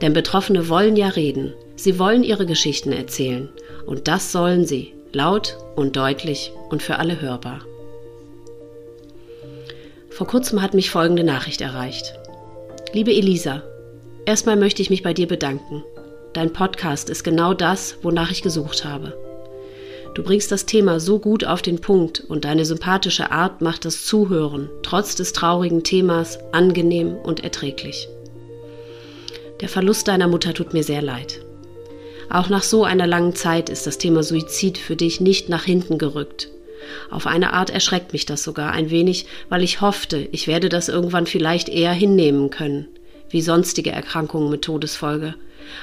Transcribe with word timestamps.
Denn 0.00 0.12
Betroffene 0.12 0.68
wollen 0.68 0.96
ja 0.96 1.08
reden, 1.08 1.52
sie 1.76 1.98
wollen 1.98 2.24
ihre 2.24 2.46
Geschichten 2.46 2.92
erzählen 2.92 3.48
und 3.86 4.08
das 4.08 4.32
sollen 4.32 4.66
sie, 4.66 4.94
laut 5.12 5.56
und 5.76 5.96
deutlich 5.96 6.52
und 6.70 6.82
für 6.82 6.96
alle 6.98 7.20
hörbar. 7.20 7.60
Vor 10.10 10.26
kurzem 10.26 10.60
hat 10.60 10.74
mich 10.74 10.90
folgende 10.90 11.24
Nachricht 11.24 11.60
erreicht. 11.60 12.14
Liebe 12.92 13.12
Elisa, 13.12 13.62
erstmal 14.26 14.56
möchte 14.56 14.82
ich 14.82 14.90
mich 14.90 15.02
bei 15.02 15.14
dir 15.14 15.26
bedanken. 15.26 15.82
Dein 16.32 16.52
Podcast 16.52 17.10
ist 17.10 17.24
genau 17.24 17.54
das, 17.54 17.96
wonach 18.02 18.30
ich 18.30 18.42
gesucht 18.42 18.84
habe. 18.84 19.16
Du 20.14 20.24
bringst 20.24 20.50
das 20.50 20.66
Thema 20.66 20.98
so 20.98 21.18
gut 21.20 21.44
auf 21.44 21.62
den 21.62 21.80
Punkt 21.80 22.20
und 22.20 22.44
deine 22.44 22.64
sympathische 22.64 23.30
Art 23.30 23.60
macht 23.60 23.84
das 23.84 24.04
Zuhören, 24.04 24.68
trotz 24.82 25.14
des 25.14 25.32
traurigen 25.32 25.84
Themas, 25.84 26.38
angenehm 26.52 27.14
und 27.14 27.44
erträglich. 27.44 28.08
Der 29.60 29.68
Verlust 29.68 30.08
deiner 30.08 30.28
Mutter 30.28 30.54
tut 30.54 30.72
mir 30.72 30.82
sehr 30.82 31.02
leid. 31.02 31.40
Auch 32.30 32.48
nach 32.48 32.62
so 32.62 32.84
einer 32.84 33.06
langen 33.06 33.34
Zeit 33.34 33.68
ist 33.68 33.86
das 33.86 33.98
Thema 33.98 34.22
Suizid 34.22 34.78
für 34.78 34.96
dich 34.96 35.20
nicht 35.20 35.48
nach 35.48 35.64
hinten 35.64 35.98
gerückt. 35.98 36.48
Auf 37.10 37.26
eine 37.26 37.52
Art 37.52 37.70
erschreckt 37.70 38.12
mich 38.12 38.24
das 38.24 38.42
sogar 38.42 38.72
ein 38.72 38.90
wenig, 38.90 39.26
weil 39.48 39.62
ich 39.62 39.80
hoffte, 39.80 40.28
ich 40.32 40.46
werde 40.46 40.68
das 40.68 40.88
irgendwann 40.88 41.26
vielleicht 41.26 41.68
eher 41.68 41.92
hinnehmen 41.92 42.50
können, 42.50 42.88
wie 43.28 43.42
sonstige 43.42 43.90
Erkrankungen 43.90 44.50
mit 44.50 44.62
Todesfolge 44.62 45.34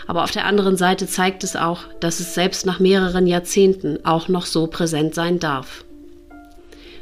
aber 0.06 0.24
auf 0.24 0.32
der 0.32 0.46
anderen 0.46 0.78
Seite 0.78 1.08
zeigt 1.08 1.44
es 1.44 1.56
auch, 1.56 1.84
dass 2.00 2.20
es 2.20 2.34
selbst 2.34 2.66
nach 2.66 2.80
mehreren 2.80 3.28
Jahrzehnten 3.28 4.04
auch 4.06 4.28
noch 4.28 4.46
so 4.46 4.68
präsent 4.68 5.16
sein 5.16 5.40
darf. 5.40 5.84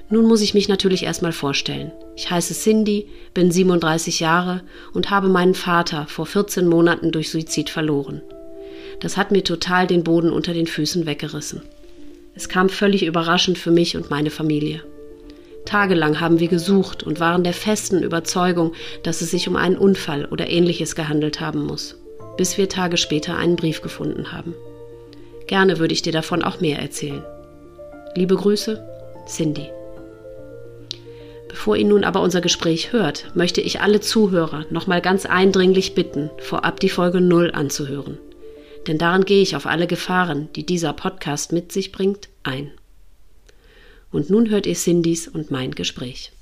Nun 0.09 0.25
muss 0.25 0.41
ich 0.41 0.53
mich 0.53 0.67
natürlich 0.67 1.03
erstmal 1.03 1.31
vorstellen. 1.31 1.91
Ich 2.15 2.29
heiße 2.29 2.53
Cindy, 2.53 3.07
bin 3.33 3.51
37 3.51 4.19
Jahre 4.19 4.61
und 4.93 5.09
habe 5.09 5.29
meinen 5.29 5.55
Vater 5.55 6.05
vor 6.07 6.25
14 6.25 6.67
Monaten 6.67 7.11
durch 7.11 7.31
Suizid 7.31 7.69
verloren. 7.69 8.21
Das 8.99 9.17
hat 9.17 9.31
mir 9.31 9.43
total 9.43 9.87
den 9.87 10.03
Boden 10.03 10.31
unter 10.31 10.53
den 10.53 10.67
Füßen 10.67 11.05
weggerissen. 11.05 11.61
Es 12.35 12.49
kam 12.49 12.69
völlig 12.69 13.03
überraschend 13.03 13.57
für 13.57 13.71
mich 13.71 13.97
und 13.97 14.09
meine 14.09 14.29
Familie. 14.29 14.83
Tagelang 15.65 16.19
haben 16.19 16.39
wir 16.39 16.47
gesucht 16.47 17.01
und 17.01 17.19
waren 17.19 17.43
der 17.43 17.53
festen 17.53 18.03
Überzeugung, 18.03 18.73
dass 19.03 19.21
es 19.21 19.31
sich 19.31 19.47
um 19.47 19.55
einen 19.55 19.77
Unfall 19.77 20.25
oder 20.25 20.49
ähnliches 20.49 20.95
gehandelt 20.95 21.39
haben 21.39 21.65
muss 21.65 21.95
bis 22.37 22.57
wir 22.57 22.69
Tage 22.69 22.97
später 22.97 23.37
einen 23.37 23.55
Brief 23.55 23.81
gefunden 23.81 24.31
haben. 24.31 24.53
Gerne 25.47 25.79
würde 25.79 25.93
ich 25.93 26.01
dir 26.01 26.13
davon 26.13 26.43
auch 26.43 26.59
mehr 26.59 26.79
erzählen. 26.79 27.23
Liebe 28.15 28.35
Grüße, 28.35 28.83
Cindy. 29.27 29.69
Bevor 31.55 31.77
ihr 31.77 31.85
nun 31.85 32.03
aber 32.03 32.21
unser 32.21 32.41
Gespräch 32.41 32.91
hört, 32.91 33.33
möchte 33.33 33.61
ich 33.61 33.79
alle 33.79 34.01
Zuhörer 34.01 34.65
nochmal 34.71 34.99
ganz 34.99 35.25
eindringlich 35.25 35.95
bitten, 35.95 36.29
vorab 36.37 36.81
die 36.81 36.89
Folge 36.89 37.21
0 37.21 37.51
anzuhören. 37.51 38.17
Denn 38.87 38.97
daran 38.97 39.23
gehe 39.23 39.41
ich 39.41 39.55
auf 39.55 39.65
alle 39.65 39.87
Gefahren, 39.87 40.49
die 40.57 40.65
dieser 40.65 40.91
Podcast 40.91 41.53
mit 41.53 41.71
sich 41.71 41.93
bringt, 41.93 42.27
ein. 42.43 42.73
Und 44.11 44.29
nun 44.29 44.49
hört 44.49 44.67
ihr 44.67 44.75
Cindys 44.75 45.29
und 45.29 45.49
mein 45.49 45.71
Gespräch. 45.71 46.33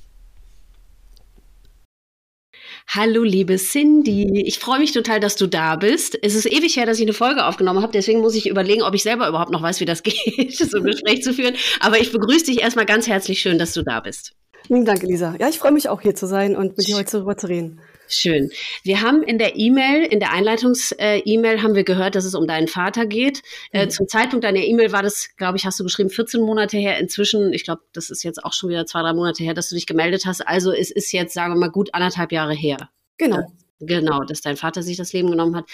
Hallo, 2.87 3.21
liebe 3.21 3.57
Cindy. 3.57 4.41
Ich 4.47 4.57
freue 4.57 4.79
mich 4.79 4.93
total, 4.93 5.19
dass 5.19 5.35
du 5.35 5.45
da 5.45 5.75
bist. 5.75 6.17
Es 6.23 6.33
ist 6.33 6.51
ewig 6.51 6.75
her, 6.75 6.87
dass 6.87 6.97
ich 6.97 7.05
eine 7.05 7.13
Folge 7.13 7.45
aufgenommen 7.45 7.83
habe. 7.83 7.93
Deswegen 7.93 8.21
muss 8.21 8.33
ich 8.33 8.49
überlegen, 8.49 8.81
ob 8.81 8.95
ich 8.95 9.03
selber 9.03 9.27
überhaupt 9.27 9.51
noch 9.51 9.61
weiß, 9.61 9.79
wie 9.79 9.85
das 9.85 10.01
geht, 10.03 10.57
so 10.57 10.79
ein 10.79 10.83
Gespräch 10.83 11.21
zu 11.21 11.35
führen. 11.35 11.55
Aber 11.81 12.01
ich 12.01 12.11
begrüße 12.11 12.45
dich 12.45 12.61
erstmal 12.61 12.87
ganz 12.87 13.05
herzlich. 13.05 13.39
Schön, 13.39 13.59
dass 13.59 13.73
du 13.73 13.83
da 13.83 13.99
bist. 13.99 14.33
Vielen 14.67 14.85
Dank, 14.85 15.03
Lisa. 15.03 15.35
Ja, 15.39 15.49
ich 15.49 15.59
freue 15.59 15.71
mich 15.71 15.89
auch 15.89 16.01
hier 16.01 16.15
zu 16.15 16.25
sein 16.25 16.55
und 16.55 16.77
mit 16.77 16.87
dir 16.87 16.95
heute 16.95 17.11
darüber 17.11 17.37
zu 17.37 17.47
reden. 17.47 17.81
Schön. 18.07 18.51
Wir 18.83 19.01
haben 19.01 19.23
in 19.23 19.37
der 19.37 19.55
E-Mail, 19.55 20.03
in 20.03 20.19
der 20.19 20.31
Einleitungs-E-Mail 20.31 21.61
haben 21.61 21.75
wir 21.75 21.83
gehört, 21.83 22.15
dass 22.15 22.25
es 22.25 22.35
um 22.35 22.47
deinen 22.47 22.67
Vater 22.67 23.05
geht. 23.05 23.41
Äh, 23.71 23.85
mhm. 23.85 23.89
Zum 23.89 24.07
Zeitpunkt 24.07 24.43
deiner 24.43 24.59
E-Mail 24.59 24.91
war 24.91 25.01
das, 25.01 25.29
glaube 25.35 25.57
ich, 25.57 25.65
hast 25.65 25.79
du 25.79 25.83
geschrieben, 25.83 26.09
14 26.09 26.41
Monate 26.41 26.77
her. 26.77 26.99
Inzwischen, 26.99 27.53
ich 27.53 27.63
glaube, 27.63 27.81
das 27.93 28.09
ist 28.09 28.23
jetzt 28.23 28.43
auch 28.43 28.53
schon 28.53 28.69
wieder 28.69 28.85
zwei, 28.85 29.01
drei 29.01 29.13
Monate 29.13 29.43
her, 29.43 29.53
dass 29.53 29.69
du 29.69 29.75
dich 29.75 29.85
gemeldet 29.85 30.25
hast. 30.25 30.41
Also 30.47 30.71
es 30.71 30.91
ist 30.91 31.11
jetzt, 31.11 31.33
sagen 31.33 31.53
wir 31.53 31.59
mal, 31.59 31.71
gut 31.71 31.93
anderthalb 31.93 32.31
Jahre 32.31 32.53
her. 32.53 32.89
Genau. 33.17 33.47
Genau, 33.85 34.23
dass 34.23 34.41
dein 34.41 34.57
Vater 34.57 34.83
sich 34.83 34.97
das 34.97 35.13
Leben 35.13 35.29
genommen 35.29 35.55
hat. 35.55 35.65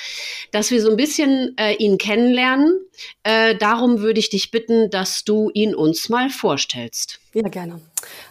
Dass 0.51 0.71
wir 0.71 0.81
so 0.81 0.89
ein 0.89 0.97
bisschen 0.97 1.55
äh, 1.57 1.73
ihn 1.73 1.97
kennenlernen. 1.97 2.79
Äh, 3.23 3.55
darum 3.55 3.99
würde 3.99 4.19
ich 4.19 4.29
dich 4.29 4.51
bitten, 4.51 4.89
dass 4.89 5.23
du 5.23 5.49
ihn 5.53 5.75
uns 5.75 6.09
mal 6.09 6.29
vorstellst. 6.29 7.19
Ja, 7.33 7.47
gerne. 7.47 7.81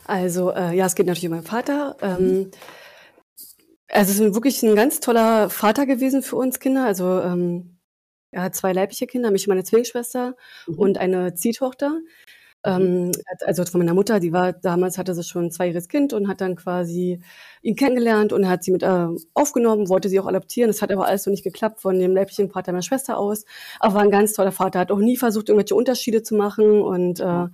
Also, 0.04 0.50
äh, 0.50 0.74
ja, 0.74 0.86
es 0.86 0.94
geht 0.94 1.06
natürlich 1.06 1.26
um 1.26 1.32
meinen 1.32 1.44
Vater. 1.44 1.96
Ähm, 2.02 2.50
also 3.90 4.12
es 4.12 4.20
ist 4.20 4.34
wirklich 4.34 4.62
ein 4.62 4.76
ganz 4.76 5.00
toller 5.00 5.50
Vater 5.50 5.86
gewesen 5.86 6.22
für 6.22 6.36
uns 6.36 6.60
Kinder. 6.60 6.84
Also 6.84 7.20
ähm, 7.20 7.78
er 8.30 8.42
hat 8.42 8.54
zwei 8.54 8.72
leibliche 8.72 9.06
Kinder, 9.06 9.30
mich 9.30 9.46
und 9.46 9.50
meine 9.50 9.64
Zwillingsschwester 9.64 10.36
mhm. 10.66 10.74
und 10.74 10.98
eine 10.98 11.34
Ziehtochter. 11.34 11.98
Ähm, 12.64 13.06
mhm. 13.06 13.12
also 13.46 13.64
von 13.64 13.78
meiner 13.78 13.94
Mutter, 13.94 14.18
die 14.18 14.32
war 14.32 14.52
damals 14.52 14.98
hatte 14.98 15.14
sie 15.14 15.22
schon 15.22 15.46
ein 15.46 15.50
zweijähriges 15.52 15.88
Kind 15.88 16.12
und 16.12 16.26
hat 16.28 16.40
dann 16.40 16.56
quasi 16.56 17.20
ihn 17.62 17.76
kennengelernt 17.76 18.32
und 18.32 18.48
hat 18.48 18.64
sie 18.64 18.72
mit 18.72 18.82
äh, 18.82 19.06
aufgenommen, 19.34 19.88
wollte 19.88 20.08
sie 20.08 20.18
auch 20.18 20.26
adoptieren. 20.26 20.68
Das 20.68 20.82
hat 20.82 20.90
aber 20.90 21.06
alles 21.06 21.22
so 21.22 21.30
nicht 21.30 21.44
geklappt 21.44 21.80
von 21.80 21.98
dem 21.98 22.14
leiblichen 22.14 22.50
Vater 22.50 22.72
meiner 22.72 22.82
Schwester 22.82 23.16
aus. 23.18 23.44
Aber 23.78 23.94
war 23.94 24.02
ein 24.02 24.10
ganz 24.10 24.32
toller 24.32 24.52
Vater, 24.52 24.80
hat 24.80 24.90
auch 24.90 24.98
nie 24.98 25.16
versucht, 25.16 25.48
irgendwelche 25.48 25.76
Unterschiede 25.76 26.22
zu 26.22 26.34
machen 26.34 26.82
und 26.82 27.20
äh, 27.20 27.46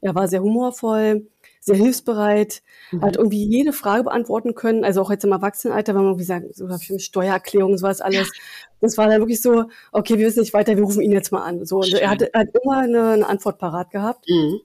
er 0.00 0.14
war 0.14 0.28
sehr 0.28 0.42
humorvoll 0.42 1.26
sehr 1.64 1.76
hilfsbereit, 1.76 2.60
mhm. 2.90 3.02
hat 3.02 3.16
irgendwie 3.16 3.44
jede 3.44 3.72
Frage 3.72 4.02
beantworten 4.02 4.54
können. 4.54 4.84
Also 4.84 5.00
auch 5.00 5.10
jetzt 5.12 5.24
im 5.24 5.30
Erwachsenenalter, 5.30 5.94
wenn 5.94 6.04
man 6.04 6.18
wie 6.18 6.24
sagen, 6.24 6.48
so 6.52 6.68
Steuererklärung, 6.98 7.78
sowas 7.78 8.00
alles. 8.00 8.32
Das 8.80 8.98
war 8.98 9.06
dann 9.06 9.20
wirklich 9.20 9.40
so, 9.40 9.66
okay, 9.92 10.18
wir 10.18 10.26
wissen 10.26 10.40
nicht 10.40 10.54
weiter, 10.54 10.76
wir 10.76 10.82
rufen 10.82 11.02
ihn 11.02 11.12
jetzt 11.12 11.30
mal 11.30 11.44
an. 11.44 11.64
So, 11.64 11.78
und 11.78 11.94
er 11.94 12.10
hat, 12.10 12.22
hat 12.34 12.48
immer 12.62 12.78
eine, 12.78 13.10
eine, 13.10 13.28
Antwort 13.28 13.58
parat 13.58 13.92
gehabt. 13.92 14.28
Mhm. 14.28 14.60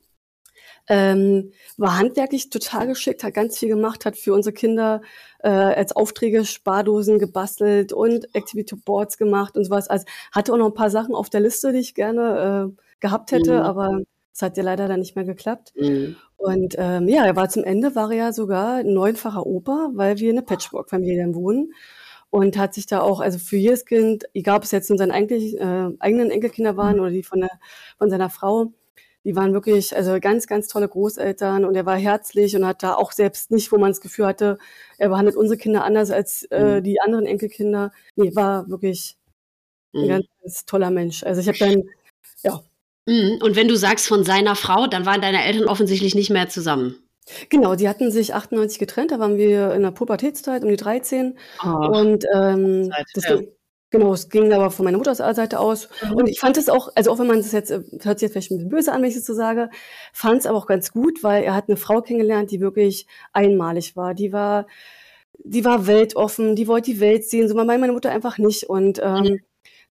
Ähm, 0.89 1.51
war 1.77 1.99
handwerklich 1.99 2.49
total 2.49 2.87
geschickt, 2.87 3.23
hat 3.23 3.33
ganz 3.33 3.59
viel 3.59 3.69
gemacht, 3.69 4.05
hat 4.05 4.17
für 4.17 4.33
unsere 4.33 4.53
Kinder 4.53 5.01
äh, 5.39 5.49
als 5.49 5.95
Aufträge 5.95 6.45
Spardosen 6.45 7.19
gebastelt 7.19 7.93
und 7.93 8.33
Activity 8.33 8.75
Boards 8.75 9.17
gemacht 9.17 9.55
und 9.55 9.65
sowas. 9.65 9.87
Also 9.87 10.05
hatte 10.31 10.51
auch 10.53 10.57
noch 10.57 10.67
ein 10.67 10.73
paar 10.73 10.89
Sachen 10.89 11.13
auf 11.13 11.29
der 11.29 11.41
Liste, 11.41 11.73
die 11.73 11.79
ich 11.79 11.93
gerne 11.93 12.71
äh, 12.73 12.81
gehabt 13.01 13.31
hätte, 13.33 13.59
mhm. 13.59 13.61
aber 13.65 14.01
es 14.37 14.43
hat 14.43 14.55
ja 14.55 14.61
leider 14.61 14.87
dann 14.87 14.99
nicht 14.99 15.15
mehr 15.15 15.25
geklappt. 15.25 15.73
Mhm. 15.75 16.15
Und 16.35 16.75
ähm, 16.77 17.07
ja, 17.07 17.25
er 17.25 17.35
war 17.35 17.49
zum 17.49 17.63
Ende, 17.63 17.95
war 17.95 18.11
er 18.11 18.17
ja 18.17 18.33
sogar 18.33 18.83
neunfacher 18.83 19.47
Opa, 19.47 19.89
weil 19.93 20.19
wir 20.19 20.31
eine 20.31 20.43
Patchwork-Familie 20.43 21.33
wohnen. 21.33 21.73
Und 22.29 22.55
hat 22.55 22.75
sich 22.75 22.85
da 22.85 23.01
auch, 23.01 23.19
also 23.19 23.39
für 23.39 23.55
jedes 23.55 23.85
Kind, 23.85 24.25
egal 24.35 24.57
ob 24.57 24.63
es 24.63 24.69
jetzt 24.71 24.89
nun 24.89 24.99
seine 24.99 25.13
eigentlich, 25.13 25.59
äh, 25.59 25.89
eigenen 25.97 26.29
Enkelkinder 26.29 26.77
waren 26.77 26.97
mhm. 26.97 27.01
oder 27.01 27.09
die 27.09 27.23
von, 27.23 27.39
der, 27.39 27.49
von 27.97 28.11
seiner 28.11 28.29
Frau, 28.29 28.73
die 29.23 29.35
waren 29.35 29.53
wirklich, 29.53 29.95
also 29.95 30.19
ganz, 30.19 30.45
ganz 30.45 30.67
tolle 30.67 30.87
Großeltern 30.87 31.65
und 31.65 31.73
er 31.73 31.87
war 31.87 31.97
herzlich 31.97 32.55
und 32.55 32.67
hat 32.67 32.83
da 32.83 32.93
auch 32.93 33.13
selbst 33.13 33.49
nicht, 33.49 33.71
wo 33.71 33.79
man 33.79 33.89
das 33.89 34.01
Gefühl 34.01 34.27
hatte, 34.27 34.59
er 34.99 35.09
behandelt 35.09 35.35
unsere 35.35 35.57
Kinder 35.57 35.83
anders 35.83 36.11
als 36.11 36.43
äh, 36.51 36.79
mhm. 36.79 36.83
die 36.83 37.01
anderen 37.01 37.25
Enkelkinder. 37.25 37.91
Nee, 38.15 38.35
war 38.35 38.69
wirklich 38.69 39.17
ein 39.95 40.03
mhm. 40.03 40.07
ganz, 40.09 40.25
ganz 40.43 40.65
toller 40.65 40.91
Mensch. 40.91 41.23
Also 41.23 41.41
ich 41.41 41.47
habe 41.47 41.57
dann, 41.57 41.83
ja. 42.43 42.61
Und 43.07 43.55
wenn 43.55 43.69
du 43.69 43.75
sagst 43.77 44.07
von 44.07 44.23
seiner 44.25 44.55
Frau, 44.55 44.85
dann 44.85 45.05
waren 45.05 45.21
deine 45.21 45.43
Eltern 45.43 45.69
offensichtlich 45.69 46.13
nicht 46.13 46.29
mehr 46.29 46.49
zusammen. 46.49 46.95
Genau, 47.49 47.75
die 47.75 47.87
hatten 47.87 48.11
sich 48.11 48.33
98 48.33 48.79
getrennt, 48.79 49.11
da 49.11 49.19
waren 49.19 49.37
wir 49.37 49.73
in 49.73 49.81
der 49.81 49.91
Pubertätszeit 49.91 50.63
um 50.63 50.69
die 50.69 50.77
13. 50.77 51.37
Oh, 51.63 51.67
und 51.67 52.25
ähm, 52.33 52.89
das 53.13 53.23
ja. 53.25 53.35
ging, 53.35 53.47
genau, 53.89 54.13
es 54.13 54.29
ging 54.29 54.51
aber 54.53 54.71
von 54.71 54.85
meiner 54.85 54.97
Mutterseite 54.97 55.59
aus. 55.59 55.89
Mhm. 56.03 56.13
Und 56.15 56.29
ich 56.29 56.39
fand 56.39 56.57
es 56.57 56.69
auch, 56.69 56.89
also 56.95 57.11
auch 57.11 57.19
wenn 57.19 57.27
man 57.27 57.37
das 57.37 57.51
jetzt, 57.51 57.71
hört 57.71 58.19
sich 58.19 58.27
jetzt 58.27 58.31
vielleicht 58.31 58.51
ein 58.51 58.57
bisschen 58.57 58.69
böse 58.69 58.91
an, 58.91 59.01
wenn 59.01 59.09
ich 59.09 59.15
das 59.15 59.25
so 59.25 59.33
sage, 59.33 59.69
fand 60.13 60.39
es 60.39 60.45
aber 60.45 60.57
auch 60.57 60.67
ganz 60.67 60.91
gut, 60.91 61.23
weil 61.23 61.43
er 61.43 61.55
hat 61.55 61.67
eine 61.67 61.77
Frau 61.77 62.01
kennengelernt, 62.01 62.51
die 62.51 62.61
wirklich 62.61 63.07
einmalig 63.33 63.95
war. 63.95 64.13
Die 64.13 64.31
war, 64.31 64.67
die 65.39 65.65
war 65.65 65.85
weltoffen, 65.87 66.55
die 66.55 66.67
wollte 66.67 66.91
die 66.91 66.99
Welt 67.01 67.25
sehen, 67.25 67.47
so 67.49 67.55
meine 67.55 67.91
Mutter 67.91 68.11
einfach 68.11 68.37
nicht. 68.37 68.69
Und 68.69 68.99
ähm, 69.03 69.23
mhm 69.23 69.39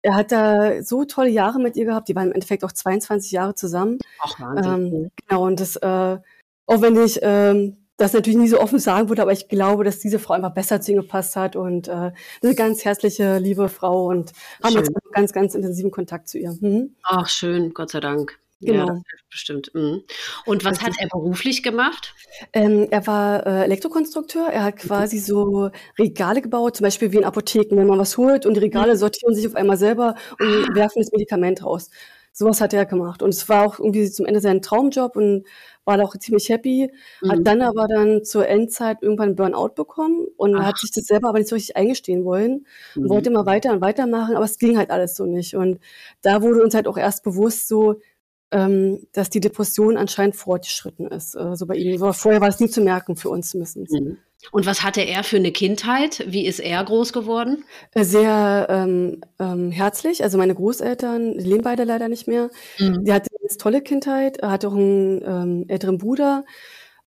er 0.02 0.14
hat 0.14 0.32
da 0.32 0.82
so 0.82 1.04
tolle 1.04 1.30
Jahre 1.30 1.58
mit 1.58 1.76
ihr 1.76 1.84
gehabt. 1.84 2.08
Die 2.08 2.16
waren 2.16 2.28
im 2.28 2.34
Endeffekt 2.34 2.64
auch 2.64 2.72
22 2.72 3.32
Jahre 3.32 3.54
zusammen. 3.54 3.98
Ach, 4.20 4.38
Wahnsinn. 4.40 4.72
Ähm, 4.72 5.10
genau, 5.26 5.46
und 5.46 5.60
das, 5.60 5.76
äh, 5.76 6.18
auch 6.66 6.82
wenn 6.82 6.96
ich 7.02 7.18
ähm, 7.22 7.76
das 7.96 8.12
natürlich 8.12 8.38
nie 8.38 8.48
so 8.48 8.60
offen 8.60 8.78
sagen 8.78 9.08
würde, 9.08 9.22
aber 9.22 9.32
ich 9.32 9.48
glaube, 9.48 9.82
dass 9.84 9.98
diese 9.98 10.20
Frau 10.20 10.34
einfach 10.34 10.54
besser 10.54 10.80
zu 10.80 10.92
ihm 10.92 10.98
gepasst 10.98 11.34
hat 11.34 11.56
und 11.56 11.88
äh, 11.88 12.12
eine 12.42 12.54
ganz 12.54 12.84
herzliche, 12.84 13.38
liebe 13.38 13.68
Frau 13.68 14.06
und 14.06 14.32
haben 14.62 14.72
schön. 14.72 14.84
jetzt 14.84 15.12
ganz, 15.12 15.32
ganz 15.32 15.54
intensiven 15.54 15.90
Kontakt 15.90 16.28
zu 16.28 16.38
ihr. 16.38 16.56
Mhm. 16.60 16.94
Ach, 17.02 17.28
schön, 17.28 17.74
Gott 17.74 17.90
sei 17.90 18.00
Dank. 18.00 18.38
Genau. 18.60 18.78
Ja, 18.78 18.86
das 18.86 19.02
hilft 19.08 19.28
bestimmt. 19.30 19.70
Mhm. 19.74 20.02
Und 20.44 20.64
was 20.64 20.80
hat 20.80 20.92
er 20.98 21.08
beruflich 21.08 21.62
gemacht? 21.62 22.14
Ähm, 22.52 22.88
er 22.90 23.06
war 23.06 23.46
äh, 23.46 23.64
Elektrokonstrukteur. 23.64 24.48
Er 24.48 24.64
hat 24.64 24.76
quasi 24.78 25.18
so 25.18 25.70
Regale 25.98 26.42
gebaut, 26.42 26.76
zum 26.76 26.84
Beispiel 26.84 27.12
wie 27.12 27.18
in 27.18 27.24
Apotheken, 27.24 27.76
wenn 27.76 27.86
man 27.86 27.98
was 27.98 28.16
holt 28.16 28.46
und 28.46 28.54
die 28.54 28.60
Regale 28.60 28.94
mhm. 28.94 28.98
sortieren 28.98 29.34
sich 29.34 29.46
auf 29.46 29.54
einmal 29.54 29.76
selber 29.76 30.16
und 30.40 30.70
ah. 30.70 30.74
werfen 30.74 31.00
das 31.00 31.12
Medikament 31.12 31.64
raus. 31.64 31.90
Sowas 32.32 32.60
hat 32.60 32.72
er 32.72 32.86
gemacht. 32.86 33.22
Und 33.22 33.30
es 33.30 33.48
war 33.48 33.66
auch 33.66 33.78
irgendwie 33.78 34.08
zum 34.10 34.26
Ende 34.26 34.40
sein 34.40 34.62
Traumjob 34.62 35.16
und 35.16 35.44
war 35.84 35.96
da 35.96 36.04
auch 36.04 36.16
ziemlich 36.16 36.48
happy. 36.48 36.90
Mhm. 37.20 37.30
Hat 37.30 37.38
dann 37.42 37.62
aber 37.62 37.86
dann 37.88 38.24
zur 38.24 38.46
Endzeit 38.46 38.98
irgendwann 39.02 39.34
Burnout 39.34 39.74
bekommen 39.74 40.26
und 40.36 40.54
Ach. 40.56 40.66
hat 40.66 40.78
sich 40.78 40.92
das 40.92 41.06
selber 41.06 41.30
aber 41.30 41.38
nicht 41.38 41.48
so 41.48 41.56
richtig 41.56 41.76
eingestehen 41.76 42.24
wollen. 42.24 42.66
Mhm. 42.94 43.02
Und 43.02 43.08
wollte 43.08 43.30
immer 43.30 43.46
weiter 43.46 43.72
und 43.72 43.80
weitermachen, 43.80 44.36
aber 44.36 44.44
es 44.44 44.58
ging 44.58 44.78
halt 44.78 44.90
alles 44.90 45.16
so 45.16 45.26
nicht. 45.26 45.54
Und 45.56 45.80
da 46.22 46.42
wurde 46.42 46.62
uns 46.62 46.74
halt 46.74 46.86
auch 46.86 46.96
erst 46.96 47.24
bewusst 47.24 47.66
so, 47.66 48.00
ähm, 48.50 49.06
dass 49.12 49.30
die 49.30 49.40
Depression 49.40 49.96
anscheinend 49.96 50.36
fortgeschritten 50.36 51.08
ist. 51.08 51.34
Äh, 51.34 51.54
so 51.54 51.66
bei 51.66 51.76
ihm. 51.76 51.98
Vorher 52.12 52.40
war 52.40 52.48
es 52.48 52.60
nie 52.60 52.68
zu 52.68 52.80
merken 52.80 53.16
für 53.16 53.28
uns 53.28 53.50
zumindest. 53.50 53.92
Mhm. 53.92 54.18
Und 54.52 54.66
was 54.66 54.82
hatte 54.82 55.00
er 55.00 55.24
für 55.24 55.36
eine 55.36 55.50
Kindheit? 55.52 56.24
Wie 56.28 56.46
ist 56.46 56.60
er 56.60 56.82
groß 56.82 57.12
geworden? 57.12 57.64
Äh, 57.92 58.04
sehr 58.04 58.66
ähm, 58.70 59.20
ähm, 59.38 59.70
herzlich. 59.70 60.22
Also 60.22 60.38
meine 60.38 60.54
Großeltern 60.54 61.38
die 61.38 61.44
leben 61.44 61.62
beide 61.62 61.84
leider 61.84 62.08
nicht 62.08 62.28
mehr. 62.28 62.50
Mhm. 62.78 63.04
Die 63.04 63.12
hatte 63.12 63.28
eine 63.38 63.56
tolle 63.58 63.82
Kindheit. 63.82 64.38
Er 64.38 64.50
hatte 64.50 64.68
auch 64.68 64.74
einen 64.74 65.22
ähm, 65.24 65.64
älteren 65.68 65.98
Bruder. 65.98 66.44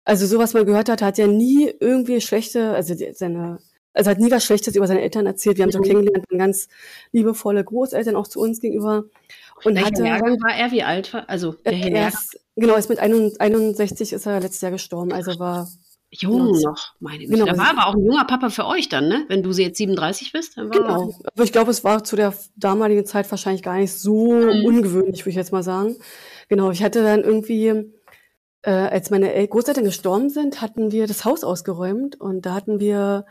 Also 0.05 0.27
so 0.27 0.39
was 0.39 0.55
man 0.55 0.65
gehört 0.65 0.89
hat, 0.89 1.03
hat 1.03 1.19
er 1.19 1.29
nie 1.29 1.71
irgendwie 1.81 2.21
schlechte, 2.23 2.71
also 2.71 2.95
die, 2.95 3.13
seine 3.13 3.59
also 3.99 4.11
hat 4.11 4.21
nie 4.21 4.31
was 4.31 4.45
Schlechtes 4.45 4.77
über 4.77 4.87
seine 4.87 5.03
Eltern 5.03 5.27
erzählt. 5.27 5.57
Wir 5.57 5.65
haben 5.65 5.71
mhm. 5.71 5.73
so 5.73 5.81
kennengelernt, 5.81 6.25
ganz 6.29 6.69
liebevolle 7.11 7.65
Großeltern 7.65 8.15
auch 8.15 8.29
zu 8.29 8.41
uns 8.41 8.61
gegenüber. 8.61 9.05
Und 9.65 9.85
hatte, 9.85 10.05
Jahrgang 10.05 10.41
war 10.43 10.57
er? 10.57 10.71
Wie 10.71 10.83
alt 10.83 11.13
war? 11.13 11.29
Also 11.29 11.53
der 11.53 11.73
er 11.73 12.09
ist, 12.09 12.39
genau, 12.57 12.77
ist 12.77 12.89
mit 12.89 12.99
61 12.99 14.13
ist 14.13 14.27
er 14.27 14.41
letztes 14.41 14.61
Jahr 14.61 14.73
gestorben. 14.73 15.13
Also 15.13 15.39
war 15.39 15.69
Jung 16.11 16.53
genau. 16.53 16.71
noch, 16.71 16.95
meine 17.01 17.25
Güte. 17.25 17.33
Genau. 17.33 17.47
Da 17.47 17.59
war 17.59 17.71
aber 17.71 17.87
auch 17.87 17.95
ein 17.95 18.05
junger 18.05 18.25
Papa 18.25 18.49
für 18.49 18.67
euch 18.67 18.89
dann, 18.89 19.09
ne? 19.09 19.25
Wenn 19.29 19.43
du 19.43 19.53
sie 19.53 19.65
jetzt 19.65 19.79
37 19.79 20.33
bist. 20.33 20.57
Dann 20.57 20.71
war 20.71 20.79
genau. 20.79 21.15
Aber 21.35 21.45
ich 21.45 21.53
glaube, 21.53 21.71
es 21.71 21.85
war 21.85 22.03
zu 22.03 22.17
der 22.17 22.35
damaligen 22.57 23.05
Zeit 23.05 23.31
wahrscheinlich 23.31 23.63
gar 23.63 23.77
nicht 23.77 23.93
so 23.93 24.33
mhm. 24.33 24.65
ungewöhnlich, 24.65 25.21
würde 25.23 25.31
ich 25.31 25.37
jetzt 25.37 25.53
mal 25.53 25.63
sagen. 25.63 25.97
Genau, 26.49 26.71
ich 26.71 26.83
hatte 26.83 27.03
dann 27.03 27.25
irgendwie, 27.25 27.93
äh, 28.63 28.71
als 28.71 29.11
meine 29.11 29.47
Großeltern 29.47 29.85
gestorben 29.85 30.31
sind, 30.31 30.63
hatten 30.63 30.93
wir 30.93 31.07
das 31.07 31.27
Haus 31.27 31.45
ausgeräumt 31.45 32.19
und 32.19 32.47
da 32.47 32.55
hatten 32.55 32.81
wir, 32.81 33.27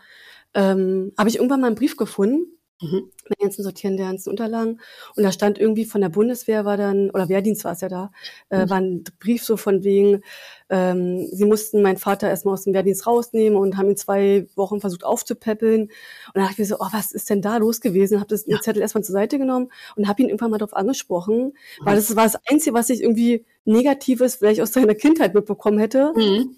ähm, 0.53 1.13
habe 1.17 1.29
ich 1.29 1.37
irgendwann 1.37 1.61
mal 1.61 1.67
einen 1.67 1.75
Brief 1.75 1.97
gefunden 1.97 2.56
Mhm. 2.79 3.11
Mit 3.27 3.39
ganzen 3.39 3.63
Sortieren 3.63 3.97
der 3.97 4.05
ganzen 4.07 4.29
Unterlagen. 4.29 4.79
Und 5.15 5.23
da 5.23 5.31
stand 5.31 5.57
irgendwie 5.57 5.85
von 5.85 5.99
der 5.99 6.09
Bundeswehr 6.09 6.63
war 6.63 6.77
dann, 6.77 7.09
oder 7.09 7.27
Wehrdienst 7.27 7.63
war 7.63 7.71
es 7.71 7.81
ja 7.81 7.89
da, 7.89 8.11
äh, 8.49 8.65
mhm. 8.65 8.69
war 8.69 8.77
ein 8.77 9.03
Brief 9.19 9.43
so 9.43 9.57
von 9.57 9.83
wegen, 9.83 10.21
ähm, 10.69 11.27
sie 11.31 11.45
mussten 11.45 11.81
meinen 11.81 11.97
Vater 11.97 12.29
erstmal 12.29 12.53
aus 12.53 12.65
dem 12.65 12.75
Wehrdienst 12.75 13.07
rausnehmen 13.07 13.57
und 13.57 13.77
haben 13.77 13.89
ihn 13.89 13.97
zwei 13.97 14.47
Wochen 14.55 14.79
versucht 14.79 15.03
aufzupäppeln. 15.03 15.83
Und 15.83 15.91
dann 16.35 16.43
dachte 16.43 16.53
ich 16.53 16.59
mir 16.59 16.65
so, 16.65 16.75
oh, 16.79 16.87
was 16.91 17.11
ist 17.13 17.29
denn 17.31 17.41
da 17.41 17.57
los 17.57 17.81
gewesen? 17.81 18.19
Habe 18.19 18.29
das 18.29 18.45
ja. 18.45 18.57
den 18.57 18.61
Zettel 18.61 18.81
erstmal 18.81 19.03
zur 19.03 19.13
Seite 19.13 19.39
genommen 19.39 19.71
und 19.95 20.07
habe 20.07 20.21
ihn 20.21 20.29
irgendwann 20.29 20.51
mal 20.51 20.59
darauf 20.59 20.75
angesprochen, 20.75 21.45
mhm. 21.45 21.85
weil 21.85 21.95
das 21.95 22.15
war 22.15 22.25
das 22.25 22.37
Einzige, 22.47 22.75
was 22.75 22.91
ich 22.91 23.01
irgendwie 23.01 23.43
Negatives 23.65 24.35
vielleicht 24.35 24.61
aus 24.61 24.71
seiner 24.71 24.95
Kindheit 24.95 25.33
mitbekommen 25.33 25.79
hätte. 25.79 26.13
Mhm. 26.15 26.57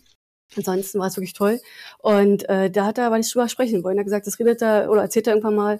Ansonsten 0.58 1.00
war 1.00 1.08
es 1.08 1.16
wirklich 1.16 1.34
toll. 1.34 1.62
Und 2.00 2.50
äh, 2.50 2.72
da 2.72 2.86
hat 2.86 2.98
er 2.98 3.06
aber 3.06 3.18
nicht 3.18 3.34
drüber 3.34 3.48
sprechen 3.48 3.84
wollen. 3.84 3.98
Er 3.98 4.02
hat 4.02 4.06
gesagt, 4.06 4.28
das 4.28 4.40
redet 4.40 4.62
er 4.62 4.90
oder 4.90 5.02
erzählt 5.02 5.28
er 5.28 5.34
irgendwann 5.34 5.56
mal, 5.56 5.80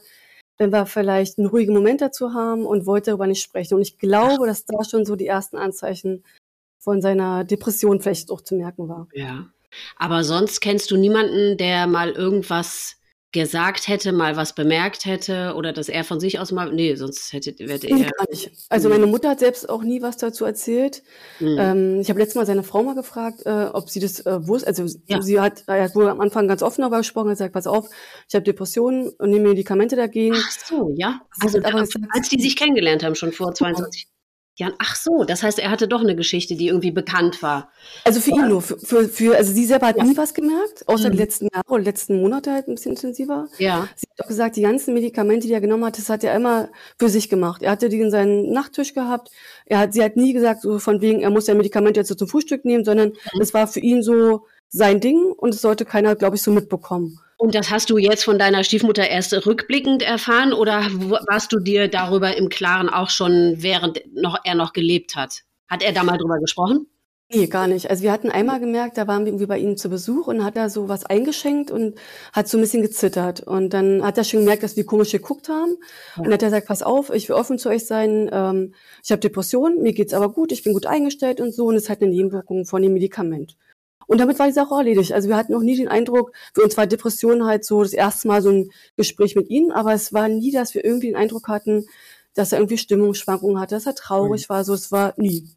wenn 0.60 0.72
wir 0.72 0.86
vielleicht 0.86 1.40
einen 1.40 1.48
ruhigen 1.48 1.74
Moment 1.74 2.02
dazu 2.02 2.34
haben 2.34 2.66
und 2.66 2.86
wollte 2.86 3.12
darüber 3.12 3.26
nicht 3.26 3.42
sprechen. 3.42 3.76
Und 3.76 3.82
ich 3.82 3.98
glaube, 3.98 4.46
dass 4.46 4.66
da 4.66 4.84
schon 4.84 5.06
so 5.06 5.16
die 5.16 5.26
ersten 5.26 5.58
Anzeichen 5.58 6.24
von 6.78 7.02
seiner 7.02 7.46
Depression 7.46 8.02
vielleicht 8.02 8.30
auch 8.30 8.42
zu 8.42 8.56
merken 8.56 8.88
war. 8.88 9.08
Ja. 9.14 9.48
Aber 9.96 10.24
sonst 10.24 10.60
kennst 10.60 10.92
du 10.92 10.98
niemanden, 10.98 11.58
der 11.58 11.88
mal 11.88 12.12
irgendwas 12.12 12.98
gesagt 13.32 13.88
hätte, 13.88 14.12
mal 14.12 14.36
was 14.38 14.54
bemerkt 14.54 15.06
hätte 15.06 15.54
oder 15.56 15.72
dass 15.72 15.88
er 15.88 16.04
von 16.04 16.20
sich 16.20 16.40
aus 16.40 16.52
mal. 16.52 16.74
Nee, 16.74 16.96
sonst 16.96 17.32
hätte 17.32 17.54
wäre 17.60 17.86
er. 17.86 18.10
Gar 18.10 18.30
nicht. 18.30 18.52
Also 18.70 18.90
meine 18.90 19.06
Mutter 19.06 19.30
hat 19.30 19.40
selbst 19.40 19.70
auch 19.70 19.84
nie 19.84 20.02
was 20.02 20.18
dazu 20.18 20.46
erzählt. 20.46 21.04
Mhm. 21.40 21.58
Ähm, 21.60 22.00
ich 22.02 22.10
habe 22.10 22.20
letztes 22.20 22.36
Mal 22.36 22.48
seine 22.48 22.64
Frau 22.64 22.82
mal 22.82 22.96
gefragt, 22.96 23.46
äh, 23.46 23.68
ob 23.72 23.90
sie 23.90 24.00
das 24.00 24.26
äh, 24.26 24.48
wusste. 24.48 24.68
Also 24.68 24.86
ja. 25.08 25.22
sie 25.22 25.40
hat, 25.40 25.64
er 25.68 25.84
hat 25.84 25.96
wohl 25.96 26.10
am 26.10 26.22
Anfang 26.22 26.48
ganz 26.48 26.64
offen 26.64 26.82
darüber 26.82 26.98
gesprochen, 26.98 27.30
hat 27.30 27.36
gesagt, 27.36 27.54
pass 27.54 27.68
auf, 27.68 27.90
ich 28.28 28.34
habe 28.34 28.44
Depressionen 28.44 29.10
und 29.10 29.30
nehme 29.30 29.50
Medikamente 29.50 29.96
dagegen. 29.96 30.36
Ach 30.36 30.52
so, 30.52 30.94
ja. 30.96 31.22
Also, 31.40 31.60
aber, 31.60 31.86
als 32.12 32.30
die 32.30 32.42
sich 32.42 32.56
kennengelernt 32.56 33.04
haben, 33.04 33.16
schon 33.16 33.32
vor 33.32 33.54
22 33.54 34.04
Jahren. 34.04 34.19
Ja, 34.60 34.74
ach 34.78 34.98
so, 34.98 35.24
das 35.24 35.42
heißt, 35.42 35.58
er 35.58 35.72
hatte 35.72 35.88
doch 35.88 36.02
eine 36.02 36.18
Geschichte, 36.18 36.54
die 36.58 36.68
irgendwie 36.68 36.92
bekannt 36.92 37.42
war. 37.42 37.72
Also 38.04 38.20
für 38.20 38.32
ihn 38.32 38.50
nur, 38.50 38.62
für, 38.62 38.78
für, 38.78 39.08
für 39.08 39.38
also 39.38 39.54
sie 39.54 39.66
selber 39.66 39.88
hat 39.88 39.96
ja. 39.96 40.04
nie 40.04 40.18
was 40.18 40.34
gemerkt, 40.34 40.86
außer 40.86 41.08
mhm. 41.08 41.14
die 41.14 41.18
letzten 41.18 41.48
Jahre 41.54 41.64
oder 41.70 41.82
letzten 41.82 42.20
Monate 42.20 42.52
halt 42.52 42.68
ein 42.68 42.76
bisschen 42.76 42.92
intensiver. 42.92 43.48
Ja. 43.58 43.88
Sie 43.96 44.06
hat 44.10 44.26
auch 44.26 44.28
gesagt, 44.28 44.58
die 44.58 44.62
ganzen 44.62 44.94
Medikamente, 44.94 45.48
die 45.48 45.54
er 45.54 45.62
genommen 45.62 45.86
hat, 45.86 45.98
das 45.98 46.10
hat 46.10 46.26
er 46.26 46.36
immer 46.36 46.68
für 46.98 47.08
sich 47.08 47.30
gemacht. 47.30 47.62
Er 47.62 47.72
hatte 47.72 47.88
die 47.88 48.02
in 48.02 48.12
seinem 48.12 48.52
Nachttisch 48.52 48.94
gehabt. 48.94 49.32
Er 49.66 49.80
hat, 49.80 49.94
sie 49.94 50.04
hat 50.04 50.18
nie 50.18 50.34
gesagt, 50.34 50.64
so 50.64 50.78
von 50.78 51.00
wegen, 51.00 51.22
er 51.22 51.30
muss 51.30 51.46
sein 51.46 51.56
Medikament 51.56 51.96
jetzt 51.96 52.10
so 52.10 52.16
zum 52.16 52.28
Frühstück 52.28 52.66
nehmen, 52.66 52.84
sondern 52.84 53.12
mhm. 53.12 53.40
das 53.40 53.54
war 53.54 53.66
für 53.66 53.80
ihn 53.80 54.04
so 54.04 54.46
sein 54.68 55.00
Ding 55.00 55.32
und 55.38 55.54
es 55.54 55.62
sollte 55.62 55.86
keiner, 55.86 56.18
glaube 56.18 56.36
ich, 56.36 56.42
so 56.42 56.52
mitbekommen. 56.52 57.18
Und 57.40 57.56
das 57.56 57.70
hast 57.70 57.90
du 57.90 57.98
jetzt 57.98 58.26
von 58.26 58.38
deiner 58.38 58.66
Stiefmutter 58.66 59.08
erst 59.08 59.34
rückblickend 59.46 60.04
erfahren 60.04 60.52
oder 60.52 60.82
warst 60.82 61.54
du 61.54 61.60
dir 61.60 61.88
darüber 61.88 62.36
im 62.36 62.50
Klaren 62.50 62.90
auch 62.90 63.10
schon, 63.10 63.56
während 63.60 64.02
noch, 64.14 64.40
er 64.44 64.56
noch 64.56 64.74
gelebt 64.74 65.16
hat? 65.16 65.44
Hat 65.70 65.82
er 65.82 65.94
da 65.94 66.04
mal 66.04 66.18
drüber 66.18 66.38
gesprochen? 66.40 66.88
Nee, 67.32 67.48
gar 67.48 67.68
nicht. 67.68 67.90
Also 67.90 68.04
wir 68.04 68.12
hatten 68.12 68.30
einmal 68.30 68.60
gemerkt, 68.60 68.98
da 68.98 69.08
waren 69.08 69.24
wir 69.24 69.28
irgendwie 69.28 69.46
bei 69.46 69.58
ihm 69.58 69.78
zu 69.78 69.88
Besuch 69.88 70.28
und 70.28 70.44
hat 70.44 70.58
er 70.58 70.70
so 70.70 70.90
was 70.90 71.06
eingeschenkt 71.06 71.72
und 71.72 71.96
hat 72.34 72.50
so 72.50 72.58
ein 72.58 72.62
bisschen 72.62 72.82
gezittert. 72.82 73.40
Und 73.40 73.70
dann 73.72 74.04
hat 74.04 74.18
er 74.18 74.26
schon 74.26 74.42
gemerkt, 74.42 74.64
dass 74.64 74.76
wir 74.76 74.86
komisch 74.86 75.12
geguckt 75.12 75.48
haben. 75.48 75.78
Ja. 76.18 76.24
Und 76.24 76.34
hat 76.34 76.42
er 76.42 76.50
gesagt, 76.50 76.68
pass 76.68 76.84
auf, 76.84 77.10
ich 77.10 77.30
will 77.30 77.38
offen 77.38 77.58
zu 77.58 77.70
euch 77.70 77.86
sein, 77.86 78.30
ähm, 78.34 78.74
ich 79.02 79.12
habe 79.12 79.22
Depressionen, 79.22 79.82
mir 79.82 79.94
geht's 79.94 80.14
aber 80.14 80.30
gut, 80.34 80.52
ich 80.52 80.64
bin 80.64 80.74
gut 80.74 80.88
eingestellt 80.88 81.40
und 81.40 81.54
so. 81.54 81.68
Und 81.68 81.76
es 81.76 81.90
hat 81.90 82.02
eine 82.02 82.12
Nebenwirkung 82.12 82.66
von 82.66 82.82
dem 82.82 82.92
Medikament. 82.92 83.56
Und 84.10 84.18
damit 84.18 84.40
war 84.40 84.48
die 84.48 84.54
Sache 84.54 84.74
erledigt. 84.74 85.14
Also 85.14 85.30
wir 85.30 85.38
hatten 85.38 85.52
noch 85.52 85.62
nie 85.62 85.78
den 85.78 85.88
Eindruck, 85.88 86.32
für 86.56 86.64
uns 86.64 86.76
war 86.78 86.88
Depression 86.88 87.46
halt 87.46 87.64
so 87.64 87.84
das 87.84 87.94
erste 87.94 88.28
Mal 88.28 88.42
so 88.42 88.50
ein 88.50 88.72
Gespräch 88.98 89.36
mit 89.36 89.52
ihm, 89.52 89.70
aber 89.70 89.94
es 89.94 90.12
war 90.14 90.28
nie, 90.28 90.52
dass 90.52 90.74
wir 90.74 90.84
irgendwie 90.84 91.08
den 91.08 91.16
Eindruck 91.16 91.48
hatten, 91.48 91.86
dass 92.34 92.52
er 92.52 92.58
irgendwie 92.58 92.80
Stimmungsschwankungen 92.80 93.60
hatte, 93.60 93.76
dass 93.76 93.86
er 93.86 93.94
traurig 93.94 94.50
mhm. 94.50 94.54
war. 94.54 94.64
So, 94.64 94.74
es 94.74 94.92
war 94.92 95.14
nie. 95.18 95.48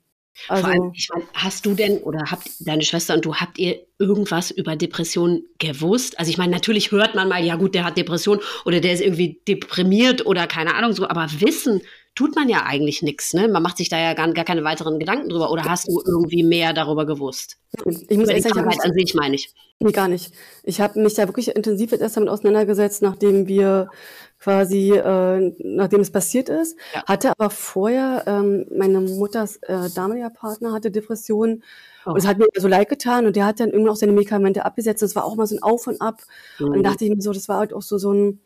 Also, 0.49 0.65
Vor 0.65 0.71
allem, 0.71 0.93
ich 0.95 1.09
meine, 1.11 1.25
hast 1.33 1.65
du 1.65 1.73
denn 1.75 2.03
oder 2.03 2.25
habt 2.31 2.47
deine 2.61 2.83
Schwester 2.83 3.15
und 3.15 3.25
du, 3.25 3.37
habt 3.37 3.59
ihr 3.59 3.87
irgendwas 3.99 4.51
über 4.51 4.77
Depression 4.77 5.45
gewusst? 5.59 6.19
Also 6.19 6.31
ich 6.31 6.37
meine, 6.37 6.53
natürlich 6.53 6.91
hört 6.91 7.15
man 7.15 7.31
mal, 7.31 7.43
ja 7.43 7.57
gut, 7.57 7.75
der 7.75 7.85
hat 7.85 7.97
Depression 7.97 8.39
oder 8.67 8.81
der 8.81 8.93
ist 8.93 9.01
irgendwie 9.01 9.41
deprimiert 9.49 10.27
oder 10.27 10.47
keine 10.47 10.75
Ahnung 10.75 10.93
so, 10.93 11.09
aber 11.09 11.27
wissen 11.39 11.81
tut 12.15 12.37
man 12.37 12.49
ja 12.49 12.65
eigentlich 12.65 13.03
nichts. 13.03 13.33
Ne? 13.33 13.49
Man 13.49 13.63
macht 13.63 13.79
sich 13.79 13.89
da 13.89 13.99
ja 13.99 14.15
gar, 14.15 14.31
gar 14.33 14.45
keine 14.45 14.65
weiteren 14.65 14.99
Gedanken 14.99 15.29
drüber. 15.29 15.51
Oder 15.51 15.65
hast 15.65 15.89
du 15.89 16.03
irgendwie 16.05 16.43
mehr 16.43 16.73
darüber 16.73 17.07
gewusst? 17.07 17.59
Ich 18.09 18.19
muss 18.19 18.29
ehrlich 18.29 18.45
sagen, 18.45 18.61
an 18.61 18.93
sich 18.93 19.15
meine 19.15 19.35
ich. 19.35 19.53
Nee, 19.81 19.93
gar 19.93 20.09
nicht. 20.09 20.33
Ich 20.63 20.81
habe 20.81 21.01
mich 21.01 21.15
da 21.15 21.27
wirklich 21.27 21.49
intensiv 21.49 21.91
jetzt 21.91 22.03
erst 22.03 22.17
damit 22.17 22.29
auseinandergesetzt, 22.29 23.03
nachdem 23.03 23.49
wir 23.49 23.89
quasi, 24.39 24.93
äh, 24.93 25.55
nachdem 25.59 26.01
es 26.01 26.11
passiert 26.11 26.49
ist. 26.49 26.77
Ja. 26.95 27.05
Hatte 27.07 27.31
aber 27.31 27.49
vorher, 27.49 28.25
ähm, 28.27 28.67
meine 28.77 29.01
Mutters 29.01 29.57
äh, 29.63 29.89
damaliger 29.95 30.31
Partner 30.31 30.73
hatte 30.73 30.91
Depressionen. 30.91 31.63
Oh. 32.05 32.11
Und 32.11 32.19
es 32.19 32.27
hat 32.27 32.39
mir 32.39 32.47
so 32.57 32.69
leid 32.69 32.89
getan 32.89 33.27
und 33.27 33.37
der 33.37 33.47
hat 33.47 33.61
dann 33.61 33.71
irgendwann 33.71 33.93
auch 33.93 33.97
seine 33.97 34.13
Medikamente 34.13 34.65
abgesetzt. 34.65 35.03
Das 35.03 35.17
war 35.17 35.25
auch 35.25 35.37
mal 35.37 35.47
so 35.47 35.57
ein 35.57 35.63
Auf 35.63 35.87
und 35.87 36.01
Ab. 36.01 36.23
Mhm. 36.59 36.67
Und 36.67 36.73
dann 36.75 36.83
dachte 36.83 37.05
ich 37.05 37.15
mir 37.15 37.23
so, 37.23 37.33
das 37.33 37.49
war 37.49 37.59
halt 37.59 37.73
auch 37.73 37.83
so, 37.83 37.99
so 37.99 38.13
ein, 38.13 38.41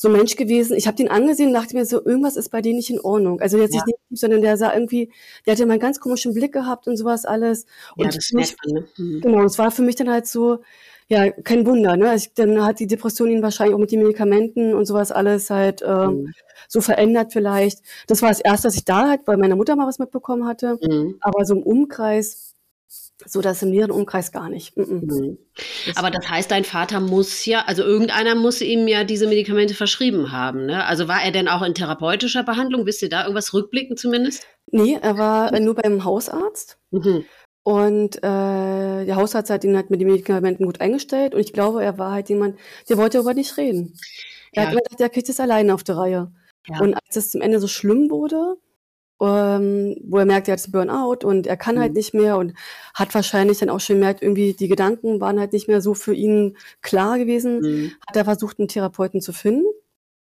so 0.00 0.08
ein 0.08 0.12
Mensch 0.12 0.36
gewesen. 0.36 0.78
Ich 0.78 0.86
habe 0.86 0.96
den 0.96 1.10
angesehen 1.10 1.48
und 1.48 1.52
dachte 1.52 1.76
mir 1.76 1.84
so, 1.84 2.02
irgendwas 2.02 2.36
ist 2.36 2.48
bei 2.48 2.62
denen 2.62 2.76
nicht 2.76 2.88
in 2.88 3.00
Ordnung. 3.00 3.38
Also 3.42 3.58
jetzt 3.58 3.74
ja. 3.74 3.82
nicht 3.84 3.86
negativ, 3.88 4.18
sondern 4.18 4.40
der 4.40 4.56
sah 4.56 4.72
irgendwie, 4.72 5.12
der 5.44 5.52
hatte 5.52 5.66
mal 5.66 5.74
einen 5.74 5.80
ganz 5.80 6.00
komischen 6.00 6.32
Blick 6.32 6.54
gehabt 6.54 6.88
und 6.88 6.96
sowas 6.96 7.26
alles. 7.26 7.66
Und 7.96 8.06
ja, 8.06 8.10
das 8.10 8.32
merkt 8.32 8.56
man, 8.64 8.74
ne? 8.76 8.88
Mhm. 8.96 9.20
Genau, 9.20 9.44
es 9.44 9.58
war 9.58 9.70
für 9.70 9.82
mich 9.82 9.96
dann 9.96 10.10
halt 10.10 10.26
so, 10.26 10.60
ja, 11.08 11.30
kein 11.30 11.66
Wunder, 11.66 11.98
ne? 11.98 12.08
Also 12.08 12.30
dann 12.34 12.64
hat 12.64 12.80
die 12.80 12.86
Depression 12.86 13.28
ihn 13.28 13.42
wahrscheinlich 13.42 13.74
auch 13.74 13.78
mit 13.78 13.92
den 13.92 14.00
Medikamenten 14.00 14.72
und 14.72 14.86
sowas 14.86 15.12
alles 15.12 15.50
halt 15.50 15.82
äh, 15.82 16.06
mhm. 16.06 16.32
so 16.66 16.80
verändert 16.80 17.34
vielleicht. 17.34 17.80
Das 18.06 18.22
war 18.22 18.30
das 18.30 18.40
Erste, 18.40 18.68
was 18.68 18.76
ich 18.76 18.86
da 18.86 19.06
halt 19.06 19.26
bei 19.26 19.36
meiner 19.36 19.56
Mutter 19.56 19.76
mal 19.76 19.86
was 19.86 19.98
mitbekommen 19.98 20.46
hatte. 20.46 20.78
Mhm. 20.80 21.16
Aber 21.20 21.44
so 21.44 21.54
im 21.54 21.62
Umkreis 21.62 22.49
so 23.26 23.40
das 23.40 23.62
im 23.62 23.70
näheren 23.70 23.90
Umkreis 23.90 24.32
gar 24.32 24.48
nicht. 24.48 24.76
Mhm. 24.76 25.38
Aber 25.94 26.10
das 26.10 26.28
heißt, 26.28 26.50
dein 26.50 26.64
Vater 26.64 27.00
muss 27.00 27.44
ja, 27.44 27.64
also 27.66 27.82
irgendeiner 27.82 28.34
muss 28.34 28.60
ihm 28.60 28.88
ja 28.88 29.04
diese 29.04 29.26
Medikamente 29.26 29.74
verschrieben 29.74 30.32
haben. 30.32 30.66
Ne? 30.66 30.84
Also 30.84 31.08
war 31.08 31.22
er 31.22 31.30
denn 31.30 31.48
auch 31.48 31.62
in 31.62 31.74
therapeutischer 31.74 32.42
Behandlung? 32.42 32.86
Wisst 32.86 33.02
ihr 33.02 33.08
da 33.08 33.22
irgendwas 33.22 33.52
rückblicken 33.54 33.96
zumindest? 33.96 34.46
Nee, 34.70 34.98
er 35.00 35.18
war 35.18 35.58
nur 35.60 35.74
beim 35.74 36.04
Hausarzt. 36.04 36.78
Mhm. 36.90 37.24
Und 37.62 38.16
äh, 38.18 39.04
der 39.04 39.16
Hausarzt 39.16 39.50
hat 39.50 39.64
ihn 39.64 39.76
halt 39.76 39.90
mit 39.90 40.00
den 40.00 40.08
Medikamenten 40.08 40.64
gut 40.64 40.80
eingestellt. 40.80 41.34
Und 41.34 41.40
ich 41.40 41.52
glaube, 41.52 41.84
er 41.84 41.98
war 41.98 42.12
halt 42.12 42.28
jemand, 42.28 42.58
der 42.88 42.96
wollte 42.96 43.18
darüber 43.18 43.34
nicht 43.34 43.56
reden. 43.56 43.98
Er 44.52 44.62
ja. 44.62 44.66
hat 44.66 44.72
immer 44.72 44.82
gedacht, 44.82 45.00
er 45.00 45.08
kriegt 45.10 45.28
es 45.28 45.40
alleine 45.40 45.74
auf 45.74 45.84
der 45.84 45.96
Reihe. 45.96 46.32
Ja. 46.66 46.80
Und 46.80 46.94
als 46.94 47.16
es 47.16 47.30
zum 47.30 47.40
Ende 47.40 47.60
so 47.60 47.68
schlimm 47.68 48.10
wurde, 48.10 48.56
ähm, 49.20 49.96
wo 50.04 50.18
er 50.18 50.24
merkt, 50.24 50.48
er 50.48 50.56
hat 50.56 50.72
Burnout 50.72 51.24
und 51.24 51.46
er 51.46 51.56
kann 51.56 51.78
halt 51.78 51.78
mhm. 51.78 51.82
halt 51.82 51.94
nicht 51.94 52.14
mehr 52.14 52.38
und 52.38 52.54
hat 52.94 53.14
wahrscheinlich 53.14 53.58
dann 53.58 53.70
auch 53.70 53.80
schon 53.80 53.96
gemerkt, 53.96 54.22
irgendwie 54.22 54.54
die 54.54 54.68
Gedanken 54.68 55.20
waren 55.20 55.38
halt 55.38 55.52
nicht 55.52 55.68
mehr 55.68 55.80
so 55.80 55.94
für 55.94 56.14
ihn 56.14 56.56
klar 56.80 57.18
gewesen, 57.18 57.60
mhm. 57.60 57.92
hat 58.06 58.16
er 58.16 58.24
versucht, 58.24 58.58
einen 58.58 58.68
Therapeuten 58.68 59.20
zu 59.20 59.32
finden. 59.32 59.66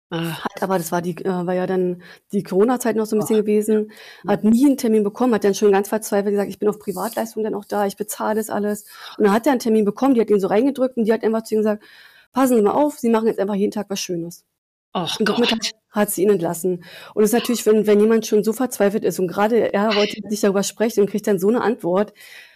Ach. 0.10 0.46
Hat 0.46 0.64
aber, 0.64 0.78
das 0.78 0.92
war 0.92 1.02
die, 1.02 1.18
äh, 1.18 1.46
war 1.46 1.54
ja 1.54 1.68
dann 1.68 2.02
die 2.32 2.42
Corona-Zeit 2.42 2.96
noch 2.96 3.06
so 3.06 3.16
ein 3.16 3.20
bisschen 3.20 3.38
Ach. 3.38 3.42
gewesen, 3.42 3.92
hat 4.26 4.44
nie 4.46 4.66
einen 4.66 4.78
Termin 4.78 5.04
bekommen, 5.04 5.34
hat 5.34 5.44
dann 5.44 5.54
schon 5.54 5.72
ganz 5.72 5.90
verzweifelt 5.90 6.32
gesagt, 6.32 6.50
ich 6.50 6.60
bin 6.60 6.70
auf 6.70 6.80
Privatleistung 6.80 7.44
dann 7.44 7.54
auch 7.54 7.66
da, 7.66 7.86
ich 7.86 7.98
bezahle 7.98 8.36
das 8.36 8.50
alles. 8.50 8.86
Und 9.18 9.26
dann 9.26 9.34
hat 9.34 9.46
er 9.46 9.52
einen 9.52 9.60
Termin 9.60 9.84
bekommen, 9.84 10.14
die 10.14 10.22
hat 10.22 10.30
ihn 10.30 10.40
so 10.40 10.48
reingedrückt 10.48 10.96
und 10.96 11.06
die 11.06 11.14
hat 11.14 11.24
einfach 11.24 11.44
zu 11.44 11.56
ihm 11.56 11.60
gesagt, 11.60 11.84
passen 12.32 12.56
Sie 12.56 12.62
mal 12.62 12.72
auf, 12.72 12.98
Sie 13.00 13.10
machen 13.10 13.28
jetzt 13.28 13.40
einfach 13.40 13.56
jeden 13.56 13.72
Tag 13.72 13.88
was 13.90 14.00
Schönes. 14.00 14.46
Ach 14.94 15.18
Gott. 15.24 15.52
Hat, 15.52 15.72
hat 15.98 16.12
sie 16.12 16.24
ihn 16.24 16.30
entlassen. 16.30 16.84
Und 17.14 17.24
es 17.24 17.30
ist 17.30 17.34
natürlich, 17.34 17.66
wenn, 17.66 17.88
wenn 17.88 18.00
jemand 18.00 18.26
schon 18.26 18.44
so 18.44 18.54
verzweifelt 18.54 19.04
ist 19.04 19.20
und 19.20 19.28
gerade 19.28 19.74
er 19.74 19.96
wollte 19.96 20.22
nicht 20.28 20.44
darüber 20.44 20.64
sprechen 20.64 21.02
und 21.02 21.10
kriegt 21.10 21.28
dann 21.28 21.40
so 21.40 21.50
eine 21.50 21.62
Antwort. 21.62 22.14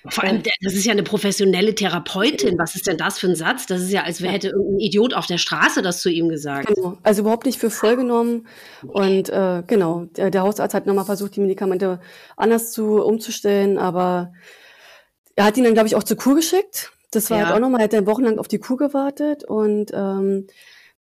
Vor 0.10 0.24
allem, 0.24 0.42
das 0.62 0.74
ist 0.74 0.86
ja 0.86 0.94
eine 0.94 1.04
professionelle 1.04 1.76
Therapeutin. 1.76 2.58
Was 2.58 2.76
ist 2.76 2.88
denn 2.88 2.98
das 2.98 3.20
für 3.20 3.28
ein 3.28 3.36
Satz? 3.36 3.68
Das 3.68 3.82
ist 3.82 3.92
ja, 3.92 4.04
als 4.04 4.22
wäre 4.22 4.34
hätte 4.34 4.48
irgendein 4.48 4.80
Idiot 4.80 5.14
auf 5.14 5.28
der 5.28 5.38
Straße 5.38 5.82
das 5.82 6.02
zu 6.02 6.10
ihm 6.10 6.30
gesagt. 6.30 6.68
Genau. 6.68 6.98
Also 7.04 7.22
überhaupt 7.22 7.46
nicht 7.46 7.60
für 7.60 7.70
voll 7.70 7.98
genommen. 7.98 8.48
Und 8.82 9.30
äh, 9.30 9.64
genau, 9.68 10.06
der, 10.16 10.32
der 10.32 10.42
Hausarzt 10.42 10.74
hat 10.74 10.88
nochmal 10.88 11.06
versucht, 11.06 11.36
die 11.36 11.42
Medikamente 11.42 12.00
anders 12.36 12.72
zu 12.72 13.04
umzustellen, 13.04 13.78
aber 13.78 14.34
er 15.36 15.46
hat 15.46 15.58
ihn 15.58 15.64
dann, 15.64 15.74
glaube 15.74 15.88
ich, 15.88 15.96
auch 15.96 16.04
zur 16.04 16.18
Kur 16.18 16.36
geschickt. 16.36 16.92
Das 17.12 17.30
war 17.30 17.38
ja. 17.38 17.46
halt 17.46 17.56
auch 17.56 17.60
nochmal, 17.60 17.82
er 17.82 17.84
hat 17.86 17.94
dann 17.94 18.08
wochenlang 18.08 18.40
auf 18.40 18.48
die 18.48 18.60
Kur 18.60 18.78
gewartet 18.78 19.44
und 19.44 19.92
ähm, 19.94 20.48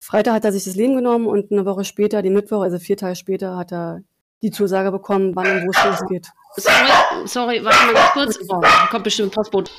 Freitag 0.03 0.33
hat 0.33 0.45
er 0.45 0.51
sich 0.51 0.63
das 0.63 0.75
Leben 0.75 0.95
genommen 0.95 1.27
und 1.27 1.51
eine 1.51 1.63
Woche 1.63 1.85
später, 1.85 2.23
die 2.23 2.31
Mittwoch, 2.31 2.63
also 2.63 2.79
vier 2.79 2.97
Tage 2.97 3.15
später, 3.15 3.55
hat 3.55 3.71
er 3.71 4.01
die 4.41 4.49
Zusage 4.49 4.91
bekommen, 4.91 5.35
wann 5.35 5.45
und 5.45 5.67
wo 5.67 5.69
es 5.69 5.85
losgeht. 5.85 6.27
Sorry, 6.55 7.27
sorry, 7.27 7.63
warte 7.63 7.85
mal 7.85 7.93
ganz 7.93 8.39
kurz. 8.39 8.47
Kommt 8.89 9.03
bestimmt 9.03 9.29
ein 9.29 9.35
Postbote. 9.35 9.71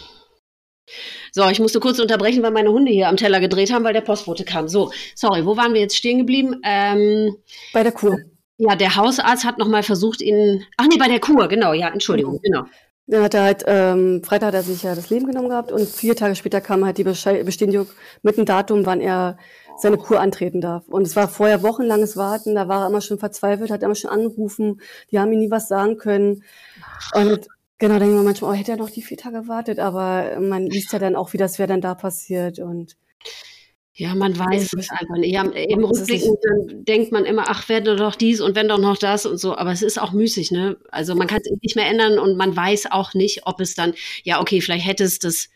So, 1.33 1.49
ich 1.49 1.59
musste 1.59 1.81
kurz 1.81 1.99
unterbrechen, 1.99 2.41
weil 2.45 2.53
meine 2.53 2.71
Hunde 2.71 2.93
hier 2.93 3.09
am 3.09 3.17
Teller 3.17 3.41
gedreht 3.41 3.73
haben, 3.73 3.85
weil 3.85 3.95
der 3.95 4.01
Postbote 4.01 4.45
kam. 4.45 4.69
So, 4.69 4.93
sorry, 5.17 5.45
wo 5.45 5.57
waren 5.57 5.75
wir 5.75 5.81
jetzt 5.81 5.97
stehen 5.97 6.19
geblieben? 6.19 6.61
Ähm, 6.65 7.37
bei 7.73 7.83
der 7.83 7.93
Kur. 7.93 8.17
Ja, 8.59 8.77
der 8.77 8.95
Hausarzt 8.95 9.45
hat 9.45 9.59
nochmal 9.59 9.83
versucht, 9.83 10.23
ihn. 10.23 10.65
Ach 10.77 10.87
nee, 10.87 10.99
bei 10.99 11.09
der 11.09 11.19
Kur, 11.19 11.49
genau, 11.49 11.73
ja, 11.73 11.89
Entschuldigung, 11.89 12.39
genau. 12.43 12.63
Dann 13.09 13.25
hat 13.25 13.35
er 13.35 13.43
halt, 13.43 13.65
ähm, 13.67 14.23
Freitag 14.23 14.49
hat 14.49 14.55
er 14.55 14.63
sich 14.63 14.85
ja 14.85 14.95
das 14.95 15.11
Leben 15.11 15.27
genommen 15.27 15.49
gehabt 15.49 15.73
und 15.73 15.89
vier 15.89 16.15
Tage 16.15 16.37
später 16.37 16.61
kam 16.61 16.85
halt 16.85 16.99
die 16.99 17.05
Bestätigung 17.05 17.89
mit 18.23 18.37
dem 18.37 18.45
Datum, 18.45 18.87
wann 18.87 19.01
er 19.01 19.37
seine 19.83 19.99
Kur 19.99 20.21
antreten 20.21 20.61
darf. 20.61 20.89
Und 20.89 21.03
es 21.03 21.17
war 21.17 21.29
vorher 21.29 21.63
wochenlanges 21.63 22.17
Warten, 22.17 22.55
da 22.55 22.69
war 22.69 22.83
er 22.83 22.89
immer 22.89 23.01
schon 23.01 23.19
verzweifelt, 23.19 23.71
hat 23.71 23.83
immer 23.83 23.95
schon 23.95 24.11
angerufen, 24.11 24.81
die 25.11 25.19
haben 25.19 25.33
ihm 25.33 25.41
nie 25.41 25.51
was 25.51 25.69
sagen 25.69 25.99
können. 25.99 26.43
Und 27.15 27.49
genau, 27.79 27.99
denken 27.99 28.17
wir 28.17 28.23
manchmal, 28.23 28.53
oh, 28.53 28.55
hätte 28.55 28.73
er 28.73 28.79
noch 28.79 28.91
die 28.91 29.03
vier 29.03 29.17
Tage 29.17 29.43
gewartet, 29.43 29.79
aber 29.79 30.41
man 30.41 30.67
liest 30.67 30.93
ja 30.93 30.99
dann 30.99 31.17
auch, 31.17 31.33
wie 31.33 31.39
das 31.39 31.59
wäre 31.59 31.69
dann 31.69 31.81
da 31.81 31.95
passiert 31.95 32.59
und 32.59 32.97
ja, 33.95 34.15
man 34.15 34.39
weiß 34.39 34.73
es 34.73 34.91
einfach 34.91 35.17
nicht. 35.19 35.35
Ja, 35.35 35.43
Im 35.43 35.85
Rückblick 35.85 36.23
denkt 36.87 37.13
man 37.13 37.27
immer, 37.27 37.45
ach, 37.49 37.69
wäre 37.69 37.95
doch 37.95 38.15
dies 38.15 38.41
und 38.41 38.57
wenn 38.57 38.69
doch 38.69 38.79
noch 38.79 38.97
das 38.97 39.27
und 39.27 39.37
so. 39.37 39.55
Aber 39.55 39.71
es 39.71 39.83
ist 39.83 40.01
auch 40.01 40.13
müßig, 40.13 40.51
ne? 40.51 40.79
Also 40.91 41.15
man 41.15 41.27
kann 41.27 41.41
es 41.45 41.53
nicht 41.61 41.77
mehr 41.77 41.87
ändern 41.87 42.19
und 42.19 42.39
man 42.39 42.57
weiß 42.57 42.91
auch 42.91 43.13
nicht, 43.13 43.47
ob 43.47 43.61
es 43.61 43.75
dann, 43.75 43.93
ja, 44.23 44.41
okay, 44.41 44.63
vielleicht 44.63 44.87
hätte 44.87 45.05
es 45.05 45.19
das 45.19 45.51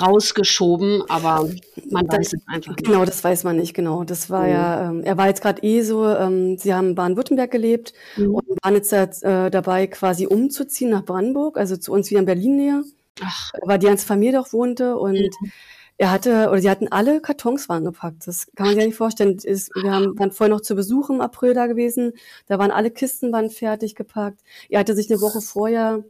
rausgeschoben, 0.00 1.02
aber 1.08 1.48
man 1.90 2.08
weiß 2.08 2.34
es 2.34 2.42
einfach 2.48 2.72
nicht. 2.72 2.84
Genau, 2.84 3.04
das 3.04 3.22
weiß 3.22 3.44
man 3.44 3.56
nicht, 3.56 3.74
genau. 3.74 4.04
Das 4.04 4.30
war 4.30 4.44
mhm. 4.44 4.50
ja, 4.50 4.90
ähm, 4.90 5.02
er 5.04 5.16
war 5.16 5.28
jetzt 5.28 5.42
gerade 5.42 5.62
eh 5.62 5.82
so, 5.82 6.06
ähm, 6.08 6.58
sie 6.58 6.74
haben 6.74 6.90
in 6.90 6.94
Baden-Württemberg 6.94 7.50
gelebt 7.50 7.92
mhm. 8.16 8.34
und 8.34 8.44
waren 8.62 8.74
jetzt 8.74 8.92
äh, 8.92 9.50
dabei, 9.50 9.86
quasi 9.86 10.26
umzuziehen 10.26 10.90
nach 10.90 11.04
Brandenburg, 11.04 11.56
also 11.56 11.76
zu 11.76 11.92
uns 11.92 12.10
wieder 12.10 12.20
in 12.20 12.26
Berlin 12.26 12.56
näher, 12.56 12.82
Ach. 13.22 13.52
weil 13.62 13.78
die 13.78 13.86
ganze 13.86 14.06
Familie 14.06 14.38
doch 14.38 14.52
wohnte 14.52 14.96
und 14.96 15.14
mhm. 15.14 15.52
er 15.98 16.10
hatte, 16.10 16.50
oder 16.50 16.60
sie 16.60 16.70
hatten 16.70 16.88
alle 16.90 17.20
Kartons 17.20 17.68
waren 17.68 17.84
gepackt. 17.84 18.26
Das 18.26 18.46
kann 18.56 18.66
man 18.66 18.74
sich 18.74 18.82
ja 18.82 18.86
nicht 18.88 18.96
vorstellen. 18.96 19.38
Ist, 19.38 19.70
wir 19.80 19.92
haben, 19.92 20.18
waren 20.18 20.32
vorher 20.32 20.54
noch 20.54 20.62
zu 20.62 20.74
Besuch 20.74 21.10
im 21.10 21.20
April 21.20 21.54
da 21.54 21.68
gewesen. 21.68 22.12
Da 22.48 22.58
waren 22.58 22.72
alle 22.72 22.90
Kisten 22.90 23.32
waren 23.32 23.50
fertig 23.50 23.94
gepackt. 23.94 24.40
Er 24.68 24.80
hatte 24.80 24.96
sich 24.96 25.08
eine 25.10 25.20
Woche 25.20 25.40
vorher 25.40 26.04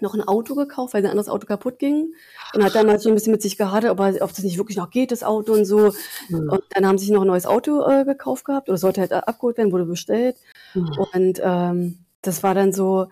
noch 0.00 0.14
ein 0.14 0.22
Auto 0.22 0.54
gekauft, 0.54 0.94
weil 0.94 1.02
sein 1.02 1.10
anderes 1.10 1.28
Auto 1.28 1.46
kaputt 1.46 1.78
ging. 1.78 2.14
Und 2.54 2.64
hat 2.64 2.74
dann 2.74 2.86
mal 2.86 2.98
so 2.98 3.08
ein 3.08 3.14
bisschen 3.14 3.32
mit 3.32 3.42
sich 3.42 3.56
gehadert, 3.56 3.90
ob, 3.90 4.00
er, 4.00 4.22
ob 4.22 4.30
das 4.30 4.42
nicht 4.42 4.58
wirklich 4.58 4.76
noch 4.76 4.90
geht, 4.90 5.12
das 5.12 5.22
Auto 5.22 5.52
und 5.52 5.64
so. 5.64 5.92
Mhm. 6.28 6.50
Und 6.50 6.62
dann 6.70 6.86
haben 6.86 6.98
sie 6.98 7.06
sich 7.06 7.14
noch 7.14 7.22
ein 7.22 7.28
neues 7.28 7.46
Auto 7.46 7.82
äh, 7.88 8.04
gekauft 8.04 8.44
gehabt 8.44 8.68
oder 8.68 8.78
sollte 8.78 9.00
halt 9.00 9.12
abgeholt 9.12 9.58
werden, 9.58 9.72
wurde 9.72 9.84
bestellt. 9.84 10.36
Mhm. 10.74 10.90
Und 11.12 11.40
ähm, 11.42 11.98
das 12.22 12.42
war 12.42 12.54
dann 12.54 12.72
so, 12.72 13.08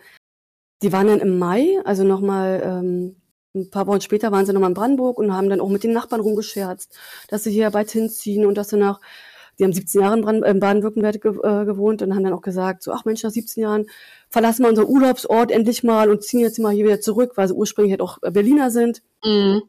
die 0.82 0.92
waren 0.92 1.06
dann 1.06 1.20
im 1.20 1.38
Mai, 1.38 1.80
also 1.84 2.04
nochmal 2.04 2.62
ähm, 2.64 3.16
ein 3.54 3.70
paar 3.70 3.86
Wochen 3.86 4.00
später 4.00 4.30
waren 4.30 4.46
sie 4.46 4.52
nochmal 4.52 4.70
in 4.70 4.74
Brandenburg 4.74 5.18
und 5.18 5.34
haben 5.34 5.50
dann 5.50 5.60
auch 5.60 5.68
mit 5.68 5.82
den 5.82 5.92
Nachbarn 5.92 6.20
rumgescherzt, 6.20 6.96
dass 7.28 7.44
sie 7.44 7.50
hier 7.50 7.70
bald 7.70 7.90
hinziehen 7.90 8.46
und 8.46 8.56
dass 8.56 8.68
sie 8.68 8.76
nach 8.76 9.00
die 9.60 9.64
haben 9.64 9.74
17 9.74 10.00
Jahre 10.00 10.18
in, 10.18 10.42
in 10.42 10.58
Baden-Württemberg 10.58 11.20
ge 11.20 11.32
äh, 11.42 11.66
gewohnt 11.66 12.00
und 12.00 12.14
haben 12.14 12.24
dann 12.24 12.32
auch 12.32 12.40
gesagt, 12.40 12.82
so, 12.82 12.92
ach 12.92 13.04
Mensch, 13.04 13.22
nach 13.22 13.30
17 13.30 13.62
Jahren 13.62 13.86
verlassen 14.30 14.62
wir 14.62 14.68
unseren 14.68 14.88
Urlaubsort 14.88 15.50
endlich 15.50 15.82
mal 15.82 16.08
und 16.10 16.22
ziehen 16.22 16.40
jetzt 16.40 16.58
mal 16.58 16.72
hier 16.72 16.84
wieder 16.84 17.00
zurück, 17.00 17.32
weil 17.34 17.48
sie 17.48 17.54
ursprünglich 17.54 17.92
halt 17.92 18.00
auch 18.00 18.18
Berliner 18.18 18.70
sind. 18.70 19.02
Mhm. 19.24 19.62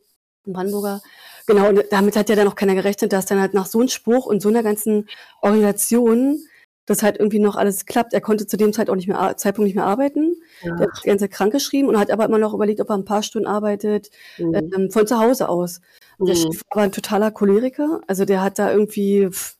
Brandenburger. 0.45 1.01
Genau, 1.47 1.69
und 1.69 1.83
damit 1.91 2.15
hat 2.15 2.29
ja 2.29 2.35
dann 2.35 2.47
auch 2.47 2.55
keiner 2.55 2.75
gerechnet, 2.75 3.13
dass 3.13 3.25
dann 3.25 3.41
halt 3.41 3.53
nach 3.53 3.65
so 3.65 3.79
einem 3.79 3.89
Spruch 3.89 4.25
und 4.25 4.41
so 4.41 4.49
einer 4.49 4.63
ganzen 4.63 5.09
Organisation 5.41 6.39
das 6.85 7.03
halt 7.03 7.17
irgendwie 7.17 7.39
noch 7.39 7.55
alles 7.55 7.85
klappt. 7.85 8.13
Er 8.13 8.21
konnte 8.21 8.47
zu 8.47 8.57
dem 8.57 8.73
Zeit 8.73 8.89
auch 8.89 8.95
nicht 8.95 9.07
mehr, 9.07 9.35
Zeitpunkt 9.37 9.65
nicht 9.65 9.75
mehr 9.75 9.85
arbeiten. 9.85 10.35
Ja. 10.61 10.75
Er 10.75 10.81
hat 10.81 10.89
die 11.03 11.07
ganze 11.07 11.25
Zeit 11.25 11.31
krank 11.31 11.51
geschrieben 11.51 11.87
und 11.87 11.97
hat 11.97 12.11
aber 12.11 12.25
immer 12.25 12.37
noch 12.37 12.53
überlegt, 12.53 12.81
ob 12.81 12.89
er 12.89 12.97
ein 12.97 13.05
paar 13.05 13.23
Stunden 13.23 13.47
arbeitet, 13.47 14.09
mhm. 14.37 14.53
ähm, 14.53 14.91
von 14.91 15.07
zu 15.07 15.19
Hause 15.19 15.49
aus. 15.49 15.81
Mhm. 16.17 16.25
Der 16.25 16.35
Chef 16.35 16.61
war 16.71 16.83
ein 16.83 16.91
totaler 16.91 17.31
Choleriker. 17.31 18.01
Also 18.07 18.25
der 18.25 18.41
hat 18.43 18.59
da 18.59 18.71
irgendwie, 18.71 19.29
pff, 19.29 19.55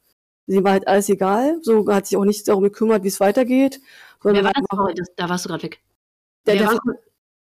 sie 0.48 0.64
war 0.64 0.74
halt 0.74 0.88
alles 0.88 1.10
egal. 1.10 1.60
So 1.62 1.88
hat 1.92 2.08
sich 2.08 2.18
auch 2.18 2.26
nicht 2.26 2.48
darum 2.48 2.64
gekümmert, 2.64 3.04
wie 3.04 3.10
es 3.10 3.20
weitergeht. 3.20 3.82
Wer 4.24 4.44
war 4.44 4.54
das? 4.54 4.96
das? 4.96 5.08
Da 5.16 5.30
warst 5.30 5.46
du 5.46 5.50
gerade 5.50 5.64
weg. 5.64 5.82
Der, 6.46 6.56
der, 6.56 6.80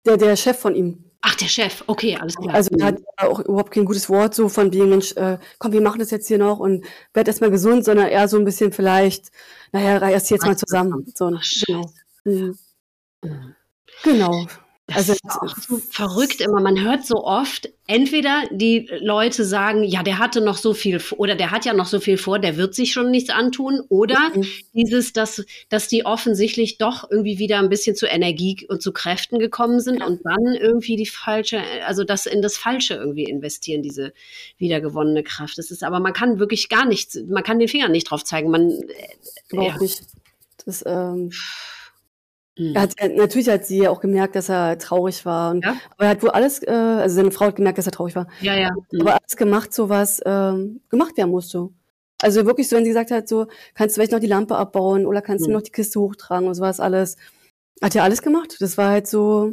der, 0.05 0.17
der, 0.17 0.37
Chef 0.37 0.59
von 0.59 0.75
ihm. 0.75 1.05
Ach, 1.21 1.35
der 1.35 1.47
Chef, 1.47 1.83
okay, 1.89 2.17
alles 2.17 2.37
klar. 2.37 2.55
Also 2.55 2.71
er 2.79 2.87
hat 2.87 2.99
auch 3.17 3.41
überhaupt 3.41 3.73
kein 3.73 3.85
gutes 3.85 4.09
Wort 4.09 4.35
so 4.35 4.49
von 4.49 4.73
wegen, 4.73 4.89
Mensch, 4.89 5.13
äh, 5.17 5.39
komm, 5.59 5.73
wir 5.73 5.81
machen 5.81 5.99
das 5.99 6.13
jetzt 6.13 6.29
hier 6.29 6.39
noch 6.39 6.61
und 6.61 6.87
werd 7.15 7.27
erstmal 7.27 7.51
gesund, 7.51 7.85
sondern 7.85 8.07
eher 8.07 8.29
so 8.29 8.37
ein 8.39 8.45
bisschen 8.45 8.73
vielleicht, 8.73 9.33
naja, 9.73 9.97
reiß 9.99 10.31
jetzt 10.31 10.47
mal 10.47 10.57
zusammen. 10.57 11.05
So, 11.15 11.33
Ach, 11.35 11.43
genau. 11.67 11.91
Mhm. 12.25 12.59
mhm. 13.25 13.55
Genau. 14.05 14.47
Das 14.89 14.99
also, 14.99 15.13
ist 15.15 15.25
auch 15.25 15.57
so 15.57 15.79
verrückt 15.79 16.41
immer. 16.41 16.61
Man 16.61 16.81
hört 16.81 17.05
so 17.05 17.25
oft, 17.25 17.69
entweder 17.89 18.45
die 18.53 18.89
Leute 19.01 19.45
sagen, 19.45 19.83
ja, 19.83 20.05
der 20.05 20.21
hatte 20.21 20.41
noch 20.41 20.57
so 20.57 20.75
viel 20.75 21.01
oder 21.17 21.35
der 21.35 21.51
hat 21.51 21.65
ja 21.65 21.73
noch 21.73 21.87
so 21.87 21.99
viel 21.99 22.17
vor, 22.17 22.39
der 22.39 22.57
wird 22.57 22.73
sich 22.77 22.93
schon 22.93 23.11
nichts 23.11 23.31
antun. 23.31 23.81
Oder 23.89 24.31
mhm. 24.33 24.47
dieses, 24.75 25.13
dass, 25.13 25.45
dass 25.71 25.89
die 25.89 26.07
offensichtlich 26.07 26.79
doch 26.79 27.11
irgendwie 27.11 27.41
wieder 27.41 27.59
ein 27.59 27.69
bisschen 27.69 27.97
zu 27.97 28.07
Energie 28.07 28.65
und 28.69 28.81
zu 28.81 28.93
Kräften 28.93 29.41
gekommen 29.41 29.81
sind 29.81 30.01
ja. 30.01 30.07
und 30.07 30.21
dann 30.25 30.55
irgendwie 30.55 30.95
die 30.95 31.07
falsche, 31.07 31.61
also 31.85 32.05
das 32.05 32.27
in 32.27 32.41
das 32.41 32.57
Falsche 32.57 32.95
irgendwie 32.95 33.25
investieren, 33.25 33.83
diese 33.83 34.13
wiedergewonnene 34.59 35.25
Kraft. 35.25 35.59
Das 35.59 35.73
ist 35.73 35.83
aber, 35.83 35.99
man 35.99 36.13
kann 36.13 36.39
wirklich 36.39 36.69
gar 36.69 36.87
nichts, 36.87 37.19
man 37.27 37.43
kann 37.43 37.59
den 37.59 37.69
Finger 37.69 37.89
nicht 37.89 38.09
drauf 38.09 38.23
zeigen. 38.23 38.53
Man, 38.53 38.71
äh, 39.51 39.67
ja. 39.67 39.77
nicht. 39.79 40.03
Das, 40.65 40.85
ähm. 40.87 41.33
Er 42.59 42.83
hat, 42.83 42.95
natürlich 43.15 43.49
hat 43.49 43.67
sie 43.67 43.83
ja 43.83 43.91
auch 43.91 44.01
gemerkt, 44.01 44.35
dass 44.35 44.49
er 44.49 44.79
traurig 44.79 45.27
war. 45.27 45.51
Und, 45.51 45.65
ja? 45.65 45.77
Aber 45.97 46.05
er 46.05 46.11
hat 46.11 46.23
wohl 46.23 46.31
alles, 46.31 46.63
äh, 46.63 46.71
also 46.71 47.17
seine 47.17 47.31
Frau 47.31 47.47
hat 47.47 47.57
gemerkt, 47.57 47.79
dass 47.79 47.87
er 47.87 47.93
traurig 47.93 48.17
war. 48.17 48.29
Ja, 48.41 48.57
ja. 48.57 48.71
Mhm. 48.91 49.03
Aber 49.03 49.17
alles 49.17 49.37
gemacht, 49.37 49.75
so 49.75 49.89
was 49.89 50.23
ähm, 50.25 50.81
gemacht 50.89 51.17
werden 51.19 51.31
musste. 51.31 51.69
Also 52.23 52.47
wirklich 52.47 52.69
so, 52.69 52.77
wenn 52.77 52.85
sie 52.85 52.91
gesagt 52.91 53.11
hat, 53.11 53.29
so, 53.29 53.47
kannst 53.75 53.95
du 53.95 54.01
vielleicht 54.01 54.13
noch 54.13 54.21
die 54.21 54.27
Lampe 54.27 54.57
abbauen 54.57 55.05
oder 55.05 55.21
kannst 55.21 55.45
mhm. 55.47 55.51
du 55.51 55.57
noch 55.59 55.63
die 55.63 55.71
Kiste 55.71 56.01
hochtragen 56.01 56.49
und 56.49 56.55
sowas 56.55 56.81
alles. 56.81 57.17
Hat 57.83 57.95
ja 57.95 58.05
alles 58.05 58.23
gemacht. 58.23 58.57
Das 58.61 58.79
war 58.79 58.89
halt 58.89 59.07
so, 59.07 59.53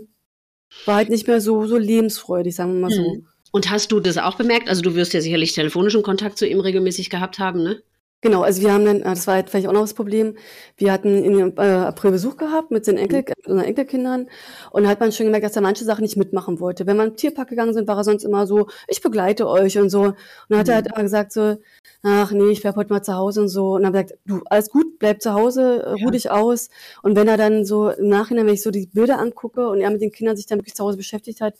war 0.86 0.96
halt 0.96 1.10
nicht 1.10 1.28
mehr 1.28 1.42
so, 1.42 1.66
so 1.68 1.78
lebensfreudig, 1.78 2.56
sagen 2.56 2.74
wir 2.74 2.80
mal 2.80 2.92
so. 2.92 3.02
Mhm. 3.02 3.28
Und 3.52 3.70
hast 3.70 3.92
du 3.92 4.00
das 4.00 4.18
auch 4.18 4.36
bemerkt? 4.36 4.70
Also 4.70 4.82
du 4.82 4.96
wirst 4.96 5.14
ja 5.14 5.20
sicherlich 5.20 5.54
telefonischen 5.54 6.04
Kontakt 6.04 6.38
zu 6.38 6.48
ihm 6.48 6.62
regelmäßig 6.62 7.10
gehabt 7.10 7.38
haben, 7.38 7.62
ne? 7.62 7.84
Genau, 8.24 8.42
also 8.42 8.62
wir 8.62 8.72
haben 8.72 8.86
dann, 8.86 9.01
äh, 9.01 9.03
das 9.03 9.27
war 9.27 9.34
halt 9.36 9.50
vielleicht 9.50 9.68
auch 9.68 9.74
noch 9.74 9.82
das 9.82 9.94
Problem, 9.94 10.38
wir 10.77 10.94
hatten 10.94 11.25
im 11.25 11.58
äh, 11.58 11.62
April 11.62 12.12
Besuch 12.12 12.38
gehabt 12.38 12.72
mit 12.72 12.88
den 12.88 12.98
Enkel, 12.98 13.20
mhm. 13.20 13.51
unseren 13.51 13.68
Enkelkindern 13.68 14.30
und 14.72 14.84
da 14.84 14.89
hat 14.89 15.01
man 15.01 15.12
schon 15.12 15.25
gemerkt, 15.25 15.46
dass 15.46 15.58
er 15.58 15.62
manche 15.62 15.84
Sachen 15.84 16.03
nicht 16.03 16.15
mitmachen 16.15 16.62
wollte. 16.62 16.88
Wenn 16.88 16.96
wir 16.96 17.03
im 17.03 17.18
Tierpark 17.18 17.50
gegangen 17.50 17.74
sind, 17.74 17.86
war 17.86 17.98
er 17.98 18.06
sonst 18.06 18.24
immer 18.24 18.48
so, 18.48 18.68
ich 18.88 19.01
begleite 19.01 19.46
euch 19.50 19.77
und 19.77 19.89
so. 19.89 20.03
Und 20.03 20.15
dann 20.48 20.60
hat 20.60 20.70
er 20.70 20.75
halt 20.75 20.86
mhm. 20.86 20.92
immer 20.94 21.03
gesagt 21.03 21.34
so, 21.34 21.58
ach 22.01 22.32
nee, 22.32 22.50
ich 22.51 22.62
bleib 22.62 22.77
heute 22.77 22.94
mal 22.94 23.01
zu 23.01 23.13
Hause 23.13 23.42
und 23.42 23.50
so. 23.50 23.74
Und 23.74 23.84
dann 23.84 23.94
hat 23.94 23.96
er 23.96 24.03
gesagt, 24.03 24.22
du, 24.25 24.42
alles 24.46 24.70
gut, 24.70 25.00
bleib 25.00 25.22
zu 25.22 25.34
Hause, 25.34 25.86
ruh 25.92 26.06
ja. 26.06 26.12
dich 26.12 26.32
aus. 26.32 26.70
Und 27.01 27.18
wenn 27.18 27.27
er 27.27 27.36
dann 27.36 27.65
so 27.65 27.89
im 27.89 28.08
Nachhinein, 28.08 28.46
wenn 28.46 28.53
ich 28.53 28.63
so 28.63 28.72
die 28.72 28.88
Bilder 28.88 29.20
angucke 29.20 29.68
und 29.68 29.82
er 29.82 29.89
mit 29.89 30.01
den 30.01 30.13
Kindern 30.13 30.38
sich 30.38 30.46
dann 30.46 30.60
wirklich 30.60 30.75
zu 30.75 30.86
Hause 30.86 30.96
beschäftigt 30.96 31.42
hat, 31.42 31.56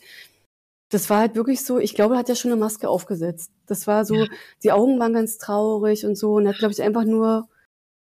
das 0.90 1.10
war 1.10 1.18
halt 1.20 1.34
wirklich 1.34 1.64
so, 1.64 1.78
ich 1.78 1.94
glaube, 1.94 2.14
er 2.14 2.18
hat 2.18 2.28
ja 2.28 2.34
schon 2.34 2.52
eine 2.52 2.60
Maske 2.60 2.88
aufgesetzt. 2.88 3.50
Das 3.66 3.86
war 3.86 4.04
so, 4.04 4.14
ja. 4.14 4.26
die 4.62 4.72
Augen 4.72 4.98
waren 5.00 5.12
ganz 5.12 5.38
traurig 5.38 6.04
und 6.04 6.16
so. 6.16 6.34
Und 6.34 6.46
er 6.46 6.52
hat, 6.52 6.58
glaube 6.58 6.72
ich, 6.72 6.82
einfach 6.82 7.04
nur, 7.04 7.48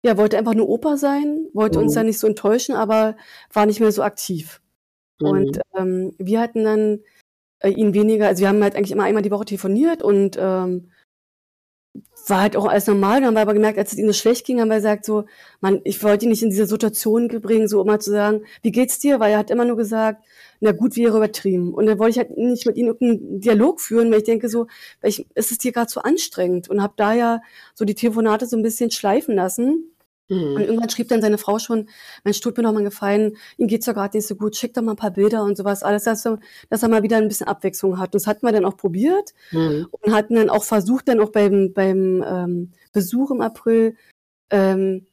ja, 0.04 0.18
wollte 0.18 0.38
einfach 0.38 0.54
nur 0.54 0.70
Opa 0.70 0.98
sein, 0.98 1.48
wollte 1.54 1.80
mhm. 1.80 1.86
uns 1.86 1.96
ja 1.96 2.04
nicht 2.04 2.20
so 2.20 2.28
enttäuschen, 2.28 2.76
aber 2.76 3.18
war 3.52 3.66
nicht 3.66 3.80
mehr 3.80 3.92
so 3.92 4.04
aktiv. 4.04 4.62
Mhm. 5.20 5.28
Und 5.28 5.60
ähm, 5.76 6.14
wir 6.18 6.40
hatten 6.40 6.64
dann 6.64 7.00
äh, 7.60 7.70
ihn 7.70 7.94
weniger, 7.94 8.28
also 8.28 8.42
wir 8.42 8.50
haben 8.50 8.64
halt 8.64 8.76
eigentlich 8.76 8.92
immer 8.92 9.04
einmal 9.04 9.24
die 9.24 9.32
Woche 9.32 9.46
telefoniert 9.46 10.04
und 10.04 10.38
ähm, 10.40 10.92
war 12.28 12.42
halt 12.42 12.56
auch 12.56 12.66
alles 12.66 12.88
normal. 12.88 13.20
Dann 13.20 13.28
haben 13.28 13.34
wir 13.36 13.42
aber 13.42 13.54
gemerkt, 13.54 13.80
als 13.80 13.94
es 13.94 13.98
ihnen 13.98 14.08
so 14.08 14.14
schlecht 14.14 14.46
ging, 14.46 14.60
haben 14.62 14.70
wir 14.70 14.76
gesagt, 14.76 15.06
so, 15.06 15.26
man, 15.62 15.82
ich 15.84 16.04
wollte 16.04 16.26
ihn 16.26 16.30
nicht 16.30 16.44
in 16.44 16.50
diese 16.50 16.68
Situation 16.68 17.28
bringen, 17.28 17.68
so 17.68 17.82
immer 17.82 18.00
zu 18.00 18.12
sagen, 18.12 18.46
wie 18.62 18.72
geht's 18.72 19.00
dir? 19.00 19.20
Weil 19.20 19.32
er 19.32 19.40
hat 19.40 19.52
immer 19.52 19.66
nur 19.66 19.78
gesagt, 19.78 20.24
na 20.60 20.72
gut 20.72 20.96
wäre 20.96 21.18
übertrieben. 21.18 21.74
Und 21.74 21.86
dann 21.86 22.00
wollte 22.00 22.12
ich 22.12 22.18
halt 22.18 22.38
nicht 22.38 22.66
mit 22.66 22.78
ihm 22.78 22.88
irgendeinen 22.88 23.40
Dialog 23.42 23.82
führen, 23.82 24.12
weil 24.12 24.20
ich 24.20 24.26
denke 24.26 24.50
so, 24.50 24.68
weil 25.02 25.10
ich, 25.10 25.26
ist 25.36 25.52
es 25.52 25.58
dir 25.58 25.72
gerade 25.72 25.90
so 25.90 26.02
anstrengend 26.02 26.70
und 26.70 26.82
habe 26.82 26.94
da 26.98 27.14
ja 27.14 27.42
so 27.74 27.86
die 27.86 27.96
Telefonate 27.96 28.46
so 28.46 28.58
ein 28.58 28.64
bisschen 28.64 28.92
schleifen 28.92 29.36
lassen. 29.36 29.92
Mhm. 30.30 30.56
Und 30.56 30.62
irgendwann 30.62 30.90
schrieb 30.90 31.08
dann 31.08 31.22
seine 31.22 31.38
Frau 31.38 31.60
schon, 31.60 31.88
Mensch, 32.24 32.40
tut 32.42 32.58
mir 32.58 32.64
doch 32.64 32.74
mal 32.74 32.84
gefallen, 32.84 33.38
ihm 33.58 33.68
geht's 33.68 33.86
ja 33.86 33.94
gerade 33.94 34.18
nicht 34.18 34.28
so 34.28 34.36
gut, 34.36 34.56
schick 34.56 34.74
doch 34.74 34.82
mal 34.82 34.92
ein 34.92 34.98
paar 34.98 35.12
Bilder 35.12 35.44
und 35.44 35.56
sowas, 35.56 35.84
alles, 35.84 36.04
dass 36.04 36.26
er, 36.26 36.40
dass 36.70 36.84
er 36.84 36.90
mal 36.90 37.04
wieder 37.04 37.18
ein 37.18 37.28
bisschen 37.28 37.48
Abwechslung 37.48 37.98
hat. 37.98 38.10
Und 38.10 38.16
das 38.16 38.28
hatten 38.28 38.46
wir 38.46 38.52
dann 38.52 38.66
auch 38.66 38.78
probiert 38.78 39.34
mhm. 39.52 39.88
und 39.92 40.14
hatten 40.14 40.36
dann 40.36 40.50
auch 40.50 40.64
versucht, 40.64 41.08
dann 41.08 41.22
auch 41.22 41.32
beim, 41.32 41.74
beim 41.74 42.24
ähm, 42.28 42.72
Besuch 42.92 43.32
im 43.32 43.42
April 43.42 43.96
ähm, 44.50 45.06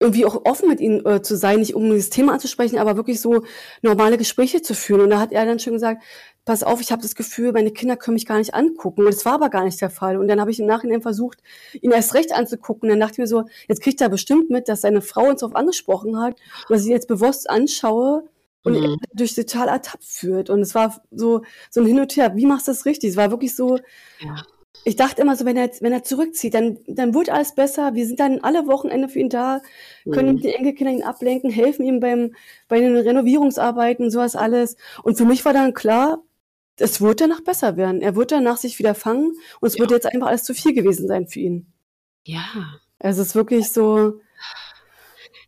irgendwie 0.00 0.24
auch 0.24 0.46
offen 0.46 0.68
mit 0.68 0.80
ihnen 0.80 1.04
äh, 1.04 1.20
zu 1.20 1.36
sein, 1.36 1.60
nicht 1.60 1.74
um 1.74 1.84
dieses 1.90 2.08
Thema 2.08 2.32
anzusprechen, 2.32 2.78
aber 2.78 2.96
wirklich 2.96 3.20
so 3.20 3.44
normale 3.82 4.16
Gespräche 4.16 4.62
zu 4.62 4.74
führen. 4.74 5.02
Und 5.02 5.10
da 5.10 5.20
hat 5.20 5.30
er 5.30 5.44
dann 5.44 5.58
schon 5.58 5.74
gesagt, 5.74 6.02
pass 6.46 6.62
auf, 6.62 6.80
ich 6.80 6.90
habe 6.90 7.02
das 7.02 7.14
Gefühl, 7.14 7.52
meine 7.52 7.70
Kinder 7.70 7.98
können 7.98 8.14
mich 8.14 8.24
gar 8.24 8.38
nicht 8.38 8.54
angucken. 8.54 9.02
Und 9.02 9.14
das 9.14 9.26
war 9.26 9.34
aber 9.34 9.50
gar 9.50 9.62
nicht 9.62 9.78
der 9.80 9.90
Fall. 9.90 10.16
Und 10.16 10.26
dann 10.26 10.40
habe 10.40 10.50
ich 10.50 10.58
im 10.58 10.66
Nachhinein 10.66 11.02
versucht, 11.02 11.38
ihn 11.82 11.90
erst 11.90 12.14
recht 12.14 12.32
anzugucken. 12.32 12.88
Und 12.88 12.88
dann 12.88 13.00
dachte 13.00 13.12
ich 13.12 13.18
mir 13.18 13.26
so, 13.26 13.44
jetzt 13.68 13.82
kriegt 13.82 14.00
er 14.00 14.08
bestimmt 14.08 14.48
mit, 14.48 14.68
dass 14.68 14.80
seine 14.80 15.02
Frau 15.02 15.28
uns 15.28 15.40
darauf 15.40 15.54
angesprochen 15.54 16.18
hat, 16.18 16.34
und 16.68 16.70
dass 16.70 16.82
ich 16.84 16.88
jetzt 16.88 17.06
bewusst 17.06 17.50
anschaue 17.50 18.24
und 18.64 18.80
mhm. 18.80 18.96
durch 19.12 19.34
total 19.34 19.68
ertappt 19.68 20.04
führt. 20.04 20.48
Und 20.48 20.60
es 20.60 20.74
war 20.74 21.02
so, 21.10 21.42
so 21.68 21.80
ein 21.82 21.86
Hin 21.86 22.00
und 22.00 22.16
Her. 22.16 22.34
Wie 22.36 22.46
machst 22.46 22.68
du 22.68 22.72
das 22.72 22.86
richtig? 22.86 23.10
Es 23.10 23.16
war 23.18 23.30
wirklich 23.30 23.54
so, 23.54 23.76
ja 24.20 24.36
ich 24.84 24.96
dachte 24.96 25.22
immer 25.22 25.36
so, 25.36 25.44
wenn 25.44 25.56
er, 25.56 25.70
wenn 25.80 25.92
er 25.92 26.02
zurückzieht, 26.02 26.54
dann, 26.54 26.78
dann 26.86 27.14
wird 27.14 27.28
alles 27.28 27.54
besser. 27.54 27.94
Wir 27.94 28.06
sind 28.06 28.18
dann 28.20 28.40
alle 28.40 28.66
Wochenende 28.66 29.08
für 29.08 29.18
ihn 29.18 29.28
da, 29.28 29.60
können 30.10 30.36
mhm. 30.36 30.40
die 30.40 30.54
Enkelkinder 30.54 30.92
ihn 30.92 31.02
ablenken, 31.02 31.50
helfen 31.50 31.84
ihm 31.84 32.00
beim, 32.00 32.34
bei 32.68 32.80
den 32.80 32.96
Renovierungsarbeiten, 32.96 34.10
sowas 34.10 34.36
alles. 34.36 34.76
Und 35.02 35.18
für 35.18 35.24
mich 35.24 35.44
war 35.44 35.52
dann 35.52 35.74
klar, 35.74 36.22
es 36.76 37.00
wird 37.00 37.20
danach 37.20 37.42
besser 37.42 37.76
werden. 37.76 38.00
Er 38.00 38.16
wird 38.16 38.32
danach 38.32 38.56
sich 38.56 38.78
wieder 38.78 38.94
fangen 38.94 39.32
und 39.60 39.68
es 39.68 39.74
ja. 39.74 39.80
wird 39.80 39.90
jetzt 39.90 40.06
einfach 40.06 40.28
alles 40.28 40.44
zu 40.44 40.54
viel 40.54 40.72
gewesen 40.72 41.06
sein 41.06 41.26
für 41.26 41.40
ihn. 41.40 41.66
Ja. 42.24 42.80
Also 42.98 43.22
es 43.22 43.28
ist 43.28 43.34
wirklich 43.34 43.68
so. 43.70 44.20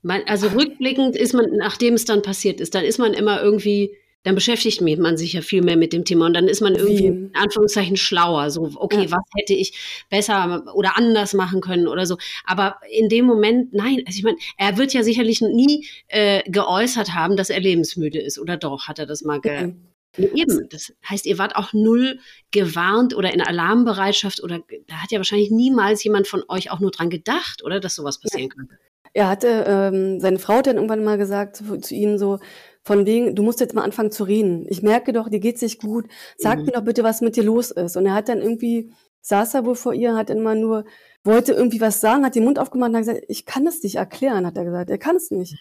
Man, 0.03 0.23
also 0.27 0.49
rückblickend 0.49 1.17
ist 1.17 1.33
man, 1.33 1.57
nachdem 1.57 1.95
es 1.95 2.05
dann 2.05 2.23
passiert 2.23 2.61
ist, 2.61 2.75
dann 2.75 2.85
ist 2.85 2.99
man 2.99 3.15
immer 3.15 3.41
irgendwie 3.41 3.97
dann 4.25 4.35
beschäftigt 4.35 4.81
man 4.81 5.17
sich 5.17 5.33
ja 5.33 5.41
viel 5.41 5.63
mehr 5.63 5.77
mit 5.77 5.93
dem 5.93 6.05
Thema 6.05 6.27
und 6.27 6.35
dann 6.35 6.49
ist 6.49 6.61
man 6.61 6.75
irgendwie 6.75 7.07
in 7.07 7.31
Anführungszeichen 7.35 7.97
schlauer. 7.97 8.51
So, 8.51 8.71
okay, 8.77 9.05
ja. 9.05 9.11
was 9.11 9.23
hätte 9.37 9.55
ich 9.55 10.05
besser 10.11 10.65
oder 10.75 10.97
anders 10.97 11.35
machen 11.35 11.61
können 11.61 11.89
oder 11.89 12.07
so. 12.07 12.19
Aber 12.45 12.77
in 12.91 13.09
dem 13.09 13.25
Moment, 13.27 13.73
nein, 13.73 14.03
also 14.07 14.17
ich 14.17 14.23
meine, 14.23 14.39
er 14.57 14.79
wird 14.79 14.93
ja 14.93 15.03
sicherlich 15.03 15.41
nie 15.41 15.87
äh, 16.09 16.43
geäußert 16.49 17.15
haben, 17.15 17.37
dass 17.37 17.51
er 17.51 17.61
lebensmüde 17.61 18.21
ist. 18.21 18.39
Oder 18.39 18.57
doch, 18.57 18.87
hat 18.87 18.99
er 18.99 19.07
das 19.07 19.23
mal 19.23 19.41
ge 19.41 19.69
mhm. 19.69 19.77
Eben, 20.19 20.69
das 20.69 20.93
heißt, 21.09 21.25
ihr 21.25 21.39
wart 21.39 21.57
auch 21.57 21.73
null 21.73 22.19
gewarnt 22.51 23.17
oder 23.17 23.33
in 23.33 23.41
Alarmbereitschaft 23.41 24.43
oder 24.43 24.61
da 24.87 24.97
hat 24.97 25.11
ja 25.11 25.19
wahrscheinlich 25.19 25.51
niemals 25.51 26.05
jemand 26.05 26.29
von 26.29 26.43
euch 26.49 26.71
auch 26.71 26.81
nur 26.81 26.91
dran 26.91 27.09
gedacht, 27.09 27.65
oder, 27.65 27.81
dass 27.81 27.95
sowas 27.95 28.21
passieren 28.21 28.51
ja. 28.51 28.55
könnte. 28.55 28.79
Er 29.15 29.29
hatte, 29.29 29.65
ähm, 29.67 30.21
seine 30.21 30.39
Frau 30.39 30.55
hat 30.55 30.67
dann 30.67 30.77
irgendwann 30.77 31.05
mal 31.05 31.19
gesagt 31.19 31.57
zu, 31.57 31.79
zu 31.79 31.95
ihm 31.95 32.19
so, 32.19 32.41
von 32.85 33.07
wegen, 33.07 33.35
du 33.35 33.43
musst 33.43 33.61
jetzt 33.61 33.75
mal 33.75 33.85
anfangen 33.85 34.11
zu 34.11 34.25
reden. 34.25 34.67
Ich 34.69 34.83
merke 34.83 35.13
doch, 35.13 35.29
dir 35.29 35.41
geht's 35.41 35.63
nicht 35.63 35.81
gut. 35.81 36.07
Sag 36.37 36.59
mhm. 36.59 36.67
mir 36.67 36.73
doch 36.73 36.85
bitte, 36.85 37.05
was 37.05 37.21
mit 37.21 37.37
dir 37.37 37.45
los 37.45 37.71
ist. 37.71 37.97
Und 37.97 38.07
er 38.07 38.15
hat 38.15 38.29
dann 38.29 38.41
irgendwie, 38.41 38.93
saß 39.21 39.55
er 39.55 39.65
wohl 39.65 39.77
vor 39.77 39.95
ihr, 39.95 40.17
hat 40.17 40.31
immer 40.31 40.55
nur, 40.55 40.85
wollte 41.25 41.53
irgendwie 41.53 41.81
was 41.81 42.01
sagen, 42.01 42.25
hat 42.25 42.35
den 42.35 42.45
Mund 42.45 42.59
aufgemacht 42.59 42.91
und 42.91 42.97
hat 42.97 43.07
gesagt, 43.07 43.25
ich 43.29 43.47
kann 43.47 43.67
es 43.67 43.83
nicht 43.83 43.97
erklären, 43.97 44.47
hat 44.47 44.57
er 44.57 44.65
gesagt. 44.65 44.91
Er 44.91 44.99
kann 44.99 45.17
es 45.17 45.31
nicht. 45.31 45.57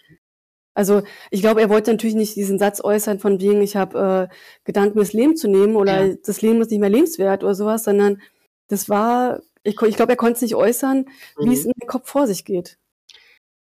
Also 0.74 1.04
ich 1.30 1.42
glaube, 1.42 1.62
er 1.62 1.70
wollte 1.70 1.92
natürlich 1.92 2.16
nicht 2.16 2.36
diesen 2.36 2.58
Satz 2.58 2.82
äußern 2.84 3.20
von 3.20 3.40
wegen, 3.42 3.62
ich 3.62 3.76
habe 3.76 4.30
äh, 4.32 4.36
Gedanken, 4.64 4.98
mir 4.98 5.04
das 5.04 5.14
Leben 5.14 5.36
zu 5.36 5.48
nehmen 5.48 5.76
oder 5.76 6.06
ja. 6.06 6.16
das 6.26 6.42
Leben 6.42 6.62
ist 6.62 6.72
nicht 6.72 6.80
mehr 6.80 6.90
lebenswert 6.90 7.44
oder 7.44 7.56
sowas, 7.56 7.84
sondern 7.84 8.22
das 8.68 8.88
war, 8.88 9.42
ich, 9.64 9.80
ich 9.82 9.96
glaube, 9.96 10.14
er 10.14 10.18
konnte 10.18 10.36
es 10.36 10.42
nicht 10.42 10.56
äußern, 10.56 11.00
mhm. 11.38 11.50
wie 11.50 11.54
es 11.54 11.66
in 11.66 11.74
den 11.80 11.88
Kopf 11.88 12.10
vor 12.10 12.26
sich 12.26 12.46
geht. 12.46 12.78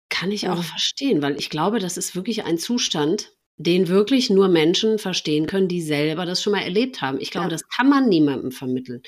Kann 0.09 0.33
ich 0.33 0.49
auch 0.49 0.63
verstehen, 0.63 1.23
weil 1.23 1.37
ich 1.37 1.49
glaube, 1.49 1.79
das 1.79 1.97
ist 1.97 2.17
wirklich 2.17 2.45
ein 2.45 2.59
Zustand, 2.59 3.36
den 3.59 3.89
wirklich 3.89 4.29
nur 4.29 4.49
Menschen 4.49 4.99
verstehen 4.99 5.47
können, 5.47 5.67
die 5.67 5.81
selber 5.81 6.27
das 6.27 6.43
schon 6.43 6.53
mal 6.53 6.63
erlebt 6.63 7.01
haben. 7.01 7.19
Ich 7.21 7.31
glaube, 7.31 7.47
ja. 7.47 7.51
das 7.51 7.67
kann 7.69 7.89
man 7.89 8.07
niemandem 8.09 8.53
vermitteln. 8.53 9.03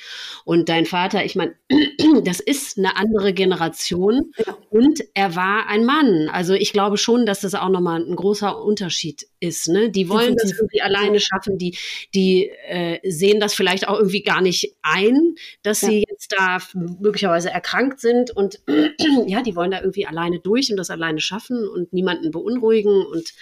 Und 0.45 0.71
dein 0.71 0.87
Vater, 0.87 1.23
ich 1.25 1.37
meine, 1.37 1.55
das 2.25 2.41
ist 2.41 2.79
eine 2.79 2.97
andere 2.97 3.35
Generation 3.35 4.33
ja. 4.39 4.57
und 4.71 5.01
er 5.13 5.37
war 5.37 5.67
ein 5.67 5.85
Mann. 5.85 6.31
Also 6.33 6.55
ich 6.55 6.73
glaube 6.73 6.97
schon, 6.97 7.27
dass 7.27 7.43
das 7.43 7.55
auch 7.55 7.69
nochmal 7.69 8.03
ein 8.03 8.17
großer 8.17 8.63
Unterschied 8.63 9.27
ist. 9.39 9.69
Ne? 9.69 9.91
Die 9.91 10.09
wollen 10.09 10.35
das 10.37 10.53
irgendwie 10.53 10.81
alleine 10.81 11.21
schaffen, 11.21 11.59
die, 11.59 11.77
die 12.15 12.51
äh, 12.69 13.01
sehen 13.09 13.41
das 13.41 13.53
vielleicht 13.53 13.87
auch 13.87 13.99
irgendwie 13.99 14.23
gar 14.23 14.41
nicht 14.41 14.77
ein, 14.81 15.35
dass 15.63 15.83
ja. 15.83 15.89
sie 15.89 16.05
jetzt 16.09 16.33
da 16.33 16.59
möglicherweise 16.75 17.51
erkrankt 17.51 18.01
sind 18.01 18.31
und 18.31 18.61
ja, 19.27 19.43
die 19.43 19.55
wollen 19.55 19.73
da 19.73 19.81
irgendwie 19.81 20.07
alleine 20.07 20.41
durch 20.41 20.71
und 20.71 20.79
das 20.79 20.89
alleine 20.89 21.21
schaffen 21.21 21.69
und 21.69 21.93
niemanden 21.93 22.31
beunruhigen 22.31 23.05
und 23.05 23.35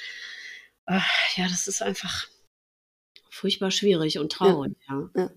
ach, 0.87 1.37
ja, 1.37 1.47
das 1.49 1.67
ist 1.67 1.83
einfach 1.83 2.27
furchtbar 3.31 3.71
schwierig 3.71 4.19
und 4.19 4.33
traurig, 4.33 4.77
ja. 4.89 5.11
ja. 5.15 5.23
ja. 5.23 5.31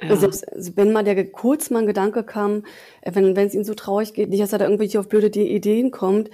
Also 0.00 0.16
selbst 0.16 0.48
also 0.52 0.76
wenn 0.76 0.92
mal 0.92 1.02
der 1.02 1.30
kurz 1.30 1.70
mal 1.70 1.80
ein 1.80 1.86
Gedanke 1.86 2.22
kam, 2.24 2.64
äh, 3.00 3.14
wenn 3.14 3.36
wenn 3.36 3.46
es 3.46 3.54
ihm 3.54 3.64
so 3.64 3.74
traurig 3.74 4.14
geht, 4.14 4.30
nicht, 4.30 4.42
dass 4.42 4.52
er 4.52 4.58
da 4.58 4.64
irgendwelche 4.64 5.00
auf 5.00 5.08
blöde 5.08 5.28
Ideen 5.40 5.90
kommt, 5.90 6.30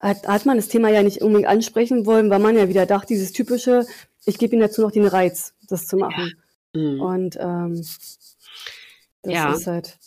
hat, 0.00 0.26
hat 0.26 0.46
man 0.46 0.56
das 0.56 0.68
Thema 0.68 0.88
ja 0.90 1.02
nicht 1.02 1.22
unbedingt 1.22 1.48
ansprechen 1.48 2.06
wollen, 2.06 2.30
weil 2.30 2.38
man 2.38 2.56
ja 2.56 2.68
wieder 2.68 2.86
dachte, 2.86 3.08
dieses 3.08 3.32
typische, 3.32 3.86
ich 4.26 4.38
gebe 4.38 4.54
ihm 4.54 4.60
dazu 4.60 4.82
noch 4.82 4.90
den 4.90 5.06
Reiz, 5.06 5.54
das 5.68 5.86
zu 5.86 5.96
machen. 5.96 6.32
Ja. 6.74 6.80
Mhm. 6.80 7.00
Und 7.00 7.36
ähm, 7.40 7.76
das 7.76 9.32
ja. 9.32 9.52
ist 9.52 9.66
halt. 9.66 9.98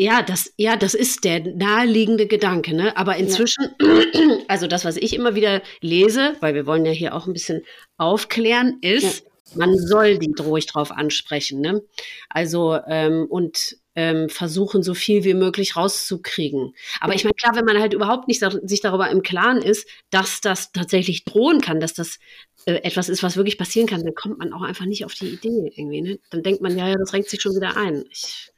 Ja, 0.00 0.22
das, 0.22 0.50
ja, 0.56 0.76
das 0.76 0.94
ist 0.94 1.24
der 1.24 1.40
naheliegende 1.40 2.26
Gedanke, 2.26 2.74
ne? 2.74 2.96
Aber 2.96 3.18
inzwischen, 3.18 3.68
ja. 3.82 4.38
also 4.48 4.66
das, 4.66 4.86
was 4.86 4.96
ich 4.96 5.14
immer 5.14 5.34
wieder 5.34 5.60
lese, 5.82 6.36
weil 6.40 6.54
wir 6.54 6.64
wollen 6.64 6.86
ja 6.86 6.90
hier 6.90 7.14
auch 7.14 7.26
ein 7.26 7.34
bisschen 7.34 7.66
aufklären, 7.98 8.78
ist, 8.80 9.24
ja. 9.24 9.58
man 9.58 9.76
soll 9.76 10.16
die 10.16 10.32
ruhig 10.40 10.64
drauf 10.64 10.90
ansprechen, 10.90 11.60
ne? 11.60 11.82
Also, 12.30 12.78
ähm, 12.88 13.26
und 13.28 13.76
ähm, 13.94 14.30
versuchen, 14.30 14.82
so 14.82 14.94
viel 14.94 15.22
wie 15.24 15.34
möglich 15.34 15.76
rauszukriegen. 15.76 16.74
Aber 17.00 17.14
ich 17.14 17.24
meine, 17.24 17.34
klar, 17.34 17.54
wenn 17.54 17.66
man 17.66 17.78
halt 17.78 17.92
überhaupt 17.92 18.26
nicht 18.26 18.42
sich 18.62 18.80
darüber 18.80 19.10
im 19.10 19.20
Klaren 19.20 19.60
ist, 19.60 19.86
dass 20.08 20.40
das 20.40 20.72
tatsächlich 20.72 21.26
drohen 21.26 21.60
kann, 21.60 21.78
dass 21.78 21.92
das 21.92 22.18
äh, 22.64 22.76
etwas 22.84 23.10
ist, 23.10 23.22
was 23.22 23.36
wirklich 23.36 23.58
passieren 23.58 23.86
kann, 23.86 24.02
dann 24.02 24.14
kommt 24.14 24.38
man 24.38 24.54
auch 24.54 24.62
einfach 24.62 24.86
nicht 24.86 25.04
auf 25.04 25.12
die 25.12 25.28
Idee 25.28 25.70
irgendwie. 25.76 26.00
Ne? 26.00 26.18
Dann 26.30 26.42
denkt 26.42 26.62
man, 26.62 26.78
ja, 26.78 26.88
ja, 26.88 26.94
das 26.94 27.12
renkt 27.12 27.28
sich 27.28 27.42
schon 27.42 27.54
wieder 27.54 27.76
ein. 27.76 28.06
Ich, 28.10 28.50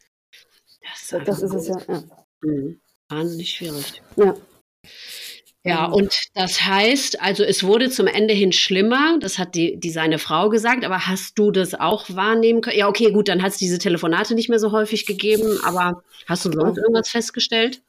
das 0.93 1.13
ist, 1.13 1.29
das 1.29 1.43
ist 1.43 1.55
es 1.55 1.69
ja. 1.69 1.79
ja. 1.89 2.03
Mhm. 2.43 2.81
Wahnsinnig 3.09 3.51
schwierig. 3.51 4.03
Ja. 4.17 4.35
Ja, 5.65 5.85
und 5.85 6.19
das 6.35 6.63
heißt, 6.63 7.23
also 7.23 7.45
es 7.45 7.63
wurde 7.63 7.89
zum 7.89 8.09
Ende 8.09 8.35
hin 8.35 8.51
schlimmer, 8.51 9.19
das 9.21 9.39
hat 9.39 9.55
die, 9.55 9.79
die 9.79 9.91
seine 9.91 10.19
Frau 10.19 10.49
gesagt, 10.49 10.85
aber 10.85 11.07
hast 11.07 11.39
du 11.39 11.53
das 11.53 11.75
auch 11.75 12.07
wahrnehmen 12.11 12.63
können? 12.63 12.79
Ja, 12.79 12.89
okay, 12.89 13.13
gut, 13.13 13.29
dann 13.29 13.43
hat 13.43 13.53
es 13.53 13.59
diese 13.59 13.79
Telefonate 13.79 14.35
nicht 14.35 14.49
mehr 14.49 14.59
so 14.59 14.73
häufig 14.73 15.07
gegeben, 15.07 15.61
aber 15.63 16.03
hast 16.27 16.45
du 16.45 16.51
sonst 16.51 16.79
irgendwas 16.79 17.11
festgestellt? 17.11 17.81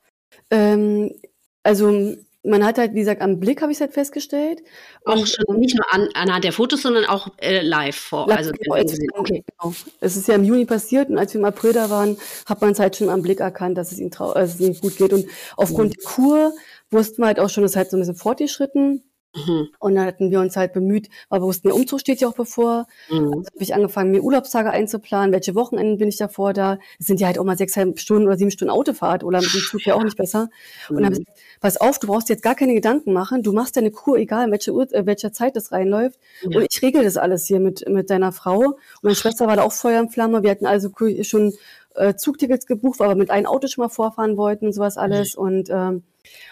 Ähm, 0.52 1.16
also 1.64 2.16
man 2.44 2.66
hat 2.66 2.78
halt, 2.78 2.94
wie 2.94 3.00
gesagt, 3.00 3.22
am 3.22 3.40
Blick 3.40 3.62
habe 3.62 3.72
ich 3.72 3.78
es 3.78 3.82
halt 3.82 3.94
festgestellt. 3.94 4.62
Auch 5.06 5.18
und, 5.18 5.30
schon 5.30 5.60
nicht 5.60 5.76
nur 5.76 5.94
an, 5.94 6.10
anhand 6.14 6.44
der 6.44 6.52
Fotos, 6.52 6.82
sondern 6.82 7.06
auch 7.06 7.30
äh, 7.38 7.62
live 7.62 7.96
vor. 7.96 8.28
Live, 8.28 8.40
also, 8.40 8.52
genau, 8.52 9.20
okay. 9.20 9.44
genau. 9.48 9.74
Es 10.02 10.18
ist 10.18 10.28
ja 10.28 10.36
im 10.36 10.44
Juni 10.44 10.66
passiert 10.66 11.10
und 11.10 11.18
als 11.18 11.34
wir 11.34 11.40
im 11.40 11.46
April 11.46 11.74
da 11.74 11.90
waren, 11.90 12.18
hat 12.46 12.62
man 12.62 12.72
es 12.72 12.80
halt 12.80 12.96
schon 12.96 13.10
am 13.10 13.22
Blick 13.22 13.40
erkannt, 13.40 13.78
dass 13.78 13.92
es 13.92 14.00
ihm, 14.00 14.12
trau 14.12 14.32
äh, 14.34 14.42
dass 14.42 14.56
es 14.56 14.60
ihm 14.60 14.78
gut 14.80 14.98
geht. 14.98 15.14
Und 15.14 15.26
aufgrund 15.56 15.92
mhm. 15.92 15.94
der 15.94 16.04
Kur 16.04 16.54
wussten 16.92 17.22
wir 17.22 17.28
halt 17.28 17.40
auch 17.40 17.50
schon, 17.50 17.64
es 17.64 17.72
ist 17.72 17.78
halt 17.78 17.90
so 17.90 17.98
ein 17.98 18.02
bisschen 18.02 18.16
fortgeschritten. 18.16 19.04
Mhm. 19.36 19.70
Und 19.80 19.96
dann 19.96 20.06
hatten 20.06 20.32
wir 20.32 20.40
uns 20.40 20.56
halt 20.56 20.74
bemüht, 20.74 21.10
weil 21.30 21.42
wir 21.42 21.46
wussten, 21.46 21.68
der 21.68 21.76
Umzug 21.76 22.00
steht 22.00 22.22
ja 22.22 22.28
auch 22.28 22.36
bevor. 22.36 22.88
Mhm. 23.10 23.18
Also 23.18 23.32
habe 23.32 23.44
ich 23.60 23.74
angefangen, 23.74 24.12
mir 24.12 24.24
Urlaubstage 24.24 24.70
einzuplanen, 24.70 25.34
welche 25.34 25.56
Wochenenden 25.56 25.98
bin 25.98 26.10
ich 26.10 26.18
davor 26.18 26.54
da. 26.54 26.78
Es 27.00 27.08
sind 27.08 27.20
ja 27.20 27.28
halt 27.28 27.40
auch 27.40 27.44
mal 27.44 27.58
sechseinhalb 27.58 28.00
Stunden 28.00 28.28
oder 28.28 28.38
sieben 28.38 28.52
Stunden 28.52 28.72
Autofahrt 28.72 29.24
oder 29.24 29.40
mit 29.40 29.54
dem 29.54 29.62
Zug 29.62 29.86
ja 29.86 29.96
auch 29.96 30.04
nicht 30.04 30.18
besser. 30.18 30.50
Mhm. 30.90 30.96
Und 30.96 30.96
dann 30.98 31.06
habe 31.06 31.16
ich 31.16 31.26
gesagt, 31.26 31.40
pass 31.62 31.78
auf, 31.78 32.00
du 32.00 32.08
brauchst 32.08 32.30
jetzt 32.30 32.44
gar 32.44 32.56
keine 32.56 32.74
Gedanken 32.74 33.14
machen. 33.14 33.44
Du 33.44 33.54
machst 33.54 33.76
deine 33.76 33.92
Kur, 33.92 34.18
egal 34.18 34.46
in 34.46 34.52
welche 34.52 34.74
Uhr, 34.74 34.92
äh, 34.94 35.06
welcher 35.06 35.34
Zeit 35.34 35.56
das 35.56 35.72
reinläuft. 35.72 36.20
Ja. 36.44 36.60
Und 36.60 36.68
ich 36.70 36.82
regel 36.82 37.04
das 37.04 37.18
alles 37.18 37.46
hier 37.48 37.60
mit, 37.60 37.88
mit 37.90 38.10
deiner 38.10 38.32
Frau. 38.32 38.60
Und 38.60 38.78
meine 39.04 39.16
Schwester 39.16 39.48
war 39.48 39.56
da 39.56 39.64
auch 39.64 39.74
Feuer 39.74 40.00
in 40.02 40.10
Flamme. 40.10 40.44
Wir 40.44 40.52
hatten 40.52 40.66
also 40.66 40.90
schon 41.24 41.54
äh, 41.96 42.16
Zugtickets 42.16 42.66
gebucht, 42.66 43.00
weil 43.00 43.10
wir 43.10 43.16
mit 43.16 43.30
einem 43.30 43.46
Auto 43.46 43.68
schon 43.68 43.84
mal 43.84 43.90
vorfahren 43.90 44.38
wollten 44.38 44.68
und 44.68 44.74
sowas 44.74 44.98
alles. 44.98 45.36
Mhm. 45.36 45.44
Und, 45.44 45.70
ähm, 45.70 46.04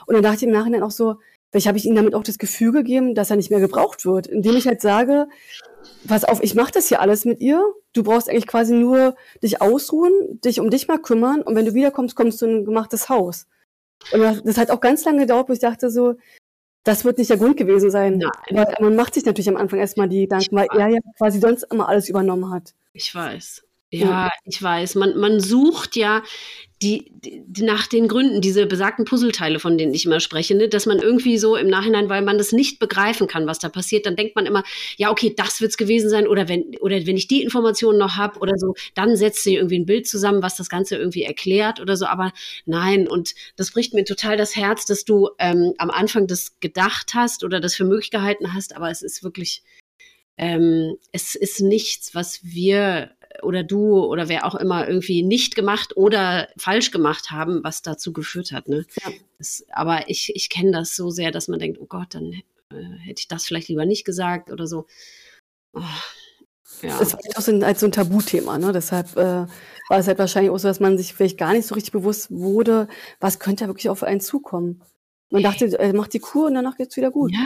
und 0.06 0.16
dann 0.16 0.24
dachte 0.24 0.38
ich 0.38 0.44
im 0.44 0.52
Nachhinein 0.52 0.84
auch 0.84 0.92
so, 0.92 1.18
Vielleicht 1.52 1.68
habe 1.68 1.78
ich 1.78 1.86
ihm 1.86 1.96
damit 1.96 2.16
auch 2.16 2.24
das 2.24 2.38
Gefühl 2.38 2.72
gegeben, 2.72 3.14
dass 3.14 3.30
er 3.30 3.36
nicht 3.36 3.52
mehr 3.52 3.60
gebraucht 3.60 4.06
wird, 4.06 4.26
indem 4.28 4.56
ich 4.56 4.68
halt 4.68 4.82
sage, 4.82 5.28
pass 6.08 6.24
auf, 6.24 6.42
ich 6.42 6.56
mache 6.56 6.72
das 6.72 6.88
hier 6.88 7.02
alles 7.02 7.26
mit 7.26 7.42
ihr. 7.42 7.62
Du 7.94 8.04
brauchst 8.04 8.30
eigentlich 8.30 8.48
quasi 8.48 8.74
nur 8.74 9.16
dich 9.44 9.62
ausruhen, 9.62 10.40
dich 10.42 10.62
um 10.62 10.70
dich 10.70 10.88
mal 10.88 11.00
kümmern 11.00 11.42
und 11.42 11.56
wenn 11.56 11.66
du 11.66 11.74
wiederkommst, 11.74 12.16
kommst 12.16 12.42
du 12.42 12.46
in 12.46 12.58
ein 12.58 12.66
gemachtes 12.66 13.10
Haus. 13.10 13.48
Und 14.14 14.22
das, 14.22 14.42
das 14.44 14.58
hat 14.58 14.72
auch 14.72 14.80
ganz 14.80 15.04
lange 15.04 15.20
gedauert, 15.20 15.50
wo 15.50 15.54
ich 15.54 15.60
dachte 15.60 15.90
so, 15.90 16.16
das 16.84 17.06
wird 17.06 17.18
nicht 17.18 17.30
der 17.30 17.38
Grund 17.38 17.58
gewesen 17.58 17.92
sein. 17.92 18.18
Nein. 18.18 18.32
Weil 18.50 18.76
man 18.80 18.96
macht 18.96 19.14
sich 19.14 19.26
natürlich 19.26 19.50
am 19.50 19.58
Anfang 19.58 19.80
erstmal 19.80 20.10
die 20.10 20.22
Gedanken, 20.22 20.56
weil 20.56 20.68
er 20.72 20.88
ja 20.88 21.00
quasi 21.18 21.40
sonst 21.40 21.64
immer 21.72 21.88
alles 21.88 22.10
übernommen 22.10 22.52
hat. 22.52 22.74
Ich 22.94 23.14
weiß. 23.14 23.64
Ja, 23.92 24.30
ich 24.46 24.62
weiß. 24.64 24.96
Man, 24.96 25.18
man 25.18 25.40
sucht 25.40 25.96
ja 25.96 26.24
die, 26.82 27.12
die, 27.12 27.64
nach 27.64 27.86
den 27.86 28.08
Gründen, 28.08 28.42
diese 28.42 28.66
besagten 28.66 29.06
Puzzleteile, 29.06 29.60
von 29.60 29.78
denen 29.78 29.94
ich 29.94 30.06
immer 30.06 30.20
spreche, 30.20 30.56
ne, 30.56 30.68
dass 30.68 30.86
man 30.88 31.00
irgendwie 31.00 31.38
so 31.38 31.56
im 31.56 31.68
Nachhinein, 31.68 32.10
weil 32.10 32.24
man 32.24 32.38
das 32.40 32.52
nicht 32.52 32.80
begreifen 32.80 33.28
kann, 33.28 33.46
was 33.46 33.60
da 33.60 33.70
passiert, 33.70 34.06
dann 34.06 34.16
denkt 34.16 34.36
man 34.36 34.48
immer, 34.48 34.64
ja, 34.98 35.12
okay, 35.12 35.34
das 35.36 35.62
wird's 35.62 35.78
gewesen 35.78 36.10
sein, 36.10 36.28
oder 36.28 36.50
wenn, 36.50 36.76
oder 36.80 37.06
wenn 37.06 37.18
ich 37.18 37.28
die 37.28 37.44
Informationen 37.44 38.00
noch 38.00 38.18
habe 38.18 38.40
oder 38.40 38.58
so, 38.58 38.74
dann 38.96 39.16
setzt 39.16 39.44
sich 39.44 39.56
irgendwie 39.56 39.80
ein 39.80 39.86
Bild 39.86 40.08
zusammen, 40.08 40.42
was 40.42 40.56
das 40.56 40.70
Ganze 40.70 40.96
irgendwie 40.96 41.24
erklärt 41.24 41.80
oder 41.80 41.96
so. 41.96 42.06
Aber 42.08 42.34
nein, 42.66 43.08
und 43.08 43.36
das 43.56 43.72
bricht 43.72 43.94
mir 43.94 44.04
total 44.04 44.36
das 44.38 44.56
Herz, 44.56 44.86
dass 44.86 45.06
du 45.06 45.30
ähm, 45.38 45.74
am 45.78 45.92
Anfang 45.92 46.26
das 46.26 46.60
gedacht 46.60 47.14
hast 47.14 47.44
oder 47.44 47.60
das 47.60 47.76
für 47.76 47.86
möglich 47.86 48.10
gehalten 48.10 48.54
hast, 48.54 48.76
aber 48.76 48.90
es 48.90 49.04
ist 49.04 49.24
wirklich, 49.24 49.62
ähm, 50.38 50.96
es 51.12 51.36
ist 51.36 51.62
nichts, 51.62 52.16
was 52.16 52.40
wir 52.44 53.12
oder 53.44 53.64
du 53.64 54.04
oder 54.04 54.30
wer 54.30 54.46
auch 54.46 54.56
immer 54.56 54.88
irgendwie 54.88 55.24
nicht 55.24 55.56
gemacht 55.56 55.96
oder 55.98 56.48
falsch 56.58 56.92
gemacht 56.92 57.32
haben, 57.32 57.64
was 57.64 57.82
dazu 57.82 58.14
geführt 58.14 58.52
hat. 58.52 58.68
Ne? 58.68 58.86
Ja. 59.04 59.12
Das, 59.38 59.66
aber 59.72 60.10
ich, 60.10 60.36
ich 60.36 60.50
kenne 60.50 60.72
das 60.72 60.96
so 60.96 61.10
sehr, 61.10 61.32
dass 61.32 61.48
man 61.48 61.60
denkt, 61.60 61.80
oh 61.82 61.86
Gott, 61.88 62.14
dann 62.16 62.34
äh, 62.34 62.42
hätte 63.00 63.20
ich 63.20 63.28
das 63.28 63.46
vielleicht 63.46 63.70
lieber 63.70 63.86
nicht 63.86 64.06
gesagt 64.06 64.52
oder 64.52 64.68
so. 64.68 64.86
Oh, 65.74 65.82
ja. 66.82 66.98
Das 66.98 67.14
war 67.14 67.20
auch 67.36 67.42
so 67.42 67.52
ein, 67.52 67.64
als 67.64 67.80
so 67.80 67.86
ein 67.86 67.92
Tabuthema, 67.92 68.58
ne? 68.58 68.72
Deshalb 68.72 69.16
äh, 69.16 69.46
war 69.90 70.00
es 70.00 70.08
halt 70.08 70.20
wahrscheinlich 70.20 70.52
auch 70.52 70.58
so, 70.58 70.68
dass 70.68 70.80
man 70.80 70.98
sich 70.98 71.14
vielleicht 71.14 71.38
gar 71.38 71.54
nicht 71.54 71.68
so 71.68 71.76
richtig 71.76 71.92
bewusst 71.92 72.32
wurde, 72.32 72.88
was 73.20 73.40
könnte 73.40 73.66
ja 73.66 73.68
wirklich 73.68 73.90
auf 73.90 74.04
einen 74.04 74.22
zukommen. 74.22 74.82
Man 75.30 75.44
dachte, 75.44 75.80
er 75.80 75.94
macht 75.94 76.14
die 76.14 76.20
Kur 76.20 76.48
und 76.48 76.56
danach 76.56 76.76
geht's 76.78 76.98
wieder 76.98 77.12
gut. 77.12 77.32
Ja. 77.32 77.46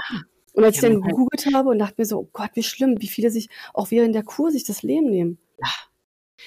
Und 0.53 0.63
als 0.63 0.77
ja, 0.77 0.87
ich 0.87 0.93
dann 0.93 1.01
gegoogelt 1.01 1.45
habe 1.53 1.69
und 1.69 1.79
dachte 1.79 1.95
mir 1.97 2.05
so, 2.05 2.19
oh 2.19 2.29
Gott, 2.31 2.51
wie 2.53 2.63
schlimm, 2.63 3.01
wie 3.01 3.07
viele 3.07 3.29
sich 3.29 3.49
auch 3.73 3.91
während 3.91 4.15
der 4.15 4.23
Kur 4.23 4.51
sich 4.51 4.63
das 4.63 4.83
Leben 4.83 5.09
nehmen. 5.09 5.37
Ja. 5.59 5.69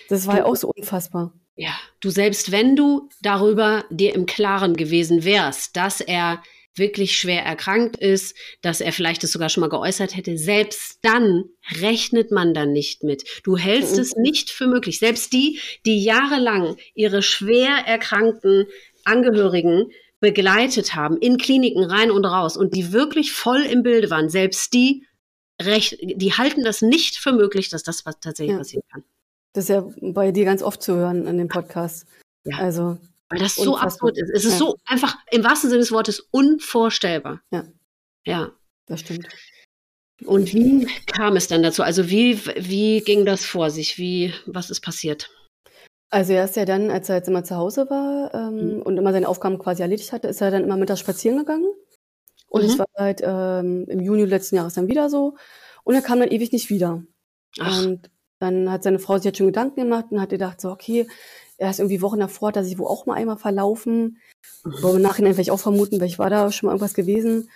Das 0.08 0.26
war 0.26 0.34
du, 0.34 0.40
ja 0.40 0.46
auch 0.46 0.56
so 0.56 0.72
unfassbar. 0.74 1.32
Ja, 1.56 1.78
du 2.00 2.10
selbst 2.10 2.52
wenn 2.52 2.76
du 2.76 3.08
darüber 3.20 3.84
dir 3.90 4.14
im 4.14 4.26
Klaren 4.26 4.76
gewesen 4.76 5.24
wärst, 5.24 5.76
dass 5.76 6.00
er 6.00 6.42
wirklich 6.78 7.18
schwer 7.18 7.42
erkrankt 7.42 7.96
ist, 7.96 8.36
dass 8.62 8.80
er 8.80 8.92
vielleicht 8.92 9.24
es 9.24 9.32
sogar 9.32 9.48
schon 9.48 9.62
mal 9.62 9.68
geäußert 9.68 10.16
hätte, 10.16 10.38
selbst 10.38 10.98
dann 11.02 11.44
rechnet 11.80 12.30
man 12.30 12.54
dann 12.54 12.72
nicht 12.72 13.02
mit. 13.02 13.24
Du 13.42 13.56
hältst 13.56 13.96
mhm. 13.96 14.02
es 14.02 14.14
nicht 14.14 14.50
für 14.50 14.68
möglich. 14.68 15.00
Selbst 15.00 15.32
die, 15.32 15.58
die 15.84 16.02
jahrelang 16.02 16.76
ihre 16.94 17.22
schwer 17.22 17.82
erkrankten 17.86 18.66
Angehörigen 19.04 19.90
begleitet 20.20 20.94
haben, 20.94 21.16
in 21.16 21.38
Kliniken 21.38 21.84
rein 21.84 22.10
und 22.10 22.24
raus 22.24 22.56
und 22.56 22.74
die 22.74 22.92
wirklich 22.92 23.32
voll 23.32 23.62
im 23.62 23.82
Bilde 23.82 24.10
waren, 24.10 24.28
selbst 24.28 24.72
die 24.74 25.04
recht, 25.60 25.98
die 26.00 26.32
halten 26.32 26.64
das 26.64 26.82
nicht 26.82 27.16
für 27.16 27.32
möglich, 27.32 27.68
dass 27.68 27.82
das 27.82 28.04
tatsächlich 28.04 28.52
ja. 28.52 28.58
passieren 28.58 28.84
kann. 28.90 29.04
Das 29.52 29.64
ist 29.64 29.70
ja 29.70 29.88
bei 30.00 30.30
dir 30.32 30.44
ganz 30.44 30.62
oft 30.62 30.82
zu 30.82 30.94
hören 30.94 31.26
in 31.26 31.38
dem 31.38 31.48
Podcast. 31.48 32.06
Ja. 32.44 32.58
Also. 32.58 32.98
Weil 33.30 33.40
das 33.40 33.56
so 33.56 33.76
absurd 33.76 34.16
ist. 34.16 34.30
Es 34.30 34.44
ist 34.46 34.52
ja. 34.52 34.58
so 34.58 34.76
einfach, 34.86 35.16
im 35.30 35.44
wahrsten 35.44 35.68
Sinne 35.68 35.80
des 35.80 35.92
Wortes, 35.92 36.20
unvorstellbar. 36.30 37.42
Ja. 37.50 37.64
Ja. 38.24 38.52
Das 38.86 39.00
stimmt. 39.00 39.28
Und 40.24 40.52
wie 40.52 40.86
kam 41.06 41.36
es 41.36 41.46
dann 41.46 41.62
dazu? 41.62 41.82
Also 41.82 42.08
wie, 42.08 42.44
wie 42.56 43.00
ging 43.00 43.26
das 43.26 43.44
vor 43.44 43.70
sich? 43.70 43.98
Wie, 43.98 44.32
was 44.46 44.70
ist 44.70 44.80
passiert? 44.80 45.30
Also 46.10 46.32
er 46.32 46.44
ist 46.44 46.56
ja 46.56 46.64
dann, 46.64 46.90
als 46.90 47.08
er 47.08 47.16
jetzt 47.16 47.28
immer 47.28 47.44
zu 47.44 47.56
Hause 47.56 47.88
war 47.90 48.34
ähm, 48.34 48.76
mhm. 48.76 48.82
und 48.82 48.96
immer 48.96 49.12
seine 49.12 49.28
Aufgaben 49.28 49.58
quasi 49.58 49.82
erledigt 49.82 50.12
hatte, 50.12 50.28
ist 50.28 50.40
er 50.40 50.50
dann 50.50 50.64
immer 50.64 50.76
mittags 50.76 51.00
spazieren 51.00 51.38
gegangen. 51.38 51.70
Und 52.48 52.64
es 52.64 52.74
mhm. 52.74 52.78
war 52.78 52.86
halt 52.96 53.20
ähm, 53.22 53.84
im 53.88 54.00
Juni 54.00 54.24
letzten 54.24 54.56
Jahres 54.56 54.74
dann 54.74 54.88
wieder 54.88 55.10
so. 55.10 55.36
Und 55.84 55.94
er 55.94 56.02
kam 56.02 56.20
dann 56.20 56.30
ewig 56.30 56.52
nicht 56.52 56.70
wieder. 56.70 57.02
Ach. 57.60 57.84
Und 57.84 58.10
dann 58.38 58.70
hat 58.70 58.82
seine 58.82 58.98
Frau 58.98 59.16
sich 59.16 59.24
jetzt 59.24 59.38
schon 59.38 59.46
Gedanken 59.46 59.80
gemacht 59.80 60.06
und 60.10 60.20
hat 60.20 60.30
gedacht, 60.30 60.60
so, 60.60 60.70
okay, 60.70 61.06
er 61.56 61.70
ist 61.70 61.80
irgendwie 61.80 62.02
Wochen 62.02 62.20
davor, 62.20 62.52
dass 62.52 62.68
ich 62.68 62.78
wohl 62.78 62.86
auch 62.86 63.04
mal 63.04 63.14
einmal 63.14 63.36
verlaufen. 63.36 64.18
Mhm. 64.64 64.74
Wo 64.80 64.88
wir 64.88 64.96
im 64.96 65.02
Nachhinein 65.02 65.34
vielleicht 65.34 65.50
auch 65.50 65.60
vermuten, 65.60 66.00
weil 66.00 66.06
ich 66.06 66.18
war 66.18 66.30
da 66.30 66.50
schon 66.52 66.68
mal 66.68 66.72
irgendwas 66.72 66.94
gewesen. 66.94 67.50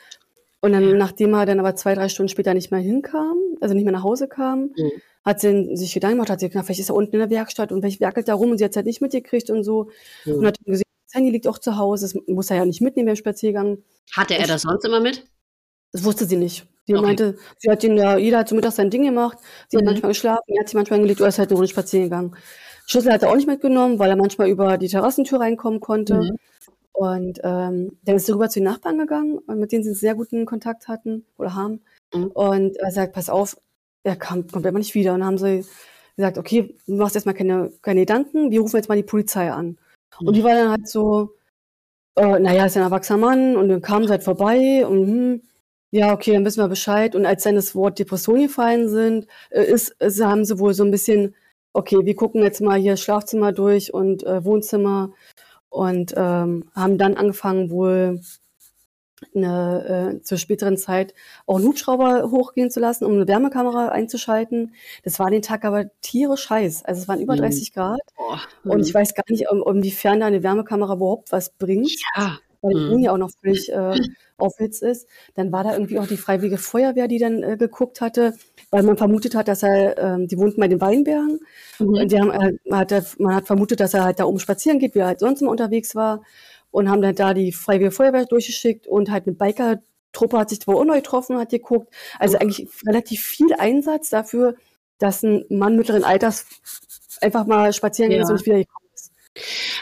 Und 0.61 0.73
dann, 0.73 0.97
nachdem 0.97 1.35
er 1.35 1.45
dann 1.45 1.59
aber 1.59 1.75
zwei, 1.75 1.95
drei 1.95 2.09
Stunden 2.09 2.29
später 2.29 2.55
nicht 2.55 2.71
mehr 2.71 2.81
hinkam, 2.81 3.37
also 3.61 3.75
nicht 3.75 3.83
mehr 3.85 3.93
nach 3.93 4.05
Hause 4.05 4.29
kam, 4.29 4.71
mhm. 4.77 4.93
hat 5.25 5.41
sie 5.41 5.75
sich 5.75 5.93
Gedanken 5.93 6.19
gemacht, 6.19 6.31
hat 6.31 6.41
sie 6.41 6.49
gedacht, 6.49 6.67
vielleicht 6.67 6.81
ist 6.81 6.91
er 6.91 6.95
unten 6.95 7.15
in 7.15 7.19
der 7.19 7.31
Werkstatt 7.31 7.73
und 7.73 7.81
vielleicht 7.81 8.01
werkelt 8.01 8.29
da 8.29 8.35
rum 8.35 8.53
und 8.53 8.59
sie 8.59 8.65
hat 8.65 8.71
es 8.71 8.77
halt 8.77 8.87
nicht 8.87 9.01
mitgekriegt 9.01 9.51
und 9.51 9.65
so. 9.65 9.91
Mhm. 10.25 10.35
Und 10.35 10.47
hat 10.47 10.59
gesehen, 10.65 10.85
das 11.13 11.19
Handy 11.19 11.31
liegt 11.31 11.47
auch 11.47 11.59
zu 11.59 11.77
Hause, 11.77 12.07
das 12.07 12.23
muss 12.27 12.51
er 12.51 12.57
ja 12.57 12.65
nicht 12.65 12.81
mitnehmen 12.81 13.07
beim 13.07 13.17
Spaziergang. 13.17 13.79
Hatte 14.13 14.35
er 14.35 14.47
das 14.47 14.63
sonst 14.63 14.85
immer 14.87 15.01
mit? 15.01 15.27
Das 15.93 16.05
wusste 16.05 16.25
sie 16.25 16.37
nicht. 16.37 16.67
Sie 16.87 16.95
okay. 16.95 17.03
meinte, 17.05 17.37
sie 17.59 17.71
hat 17.71 17.85
ihn 17.85 17.99
ja, 17.99 18.17
jeder 18.17 18.39
hat 18.39 18.49
zum 18.49 18.57
Mittag 18.57 18.73
sein 18.73 18.89
Ding 18.89 19.05
gemacht. 19.05 19.37
Sie 19.69 19.77
mhm. 19.77 19.81
hat 19.81 19.87
manchmal 19.87 20.13
geschlafen, 20.13 20.43
er 20.47 20.61
hat 20.61 20.69
sich 20.69 20.75
manchmal 20.75 20.99
hingelegt 20.99 21.21
oder 21.21 21.29
ist 21.29 21.39
halt 21.39 21.51
eine 21.51 21.57
Runde 21.57 21.69
spazieren 21.69 22.05
gegangen. 22.05 22.37
Schlüssel 22.87 23.13
hat 23.13 23.23
er 23.23 23.31
auch 23.31 23.37
nicht 23.37 23.47
mitgenommen, 23.47 23.99
weil 23.99 24.09
er 24.09 24.17
manchmal 24.17 24.49
über 24.49 24.79
die 24.79 24.89
Terrassentür 24.89 25.41
reinkommen 25.41 25.81
konnte. 25.81 26.15
Mhm. 26.15 26.37
Und 26.93 27.41
ähm, 27.43 27.99
dann 28.05 28.17
ist 28.17 28.27
sie 28.27 28.33
rüber 28.33 28.49
zu 28.49 28.61
den 28.61 28.65
Nachbarn 28.65 28.99
gegangen, 28.99 29.41
mit 29.49 29.71
denen 29.71 29.85
sie 29.85 29.91
einen 29.91 29.97
sehr 29.97 30.15
guten 30.15 30.47
Kontakt 30.47 30.89
hatten 30.89 31.27
oder 31.37 31.55
haben. 31.55 31.83
Mhm. 32.15 32.27
Und 32.29 32.77
er 32.79 32.91
sagt, 32.91 33.13
pass 33.13 33.29
auf, 33.29 33.59
er 34.03 34.17
kam, 34.17 34.47
kommt 34.47 34.65
immer 34.65 34.79
nicht 34.79 34.95
wieder. 34.95 35.13
Und 35.13 35.21
dann 35.21 35.27
haben 35.27 35.39
sie 35.39 35.65
gesagt, 36.17 36.39
okay, 36.39 36.75
du 36.87 36.95
machst 36.95 37.15
erstmal 37.15 37.35
keine, 37.35 37.71
keine 37.83 38.01
Gedanken, 38.01 38.51
wir 38.51 38.61
rufen 38.61 38.77
jetzt 38.77 38.89
mal 38.89 38.97
die 38.97 39.03
Polizei 39.03 39.53
an. 39.53 39.79
Mhm. 40.21 40.29
Und 40.29 40.37
die 40.37 40.45
war 40.45 40.55
dann 40.55 40.71
halt 40.71 40.89
so, 40.89 41.35
äh, 42.17 42.39
naja, 42.39 42.67
ist 42.67 42.77
ja 42.77 42.83
ein 42.83 42.87
erwachsener 42.89 43.19
Mann 43.19 43.57
und 43.57 43.69
dann 43.69 43.83
kam 43.83 44.05
sie 44.05 44.11
halt 44.11 44.25
vorbei 44.25 44.87
und 44.87 45.07
hm, 45.07 45.43
ja, 45.93 46.13
okay, 46.15 46.33
dann 46.33 46.45
wissen 46.45 46.63
wir 46.63 46.69
Bescheid. 46.69 47.15
Und 47.15 47.27
als 47.27 47.43
dann 47.45 47.55
das 47.57 47.75
Wort 47.75 47.99
Depression 47.99 48.41
gefallen 48.43 48.89
sind, 48.89 49.27
äh, 49.51 49.65
ist, 49.65 49.91
ist, 50.01 50.23
haben 50.25 50.45
sie 50.45 50.59
wohl 50.59 50.75
so 50.75 50.85
ein 50.85 50.91
bisschen, 50.91 51.35
okay, 51.75 51.99
wir 52.05 52.17
gucken 52.17 52.43
jetzt 52.43 52.61
mal 52.63 52.79
hier 52.81 52.97
Schlafzimmer 52.97 53.53
durch 53.53 53.93
und 53.95 54.25
äh, 54.25 54.45
Wohnzimmer 54.45 55.13
und 55.71 56.15
ähm, 56.17 56.71
haben 56.75 56.99
dann 56.99 57.17
angefangen 57.17 57.71
wohl 57.71 58.21
eine, 59.35 60.19
äh, 60.19 60.23
zur 60.23 60.39
späteren 60.39 60.77
Zeit 60.77 61.15
auch 61.47 61.57
einen 61.57 61.67
Hubschrauber 61.67 62.31
hochgehen 62.31 62.71
zu 62.71 62.81
lassen, 62.81 63.05
um 63.05 63.13
eine 63.13 63.29
Wärmekamera 63.29 63.89
einzuschalten. 63.89 64.75
Das 65.05 65.19
war 65.19 65.31
den 65.31 65.43
Tag 65.43 65.65
aber 65.65 65.87
tierisch 66.01 66.49
heiß. 66.51 66.85
Also 66.85 67.03
es 67.03 67.09
waren 67.09 67.21
über 67.21 67.37
30 67.37 67.71
mhm. 67.71 67.75
Grad. 67.75 68.01
Oh, 68.17 68.71
und 68.71 68.81
ich 68.81 68.95
weiß 68.95 69.15
gar 69.15 69.25
nicht, 69.29 69.51
um, 69.51 69.63
inwiefern 69.77 70.21
da 70.21 70.27
eine 70.27 70.43
Wärmekamera 70.43 70.95
überhaupt 70.95 71.33
was 71.33 71.51
bringt. 71.51 71.93
Ja. 72.17 72.39
Weil 72.63 72.75
die 72.75 72.97
mhm. 72.97 72.99
ja 73.01 73.13
auch 73.13 73.19
noch 73.19 73.31
völlig 73.41 73.73
äh, 73.73 73.99
aufhitzt 74.39 74.83
ist. 74.83 75.09
Dann 75.35 75.51
war 75.51 75.65
da 75.65 75.73
irgendwie 75.73 75.99
auch 75.99 76.07
die 76.07 76.17
Freiwillige 76.17 76.59
Feuerwehr, 76.59 77.09
die 77.09 77.19
dann 77.19 77.43
äh, 77.43 77.57
geguckt 77.57 78.01
hatte, 78.01 78.35
weil 78.71 78.85
man 78.85 78.97
vermutet 78.97 79.35
hat, 79.35 79.49
dass 79.49 79.65
er, 79.65 79.99
ähm, 79.99 80.29
die 80.29 80.39
wohnten 80.39 80.61
bei 80.61 80.69
den 80.69 80.81
Weinbergen. 80.81 81.41
Mhm. 81.81 81.89
Und 81.89 82.13
die 82.13 82.21
haben, 82.21 82.31
äh, 82.31 82.53
hat, 82.73 83.19
man 83.19 83.35
hat 83.35 83.47
vermutet, 83.47 83.81
dass 83.81 83.95
er 83.95 84.05
halt 84.05 84.21
da 84.21 84.25
oben 84.25 84.39
spazieren 84.39 84.79
geht, 84.79 84.95
wie 84.95 85.01
er 85.01 85.07
halt 85.07 85.19
sonst 85.19 85.43
immer 85.43 85.51
unterwegs 85.51 85.97
war. 85.97 86.23
Und 86.73 86.91
haben 86.91 87.03
dann 87.03 87.15
da 87.15 87.35
die 87.35 87.53
Freiwillige 87.53 87.93
Feuerwehr 87.93 88.27
durchgeschickt 88.27 88.89
und 88.89 89.11
halt 89.11 89.27
eine 89.27 89.37
Biker-Truppe 89.37 90.39
hat 90.39 90.49
sich 90.51 90.61
zwar 90.61 90.77
auch 90.77 90.85
neu 90.85 90.97
getroffen, 90.97 91.39
hat 91.39 91.51
geguckt. 91.51 91.95
Also 92.19 92.39
eigentlich 92.39 92.67
relativ 92.87 93.23
viel 93.23 93.55
Einsatz 93.55 94.11
dafür, 94.11 94.57
dass 94.99 95.23
ein 95.23 95.45
Mann 95.51 95.77
mittleren 95.77 96.03
Alters 96.03 96.47
einfach 97.21 97.47
mal 97.47 97.73
spazieren 97.73 98.11
ja. 98.11 98.19
geht 98.19 98.27
und 98.27 98.35
nicht 98.35 98.47
wieder 98.47 98.59
gekommen 98.59 98.89
ist. 98.95 99.13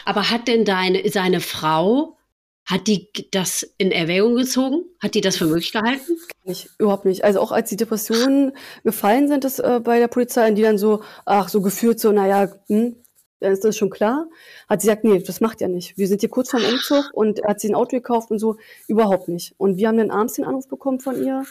Aber 0.05 0.29
hat 0.29 0.47
denn 0.47 0.65
deine, 0.65 1.09
seine 1.09 1.39
Frau 1.41 2.17
Hat 2.65 2.87
die 2.87 3.09
das 3.31 3.63
in 3.77 3.91
Erwägung 3.91 4.35
gezogen? 4.35 4.83
Hat 5.01 5.15
die 5.15 5.21
das 5.21 5.37
für 5.37 5.45
möglich 5.45 5.71
gehalten? 5.71 6.17
Nicht, 6.43 6.69
überhaupt 6.77 7.05
nicht. 7.05 7.23
Also 7.23 7.39
auch 7.39 7.51
als 7.51 7.69
die 7.69 7.75
Depressionen 7.75 8.53
gefallen 8.83 9.27
sind, 9.27 9.43
das 9.43 9.59
äh, 9.59 9.79
bei 9.83 9.99
der 9.99 10.07
Polizei, 10.07 10.49
die 10.51 10.61
dann 10.61 10.77
so, 10.77 11.03
ach, 11.25 11.49
so 11.49 11.61
geführt, 11.61 11.99
so, 11.99 12.11
naja, 12.11 12.53
hm, 12.67 12.95
dann 13.41 13.51
ist 13.51 13.65
das 13.65 13.75
schon 13.75 13.89
klar. 13.89 14.27
Hat 14.69 14.81
sie 14.81 14.87
gesagt, 14.87 15.03
nee, 15.03 15.19
das 15.19 15.41
macht 15.41 15.61
er 15.61 15.67
nicht. 15.67 15.97
Wir 15.97 16.07
sind 16.07 16.21
hier 16.21 16.29
kurz 16.29 16.51
vorm 16.51 16.63
Umzug 16.63 17.11
und 17.13 17.39
er 17.39 17.49
hat 17.49 17.59
sich 17.59 17.71
ein 17.71 17.75
Auto 17.75 17.97
gekauft 17.97 18.31
und 18.31 18.39
so, 18.39 18.57
überhaupt 18.87 19.27
nicht. 19.27 19.53
Und 19.57 19.77
wir 19.77 19.87
haben 19.87 19.97
dann 19.97 20.11
abends 20.11 20.33
den 20.33 20.45
Anruf 20.45 20.67
bekommen 20.67 20.99
von 20.99 21.21
ihr 21.21 21.43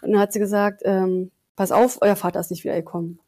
und 0.00 0.12
dann 0.12 0.20
hat 0.20 0.32
sie 0.32 0.38
gesagt, 0.38 0.82
ähm, 0.84 1.30
pass 1.56 1.72
auf, 1.72 1.98
euer 2.00 2.16
Vater 2.16 2.40
ist 2.40 2.50
nicht 2.50 2.64
wiedergekommen. 2.64 3.18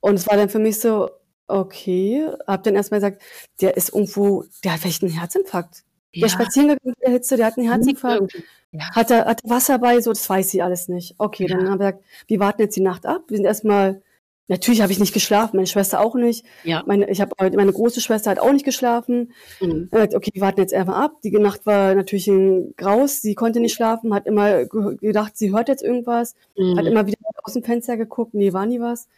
Und 0.00 0.14
es 0.16 0.26
war 0.26 0.36
dann 0.36 0.48
für 0.48 0.58
mich 0.58 0.80
so, 0.80 1.10
okay, 1.48 2.28
hab 2.46 2.64
dann 2.64 2.74
erstmal 2.74 3.00
gesagt, 3.00 3.22
der 3.60 3.76
ist 3.76 3.94
irgendwo, 3.94 4.44
der 4.64 4.74
hat 4.74 4.80
vielleicht 4.80 5.02
einen 5.02 5.12
Herzinfarkt. 5.12 5.84
Ja. 6.12 6.26
Der 6.26 6.32
spazieren 6.32 6.68
gegangen 6.68 6.94
in 6.96 7.02
der 7.04 7.12
Hitze, 7.12 7.36
der 7.36 7.46
hat 7.46 7.58
einen 7.58 7.68
Herzinfarkt. 7.68 8.42
Ja. 8.72 8.90
Hat, 8.90 9.10
er, 9.10 9.24
hat 9.26 9.40
Wasser 9.44 9.78
bei, 9.78 10.00
so, 10.00 10.10
das 10.12 10.28
weiß 10.28 10.50
sie 10.50 10.62
alles 10.62 10.88
nicht. 10.88 11.14
Okay, 11.18 11.46
ja. 11.48 11.56
dann 11.56 11.70
haben 11.70 11.78
wir 11.78 11.92
gesagt, 11.92 12.04
wir 12.26 12.40
warten 12.40 12.62
jetzt 12.62 12.76
die 12.76 12.82
Nacht 12.82 13.06
ab. 13.06 13.22
Wir 13.28 13.36
sind 13.36 13.46
erstmal, 13.46 14.02
natürlich 14.48 14.80
habe 14.80 14.92
ich 14.92 14.98
nicht 14.98 15.14
geschlafen, 15.14 15.56
meine 15.56 15.66
Schwester 15.66 16.00
auch 16.00 16.14
nicht. 16.14 16.44
Ja. 16.64 16.82
Meine, 16.86 17.10
ich 17.10 17.20
habe 17.20 17.32
meine 17.38 17.72
große 17.72 18.00
Schwester 18.00 18.30
hat 18.30 18.38
auch 18.38 18.52
nicht 18.52 18.64
geschlafen. 18.64 19.32
Mhm. 19.60 19.88
Gesagt, 19.90 20.14
okay, 20.14 20.30
wir 20.34 20.42
warten 20.42 20.60
jetzt 20.60 20.74
einfach 20.74 20.96
ab. 20.96 21.20
Die 21.22 21.30
Nacht 21.32 21.66
war 21.66 21.94
natürlich 21.94 22.28
ein 22.28 22.74
Graus, 22.76 23.22
sie 23.22 23.34
konnte 23.34 23.60
nicht 23.60 23.74
schlafen, 23.74 24.14
hat 24.14 24.26
immer 24.26 24.64
gedacht, 24.66 25.36
sie 25.36 25.52
hört 25.52 25.68
jetzt 25.68 25.82
irgendwas, 25.82 26.34
mhm. 26.56 26.78
hat 26.78 26.86
immer 26.86 27.06
wieder 27.06 27.18
aus 27.42 27.54
dem 27.54 27.62
Fenster 27.62 27.96
geguckt, 27.96 28.34
nee, 28.34 28.52
war 28.52 28.66
nie 28.66 28.80
was. 28.80 29.08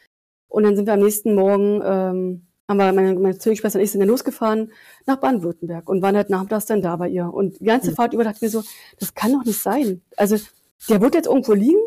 Und 0.49 0.65
dann 0.65 0.77
sind 0.77 0.87
wir 0.87 0.95
am 0.95 1.01
nächsten 1.01 1.35
Morgen, 1.35 1.83
ähm, 1.85 2.47
haben 2.69 2.79
wir, 2.79 2.93
meine, 2.93 3.15
meine 3.15 3.39
Zwillingsschwester 3.39 3.79
und 3.79 3.85
ich 3.85 3.91
sind 3.91 4.01
dann 4.01 4.09
losgefahren 4.09 4.73
nach 5.07 5.17
Baden-Württemberg 5.17 5.89
und 5.89 6.03
waren 6.03 6.17
halt 6.17 6.31
nachmittags 6.31 6.67
dann 6.67 6.83
da 6.83 6.97
bei 6.97 7.09
ihr. 7.09 7.33
Und 7.33 7.61
die 7.61 7.65
ganze 7.65 7.91
mhm. 7.91 7.95
Fahrt 7.95 8.15
über 8.15 8.25
dachte 8.25 8.37
ich 8.37 8.43
mir 8.43 8.51
so, 8.51 8.63
das 8.99 9.15
kann 9.15 9.33
doch 9.33 9.45
nicht 9.45 9.61
sein. 9.61 10.03
Also, 10.17 10.37
der 10.89 11.01
wird 11.01 11.15
jetzt 11.15 11.27
irgendwo 11.27 11.55
liegen, 11.55 11.81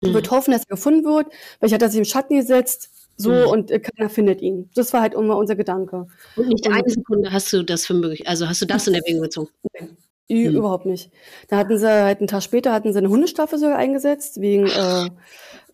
mhm. 0.00 0.14
wird 0.14 0.30
hoffen, 0.30 0.52
dass 0.52 0.62
er 0.62 0.76
gefunden 0.76 1.04
wird. 1.04 1.26
Vielleicht 1.58 1.74
hat 1.74 1.82
er 1.82 1.90
sich 1.90 1.98
im 1.98 2.04
Schatten 2.04 2.36
gesetzt, 2.36 2.90
so, 3.16 3.30
mhm. 3.30 3.46
und 3.46 3.70
äh, 3.70 3.80
keiner 3.80 4.10
findet 4.10 4.42
ihn. 4.42 4.70
Das 4.74 4.92
war 4.92 5.00
halt 5.00 5.14
immer 5.14 5.36
unser 5.36 5.56
Gedanke. 5.56 6.06
Und 6.36 6.48
nicht 6.48 6.66
und, 6.66 6.74
eine 6.74 6.88
Sekunde 6.88 7.32
hast 7.32 7.52
du 7.52 7.62
das 7.62 7.86
für 7.86 7.94
möglich, 7.94 8.28
also 8.28 8.48
hast 8.48 8.60
du 8.60 8.66
das 8.66 8.86
in 8.86 8.94
Erwägung 8.94 9.22
gezogen? 9.22 9.50
Nee. 9.72 9.88
Mhm. 10.28 10.56
Überhaupt 10.56 10.86
nicht. 10.86 11.12
Da 11.48 11.56
hatten 11.56 11.78
sie 11.78 11.88
halt 11.88 12.18
einen 12.18 12.26
Tag 12.26 12.42
später 12.42 12.72
hatten 12.72 12.92
sie 12.92 12.98
eine 12.98 13.08
Hundestaffel 13.08 13.58
sogar 13.58 13.78
eingesetzt, 13.78 14.40
wegen 14.40 14.66
äh, 14.66 15.08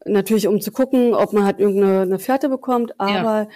natürlich 0.05 0.47
um 0.47 0.61
zu 0.61 0.73
gucken, 0.73 1.15
ob 1.15 1.33
man 1.33 1.45
halt 1.45 1.59
irgendeine 1.59 2.03
eine 2.03 2.19
Fährte 2.19 2.49
bekommt, 2.49 3.01
aber 3.01 3.43
ja. 3.43 3.49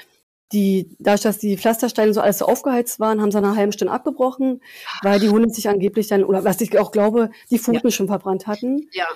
die, 0.53 0.97
dadurch, 0.99 1.23
dass 1.23 1.39
die 1.39 1.59
Pflastersteine 1.59 2.15
so 2.15 2.21
alles 2.21 2.39
so 2.39 2.47
aufgeheizt 2.47 2.99
waren, 2.99 3.21
haben 3.21 3.31
sie 3.31 3.41
nach 3.41 3.49
einer 3.49 3.57
halben 3.57 3.73
Stunde 3.73 3.93
abgebrochen, 3.93 4.63
weil 5.03 5.21
die 5.21 5.29
Hunde 5.29 5.51
sich 5.51 5.69
angeblich 5.69 6.09
dann, 6.09 6.25
oder 6.25 6.45
was 6.45 6.61
ich 6.61 6.77
auch 6.79 6.93
glaube, 6.93 7.31
die 7.51 7.59
Pfoten 7.59 7.89
ja. 7.89 7.91
schon 7.91 8.07
verbrannt 8.07 8.47
hatten. 8.47 8.89
Ja. 8.93 9.07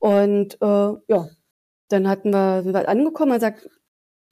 Und 0.00 0.54
äh, 0.60 0.66
ja, 0.66 1.28
dann 1.88 2.08
hatten 2.08 2.32
wir, 2.32 2.62
sind 2.62 2.74
wir 2.74 2.88
angekommen, 2.88 3.32
er 3.32 3.40
sagt, 3.40 3.70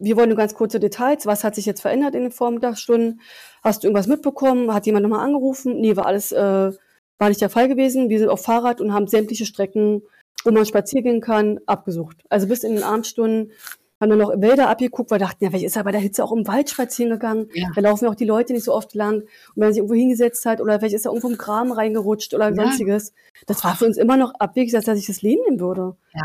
wir 0.01 0.17
wollen 0.17 0.29
nur 0.29 0.39
ganz 0.39 0.55
kurze 0.55 0.81
Details. 0.81 1.27
Was 1.27 1.45
hat 1.45 1.55
sich 1.55 1.67
jetzt 1.67 1.81
verändert 1.81 2.15
in 2.15 2.23
den 2.23 2.33
Vormittagsstunden? 2.33 3.21
Hast 3.63 3.83
du 3.83 3.89
irgendwas 3.89 4.07
mitbekommen? 4.07 4.75
Hat 4.75 4.87
jemand 4.87 5.05
nochmal 5.05 5.25
angerufen? 5.25 5.81
Nee, 5.81 5.97
war 5.97 6.07
alles, 6.07 6.33
äh, 6.33 6.73
war 7.19 7.29
nicht 7.29 7.41
der 7.41 7.51
Fall 7.51 7.69
gewesen. 7.69 8.09
Wir 8.09 8.19
sind 8.19 8.29
auf 8.29 8.43
Fahrrad 8.43 8.81
und 8.81 8.93
haben 8.93 9.07
sämtliche 9.07 9.47
Strecken 9.47 10.03
wo 10.45 10.51
man 10.51 10.67
spazieren 10.67 11.05
gehen 11.05 11.21
kann, 11.21 11.61
abgesucht. 11.67 12.23
Also 12.29 12.47
bis 12.47 12.63
in 12.63 12.75
den 12.75 12.85
Abendstunden 12.85 13.53
haben 14.01 14.11
wir 14.11 14.17
noch 14.17 14.41
Wälder 14.41 14.69
abgeguckt, 14.69 15.11
weil 15.11 15.19
dachten, 15.19 15.43
ja, 15.43 15.51
vielleicht 15.51 15.67
ist 15.67 15.77
er 15.77 15.85
bei 15.85 15.93
der 15.93 16.01
Hitze 16.01 16.23
auch 16.23 16.33
im 16.33 16.47
Wald 16.47 16.71
spazieren 16.71 17.11
gegangen. 17.11 17.49
Ja. 17.53 17.69
Da 17.75 17.81
laufen 17.81 18.05
ja 18.05 18.11
auch 18.11 18.15
die 18.15 18.25
Leute 18.25 18.53
nicht 18.53 18.65
so 18.65 18.73
oft 18.73 18.95
lang. 18.95 19.23
Und 19.23 19.29
wenn 19.57 19.65
er 19.65 19.73
sich 19.73 19.79
irgendwo 19.79 19.95
hingesetzt 19.95 20.47
hat 20.47 20.61
oder 20.61 20.79
vielleicht 20.79 20.95
ist 20.95 21.05
er 21.05 21.11
irgendwo 21.11 21.29
im 21.29 21.39
Kram 21.39 21.73
reingerutscht 21.73 22.35
oder 22.35 22.49
ja. 22.49 22.55
sonstiges. 22.55 23.13
Das 23.47 23.65
war 23.65 23.75
für 23.75 23.87
uns 23.87 23.97
immer 23.97 24.17
noch 24.17 24.35
abwegig, 24.39 24.73
dass 24.73 24.87
er 24.87 24.97
sich 24.97 25.07
das 25.07 25.23
Leben 25.23 25.43
nehmen 25.45 25.61
würde. 25.61 25.97
Ja. 26.15 26.25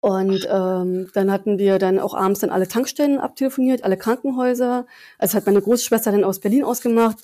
Und 0.00 0.46
ähm, 0.48 1.10
dann 1.14 1.32
hatten 1.32 1.58
wir 1.58 1.80
dann 1.80 1.98
auch 1.98 2.14
abends 2.14 2.38
dann 2.38 2.50
alle 2.50 2.68
Tankstellen 2.68 3.18
abtelefoniert, 3.18 3.82
alle 3.82 3.96
Krankenhäuser. 3.96 4.86
Also 5.18 5.36
hat 5.36 5.46
meine 5.46 5.60
Großschwester 5.60 6.12
dann 6.12 6.22
aus 6.22 6.38
Berlin 6.38 6.62
ausgemacht, 6.62 7.18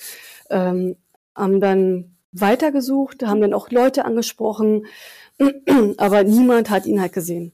ähm, 0.50 0.96
haben 1.36 1.60
dann 1.60 2.16
weitergesucht, 2.32 3.22
haben 3.24 3.40
dann 3.40 3.54
auch 3.54 3.70
Leute 3.70 4.04
angesprochen, 4.04 4.86
aber 5.96 6.24
niemand 6.24 6.70
hat 6.70 6.86
ihn 6.86 7.00
halt 7.00 7.12
gesehen. 7.12 7.52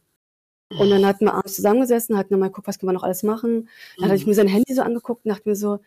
Und 0.71 0.91
dann 0.91 1.07
hatten 1.07 1.25
wir 1.25 1.35
abends 1.35 1.55
zusammengesessen, 1.55 2.19
hatten 2.19 2.39
mal 2.39 2.49
geguckt, 2.49 2.69
was 2.69 2.79
können 2.79 2.91
wir 2.91 2.95
noch 2.95 3.03
alles 3.03 3.23
machen. 3.23 3.69
Dann 3.97 4.07
hatte 4.07 4.17
ich 4.17 4.27
mir 4.27 4.35
sein 4.35 4.49
Handy 4.49 4.75
so 4.75 4.83
angeguckt 4.83 5.25
und 5.25 5.31
dachte 5.31 5.49
mir 5.49 5.57
so, 5.57 5.81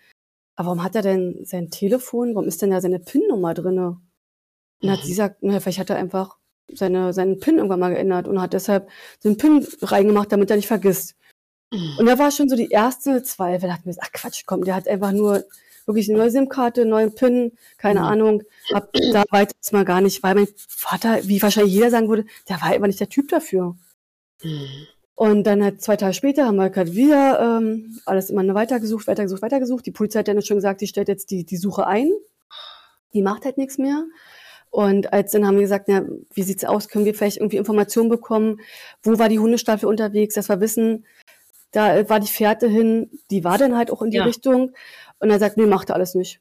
aber 0.56 0.68
warum 0.68 0.84
hat 0.84 0.96
er 0.96 1.04
denn 1.04 1.46
sein 1.46 1.70
Telefon, 1.70 2.34
warum 2.34 2.48
ist 2.48 2.62
denn 2.62 2.72
da 2.72 2.82
seine 2.82 3.00
PIN-Nummer 3.00 3.54
drinne? 3.54 3.90
Und 3.90 4.02
dann 4.82 4.92
hat 4.92 5.04
sie 5.04 5.10
gesagt, 5.10 5.38
na, 5.42 5.60
vielleicht 5.60 5.80
hat 5.80 5.92
er 5.92 5.98
einfach 5.98 6.38
seine, 6.74 7.14
seinen 7.14 7.40
PIN 7.40 7.58
irgendwann 7.58 7.80
mal 7.80 7.94
geändert 7.94 8.28
und 8.28 8.42
hat 8.42 8.54
deshalb 8.54 8.90
so 9.20 9.30
einen 9.30 9.38
PIN 9.38 9.68
reingemacht, 9.82 10.32
damit 10.32 10.50
er 10.50 10.56
nicht 10.56 10.68
vergisst. 10.68 11.16
Und 11.72 12.06
da 12.06 12.20
war 12.20 12.32
schon 12.32 12.50
so 12.50 12.56
die 12.56 12.70
erste 12.70 13.24
Zweifel. 13.24 13.68
Da 13.68 13.76
dachte 13.76 13.90
ich 13.90 13.96
mir, 13.96 14.02
ach 14.04 14.12
Quatsch, 14.12 14.44
komm, 14.46 14.64
der 14.64 14.76
hat 14.76 14.88
einfach 14.88 15.12
nur 15.12 15.46
wirklich 15.86 16.10
eine 16.10 16.18
neue 16.18 16.32
SIM-Karte, 16.32 16.86
neuen 16.86 17.16
PIN, 17.16 17.54
keine 17.78 18.02
mhm. 18.02 18.06
Ahnung. 18.06 18.44
Hab 18.74 18.92
da 19.14 19.24
weiter 19.30 19.56
mal 19.72 19.86
gar 19.86 20.02
nicht, 20.02 20.22
weil 20.22 20.36
mein 20.36 20.48
Vater, 20.56 21.20
wie 21.28 21.42
wahrscheinlich 21.42 21.74
jeder 21.74 21.90
sagen 21.90 22.10
würde, 22.10 22.26
der 22.50 22.62
war 22.62 22.76
immer 22.76 22.88
nicht 22.88 23.00
der 23.00 23.10
Typ 23.10 23.30
dafür. 23.30 23.76
Mhm. 24.44 24.88
Und 25.16 25.44
dann 25.44 25.64
halt 25.64 25.82
zwei 25.82 25.98
Tage 25.98 26.14
später 26.14 26.48
haben 26.48 26.56
wir 26.56 26.70
gerade 26.70 26.94
wieder 26.94 27.60
ähm, 27.60 28.00
alles 28.06 28.30
immer 28.32 28.56
weitergesucht, 28.56 29.08
weitergesucht, 29.08 29.42
weitergesucht. 29.42 29.86
Die 29.86 29.92
Polizei 29.92 30.20
hat 30.20 30.28
dann 30.28 30.42
schon 30.42 30.58
gesagt, 30.58 30.82
die 30.82 30.88
stellt 30.88 31.10
jetzt 31.10 31.30
die, 31.30 31.46
die 31.46 31.58
Suche 31.58 31.86
ein. 31.86 32.10
Die 33.14 33.22
macht 33.22 33.46
halt 33.46 33.58
nichts 33.58 33.78
mehr. 33.78 34.04
Und 34.72 35.14
als 35.14 35.32
dann 35.32 35.46
haben 35.46 35.56
wir 35.56 35.62
gesagt, 35.62 35.90
na, 35.90 36.06
wie 36.34 36.44
sieht's 36.44 36.64
aus? 36.64 36.88
Können 36.88 37.06
wir 37.06 37.14
vielleicht 37.14 37.38
irgendwie 37.38 37.58
Informationen 37.58 38.10
bekommen? 38.10 38.62
Wo 39.04 39.20
war 39.20 39.30
die 39.30 39.38
Hundestaffel 39.38 39.88
unterwegs? 39.88 40.34
Dass 40.34 40.50
wir 40.50 40.62
wissen, 40.62 41.06
da 41.72 42.10
war 42.10 42.20
die 42.20 42.28
Fährte 42.28 42.68
hin, 42.68 43.12
die 43.30 43.44
war 43.44 43.58
dann 43.58 43.78
halt 43.78 43.92
auch 43.92 44.02
in 44.02 44.12
die 44.12 44.18
ja. 44.18 44.24
Richtung. 44.24 44.72
Und 45.20 45.30
er 45.30 45.40
sagt, 45.40 45.58
nee, 45.58 45.66
macht 45.66 45.90
er 45.90 45.96
alles 45.96 46.16
nicht. 46.16 46.40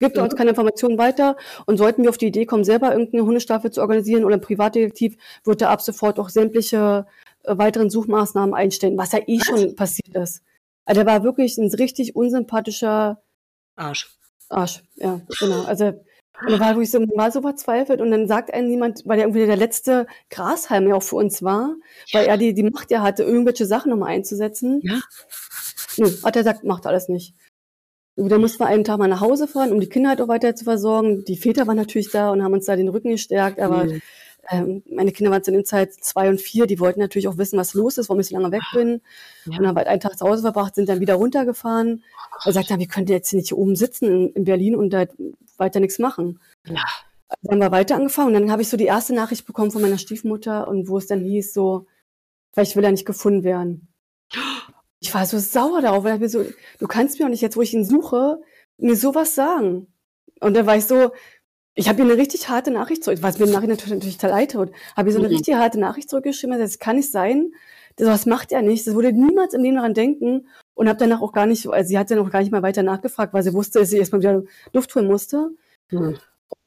Gibt 0.00 0.16
mhm. 0.16 0.24
uns 0.24 0.34
keine 0.34 0.50
Informationen 0.50 0.98
weiter 0.98 1.36
und 1.66 1.76
sollten 1.76 2.02
wir 2.02 2.10
auf 2.10 2.18
die 2.18 2.26
Idee 2.26 2.46
kommen, 2.46 2.64
selber 2.64 2.92
irgendeine 2.92 3.24
Hundestaffel 3.24 3.70
zu 3.70 3.82
organisieren 3.82 4.24
oder 4.24 4.34
ein 4.34 4.40
Privatdetektiv, 4.40 5.16
wird 5.44 5.62
er 5.62 5.70
ab 5.70 5.82
sofort 5.82 6.18
auch 6.18 6.30
sämtliche 6.30 7.06
äh, 7.06 7.10
weiteren 7.44 7.90
Suchmaßnahmen 7.90 8.54
einstellen, 8.54 8.98
was 8.98 9.12
ja 9.12 9.20
eh 9.26 9.38
was? 9.38 9.46
schon 9.46 9.76
passiert 9.76 10.14
ist. 10.16 10.42
Also 10.84 11.02
er 11.02 11.06
war 11.06 11.22
wirklich 11.22 11.58
ein 11.58 11.72
richtig 11.72 12.16
unsympathischer 12.16 13.22
Arsch. 13.76 14.16
Arsch, 14.48 14.82
ja, 14.96 15.20
genau. 15.38 15.62
Also 15.64 15.92
und 16.42 16.52
er 16.52 16.60
war 16.60 16.74
wirklich 16.74 16.90
so, 16.90 17.00
mal 17.00 17.30
so 17.30 17.42
verzweifelt 17.42 18.00
und 18.00 18.10
dann 18.10 18.26
sagt 18.26 18.52
einem 18.52 18.68
niemand, 18.68 19.02
weil 19.04 19.18
er 19.18 19.26
irgendwie 19.26 19.46
der 19.46 19.56
letzte 19.56 20.06
Grashalm 20.30 20.88
ja 20.88 20.94
auch 20.94 21.02
für 21.02 21.16
uns 21.16 21.42
war, 21.42 21.76
weil 22.12 22.26
er 22.26 22.38
die, 22.38 22.54
die 22.54 22.62
Macht 22.62 22.90
ja 22.90 23.02
hatte, 23.02 23.24
irgendwelche 23.24 23.66
Sachen 23.66 23.90
nochmal 23.90 24.10
einzusetzen. 24.10 24.80
Ja. 24.82 25.00
Nö, 25.98 26.10
hat 26.24 26.36
er 26.36 26.42
gesagt, 26.42 26.64
macht 26.64 26.86
alles 26.86 27.08
nicht. 27.08 27.34
Da 28.16 28.38
mussten 28.38 28.60
wir 28.60 28.66
einen 28.66 28.84
Tag 28.84 28.98
mal 28.98 29.08
nach 29.08 29.20
Hause 29.20 29.48
fahren, 29.48 29.72
um 29.72 29.80
die 29.80 29.88
Kinder 29.88 30.10
halt 30.10 30.20
auch 30.20 30.28
weiter 30.28 30.54
zu 30.54 30.64
versorgen. 30.64 31.24
Die 31.24 31.36
Väter 31.36 31.66
waren 31.66 31.76
natürlich 31.76 32.10
da 32.10 32.30
und 32.30 32.42
haben 32.42 32.52
uns 32.52 32.66
da 32.66 32.76
den 32.76 32.88
Rücken 32.88 33.10
gestärkt, 33.10 33.60
aber 33.60 33.84
mhm. 33.84 34.02
Ähm, 34.50 34.82
meine 34.90 35.12
Kinder 35.12 35.30
waren 35.30 35.44
zu 35.44 35.52
der 35.52 35.64
Zeit 35.64 35.94
zwei 35.94 36.28
und 36.28 36.40
vier, 36.40 36.66
die 36.66 36.80
wollten 36.80 36.98
natürlich 36.98 37.28
auch 37.28 37.38
wissen, 37.38 37.58
was 37.58 37.74
los 37.74 37.98
ist, 37.98 38.08
warum 38.08 38.20
ich 38.20 38.26
so 38.26 38.36
lange 38.36 38.50
weg 38.50 38.62
bin. 38.74 39.00
Ja. 39.46 39.58
Und 39.58 39.66
haben 39.66 39.76
halt 39.76 39.86
einen 39.86 40.00
Tag 40.00 40.18
zu 40.18 40.26
Hause 40.26 40.42
verbracht, 40.42 40.74
sind 40.74 40.88
dann 40.88 41.00
wieder 41.00 41.14
runtergefahren. 41.14 42.02
Oh 42.44 42.48
und 42.48 42.52
sagt 42.52 42.70
dann, 42.70 42.80
wir 42.80 42.88
können 42.88 43.06
jetzt 43.06 43.32
nicht 43.32 43.48
hier 43.48 43.58
oben 43.58 43.76
sitzen 43.76 44.06
in, 44.06 44.32
in 44.32 44.44
Berlin 44.44 44.74
und 44.74 44.90
da 44.90 45.06
weiter 45.56 45.78
nichts 45.78 46.00
machen. 46.00 46.40
Ja. 46.66 46.82
Also 47.28 47.38
dann 47.42 47.62
haben 47.62 47.70
wir 47.70 47.76
weiter 47.76 47.94
angefangen 47.94 48.34
und 48.34 48.42
dann 48.42 48.50
habe 48.50 48.62
ich 48.62 48.68
so 48.68 48.76
die 48.76 48.86
erste 48.86 49.14
Nachricht 49.14 49.46
bekommen 49.46 49.70
von 49.70 49.82
meiner 49.82 49.98
Stiefmutter 49.98 50.66
und 50.66 50.88
wo 50.88 50.98
es 50.98 51.06
dann 51.06 51.20
hieß 51.20 51.54
so, 51.54 51.86
vielleicht 52.52 52.74
will 52.74 52.84
er 52.84 52.90
nicht 52.90 53.06
gefunden 53.06 53.44
werden. 53.44 53.88
Ich 55.02 55.14
war 55.14 55.24
so 55.24 55.38
sauer 55.38 55.80
darauf, 55.80 56.04
weil 56.04 56.16
ich 56.16 56.20
mir 56.20 56.28
so, 56.28 56.44
du 56.78 56.86
kannst 56.86 57.18
mir 57.18 57.24
auch 57.24 57.30
nicht 57.30 57.40
jetzt, 57.40 57.56
wo 57.56 57.62
ich 57.62 57.72
ihn 57.72 57.86
suche, 57.86 58.38
mir 58.76 58.96
sowas 58.96 59.34
sagen. 59.34 59.86
Und 60.40 60.52
dann 60.52 60.66
war 60.66 60.76
ich 60.76 60.84
so, 60.84 61.12
ich 61.80 61.88
habe 61.88 61.98
ihr 62.00 62.04
eine 62.04 62.16
richtig 62.16 62.48
harte 62.48 62.70
Nachricht 62.70 63.02
zurück, 63.02 63.18
was 63.22 63.38
mir 63.38 63.46
im 63.46 63.52
Nachhinein 63.52 63.76
natürlich, 63.76 63.94
natürlich 63.94 64.22
leid 64.22 64.52
tut, 64.52 64.70
habe 64.96 65.08
ihr 65.08 65.12
so 65.12 65.18
eine 65.18 65.28
mhm. 65.28 65.34
richtig 65.34 65.54
harte 65.54 65.80
Nachricht 65.80 66.10
zurückgeschrieben, 66.10 66.58
das 66.58 66.78
kann 66.78 66.96
nicht 66.96 67.10
sein, 67.10 67.52
das 67.96 68.26
macht 68.26 68.52
er 68.52 68.60
nicht, 68.60 68.86
das 68.86 68.94
würde 68.94 69.12
niemals 69.12 69.54
im 69.54 69.62
Leben 69.62 69.76
daran 69.76 69.94
denken 69.94 70.46
und 70.74 70.88
habe 70.88 70.98
danach 70.98 71.22
auch 71.22 71.32
gar 71.32 71.46
nicht, 71.46 71.66
also 71.66 71.88
sie 71.88 71.98
hat 71.98 72.10
dann 72.10 72.18
auch 72.18 72.30
gar 72.30 72.40
nicht 72.40 72.52
mal 72.52 72.62
weiter 72.62 72.82
nachgefragt, 72.82 73.32
weil 73.32 73.42
sie 73.42 73.54
wusste, 73.54 73.80
dass 73.80 73.88
sie 73.88 73.96
erstmal 73.96 74.20
wieder 74.20 74.42
Luft 74.72 74.94
holen 74.94 75.06
musste. 75.06 75.50
Mhm. 75.90 76.18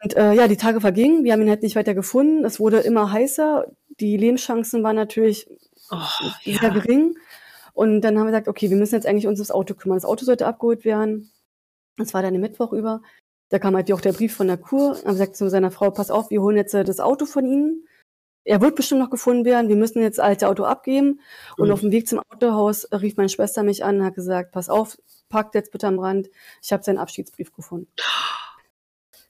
Und 0.04 0.18
äh, 0.18 0.34
ja, 0.34 0.48
die 0.48 0.58
Tage 0.58 0.82
vergingen, 0.82 1.24
wir 1.24 1.34
haben 1.34 1.42
ihn 1.42 1.50
halt 1.50 1.62
nicht 1.62 1.76
weiter 1.76 1.94
gefunden, 1.94 2.44
es 2.44 2.60
wurde 2.60 2.80
immer 2.80 3.12
heißer, 3.12 3.68
die 4.00 4.18
Lebenschancen 4.18 4.84
waren 4.84 4.96
natürlich 4.96 5.48
oh, 5.92 5.98
sehr 6.44 6.56
ja. 6.56 6.70
gering. 6.70 7.16
Und 7.74 8.02
dann 8.02 8.18
haben 8.18 8.26
wir 8.26 8.32
gesagt, 8.32 8.48
okay, 8.48 8.70
wir 8.70 8.78
müssen 8.78 8.96
jetzt 8.96 9.08
eigentlich 9.08 9.28
uns 9.28 9.40
ums 9.40 9.52
Auto 9.52 9.74
kümmern. 9.74 9.98
Das 9.98 10.06
Auto 10.06 10.26
sollte 10.26 10.46
abgeholt 10.46 10.86
werden. 10.86 11.32
Das 11.98 12.14
war 12.14 12.22
dann 12.22 12.36
im 12.36 12.42
Mittwoch 12.42 12.72
über. 12.72 13.02
Da 13.54 13.60
kam 13.60 13.76
halt 13.76 13.92
auch 13.94 14.02
der 14.02 14.14
Brief 14.14 14.36
von 14.36 14.48
der 14.48 14.58
Kur. 14.58 14.98
Haben 14.98 15.12
gesagt 15.12 15.36
zu 15.36 15.48
seiner 15.48 15.70
Frau, 15.70 15.92
pass 15.92 16.10
auf, 16.10 16.32
wir 16.32 16.42
holen 16.42 16.58
jetzt 16.58 16.74
äh, 16.74 16.84
das 16.84 17.00
Auto 17.00 17.28
von 17.28 17.46
Ihnen. 17.46 17.88
Er 18.46 18.62
wird 18.62 18.74
bestimmt 18.74 19.00
noch 19.00 19.12
gefunden 19.12 19.46
werden. 19.46 19.70
Wir 19.70 19.76
müssen 19.76 20.02
jetzt 20.02 20.18
das 20.18 20.26
alte 20.26 20.50
Auto 20.50 20.64
abgeben. 20.64 21.20
Und 21.58 21.68
mhm. 21.68 21.72
auf 21.74 21.82
dem 21.82 21.92
Weg 21.92 22.08
zum 22.08 22.20
Autohaus 22.32 22.88
rief 22.92 23.16
meine 23.16 23.30
Schwester 23.30 23.62
mich 23.62 23.86
an 23.86 24.00
und 24.00 24.06
hat 24.06 24.16
gesagt, 24.16 24.54
pass 24.54 24.70
auf, 24.70 24.98
packt 25.30 25.54
jetzt 25.54 25.72
bitte 25.72 25.86
am 25.86 26.00
Rand. 26.00 26.32
Ich 26.64 26.74
habe 26.74 26.82
seinen 26.82 26.98
Abschiedsbrief 26.98 27.54
gefunden. 27.54 27.92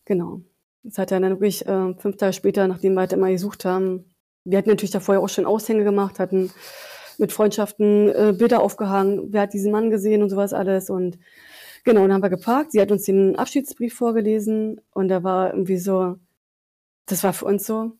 Genau. 0.05 0.39
Das 0.83 0.99
hat 0.99 1.11
er 1.11 1.19
dann 1.19 1.31
wirklich 1.31 1.67
äh, 1.67 1.93
fünf 1.95 2.15
Tage 2.15 2.31
später, 2.31 2.65
nachdem 2.69 2.93
wir 2.93 3.01
halt 3.01 3.11
immer 3.11 3.29
gesucht 3.29 3.65
haben, 3.65 4.05
wir 4.45 4.57
hatten 4.57 4.69
natürlich 4.69 4.91
da 4.91 5.01
vorher 5.01 5.21
auch 5.21 5.27
schon 5.27 5.45
Aushänge 5.45 5.83
gemacht, 5.83 6.19
hatten 6.19 6.49
mit 7.17 7.33
Freundschaften 7.33 8.07
äh, 8.07 8.33
Bilder 8.37 8.61
aufgehangen, 8.61 9.33
wer 9.33 9.41
hat 9.41 9.53
diesen 9.53 9.73
Mann 9.73 9.89
gesehen 9.89 10.23
und 10.23 10.29
sowas 10.29 10.53
alles. 10.53 10.89
Und 10.89 11.19
genau, 11.83 12.01
dann 12.01 12.13
haben 12.13 12.23
wir 12.23 12.29
geparkt. 12.29 12.71
Sie 12.71 12.81
hat 12.81 12.91
uns 12.91 13.03
den 13.03 13.35
Abschiedsbrief 13.35 13.93
vorgelesen 13.93 14.81
und 14.91 15.07
da 15.07 15.23
war 15.23 15.51
irgendwie 15.51 15.77
so, 15.77 16.17
das 17.05 17.23
war 17.23 17.33
für 17.33 17.45
uns 17.45 17.65
so, 17.65 17.93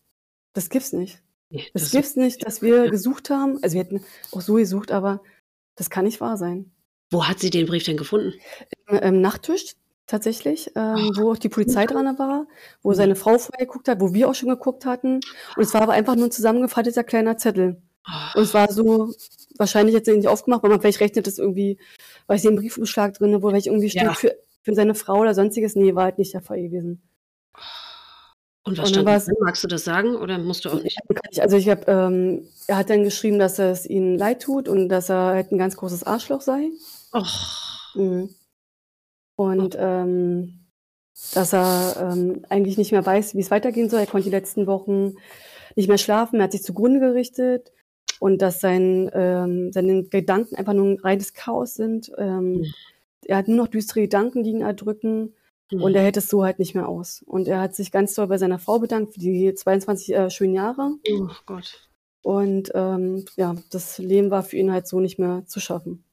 das 0.54 0.70
gibt's 0.70 0.94
nicht. 0.94 1.22
Das, 1.50 1.84
das 1.84 1.92
gibt's 1.92 2.16
nicht, 2.16 2.46
dass 2.46 2.62
wir 2.62 2.90
gesucht 2.90 3.30
haben. 3.30 3.60
Also 3.62 3.76
wir 3.76 3.84
hätten 3.84 4.04
auch 4.32 4.42
so 4.42 4.56
gesucht, 4.56 4.92
aber 4.92 5.22
das 5.76 5.90
kann 5.90 6.06
nicht 6.06 6.22
wahr 6.22 6.38
sein. 6.38 6.72
Wo 7.12 7.28
hat 7.28 7.40
sie 7.40 7.52
den 7.52 7.68
Brief 7.68 7.84
denn 7.84 7.98
gefunden? 7.98 8.34
Im, 8.88 8.98
im 8.98 9.22
Nachttisch 9.22 9.76
tatsächlich, 10.08 10.72
ähm, 10.76 11.12
wo 11.16 11.32
auch 11.32 11.38
die 11.38 11.50
Polizei 11.50 11.86
dran 11.86 12.18
war, 12.18 12.48
wo 12.82 12.94
seine 12.94 13.16
Frau 13.16 13.38
vorher 13.38 13.66
geguckt 13.66 13.88
hat, 13.88 14.02
wo 14.02 14.14
wir 14.14 14.30
auch 14.30 14.36
schon 14.36 14.50
geguckt 14.50 14.86
hatten. 14.86 15.16
Und 15.56 15.64
es 15.64 15.74
war 15.74 15.82
aber 15.82 15.94
einfach 15.94 16.16
nur 16.16 16.26
ein 16.26 16.32
zusammengefalteter 16.32 17.04
kleiner 17.04 17.38
Zettel. 17.38 17.82
Und 18.36 18.42
es 18.42 18.54
war 18.54 18.72
so, 18.72 19.14
wahrscheinlich 19.58 19.96
jetzt 19.96 20.08
nicht 20.08 20.28
aufgemacht, 20.28 20.64
weil 20.64 20.72
man 20.72 20.82
vielleicht 20.82 21.00
rechnet, 21.00 21.28
dass 21.28 21.38
irgendwie, 21.38 21.80
weiß 22.28 22.44
ich, 22.44 22.50
ein 22.50 22.56
Briefumschlag 22.56 23.14
drin, 23.14 23.42
wo 23.42 23.50
vielleicht 23.50 23.68
irgendwie 23.68 23.90
steht 23.90 24.04
ja. 24.04 24.14
für, 24.14 24.36
für 24.62 24.74
seine 24.74 24.96
Frau 24.96 25.20
oder 25.20 25.34
sonstiges. 25.34 25.76
Nee, 25.76 25.96
war 25.96 26.06
halt 26.06 26.18
nicht 26.18 26.34
der 26.34 26.42
Fall 26.42 26.62
gewesen. 26.62 27.02
Und 28.66 28.78
was 28.78 28.90
und 28.90 29.04
stand 29.04 29.08
drin? 29.08 29.36
Magst 29.42 29.64
du 29.64 29.68
das 29.68 29.84
sagen 29.84 30.16
oder 30.16 30.38
musst 30.38 30.64
du 30.66 30.70
auch 30.70 30.82
nicht? 30.82 30.98
Also 31.40 31.58
ich 31.58 31.68
habe, 31.68 31.84
ähm, 31.88 32.48
er 32.68 32.78
hat 32.78 32.90
dann 32.90 33.04
geschrieben, 33.04 33.40
dass 33.40 33.60
es 33.60 33.86
ihnen 33.86 34.18
leid 34.18 34.42
tut 34.42 34.70
und 34.70 34.88
dass 34.88 35.10
er 35.10 35.34
halt 35.34 35.52
ein 35.52 35.58
ganz 35.58 35.76
großes 35.76 36.04
Arschloch 36.04 36.42
sei. 36.42 36.70
Och. 37.14 37.96
Mhm. 37.96 38.30
Und 39.36 39.76
ähm, 39.78 40.64
dass 41.34 41.54
er 41.54 42.12
ähm, 42.14 42.46
eigentlich 42.50 42.78
nicht 42.78 42.92
mehr 42.92 43.06
weiß, 43.06 43.36
wie 43.36 43.42
es 43.42 43.52
weitergehen 43.52 43.90
soll. 43.90 44.00
Er 44.00 44.08
konnte 44.08 44.26
die 44.26 44.36
letzten 44.36 44.66
Wochen 44.66 45.16
nicht 45.76 45.90
mehr 45.90 45.98
schlafen, 45.98 46.40
er 46.40 46.46
hat 46.46 46.52
sich 46.52 46.64
zugrunde 46.64 47.00
gerichtet 47.00 47.72
und 48.24 48.42
dass 48.42 48.62
sein, 48.62 49.12
ähm, 49.14 49.74
seine 49.74 50.04
Gedanken 50.06 50.56
einfach 50.56 50.72
nur 50.72 50.86
ein 50.86 50.98
reines 50.98 51.34
Chaos 51.34 51.76
sind. 51.76 52.10
Ähm, 52.18 52.54
mhm. 52.54 52.66
Er 53.26 53.36
hat 53.36 53.50
nur 53.50 53.58
noch 53.58 53.68
düstere 53.68 54.00
Gedanken, 54.00 54.44
die 54.44 54.52
ihn 54.52 54.62
erdrücken. 54.62 55.34
Mhm. 55.70 55.82
Und 55.82 55.94
er 55.94 56.04
hält 56.04 56.16
es 56.16 56.30
so 56.30 56.42
halt 56.42 56.58
nicht 56.58 56.74
mehr 56.74 56.88
aus. 56.88 57.22
Und 57.26 57.50
er 57.50 57.60
hat 57.60 57.76
sich 57.76 57.92
ganz 57.92 58.14
toll 58.14 58.28
bei 58.28 58.38
seiner 58.38 58.60
Frau 58.60 58.80
bedankt 58.80 59.16
für 59.16 59.20
die 59.20 59.54
22 59.54 60.16
äh, 60.16 60.30
schönen 60.30 60.54
Jahre. 60.54 60.92
Oh 61.12 61.28
Gott. 61.46 61.90
Und 62.22 62.72
ähm, 62.74 63.26
ja, 63.36 63.58
das 63.72 63.98
Leben 63.98 64.32
war 64.32 64.44
für 64.44 64.56
ihn 64.56 64.72
halt 64.72 64.88
so 64.88 65.02
nicht 65.02 65.20
mehr 65.20 65.44
zu 65.46 65.60
schaffen. 65.60 66.06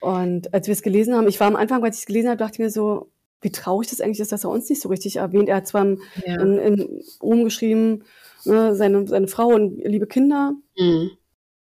Und 0.00 0.54
als 0.54 0.68
wir 0.68 0.74
es 0.74 0.82
gelesen 0.82 1.16
haben, 1.16 1.26
ich 1.26 1.40
war 1.40 1.48
am 1.48 1.56
Anfang, 1.56 1.82
als 1.82 1.96
ich 1.96 2.02
es 2.02 2.06
gelesen 2.06 2.28
habe, 2.28 2.38
dachte 2.38 2.52
ich 2.52 2.58
mir 2.60 2.70
so, 2.70 3.10
wie 3.40 3.50
traurig 3.50 3.90
das 3.90 4.00
eigentlich 4.00 4.20
ist, 4.20 4.30
dass 4.30 4.44
er 4.44 4.50
uns 4.50 4.70
nicht 4.70 4.80
so 4.80 4.90
richtig 4.90 5.16
erwähnt. 5.16 5.48
Er 5.48 5.56
hat 5.56 5.66
zwar 5.66 5.86
ja. 6.24 6.40
in, 6.40 6.58
in, 6.58 7.02
umgeschrieben, 7.18 8.04
ne, 8.46 8.74
seine, 8.74 9.06
seine 9.06 9.28
Frau 9.28 9.48
und 9.48 9.78
liebe 9.84 10.06
Kinder. 10.06 10.54
Mhm. 10.78 11.10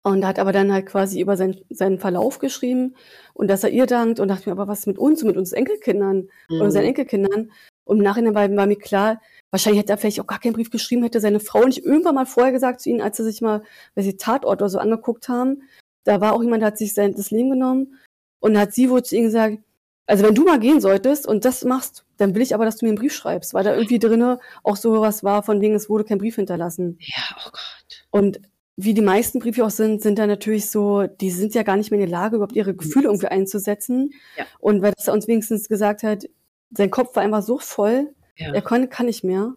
Und 0.05 0.27
hat 0.27 0.41
aber 0.41 0.51
dann 0.51 0.73
halt 0.73 0.87
quasi 0.87 1.21
über 1.21 1.37
sein, 1.37 1.61
seinen 1.71 2.01
Verlauf 2.01 2.41
geschrieben 2.41 2.97
und 3.35 3.49
dass 3.49 3.63
er 3.63 3.71
ihr 3.71 3.87
dankt 3.87 4.19
und 4.19 4.27
dachte 4.27 4.49
mir, 4.49 4.53
aber 4.53 4.67
was 4.67 4.87
mit 4.87 4.99
uns 4.99 5.23
und 5.23 5.29
mit 5.29 5.37
uns 5.37 5.53
Enkelkindern 5.53 6.29
mhm. 6.49 6.61
oder 6.61 6.73
seinen 6.73 6.87
Enkelkindern? 6.87 7.53
Und 7.85 7.99
im 7.99 8.03
Nachhinein 8.03 8.35
war, 8.35 8.51
war, 8.57 8.67
mir 8.67 8.77
klar, 8.77 9.21
wahrscheinlich 9.51 9.81
hätte 9.81 9.93
er 9.93 9.99
vielleicht 9.99 10.21
auch 10.21 10.27
gar 10.27 10.41
keinen 10.41 10.55
Brief 10.55 10.71
geschrieben, 10.71 11.03
hätte 11.03 11.21
seine 11.21 11.41
Frau 11.41 11.65
nicht 11.65 11.85
irgendwann 11.85 12.15
mal 12.15 12.27
vorher 12.27 12.53
gesagt 12.53 12.81
zu 12.81 12.91
ihnen, 12.91 13.01
als 13.01 13.17
sie 13.17 13.25
sich 13.25 13.43
mal, 13.43 13.63
weil 13.95 14.05
sie 14.05 14.17
Tatort 14.17 14.61
oder 14.61 14.69
so 14.69 14.79
angeguckt 14.79 15.29
haben. 15.29 15.63
Da 16.05 16.21
war 16.21 16.33
auch 16.33 16.43
jemand, 16.43 16.63
der 16.63 16.69
hat 16.69 16.79
sich 16.79 16.95
sein, 16.95 17.15
das 17.15 17.31
Leben 17.31 17.51
genommen 17.51 17.99
und 18.41 18.59
hat 18.59 18.73
sie 18.73 18.91
wohl 18.91 19.03
zu 19.03 19.17
ihm 19.17 19.25
gesagt, 19.25 19.59
also 20.07 20.25
wenn 20.25 20.35
du 20.35 20.45
mal 20.45 20.59
gehen 20.59 20.81
solltest 20.81 21.27
und 21.27 21.45
das 21.45 21.65
machst, 21.65 22.05
dann 22.17 22.35
will 22.35 22.43
ich 22.43 22.55
aber, 22.55 22.65
dass 22.65 22.77
du 22.77 22.85
mir 22.85 22.91
einen 22.91 22.99
Brief 22.99 23.15
schreibst, 23.15 23.55
weil 23.55 23.65
da 23.65 23.75
irgendwie 23.75 23.99
drinne 23.99 24.41
auch 24.63 24.77
so 24.77 25.01
was 25.01 25.23
war, 25.23 25.43
von 25.43 25.61
wegen 25.61 25.75
es 25.75 25.89
wurde 25.89 26.05
kein 26.05 26.19
Brief 26.19 26.37
hinterlassen. 26.37 26.99
Ja, 27.01 27.37
oh 27.47 27.51
Gott. 27.51 28.07
Und 28.11 28.41
wie 28.77 28.95
die 28.95 29.03
meisten 29.03 29.39
Briefe 29.39 29.65
auch 29.65 29.71
sind, 29.71 30.03
sind 30.03 30.19
da 30.19 30.27
natürlich 30.27 30.71
so, 30.71 31.07
die 31.07 31.31
sind 31.31 31.55
ja 31.55 31.63
gar 31.63 31.77
nicht 31.77 31.91
mehr 31.91 32.01
in 32.01 32.07
der 32.09 32.19
Lage, 32.19 32.37
überhaupt 32.37 32.57
ihre 32.57 32.75
Gefühle 32.75 33.07
irgendwie 33.07 33.29
einzusetzen. 33.29 34.11
Ja. 34.37 34.47
Und 34.59 34.83
weil 34.83 34.93
das 34.97 35.09
er 35.09 35.15
uns 35.15 35.29
wenigstens 35.29 35.69
gesagt 35.69 36.03
hat, 36.03 36.25
sein 36.71 36.91
Kopf 36.91 37.15
war 37.15 37.23
einfach 37.23 37.43
so 37.43 37.59
voll, 37.59 38.15
ja. 38.37 38.53
er 38.53 38.63
konnte, 38.63 38.89
kann 38.89 39.07
nicht 39.07 39.25
mehr. 39.25 39.55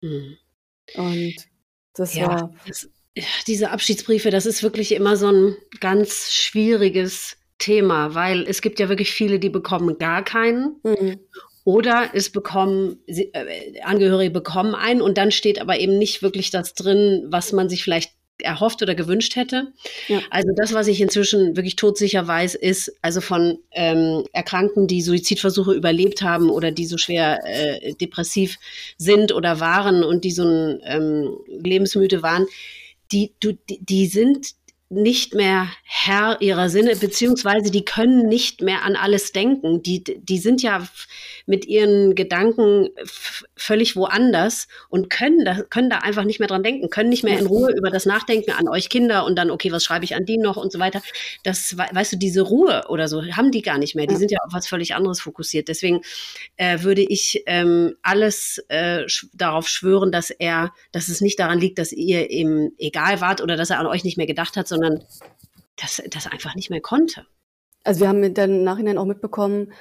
Mhm. 0.00 0.36
Und 0.96 1.34
das 1.94 2.14
ja, 2.14 2.28
war. 2.28 2.54
Das, 2.66 2.88
diese 3.46 3.70
Abschiedsbriefe, 3.70 4.30
das 4.30 4.46
ist 4.46 4.62
wirklich 4.62 4.92
immer 4.92 5.16
so 5.16 5.30
ein 5.30 5.56
ganz 5.80 6.32
schwieriges 6.32 7.36
Thema, 7.58 8.14
weil 8.14 8.42
es 8.48 8.62
gibt 8.62 8.80
ja 8.80 8.88
wirklich 8.88 9.12
viele, 9.12 9.38
die 9.38 9.50
bekommen 9.50 9.98
gar 9.98 10.24
keinen. 10.24 10.76
Mhm. 10.82 11.18
Oder 11.64 12.10
es 12.14 12.30
bekommen, 12.30 12.98
äh, 13.06 13.80
Angehörige 13.82 14.30
bekommen 14.30 14.74
einen 14.74 15.02
und 15.02 15.18
dann 15.18 15.30
steht 15.30 15.60
aber 15.60 15.78
eben 15.78 15.98
nicht 15.98 16.22
wirklich 16.22 16.50
das 16.50 16.72
drin, 16.72 17.26
was 17.28 17.52
man 17.52 17.68
sich 17.68 17.84
vielleicht 17.84 18.12
erhofft 18.40 18.82
oder 18.82 18.94
gewünscht 18.94 19.36
hätte. 19.36 19.72
Ja. 20.06 20.20
Also 20.30 20.48
das, 20.56 20.72
was 20.72 20.86
ich 20.86 21.00
inzwischen 21.00 21.56
wirklich 21.56 21.76
todsicher 21.76 22.26
weiß, 22.26 22.54
ist 22.54 22.92
also 23.02 23.20
von 23.20 23.58
ähm, 23.72 24.24
Erkrankten, 24.32 24.86
die 24.86 25.02
Suizidversuche 25.02 25.74
überlebt 25.74 26.22
haben 26.22 26.50
oder 26.50 26.70
die 26.70 26.86
so 26.86 26.98
schwer 26.98 27.40
äh, 27.44 27.94
depressiv 27.94 28.58
sind 28.96 29.32
oder 29.32 29.60
waren 29.60 30.04
und 30.04 30.24
die 30.24 30.30
so 30.30 30.44
ein 30.44 30.80
ähm, 30.84 31.36
lebensmüde 31.48 32.22
waren, 32.22 32.46
die, 33.12 33.32
du, 33.40 33.52
die, 33.68 33.80
die 33.84 34.06
sind 34.06 34.54
nicht 34.90 35.34
mehr 35.34 35.68
Herr 35.84 36.40
ihrer 36.40 36.70
Sinne, 36.70 36.96
beziehungsweise 36.96 37.70
die 37.70 37.84
können 37.84 38.26
nicht 38.26 38.62
mehr 38.62 38.84
an 38.84 38.96
alles 38.96 39.32
denken. 39.32 39.82
Die, 39.82 40.02
die 40.02 40.38
sind 40.38 40.62
ja 40.62 40.86
mit 41.44 41.66
ihren 41.66 42.14
Gedanken 42.14 42.88
völlig 43.54 43.96
woanders 43.96 44.66
und 44.88 45.10
können 45.10 45.44
da, 45.44 45.62
können 45.62 45.90
da 45.90 45.98
einfach 45.98 46.24
nicht 46.24 46.40
mehr 46.40 46.48
dran 46.48 46.62
denken, 46.62 46.88
können 46.88 47.10
nicht 47.10 47.22
mehr 47.22 47.38
in 47.38 47.46
Ruhe 47.46 47.72
über 47.76 47.90
das 47.90 48.06
Nachdenken 48.06 48.52
an 48.52 48.66
euch 48.68 48.88
Kinder 48.88 49.26
und 49.26 49.36
dann, 49.36 49.50
okay, 49.50 49.72
was 49.72 49.84
schreibe 49.84 50.06
ich 50.06 50.14
an 50.14 50.24
die 50.24 50.38
noch 50.38 50.56
und 50.56 50.72
so 50.72 50.78
weiter. 50.78 51.02
Das, 51.44 51.76
weißt 51.76 52.14
du, 52.14 52.16
diese 52.16 52.40
Ruhe 52.40 52.84
oder 52.88 53.08
so 53.08 53.22
haben 53.22 53.50
die 53.50 53.62
gar 53.62 53.76
nicht 53.76 53.94
mehr. 53.94 54.06
Die 54.06 54.16
sind 54.16 54.30
ja 54.30 54.38
auf 54.46 54.54
was 54.54 54.68
völlig 54.68 54.94
anderes 54.94 55.20
fokussiert. 55.20 55.68
Deswegen 55.68 56.00
äh, 56.56 56.82
würde 56.82 57.02
ich 57.02 57.42
ähm, 57.46 57.94
alles 58.02 58.64
äh, 58.68 59.06
sch 59.06 59.26
darauf 59.34 59.68
schwören, 59.68 60.12
dass 60.12 60.30
er, 60.30 60.72
dass 60.92 61.08
es 61.08 61.20
nicht 61.20 61.38
daran 61.38 61.60
liegt, 61.60 61.78
dass 61.78 61.92
ihr 61.92 62.30
ihm 62.30 62.72
egal 62.78 63.20
wart 63.20 63.42
oder 63.42 63.56
dass 63.56 63.68
er 63.68 63.78
an 63.80 63.86
euch 63.86 64.04
nicht 64.04 64.16
mehr 64.16 64.26
gedacht 64.26 64.56
hat, 64.56 64.66
sondern 64.66 64.77
dass 65.76 66.02
das 66.10 66.26
einfach 66.26 66.54
nicht 66.54 66.70
mehr 66.70 66.80
konnte. 66.80 67.26
Also 67.84 68.00
wir 68.00 68.08
haben 68.08 68.20
mit 68.20 68.36
im 68.38 68.64
Nachhinein 68.64 68.98
auch 68.98 69.04
mitbekommen, 69.04 69.72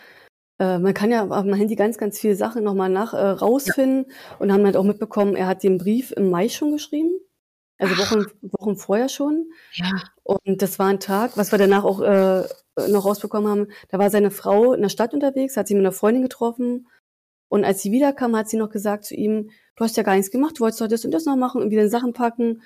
äh, 0.59 0.79
man 0.79 0.93
kann 0.93 1.11
ja 1.11 1.27
auf 1.27 1.43
dem 1.43 1.53
Handy 1.53 1.75
ganz, 1.75 1.97
ganz 1.97 2.19
viele 2.19 2.35
Sachen 2.35 2.63
nochmal 2.63 2.89
nach 2.89 3.13
äh, 3.13 3.17
rausfinden 3.17 4.05
ja. 4.07 4.37
und 4.39 4.51
haben 4.51 4.65
halt 4.65 4.77
auch 4.77 4.83
mitbekommen, 4.83 5.35
er 5.35 5.47
hat 5.47 5.63
den 5.63 5.77
Brief 5.77 6.11
im 6.11 6.29
Mai 6.29 6.49
schon 6.49 6.71
geschrieben. 6.71 7.11
Also 7.79 7.95
Wochen, 7.97 8.25
Wochen 8.41 8.75
vorher 8.75 9.07
schon. 9.07 9.51
Ja. 9.73 9.91
Und 10.23 10.63
das 10.63 10.79
war 10.79 10.87
ein 10.87 10.99
Tag, 10.99 11.37
was 11.37 11.51
wir 11.51 11.59
danach 11.59 11.83
auch 11.83 12.01
äh, 12.01 12.43
noch 12.89 13.05
rausbekommen 13.05 13.49
haben. 13.49 13.67
Da 13.89 13.99
war 13.99 14.09
seine 14.09 14.31
Frau 14.31 14.73
in 14.73 14.81
der 14.81 14.89
Stadt 14.89 15.13
unterwegs, 15.13 15.57
hat 15.57 15.67
sie 15.67 15.75
mit 15.75 15.81
einer 15.81 15.91
Freundin 15.91 16.23
getroffen. 16.23 16.87
Und 17.49 17.65
als 17.65 17.81
sie 17.81 17.91
wiederkam, 17.91 18.35
hat 18.35 18.49
sie 18.49 18.57
noch 18.57 18.71
gesagt 18.71 19.05
zu 19.05 19.13
ihm, 19.15 19.51
du 19.75 19.83
hast 19.83 19.95
ja 19.95 20.01
gar 20.01 20.15
nichts 20.15 20.31
gemacht, 20.31 20.57
du 20.57 20.61
wolltest 20.61 20.81
doch 20.81 20.87
das 20.87 21.05
und 21.05 21.11
das 21.11 21.25
noch 21.25 21.35
machen 21.35 21.61
und 21.61 21.69
wieder 21.69 21.87
Sachen 21.87 22.13
packen. 22.13 22.63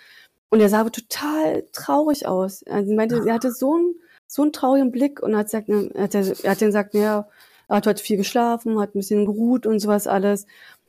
Und 0.52 0.60
er 0.60 0.70
sah 0.70 0.82
aber 0.82 0.92
total 0.92 1.66
traurig 1.72 2.28
aus. 2.28 2.60
Sie 2.60 2.94
meinte, 2.94 3.24
er 3.26 3.34
hatte 3.34 3.52
so 3.52 3.74
einen, 3.74 3.96
so 4.28 4.42
einen 4.42 4.52
traurigen 4.52 4.92
Blick 4.92 5.24
und 5.24 5.36
hat 5.36 5.46
gesagt, 5.48 5.70
er 5.70 6.04
hat, 6.04 6.14
er 6.14 6.52
hat 6.52 6.62
dann 6.62 6.68
gesagt, 6.68 6.94
ja, 6.94 7.28
er 7.70 7.76
hat 7.78 7.88
heute 7.88 8.04
viel 8.04 8.18
geschlafen, 8.18 8.80
hat 8.80 8.94
ein 8.94 9.00
bisschen 9.00 9.26
geruht 9.26 9.66
und 9.66 9.80
sowas 9.80 10.08
alles. 10.08 10.46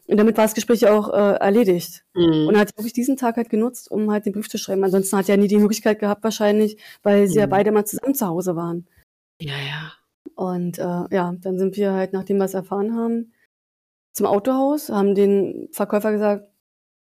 Und 0.08 0.16
damit 0.16 0.36
war 0.36 0.44
das 0.44 0.54
Gespräch 0.54 0.86
auch 0.88 1.10
äh, 1.12 1.36
erledigt. 1.36 2.04
Mhm. 2.14 2.48
Und 2.48 2.54
er 2.54 2.62
hat 2.62 2.76
wirklich 2.76 2.92
diesen 2.92 3.16
Tag 3.16 3.36
halt 3.36 3.50
genutzt, 3.50 3.90
um 3.90 4.10
halt 4.10 4.26
den 4.26 4.32
Brief 4.32 4.48
zu 4.48 4.58
schreiben. 4.58 4.82
Ansonsten 4.82 5.16
hat 5.16 5.28
er 5.28 5.36
nie 5.36 5.46
die 5.46 5.58
Möglichkeit 5.58 6.00
gehabt, 6.00 6.24
wahrscheinlich, 6.24 6.76
weil 7.04 7.28
sie 7.28 7.34
mhm. 7.34 7.40
ja 7.40 7.46
beide 7.46 7.70
mal 7.70 7.84
zusammen 7.84 8.14
zu 8.14 8.26
Hause 8.26 8.56
waren. 8.56 8.86
Ja, 9.40 9.54
ja. 9.54 9.92
Und 10.34 10.78
äh, 10.78 10.82
ja, 10.82 11.34
dann 11.40 11.58
sind 11.58 11.76
wir 11.76 11.92
halt, 11.92 12.12
nachdem 12.12 12.38
wir 12.38 12.46
es 12.46 12.54
erfahren 12.54 12.96
haben, 12.96 13.32
zum 14.12 14.26
Autohaus, 14.26 14.88
haben 14.88 15.14
den 15.14 15.68
Verkäufer 15.72 16.10
gesagt, 16.10 16.48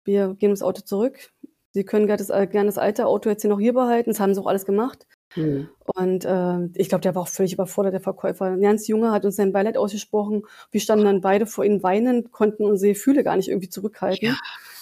wir 0.04 0.34
gehen 0.34 0.50
ins 0.50 0.62
Auto 0.62 0.82
zurück. 0.82 1.32
Sie 1.72 1.84
können 1.84 2.06
gerne 2.06 2.18
das, 2.18 2.30
äh, 2.30 2.46
gerne 2.46 2.66
das 2.66 2.78
alte 2.78 3.06
Auto 3.06 3.28
jetzt 3.30 3.42
hier 3.42 3.50
noch 3.50 3.60
hier 3.60 3.72
behalten. 3.72 4.10
Das 4.10 4.20
haben 4.20 4.34
sie 4.34 4.40
auch 4.40 4.46
alles 4.46 4.66
gemacht. 4.66 5.06
Mhm. 5.36 5.68
Und 5.96 6.24
äh, 6.24 6.68
ich 6.74 6.88
glaube, 6.88 7.02
der 7.02 7.14
war 7.14 7.22
auch 7.22 7.28
völlig 7.28 7.54
überfordert, 7.54 7.94
der 7.94 8.00
Verkäufer. 8.00 8.46
Ein 8.46 8.60
ganz 8.60 8.86
Junge 8.86 9.10
hat 9.10 9.24
uns 9.24 9.36
sein 9.36 9.52
Beileid 9.52 9.76
ausgesprochen. 9.76 10.42
Wir 10.70 10.80
standen 10.80 11.06
dann 11.06 11.20
beide 11.22 11.46
vor 11.46 11.64
ihm 11.64 11.82
weinend, 11.82 12.30
konnten 12.30 12.64
unsere 12.64 12.92
Gefühle 12.92 13.24
gar 13.24 13.36
nicht 13.36 13.48
irgendwie 13.48 13.70
zurückhalten, 13.70 14.28
ja. 14.28 14.36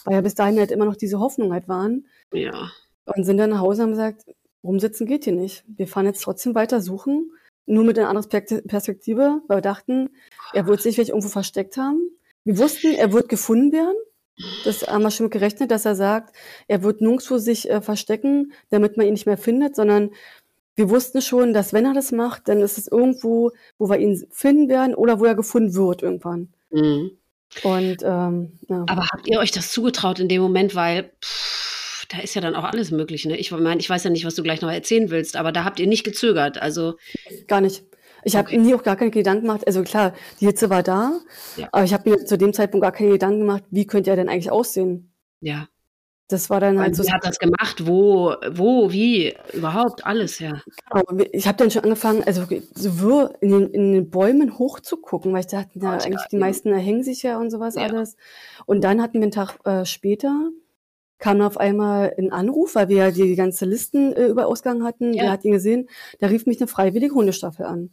weil 0.05 0.15
ja 0.15 0.21
bis 0.21 0.35
dahin 0.35 0.59
halt 0.59 0.73
immer 0.73 0.85
noch 0.85 0.97
diese 0.97 1.21
Hoffnung 1.21 1.53
halt 1.53 1.69
waren. 1.69 2.07
Ja. 2.33 2.71
Und 3.07 3.25
sind 3.25 3.39
dann 3.39 3.51
nach 3.51 3.61
Hause 3.61 3.83
und 3.83 3.89
haben 3.89 3.93
gesagt, 3.93 4.25
rumsitzen 4.65 5.07
geht 5.07 5.25
hier 5.25 5.33
nicht. 5.33 5.65
Wir 5.69 5.87
fahren 5.87 6.07
jetzt 6.07 6.23
trotzdem 6.23 6.55
weiter 6.55 6.81
suchen, 6.81 7.31
nur 7.67 7.85
mit 7.85 7.99
einer 7.99 8.09
anderen 8.09 8.29
Perspektive, 8.67 9.43
weil 9.47 9.59
wir 9.59 9.63
dachten, 9.63 10.11
er 10.53 10.67
wird 10.67 10.83
sich 10.83 10.97
vielleicht 10.97 11.11
irgendwo 11.11 11.29
versteckt 11.29 11.77
haben. 11.77 12.01
Wir 12.45 12.59
wussten, 12.59 12.95
er 12.95 13.13
wird 13.13 13.29
gefunden 13.29 13.73
werden. 13.73 13.97
Das 14.65 14.87
haben 14.87 15.03
wir 15.03 15.11
schon 15.11 15.25
mit 15.25 15.33
gerechnet, 15.33 15.71
dass 15.71 15.85
er 15.85 15.95
sagt, 15.95 16.35
er 16.69 16.83
wird 16.83 17.01
nirgendwo 17.01 17.39
sich 17.39 17.71
äh, 17.71 17.81
verstecken, 17.81 18.53
damit 18.71 18.97
man 18.97 19.07
ihn 19.07 19.13
nicht 19.13 19.27
mehr 19.27 19.39
findet, 19.39 19.77
sondern 19.77 20.11
wir 20.77 20.89
wussten 20.89 21.21
schon, 21.21 21.53
dass 21.53 21.73
wenn 21.73 21.85
er 21.85 21.95
das 21.95 22.13
macht, 22.13 22.49
dann 22.49 22.61
ist 22.61 22.79
es 22.79 22.87
irgendwo, 22.87 23.53
wo 23.79 23.89
wir 23.91 23.99
ihn 23.99 24.25
finden 24.31 24.69
werden 24.69 24.95
oder 24.95 25.21
wo 25.21 25.25
er 25.25 25.35
gefunden 25.35 25.75
wird 25.75 26.03
irgendwann. 26.03 26.49
Mhm. 26.71 27.11
Und 27.63 27.99
ähm, 28.03 28.59
ja. 28.69 28.85
Aber 28.89 29.07
habt 29.13 29.27
ihr 29.27 29.41
euch 29.41 29.51
das 29.51 29.73
zugetraut 29.73 30.21
in 30.21 30.29
dem 30.29 30.41
Moment, 30.41 30.75
weil 30.75 31.11
pff, 31.23 32.07
da 32.09 32.19
ist 32.21 32.35
ja 32.35 32.41
dann 32.41 32.55
auch 32.55 32.65
alles 32.65 32.91
möglich, 32.91 33.25
ne? 33.25 33.37
Ich 33.37 33.51
meine, 33.51 33.81
ich 33.81 33.91
weiß 33.91 34.05
ja 34.05 34.11
nicht, 34.11 34.25
was 34.25 34.35
du 34.35 34.43
gleich 34.43 34.61
noch 34.61 34.71
erzählen 34.71 35.11
willst, 35.11 35.37
aber 35.37 35.53
da 35.53 35.65
habt 35.65 35.81
ihr 35.81 35.87
nicht 35.87 36.05
gezögert, 36.05 36.61
also 36.61 36.97
gar 37.47 37.61
nicht. 37.61 37.85
Ich 38.25 38.37
habe 38.37 38.57
nie 38.59 38.75
auch 38.75 38.83
gar 38.83 38.97
keine 38.97 39.11
Gedanken 39.11 39.47
gemacht. 39.47 39.67
Also 39.67 39.83
klar, 39.83 40.13
die 40.41 40.47
Hitze 40.47 40.71
war 40.71 40.83
da, 40.83 41.13
Ja. 41.57 41.69
aber 41.73 41.85
ich 41.85 41.93
habe 41.95 42.11
mir 42.11 42.25
zu 42.25 42.37
dem 42.39 42.53
Zeitpunkt 42.53 42.83
gar 42.83 42.93
keine 42.93 43.11
Gedanken 43.11 43.41
gemacht, 43.41 43.65
wie 43.71 43.87
könnte 43.87 44.11
er 44.11 44.17
denn 44.17 44.29
eigentlich 44.29 44.51
aussehen. 44.53 45.13
ja. 45.41 45.69
Das 46.29 46.49
war 46.49 46.61
dann 46.61 46.79
halt 46.79 46.91
Also, 46.91 47.03
so. 47.03 47.09
wer 47.09 47.15
hat 47.17 47.27
das 47.27 47.41
gemacht? 47.41 47.89
Wo, 47.89 48.37
wo, 48.53 48.93
wie, 48.93 49.35
überhaupt 49.53 50.07
alles, 50.07 50.39
ja. 50.39 50.63
Genau, 50.89 51.25
ich 51.33 51.49
habe 51.49 51.59
dann 51.59 51.73
schon 51.73 51.83
angefangen, 51.83 52.23
also 52.25 52.45
so 52.73 53.01
wirr 53.01 53.35
in 53.41 53.51
den, 53.51 53.71
in 53.71 53.93
den 53.95 54.11
Bäumen 54.11 54.57
hochzugucken, 54.57 55.33
weil 55.33 55.41
ich 55.41 55.49
dachte, 55.49 55.71
na, 55.75 55.95
eigentlich 55.95 56.21
ja, 56.21 56.27
die 56.31 56.37
eben. 56.37 56.41
meisten 56.41 56.69
erhängen 56.73 57.03
sich 57.03 57.25
ja 57.25 57.37
und 57.41 57.51
sowas 57.51 57.75
Ja. 57.75 57.83
alles. 57.83 58.17
Und 58.65 58.85
dann 58.85 59.03
hatten 59.03 59.15
wir 59.15 59.23
einen 59.23 59.33
Tag 59.33 59.59
äh, 59.65 59.85
später, 59.85 60.51
kam 61.19 61.41
auf 61.41 61.59
einmal 61.59 62.15
ein 62.17 62.31
Anruf, 62.31 62.77
weil 62.77 62.89
wir 62.89 62.97
ja 62.99 63.11
die, 63.11 63.25
die 63.25 63.35
ganze 63.35 63.65
Listen 63.65 64.13
äh, 64.13 64.27
über 64.29 64.47
Ausgang 64.47 64.85
hatten. 64.85 65.13
Ja. 65.13 65.25
Wer 65.25 65.31
hat 65.33 65.45
ihn 65.45 65.51
gesehen? 65.51 65.89
Da 66.21 66.29
rief 66.29 66.47
mich 66.47 66.61
eine 66.61 66.69
freiwillige 66.69 67.13
Hundestaffel 67.13 67.67
an. 67.67 67.91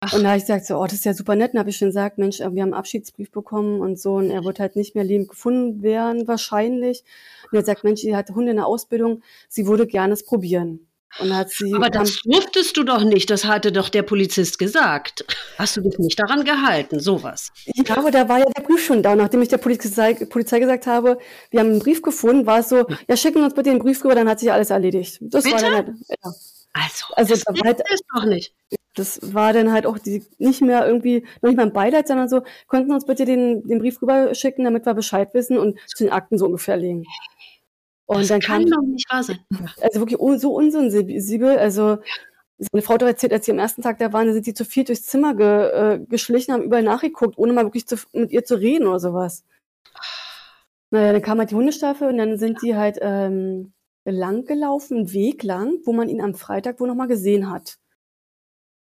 Ach. 0.00 0.14
Und 0.14 0.22
da 0.22 0.30
habe 0.30 0.38
ich 0.38 0.44
gesagt, 0.44 0.64
so, 0.64 0.76
oh, 0.78 0.84
das 0.84 0.94
ist 0.94 1.04
ja 1.04 1.12
super 1.12 1.36
nett. 1.36 1.52
Und 1.52 1.58
habe 1.58 1.68
ich 1.70 1.76
schon 1.76 1.88
gesagt, 1.88 2.16
Mensch, 2.16 2.40
äh, 2.40 2.44
wir 2.54 2.62
haben 2.62 2.70
einen 2.70 2.74
Abschiedsbrief 2.74 3.30
bekommen 3.30 3.80
und 3.80 4.00
so. 4.00 4.14
Und 4.14 4.30
er 4.30 4.44
wird 4.44 4.58
halt 4.58 4.74
nicht 4.76 4.94
mehr 4.94 5.04
lebend 5.04 5.28
gefunden 5.28 5.82
werden, 5.82 6.26
wahrscheinlich. 6.26 7.04
Und 7.50 7.56
er 7.58 7.60
gesagt, 7.60 7.84
Mensch, 7.84 8.00
sie 8.00 8.16
hat 8.16 8.30
Hunde 8.30 8.50
in 8.52 8.56
der 8.56 8.66
Ausbildung, 8.66 9.22
sie 9.48 9.66
würde 9.66 9.86
gerne 9.86 10.14
es 10.14 10.24
probieren. 10.24 10.86
Und 11.18 11.34
hat 11.36 11.50
sie 11.50 11.74
Aber 11.74 11.90
das 11.90 12.20
durftest 12.24 12.76
du 12.76 12.84
doch 12.84 13.02
nicht, 13.02 13.30
das 13.30 13.44
hatte 13.44 13.72
doch 13.72 13.88
der 13.88 14.04
Polizist 14.04 14.58
gesagt. 14.60 15.24
Hast 15.58 15.76
du 15.76 15.80
dich 15.80 15.98
nicht 15.98 16.18
daran 16.20 16.44
gehalten, 16.44 17.00
sowas? 17.00 17.50
Ja, 17.74 17.96
aber 17.98 18.12
da 18.12 18.28
war 18.28 18.38
ja 18.38 18.44
der 18.56 18.62
Brief 18.62 18.82
schon 18.86 19.02
da. 19.02 19.12
Und 19.12 19.18
nachdem 19.18 19.42
ich 19.42 19.48
der 19.48 19.58
Polizei, 19.58 20.14
Polizei 20.14 20.60
gesagt 20.60 20.86
habe, 20.86 21.18
wir 21.50 21.60
haben 21.60 21.70
einen 21.70 21.78
Brief 21.80 22.00
gefunden, 22.00 22.46
war 22.46 22.60
es 22.60 22.68
so, 22.68 22.86
ja, 23.08 23.16
schicken 23.16 23.42
uns 23.42 23.54
bitte 23.54 23.70
den 23.70 23.80
Brief 23.80 24.02
rüber, 24.04 24.14
dann 24.14 24.28
hat 24.28 24.38
sich 24.38 24.52
alles 24.52 24.70
erledigt. 24.70 25.18
Das 25.20 25.44
war 25.44 25.50
Bitte? 25.52 25.64
dann 25.64 25.74
halt, 25.74 25.88
ja, 26.08 26.32
Also, 26.72 27.04
Also, 27.16 27.34
das 27.34 27.42
da 27.44 27.52
war 27.54 27.60
halt- 27.64 27.82
es 27.92 28.00
doch 28.14 28.24
nicht. 28.24 28.54
Das 28.94 29.34
war 29.34 29.52
dann 29.52 29.72
halt 29.72 29.86
auch 29.86 29.98
die, 29.98 30.24
nicht 30.38 30.62
mehr 30.62 30.86
irgendwie, 30.86 31.24
noch 31.42 31.50
nicht 31.50 31.56
mal 31.56 31.66
ein 31.66 31.72
Beileid, 31.72 32.08
sondern 32.08 32.28
so, 32.28 32.42
könnten 32.68 32.92
uns 32.92 33.06
bitte 33.06 33.24
den, 33.24 33.62
den 33.66 33.78
Brief 33.78 34.02
rüber 34.02 34.34
schicken, 34.34 34.64
damit 34.64 34.86
wir 34.86 34.94
Bescheid 34.94 35.32
wissen 35.32 35.58
und 35.58 35.78
zu 35.86 36.04
den 36.04 36.12
Akten 36.12 36.38
so 36.38 36.46
ungefähr 36.46 36.76
legen. 36.76 37.04
Und 38.06 38.20
das 38.20 38.28
dann 38.28 38.40
kann 38.40 38.68
kam, 38.68 38.70
doch 38.70 38.82
nicht 38.82 39.10
wahr 39.10 39.22
sein. 39.22 39.38
also 39.80 40.00
wirklich 40.00 40.18
so 40.40 40.52
unsensibel, 40.52 41.58
also, 41.58 41.98
meine 42.72 42.82
Frau 42.82 42.94
hat 42.94 43.02
doch 43.02 43.06
erzählt, 43.06 43.32
als 43.32 43.46
sie 43.46 43.52
am 43.52 43.58
ersten 43.58 43.82
Tag 43.82 43.98
da 43.98 44.12
waren, 44.12 44.26
da 44.26 44.32
sind 44.32 44.46
die 44.46 44.54
zu 44.54 44.64
viel 44.64 44.84
durchs 44.84 45.06
Zimmer 45.06 45.34
ge, 45.34 45.46
äh, 45.46 46.00
geschlichen, 46.08 46.52
haben 46.52 46.64
überall 46.64 46.82
nachgeguckt, 46.82 47.38
ohne 47.38 47.52
mal 47.52 47.64
wirklich 47.64 47.86
zu, 47.86 47.96
mit 48.12 48.32
ihr 48.32 48.44
zu 48.44 48.56
reden 48.56 48.86
oder 48.88 49.00
sowas. 49.00 49.44
Naja, 50.90 51.12
dann 51.12 51.22
kam 51.22 51.38
halt 51.38 51.52
die 51.52 51.54
Hundestaffel 51.54 52.08
und 52.08 52.18
dann 52.18 52.36
sind 52.36 52.60
die 52.62 52.74
halt 52.74 52.98
ähm, 53.00 53.72
lang 54.04 54.44
gelaufen, 54.44 54.98
einen 54.98 55.12
Weg 55.12 55.44
lang, 55.44 55.78
wo 55.84 55.92
man 55.92 56.08
ihn 56.08 56.20
am 56.20 56.34
Freitag 56.34 56.80
wohl 56.80 56.88
nochmal 56.88 57.06
gesehen 57.06 57.48
hat. 57.48 57.78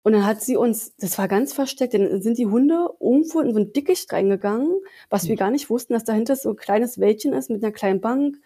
Und 0.04 0.12
dann 0.12 0.26
hat 0.26 0.42
sie 0.42 0.56
uns, 0.56 0.94
das 0.98 1.16
war 1.18 1.28
ganz 1.28 1.54
versteckt, 1.54 1.94
dann 1.94 2.20
sind 2.22 2.36
die 2.38 2.46
Hunde 2.46 2.90
irgendwo 3.00 3.40
in 3.40 3.52
so 3.54 3.58
ein 3.58 3.72
Dickicht 3.72 4.12
reingegangen, 4.12 4.70
was 5.08 5.26
wir 5.28 5.34
gar 5.36 5.50
nicht 5.50 5.70
wussten, 5.70 5.94
dass 5.94 6.04
dahinter 6.04 6.36
so 6.36 6.50
ein 6.50 6.56
kleines 6.56 7.00
Wäldchen 7.00 7.32
ist 7.32 7.48
mit 7.50 7.64
einer 7.64 7.72
kleinen 7.72 8.02
Bank, 8.02 8.36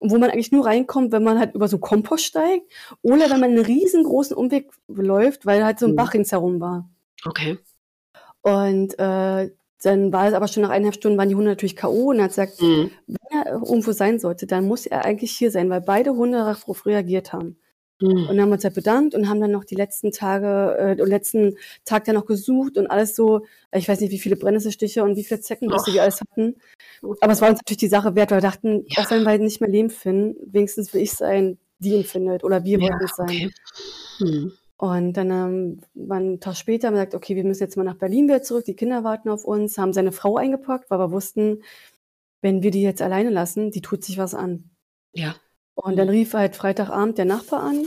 wo 0.00 0.16
man 0.18 0.30
eigentlich 0.30 0.52
nur 0.52 0.64
reinkommt, 0.66 1.12
wenn 1.12 1.22
man 1.22 1.38
halt 1.38 1.54
über 1.54 1.68
so 1.68 1.78
Kompost 1.78 2.24
steigt 2.24 2.72
oder 3.02 3.24
wenn 3.30 3.40
man 3.40 3.50
einen 3.50 3.64
riesengroßen 3.64 4.34
Umweg 4.34 4.70
läuft, 4.88 5.44
weil 5.46 5.64
halt 5.64 5.78
so 5.78 5.86
ein 5.86 5.92
Mhm. 5.92 5.96
Bach 5.96 6.14
ringsherum 6.14 6.60
war. 6.60 6.88
Okay. 7.26 7.58
Und 8.42 8.98
äh, 8.98 9.50
dann 9.82 10.12
war 10.12 10.28
es 10.28 10.34
aber 10.34 10.48
schon 10.48 10.62
nach 10.62 10.70
eineinhalb 10.70 10.94
Stunden 10.94 11.18
waren 11.18 11.28
die 11.28 11.34
Hunde 11.34 11.50
natürlich 11.50 11.76
K.O. 11.76 12.10
und 12.10 12.16
er 12.18 12.24
hat 12.24 12.30
gesagt, 12.30 12.60
Mhm. 12.62 12.90
wenn 13.06 13.38
er 13.44 13.52
irgendwo 13.52 13.92
sein 13.92 14.18
sollte, 14.18 14.46
dann 14.46 14.66
muss 14.66 14.86
er 14.86 15.04
eigentlich 15.04 15.32
hier 15.32 15.50
sein, 15.50 15.68
weil 15.68 15.82
beide 15.82 16.14
Hunde 16.16 16.38
darauf 16.38 16.86
reagiert 16.86 17.32
haben. 17.34 17.58
Mhm. 18.00 18.08
Und 18.08 18.28
dann 18.28 18.40
haben 18.42 18.48
wir 18.50 18.54
uns 18.54 18.64
halt 18.64 18.74
bedankt 18.74 19.14
und 19.14 19.28
haben 19.28 19.40
dann 19.40 19.50
noch 19.52 19.64
die 19.64 19.74
letzten 19.74 20.12
Tage, 20.12 20.76
äh, 20.78 20.96
den 20.96 21.06
letzten 21.06 21.56
Tag 21.84 22.04
dann 22.04 22.14
noch 22.14 22.26
gesucht 22.26 22.76
und 22.76 22.86
alles 22.88 23.16
so, 23.16 23.46
ich 23.72 23.88
weiß 23.88 24.00
nicht, 24.00 24.10
wie 24.10 24.18
viele 24.18 24.36
Brennnesselstiche 24.36 25.02
und 25.02 25.16
wie 25.16 25.24
viele 25.24 25.40
Zeckenbisse 25.40 25.92
die 25.92 26.00
alles 26.00 26.20
hatten. 26.20 26.56
Aber 27.02 27.32
es 27.32 27.40
war 27.40 27.48
uns 27.48 27.58
natürlich 27.58 27.78
die 27.78 27.88
Sache 27.88 28.14
wert, 28.14 28.30
weil 28.30 28.38
wir 28.38 28.48
dachten, 28.48 28.84
Ja. 28.88 29.02
auch 29.04 29.10
wenn 29.10 29.22
wir 29.22 29.34
ihn 29.34 29.44
nicht 29.44 29.60
mehr 29.60 29.70
leben 29.70 29.90
finden, 29.90 30.36
wenigstens 30.52 30.92
will 30.92 31.00
ich 31.02 31.12
sein, 31.12 31.58
die 31.78 31.94
ihn 31.94 32.04
findet 32.04 32.44
oder 32.44 32.64
wir 32.64 32.78
Ja, 32.78 32.84
wollten 32.90 33.04
es 33.04 33.16
sein. 33.16 33.26
okay. 33.26 33.50
Mhm. 34.20 34.52
Und 34.78 35.14
dann 35.14 35.30
ähm, 35.30 35.80
war 35.94 36.20
ein 36.20 36.38
Tag 36.38 36.56
später, 36.56 36.90
wir 36.90 36.96
gesagt, 36.98 37.14
okay, 37.14 37.34
wir 37.34 37.44
müssen 37.44 37.62
jetzt 37.62 37.78
mal 37.78 37.84
nach 37.84 37.96
Berlin 37.96 38.28
wieder 38.28 38.42
zurück, 38.42 38.66
die 38.66 38.76
Kinder 38.76 39.04
warten 39.04 39.30
auf 39.30 39.44
uns, 39.44 39.78
haben 39.78 39.94
seine 39.94 40.12
Frau 40.12 40.36
eingepackt, 40.36 40.90
weil 40.90 40.98
wir 40.98 41.12
wussten, 41.12 41.62
wenn 42.42 42.62
wir 42.62 42.70
die 42.70 42.82
jetzt 42.82 43.00
alleine 43.00 43.30
lassen, 43.30 43.70
die 43.70 43.80
tut 43.80 44.04
sich 44.04 44.18
was 44.18 44.34
an. 44.34 44.68
Ja. 45.14 45.34
Und 45.76 45.96
dann 45.96 46.08
rief 46.08 46.34
halt 46.34 46.56
Freitagabend 46.56 47.18
der 47.18 47.26
Nachbar 47.26 47.62
an 47.62 47.86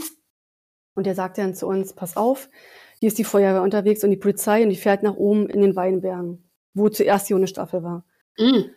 und 0.94 1.06
der 1.06 1.14
sagte 1.14 1.42
dann 1.42 1.54
zu 1.54 1.66
uns, 1.66 1.92
pass 1.92 2.16
auf, 2.16 2.48
hier 3.00 3.08
ist 3.08 3.18
die 3.18 3.24
Feuerwehr 3.24 3.62
unterwegs 3.62 4.04
und 4.04 4.10
die 4.10 4.16
Polizei 4.16 4.62
und 4.62 4.70
die 4.70 4.76
fährt 4.76 5.02
nach 5.02 5.16
oben 5.16 5.48
in 5.48 5.60
den 5.60 5.76
Weinbergen, 5.76 6.48
wo 6.72 6.88
zuerst 6.88 7.28
die 7.28 7.34
Hundestaffel 7.34 7.82
war. 7.82 8.04
Mhm. 8.38 8.70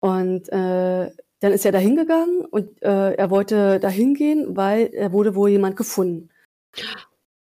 Und 0.00 0.48
äh, 0.50 1.10
dann 1.40 1.52
ist 1.52 1.64
er 1.64 1.72
da 1.72 1.78
hingegangen 1.78 2.44
und 2.44 2.82
äh, 2.82 3.14
er 3.14 3.30
wollte 3.30 3.80
da 3.80 3.88
hingehen, 3.88 4.56
weil 4.56 4.90
er 4.92 5.12
wurde 5.12 5.34
wohl 5.34 5.50
jemand 5.50 5.76
gefunden. 5.76 6.30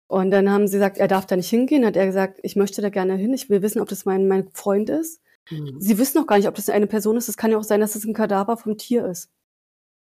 Und 0.07 0.31
dann 0.31 0.49
haben 0.49 0.67
sie 0.67 0.77
gesagt, 0.77 0.97
er 0.97 1.07
darf 1.07 1.25
da 1.25 1.35
nicht 1.35 1.49
hingehen. 1.49 1.85
Hat 1.85 1.95
er 1.95 2.05
gesagt, 2.05 2.39
ich 2.43 2.55
möchte 2.55 2.81
da 2.81 2.89
gerne 2.89 3.15
hin. 3.15 3.33
Ich 3.33 3.49
will 3.49 3.61
wissen, 3.61 3.81
ob 3.81 3.89
das 3.89 4.05
mein, 4.05 4.27
mein 4.27 4.47
Freund 4.53 4.89
ist. 4.89 5.21
Mhm. 5.49 5.79
Sie 5.79 5.97
wissen 5.97 6.19
noch 6.19 6.27
gar 6.27 6.37
nicht, 6.37 6.47
ob 6.47 6.55
das 6.55 6.69
eine 6.69 6.87
Person 6.87 7.17
ist. 7.17 7.29
Es 7.29 7.37
kann 7.37 7.51
ja 7.51 7.57
auch 7.57 7.63
sein, 7.63 7.81
dass 7.81 7.95
es 7.95 8.05
ein 8.05 8.13
Kadaver 8.13 8.57
vom 8.57 8.77
Tier 8.77 9.05
ist. 9.05 9.29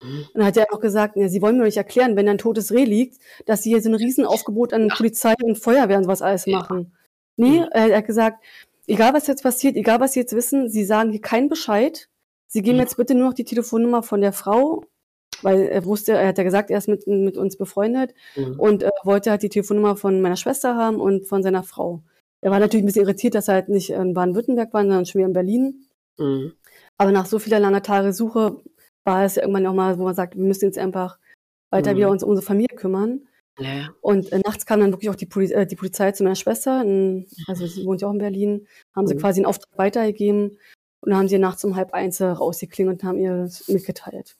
Und 0.02 0.30
dann 0.34 0.44
hat 0.46 0.56
er 0.56 0.66
auch 0.72 0.80
gesagt, 0.80 1.16
ja, 1.16 1.28
sie 1.28 1.42
wollen 1.42 1.58
mir 1.58 1.64
nicht 1.64 1.76
erklären, 1.76 2.16
wenn 2.16 2.26
da 2.26 2.32
ein 2.32 2.38
totes 2.38 2.72
Reh 2.72 2.84
liegt, 2.84 3.18
dass 3.46 3.62
sie 3.62 3.70
hier 3.70 3.82
so 3.82 3.90
ein 3.90 3.94
Riesenaufgebot 3.94 4.72
an 4.72 4.88
Ja. 4.88 4.94
Polizei 4.94 5.34
und 5.42 5.58
Feuerwehr 5.58 5.98
und 5.98 6.04
sowas 6.04 6.22
alles 6.22 6.46
Ja. 6.46 6.58
machen. 6.58 6.92
Nee, 7.36 7.60
Mhm. 7.60 7.66
er 7.72 7.96
hat 7.98 8.06
gesagt, 8.06 8.42
egal 8.86 9.12
was 9.14 9.26
jetzt 9.26 9.42
passiert, 9.42 9.76
egal 9.76 10.00
was 10.00 10.14
sie 10.14 10.20
jetzt 10.20 10.34
wissen, 10.34 10.68
sie 10.70 10.84
sagen 10.84 11.10
hier 11.10 11.20
keinen 11.20 11.48
Bescheid. 11.48 12.08
Sie 12.48 12.62
geben 12.62 12.76
Mhm. 12.76 12.82
jetzt 12.82 12.96
bitte 12.96 13.14
nur 13.14 13.28
noch 13.28 13.34
die 13.34 13.44
Telefonnummer 13.44 14.02
von 14.02 14.20
der 14.20 14.32
Frau, 14.32 14.84
weil 15.42 15.60
er 15.68 15.84
wusste, 15.84 16.12
er 16.12 16.28
hat 16.28 16.38
ja 16.38 16.44
gesagt, 16.44 16.70
er 16.70 16.78
ist 16.78 16.88
mit, 16.88 17.06
mit 17.06 17.36
uns 17.36 17.56
befreundet 17.56 18.14
Mhm. 18.36 18.58
und 18.58 18.82
äh, 18.82 18.90
wollte 19.04 19.30
halt 19.30 19.42
die 19.42 19.48
Telefonnummer 19.50 19.96
von 19.96 20.20
meiner 20.20 20.36
Schwester 20.36 20.76
haben 20.76 21.00
und 21.00 21.26
von 21.26 21.42
seiner 21.42 21.62
Frau. 21.62 22.02
Er 22.42 22.50
war 22.50 22.58
natürlich 22.58 22.82
ein 22.84 22.86
bisschen 22.86 23.02
irritiert, 23.04 23.34
dass 23.34 23.48
er 23.48 23.54
halt 23.54 23.68
nicht 23.68 23.90
in 23.90 24.14
Baden-Württemberg 24.14 24.72
war, 24.72 24.82
sondern 24.82 25.04
schon 25.06 25.18
wieder 25.20 25.28
in 25.28 25.34
Berlin. 25.34 25.84
Mhm. 26.18 26.52
Aber 26.98 27.12
nach 27.12 27.26
so 27.26 27.38
vieler 27.38 27.60
langer 27.60 27.82
Tage 27.82 28.12
Suche 28.14 28.56
war 29.04 29.24
es 29.24 29.36
ja 29.36 29.42
irgendwann 29.42 29.66
auch 29.66 29.74
mal, 29.74 29.98
wo 29.98 30.04
man 30.04 30.14
sagt, 30.14 30.36
wir 30.36 30.44
müssen 30.44 30.66
jetzt 30.66 30.78
einfach 30.78 31.18
weiter 31.70 31.92
Mhm. 31.92 31.96
wieder 31.96 32.10
uns 32.10 32.22
um 32.22 32.30
unsere 32.30 32.46
Familie 32.46 32.76
kümmern. 32.76 33.26
Ja. 33.58 33.88
Und 34.00 34.32
äh, 34.32 34.38
nachts 34.44 34.64
kam 34.66 34.80
dann 34.80 34.92
wirklich 34.92 35.10
auch 35.10 35.16
die, 35.16 35.26
Poli 35.26 35.52
äh, 35.52 35.66
die 35.66 35.76
Polizei 35.76 36.12
zu 36.12 36.22
meiner 36.24 36.36
Schwester, 36.36 36.82
in, 36.82 37.26
also 37.46 37.66
sie 37.66 37.84
wohnt 37.84 38.00
ja 38.00 38.08
auch 38.08 38.12
in 38.12 38.18
Berlin, 38.18 38.66
haben 38.96 39.06
sie 39.06 39.14
Mhm. 39.14 39.18
quasi 39.20 39.40
einen 39.40 39.46
Auftrag 39.46 39.76
weitergegeben 39.76 40.50
und 41.00 41.10
dann 41.10 41.16
haben 41.18 41.28
sie 41.28 41.38
nachts 41.38 41.64
um 41.64 41.76
halb 41.76 41.92
eins 41.92 42.20
äh, 42.20 42.26
rausgeklingelt 42.26 43.02
und 43.02 43.08
haben 43.08 43.18
ihr 43.18 43.36
das 43.36 43.68
mitgeteilt. 43.68 44.36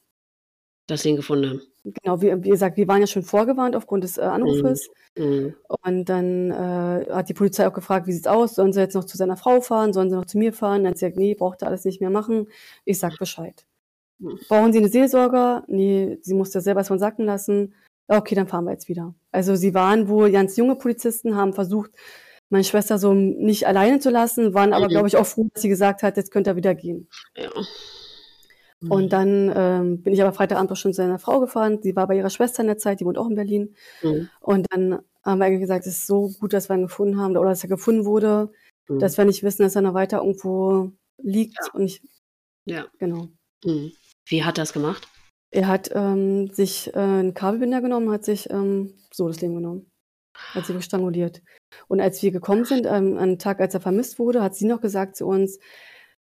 Dass 0.87 1.03
sie 1.03 1.11
ihn 1.11 1.17
gefunden 1.17 1.51
haben. 1.51 1.63
Genau, 1.85 2.21
wie, 2.21 2.45
wie 2.45 2.51
gesagt, 2.51 2.77
wir 2.77 2.89
waren 2.89 3.01
ja 3.01 3.07
schon 3.07 3.23
vorgewarnt 3.23 3.77
aufgrund 3.77 4.05
des 4.05 4.19
äh, 4.19 4.23
Anrufes. 4.23 4.89
Mhm. 5.17 5.55
Und 5.85 6.09
dann 6.09 6.51
äh, 6.51 7.07
hat 7.11 7.29
die 7.29 7.35
Polizei 7.35 7.67
auch 7.69 7.73
gefragt, 7.73 8.07
wie 8.07 8.13
sieht's 8.13 8.27
aus? 8.27 8.55
Sollen 8.57 8.73
sie 8.73 8.81
jetzt 8.81 8.95
noch 8.95 9.05
zu 9.05 9.17
seiner 9.17 9.37
Frau 9.37 9.61
fahren? 9.61 9.93
Sollen 9.93 10.11
sie 10.11 10.17
noch 10.17 10.27
zu 10.27 10.37
mir 10.39 10.53
fahren? 10.53 10.83
Dann 10.83 10.93
hat 10.93 10.99
sie 10.99 11.07
gesagt, 11.07 11.19
nee, 11.19 11.35
braucht 11.35 11.63
ihr 11.63 11.69
alles 11.69 11.85
nicht 11.85 12.01
mehr 12.01 12.11
machen. 12.11 12.49
Ich 12.85 12.99
sag 12.99 13.19
Bescheid. 13.19 13.67
Brauchen 14.49 14.73
Sie 14.73 14.79
eine 14.79 14.89
Seelsorger? 14.89 15.65
Nee, 15.67 16.19
sie 16.21 16.35
musste 16.35 16.61
selber 16.61 16.81
erstmal 16.81 16.99
sacken 16.99 17.25
lassen. 17.25 17.75
Ja, 18.09 18.19
Okay, 18.19 18.35
dann 18.35 18.49
fahren 18.49 18.65
wir 18.65 18.73
jetzt 18.73 18.89
wieder. 18.89 19.15
Also 19.33 19.55
sie 19.55 19.73
waren 19.75 20.09
wohl 20.09 20.31
ganz 20.31 20.57
junge 20.57 20.75
Polizisten, 20.77 21.37
haben 21.37 21.53
versucht, 21.53 21.91
meine 22.49 22.65
Schwester 22.65 22.99
so 22.99 23.15
nicht 23.15 23.67
alleine 23.69 24.01
zu 24.01 24.11
lassen, 24.11 24.53
waren 24.55 24.73
aber, 24.73 24.87
Mhm. 24.87 24.91
glaube 24.91 25.09
ich, 25.09 25.17
auch 25.17 25.27
froh, 25.27 25.49
dass 25.53 25.63
sie 25.63 25.69
gesagt 25.69 26.03
hat, 26.03 26.17
jetzt 26.17 26.33
könnt 26.33 26.49
ihr 26.49 26.57
wieder 26.57 26.75
gehen. 26.75 27.09
Ja. 27.37 27.51
Mhm. 28.81 28.91
Und 28.91 29.13
dann 29.13 29.53
ähm, 29.55 30.03
bin 30.03 30.13
ich 30.13 30.21
aber 30.23 30.33
Freitagabend 30.33 30.73
auch 30.73 30.77
schon 30.77 30.93
zu 30.93 30.97
seiner 30.97 31.19
Frau 31.19 31.39
gefahren. 31.41 31.79
Sie 31.83 31.95
war 31.95 32.07
bei 32.09 32.17
ihrer 32.17 32.31
Schwester 32.31 32.63
in 32.63 32.67
der 32.67 32.79
Zeit, 32.79 32.99
die 33.01 33.05
wohnt 33.05 33.19
auch 33.19 33.29
in 33.29 33.37
Berlin. 33.37 33.75
Mhm. 34.03 34.29
Und 34.41 34.67
dann 34.73 34.99
haben 35.23 35.39
wir 35.39 35.45
eigentlich 35.45 35.61
gesagt, 35.61 35.87
es 35.87 35.99
ist 35.99 36.07
so 36.07 36.31
gut, 36.41 36.53
dass 36.53 36.69
wir 36.69 36.77
ihn 36.77 36.83
gefunden 36.83 37.19
haben 37.21 37.37
oder 37.37 37.51
dass 37.51 37.63
er 37.63 37.69
gefunden 37.69 38.05
wurde, 38.05 38.51
Mhm. 38.89 38.99
dass 38.99 39.17
wir 39.19 39.25
nicht 39.25 39.43
wissen, 39.45 39.63
dass 39.63 39.77
er 39.77 39.83
noch 39.83 39.95
weiter 39.95 40.19
irgendwo 40.19 40.91
liegt. 41.23 41.57
Ja. 41.61 41.73
Und 41.75 41.83
ich, 41.85 42.03
Ja. 42.65 42.87
genau. 42.99 43.29
Mhm. 43.65 43.93
Wie 44.27 44.45
hat 44.45 44.59
er 44.59 44.63
das 44.63 44.73
gemacht? 44.73 45.09
Er 45.53 45.67
hat 45.67 45.91
ähm, 45.95 46.53
sich 46.53 46.95
äh, 46.95 46.99
einen 46.99 47.35
Kabelbinder 47.35 47.81
genommen, 47.81 48.11
hat 48.11 48.25
sich 48.25 48.49
ähm, 48.51 48.95
so 49.13 49.27
das 49.29 49.41
Leben 49.41 49.55
genommen. 49.57 49.91
Hat 50.55 50.65
sich 50.67 50.85
stranguliert. 50.85 51.43
Und 51.89 52.01
als 52.01 52.23
wir 52.23 52.31
gekommen 52.31 52.65
sind, 52.65 52.87
ähm, 52.87 53.19
an 53.19 53.31
dem 53.31 53.39
Tag, 53.39 53.61
als 53.61 53.75
er 53.75 53.81
vermisst 53.81 54.19
wurde, 54.19 54.43
hat 54.43 54.55
sie 54.55 54.67
noch 54.67 54.81
gesagt 54.81 55.17
zu 55.17 55.27
uns, 55.27 55.59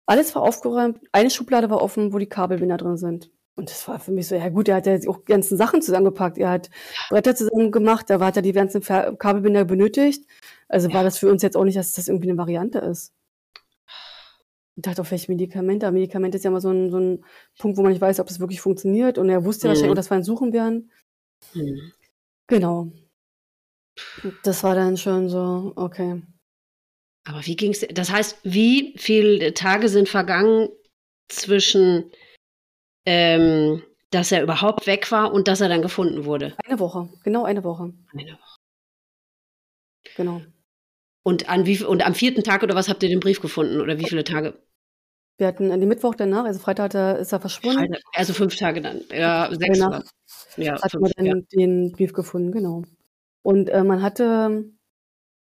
alles 0.05 0.35
war 0.35 0.43
aufgeräumt, 0.43 0.99
eine 1.11 1.29
Schublade 1.29 1.69
war 1.69 1.81
offen, 1.81 2.13
wo 2.13 2.17
die 2.19 2.27
Kabelbinder 2.29 2.77
drin 2.77 2.97
sind. 2.97 3.31
Und 3.55 3.69
das 3.69 3.87
war 3.87 3.99
für 3.99 4.11
mich 4.11 4.27
so, 4.27 4.35
ja 4.35 4.49
gut, 4.49 4.67
er 4.67 4.75
hat 4.75 4.85
ja 4.85 4.97
auch 5.07 5.19
die 5.19 5.31
ganzen 5.31 5.57
Sachen 5.57 5.81
zusammengepackt. 5.81 6.37
Er 6.37 6.49
hat 6.49 6.69
Bretter 7.09 7.35
zusammen 7.35 7.71
gemacht, 7.71 8.09
da 8.09 8.19
hat 8.19 8.35
er 8.35 8.41
die 8.41 8.51
ganzen 8.51 8.81
Kabelbinder 8.81 9.63
benötigt. 9.63 10.25
Also 10.67 10.89
Ja. 10.89 10.95
war 10.95 11.03
das 11.03 11.17
für 11.17 11.31
uns 11.31 11.41
jetzt 11.41 11.55
auch 11.55 11.63
nicht, 11.63 11.77
dass 11.77 11.93
das 11.93 12.09
irgendwie 12.09 12.29
eine 12.29 12.37
Variante 12.37 12.79
ist. 12.79 13.13
Ich 14.75 14.83
dachte 14.83 15.01
auch 15.01 15.05
vielleicht 15.05 15.29
Medikamente. 15.29 15.87
Aber 15.87 15.93
Medikamente 15.93 16.37
ist 16.37 16.43
ja 16.43 16.49
immer 16.49 16.61
so 16.61 16.69
ein, 16.69 16.91
so 16.91 16.99
ein 16.99 17.25
Punkt, 17.57 17.77
wo 17.77 17.81
man 17.81 17.91
nicht 17.91 18.01
weiß, 18.01 18.19
ob 18.19 18.29
es 18.29 18.39
wirklich 18.39 18.61
funktioniert. 18.61 19.17
Und 19.17 19.29
er 19.29 19.45
wusste 19.45 19.67
ja 19.67 19.73
wahrscheinlich 19.73 19.95
dass 19.95 20.09
wir 20.09 20.17
ihn 20.17 20.23
suchen 20.23 20.53
werden. 20.53 20.91
Mhm. 21.53 21.91
Genau. 22.47 22.91
Das 24.43 24.63
war 24.63 24.75
dann 24.75 24.97
schon 24.97 25.29
so, 25.29 25.73
okay. 25.75 26.21
Aber 27.27 27.45
wie 27.45 27.55
ging's? 27.55 27.85
Das 27.91 28.11
heißt, 28.11 28.39
wie 28.43 28.93
viele 28.97 29.53
Tage 29.53 29.89
sind 29.89 30.09
vergangen 30.09 30.69
zwischen, 31.27 32.11
ähm, 33.05 33.81
dass 34.11 34.31
er 34.31 34.43
überhaupt 34.43 34.85
weg 34.85 35.11
war 35.11 35.33
und 35.33 35.47
dass 35.47 35.61
er 35.61 35.69
dann 35.69 35.81
gefunden 35.81 36.25
wurde? 36.25 36.55
Eine 36.65 36.79
Woche, 36.79 37.09
genau 37.23 37.45
eine 37.45 37.63
Woche. 37.63 37.93
Eine 38.13 38.33
Woche. 38.33 38.57
Genau. 40.15 40.41
Und, 41.23 41.49
an 41.49 41.65
wie, 41.65 41.83
und 41.83 42.05
am 42.05 42.13
vierten 42.13 42.43
Tag 42.43 42.61
oder 42.61 42.75
was 42.75 42.87
habt 42.87 43.01
ihr 43.01 43.09
den 43.09 43.19
Brief 43.19 43.41
gefunden? 43.41 43.81
Oder 43.81 43.97
wie 43.97 44.07
viele 44.07 44.23
Tage? 44.23 44.61
Wir 45.37 45.47
hatten 45.47 45.71
an 45.71 45.79
den 45.79 45.89
Mittwoch 45.89 46.15
danach, 46.15 46.45
also 46.45 46.59
Freitag 46.59 46.93
ist 47.19 47.33
er 47.33 47.39
verschwunden. 47.41 47.79
Freitag, 47.79 48.01
also 48.13 48.33
fünf 48.33 48.55
Tage 48.55 48.81
dann. 48.81 49.01
Ja, 49.11 49.49
sechs. 49.53 49.79
Danach 49.79 50.03
Ja, 50.55 50.81
hat 50.81 50.91
fünf, 50.91 51.01
man 51.01 51.11
dann 51.17 51.25
ja. 51.25 51.33
den 51.53 51.91
Brief 51.91 52.13
gefunden, 52.13 52.51
genau. 52.51 52.83
Und 53.41 53.69
äh, 53.69 53.83
man 53.83 54.01
hatte, 54.01 54.65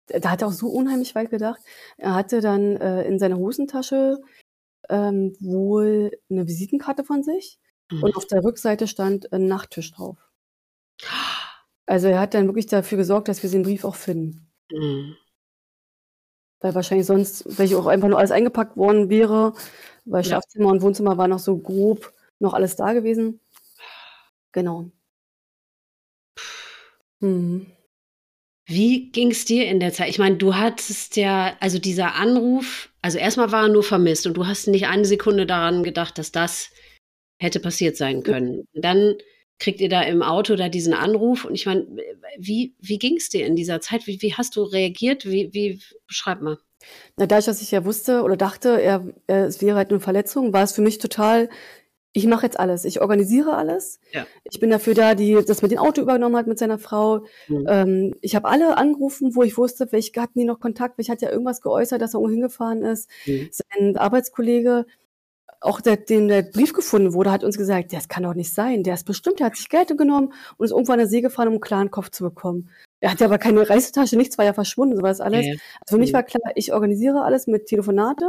da 0.08 0.30
hat 0.32 0.42
er 0.42 0.50
auch 0.50 0.54
so 0.54 0.68
unheimlich 0.68 1.16
weit 1.16 1.30
gedacht, 1.30 1.62
er 1.98 2.16
hatte 2.16 2.42
dann 2.42 2.76
äh, 2.78 3.04
in 3.04 3.18
seiner 3.18 3.38
Hosentasche 3.38 4.20
ähm, 4.90 5.36
wohl 5.40 6.12
eine 6.30 6.48
Visitenkarte 6.48 7.04
von 7.04 7.24
sich 7.24 7.60
Mhm. 7.90 8.04
und 8.04 8.18
auf 8.18 8.26
der 8.28 8.44
Rückseite 8.44 8.86
stand 8.86 9.32
ein 9.32 9.48
Nachttisch 9.48 9.94
drauf. 9.94 10.18
Also 11.86 12.08
er 12.08 12.20
hat 12.20 12.34
dann 12.34 12.48
wirklich 12.48 12.66
dafür 12.68 12.98
gesorgt, 12.98 13.30
dass 13.30 13.44
wir 13.44 13.50
den 13.50 13.64
Brief 13.64 13.86
auch 13.86 13.96
finden. 13.96 14.52
Mhm. 14.72 15.16
Weil 16.62 16.74
wahrscheinlich 16.76 17.06
sonst 17.08 17.44
vielleicht 17.50 17.76
auch 17.76 17.86
einfach 17.86 18.08
nur 18.08 18.18
alles 18.18 18.32
eingepackt 18.32 18.78
worden 18.78 19.10
wäre, 19.10 19.54
weil 20.06 20.24
Ja. 20.24 20.30
Schlafzimmer 20.30 20.70
und 20.70 20.82
Wohnzimmer 20.82 21.18
war 21.18 21.28
noch 21.28 21.40
so 21.40 21.58
grob 21.58 22.14
noch 22.40 22.54
alles 22.54 22.76
da 22.76 22.94
gewesen. 22.94 23.40
Genau. 24.54 24.92
Mhm. 27.22 27.68
Wie 28.68 29.12
ging 29.12 29.32
es 29.32 29.46
dir 29.46 29.66
in 29.68 29.80
der 29.80 29.94
Zeit? 29.94 30.10
Ich 30.10 30.20
meine, 30.20 30.38
du 30.38 30.56
hattest 30.56 31.16
ja, 31.18 31.56
also 31.62 31.80
dieser 31.80 32.16
Anruf, 32.16 32.90
also 33.02 33.18
erstmal 33.18 33.52
war 33.52 33.64
er 33.64 33.70
nur 33.70 33.84
vermisst 33.84 34.28
und 34.28 34.36
du 34.36 34.48
hast 34.48 34.68
nicht 34.68 34.88
eine 34.88 35.06
Sekunde 35.06 35.46
daran 35.46 35.84
gedacht, 35.84 36.18
dass 36.18 36.32
das 36.34 36.70
hätte 37.42 37.60
passiert 37.62 37.98
sein 37.98 38.24
können. 38.24 38.66
Dann 38.74 39.16
kriegt 39.60 39.82
ihr 39.82 39.90
da 39.90 40.02
im 40.04 40.22
Auto 40.22 40.56
da 40.56 40.70
diesen 40.70 40.94
Anruf 40.94 41.46
und 41.46 41.56
ich 41.56 41.66
meine, 41.66 41.88
wie, 42.38 42.76
wie 42.80 43.00
ging 43.00 43.18
es 43.18 43.30
dir 43.30 43.46
in 43.46 43.56
dieser 43.56 43.82
Zeit? 43.82 44.08
Wie, 44.08 44.22
wie 44.22 44.34
hast 44.34 44.56
du 44.56 44.64
reagiert? 44.64 45.26
Wie, 45.26 45.54
wie, 45.54 45.82
beschreib 46.08 46.42
mal. 46.42 46.58
Na, 47.18 47.26
dadurch, 47.26 47.46
dass 47.46 47.62
ich 47.62 47.72
ja 47.72 47.86
wusste 47.86 48.22
oder 48.22 48.38
dachte, 48.38 48.82
er, 48.82 49.06
er, 49.26 49.46
es 49.48 49.62
wäre 49.62 49.78
halt 49.78 49.90
eine 49.90 50.00
Verletzung, 50.00 50.54
war 50.54 50.64
es 50.64 50.74
für 50.74 50.82
mich 50.82 51.00
total, 51.00 51.50
ich 52.14 52.26
mache 52.26 52.46
jetzt 52.46 52.60
alles. 52.60 52.84
Ich 52.86 53.02
organisiere 53.02 53.56
alles. 53.56 54.00
Ja. 54.12 54.26
Ich 54.44 54.60
bin 54.60 54.72
dafür 54.72 54.96
da, 54.96 55.14
die 55.14 55.38
das 55.46 55.62
mit 55.62 55.72
dem 55.72 55.78
Auto 55.78 56.02
übernommen 56.02 56.36
hat 56.36 56.48
mit 56.48 56.58
seiner 56.58 56.80
Frau. 56.80 57.26
Mhm. 57.48 57.66
Ähm, 57.70 58.16
ich 58.22 58.36
habe 58.36 58.48
alle 58.48 58.78
angerufen, 58.78 59.36
wo 59.36 59.44
ich 59.44 59.58
wusste, 59.58 59.92
welche 59.92 60.20
hatten 60.20 60.40
die 60.40 60.46
noch 60.46 60.60
Kontakt, 60.60 60.98
welche 60.98 61.12
hat 61.12 61.22
ja 61.22 61.30
irgendwas 61.30 61.62
geäußert, 61.62 62.02
dass 62.02 62.14
er 62.14 62.20
irgendwo 62.20 62.34
hingefahren 62.34 62.82
ist. 62.84 63.10
Mhm. 63.26 63.50
Sein 63.52 63.98
Arbeitskollege, 63.98 64.86
auch 65.62 65.82
der, 65.82 65.98
dem 65.98 66.28
der 66.28 66.44
Brief 66.44 66.74
gefunden 66.74 67.14
wurde, 67.14 67.32
hat 67.32 67.44
uns 67.44 67.58
gesagt, 67.58 67.94
das 67.94 68.08
kann 68.08 68.24
doch 68.24 68.34
nicht 68.34 68.54
sein. 68.54 68.84
Der 68.84 68.94
ist 68.94 69.06
bestimmt, 69.06 69.40
der 69.40 69.48
hat 69.48 69.56
sich 69.56 69.70
Geld 69.70 69.96
genommen 69.98 70.34
und 70.58 70.66
ist 70.66 70.72
irgendwo 70.72 70.92
an 70.92 71.00
der 71.00 71.08
See 71.08 71.22
gefahren, 71.22 71.48
um 71.48 71.56
einen 71.56 71.62
klaren 71.62 71.92
Kopf 71.92 72.10
zu 72.10 72.24
bekommen. 72.24 72.70
Er 73.00 73.12
hatte 73.12 73.26
aber 73.26 73.38
keine 73.38 73.68
Reisetasche, 73.70 74.18
nichts 74.18 74.38
war 74.38 74.46
ja 74.46 74.54
verschwunden, 74.54 74.96
so 74.96 75.02
war 75.02 75.10
das 75.10 75.22
alles. 75.22 75.46
Ja. 75.46 75.54
Also 75.82 75.96
für 75.96 75.98
mich 75.98 76.14
war 76.14 76.24
klar, 76.24 76.52
ich 76.56 76.74
organisiere 76.74 77.24
alles 77.24 77.48
mit 77.48 77.68
Telefonate. 77.68 78.26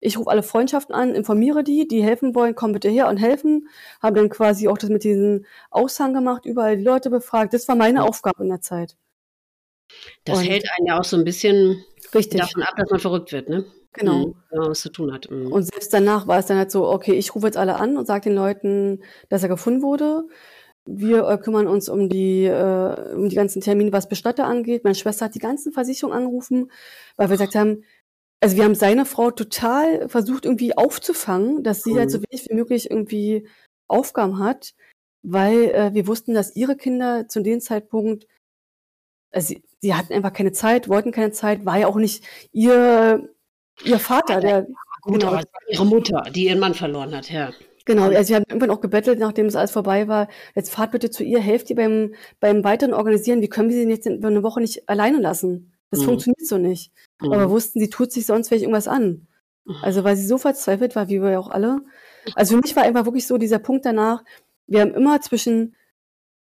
Ich 0.00 0.16
rufe 0.16 0.30
alle 0.30 0.44
Freundschaften 0.44 0.94
an, 0.94 1.14
informiere 1.14 1.64
die, 1.64 1.88
die 1.88 2.04
helfen 2.04 2.34
wollen, 2.34 2.54
kommen 2.54 2.72
bitte 2.72 2.88
her 2.88 3.08
und 3.08 3.16
helfen. 3.16 3.68
Habe 4.00 4.20
dann 4.20 4.28
quasi 4.28 4.68
auch 4.68 4.78
das 4.78 4.90
mit 4.90 5.02
diesen 5.02 5.44
Aushang 5.70 6.14
gemacht, 6.14 6.46
überall 6.46 6.76
die 6.76 6.84
Leute 6.84 7.10
befragt. 7.10 7.52
Das 7.52 7.66
war 7.66 7.74
meine 7.74 8.04
Aufgabe 8.04 8.44
in 8.44 8.48
der 8.48 8.60
Zeit. 8.60 8.96
Das 10.24 10.38
Und- 10.38 10.44
hält 10.44 10.64
einen 10.76 10.86
ja 10.86 11.00
auch 11.00 11.04
so 11.04 11.16
ein 11.16 11.24
bisschen 11.24 11.84
Richtig, 12.14 12.40
davon 12.40 12.62
ab, 12.62 12.74
dass 12.76 12.90
man 12.90 13.00
verrückt 13.00 13.32
wird, 13.32 13.48
ne? 13.48 13.64
Genau. 13.98 14.28
Mhm. 14.28 14.34
Wenn 14.50 14.58
man 14.60 14.70
was 14.70 14.80
zu 14.80 14.90
tun 14.90 15.12
hat. 15.12 15.30
Mhm. 15.30 15.52
Und 15.52 15.64
selbst 15.64 15.92
danach 15.92 16.26
war 16.26 16.38
es 16.38 16.46
dann 16.46 16.58
halt 16.58 16.70
so, 16.70 16.88
okay, 16.88 17.12
ich 17.14 17.34
rufe 17.34 17.46
jetzt 17.46 17.56
alle 17.56 17.76
an 17.76 17.96
und 17.96 18.06
sage 18.06 18.30
den 18.30 18.34
Leuten, 18.34 19.02
dass 19.28 19.42
er 19.42 19.48
gefunden 19.48 19.82
wurde. 19.82 20.26
Wir 20.86 21.28
äh, 21.28 21.38
kümmern 21.38 21.66
uns 21.66 21.88
um 21.88 22.08
die, 22.08 22.44
äh, 22.44 23.14
um 23.14 23.28
die 23.28 23.36
ganzen 23.36 23.60
Termine, 23.60 23.92
was 23.92 24.08
Bestatter 24.08 24.46
angeht. 24.46 24.84
Meine 24.84 24.94
Schwester 24.94 25.26
hat 25.26 25.34
die 25.34 25.38
ganzen 25.40 25.72
Versicherungen 25.72 26.16
angerufen, 26.16 26.70
weil 27.16 27.28
wir 27.28 27.36
gesagt 27.36 27.54
haben, 27.54 27.84
also 28.40 28.56
wir 28.56 28.64
haben 28.64 28.74
seine 28.74 29.04
Frau 29.04 29.30
total 29.30 30.08
versucht 30.08 30.44
irgendwie 30.44 30.76
aufzufangen, 30.76 31.62
dass 31.64 31.82
sie 31.82 31.92
Mhm. 31.92 31.98
halt 31.98 32.10
so 32.10 32.18
wenig 32.22 32.48
wie 32.48 32.54
möglich 32.54 32.90
irgendwie 32.90 33.48
Aufgaben 33.88 34.38
hat, 34.38 34.74
weil 35.22 35.70
äh, 35.70 35.94
wir 35.94 36.06
wussten, 36.06 36.34
dass 36.34 36.54
ihre 36.56 36.76
Kinder 36.76 37.26
zu 37.28 37.42
dem 37.42 37.60
Zeitpunkt, 37.60 38.26
also 39.32 39.48
sie, 39.48 39.62
sie 39.80 39.94
hatten 39.94 40.12
einfach 40.12 40.32
keine 40.32 40.52
Zeit, 40.52 40.88
wollten 40.88 41.10
keine 41.12 41.32
Zeit, 41.32 41.66
war 41.66 41.78
ja 41.78 41.86
auch 41.88 41.96
nicht 41.96 42.24
ihr, 42.52 43.28
ihr 43.84 43.98
Vater, 43.98 44.40
der 44.40 44.66
genau. 45.04 45.32
war 45.32 45.42
ihre 45.68 45.86
Mutter, 45.86 46.22
die 46.34 46.46
ihren 46.46 46.58
Mann 46.58 46.74
verloren 46.74 47.14
hat, 47.14 47.30
ja. 47.30 47.52
Genau, 47.84 48.04
also 48.10 48.28
wir 48.28 48.36
haben 48.36 48.44
irgendwann 48.48 48.70
auch 48.70 48.82
gebettelt, 48.82 49.18
nachdem 49.18 49.46
es 49.46 49.56
alles 49.56 49.70
vorbei 49.70 50.08
war, 50.08 50.28
jetzt 50.54 50.70
fahrt 50.70 50.90
bitte 50.92 51.08
zu 51.10 51.24
ihr, 51.24 51.40
helft 51.40 51.70
ihr 51.70 51.76
beim, 51.76 52.14
beim 52.38 52.62
weiteren 52.62 52.92
Organisieren, 52.92 53.40
wie 53.40 53.48
können 53.48 53.70
wir 53.70 53.76
sie 53.76 53.88
jetzt 53.88 54.06
in, 54.06 54.22
eine 54.22 54.42
Woche 54.42 54.60
nicht 54.60 54.88
alleine 54.90 55.18
lassen? 55.20 55.72
Das 55.90 56.00
Mhm. 56.00 56.04
funktioniert 56.04 56.46
so 56.46 56.58
nicht. 56.58 56.92
Mhm. 57.20 57.32
Aber 57.32 57.42
wir 57.44 57.50
wussten, 57.50 57.80
sie 57.80 57.88
tut 57.88 58.12
sich 58.12 58.26
sonst 58.26 58.48
vielleicht 58.48 58.64
irgendwas 58.64 58.88
an. 58.88 59.26
Also 59.82 60.04
weil 60.04 60.16
sie 60.16 60.26
so 60.26 60.38
verzweifelt 60.38 60.96
war, 60.96 61.08
wie 61.08 61.20
wir 61.20 61.30
ja 61.30 61.38
auch 61.38 61.50
alle. 61.50 61.80
Also 62.34 62.54
für 62.56 62.62
mich 62.62 62.74
war 62.76 62.84
einfach 62.84 63.04
wirklich 63.04 63.26
so 63.26 63.38
dieser 63.38 63.58
Punkt 63.58 63.84
danach, 63.84 64.24
wir 64.66 64.80
haben 64.80 64.94
immer 64.94 65.20
zwischen, 65.20 65.74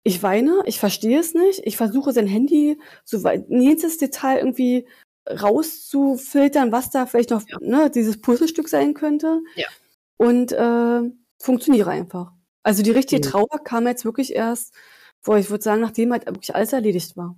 ich 0.04 0.24
weine, 0.24 0.62
ich 0.66 0.80
verstehe 0.80 1.20
es 1.20 1.34
nicht, 1.34 1.62
ich 1.64 1.78
versuche 1.78 2.12
sein 2.12 2.28
Handy 2.28 2.80
so 3.04 3.24
weit, 3.24 3.46
jedes 3.50 3.98
Detail 3.98 4.38
irgendwie 4.38 4.88
rauszufiltern, 5.28 6.72
was 6.72 6.90
da 6.90 7.06
vielleicht 7.06 7.30
noch 7.32 7.44
Ja. 7.48 7.58
ne, 7.62 7.90
dieses 7.90 8.20
Puzzlestück 8.22 8.68
sein 8.70 8.94
könnte. 8.94 9.42
Ja. 9.56 9.68
Und 10.18 10.52
äh, 10.52 11.02
funktioniere 11.42 11.90
einfach. 11.92 12.32
Also 12.64 12.84
die 12.84 12.92
richtige 12.92 13.26
Mhm. 13.26 13.32
Trauer 13.32 13.64
kam 13.64 13.88
jetzt 13.88 14.06
wirklich 14.06 14.34
erst, 14.36 14.74
wo 15.24 15.36
ich 15.36 15.50
würde 15.50 15.64
sagen, 15.64 15.82
nachdem 15.82 16.12
halt 16.12 16.26
wirklich 16.26 16.56
alles 16.56 16.74
erledigt 16.74 17.16
war. 17.18 17.38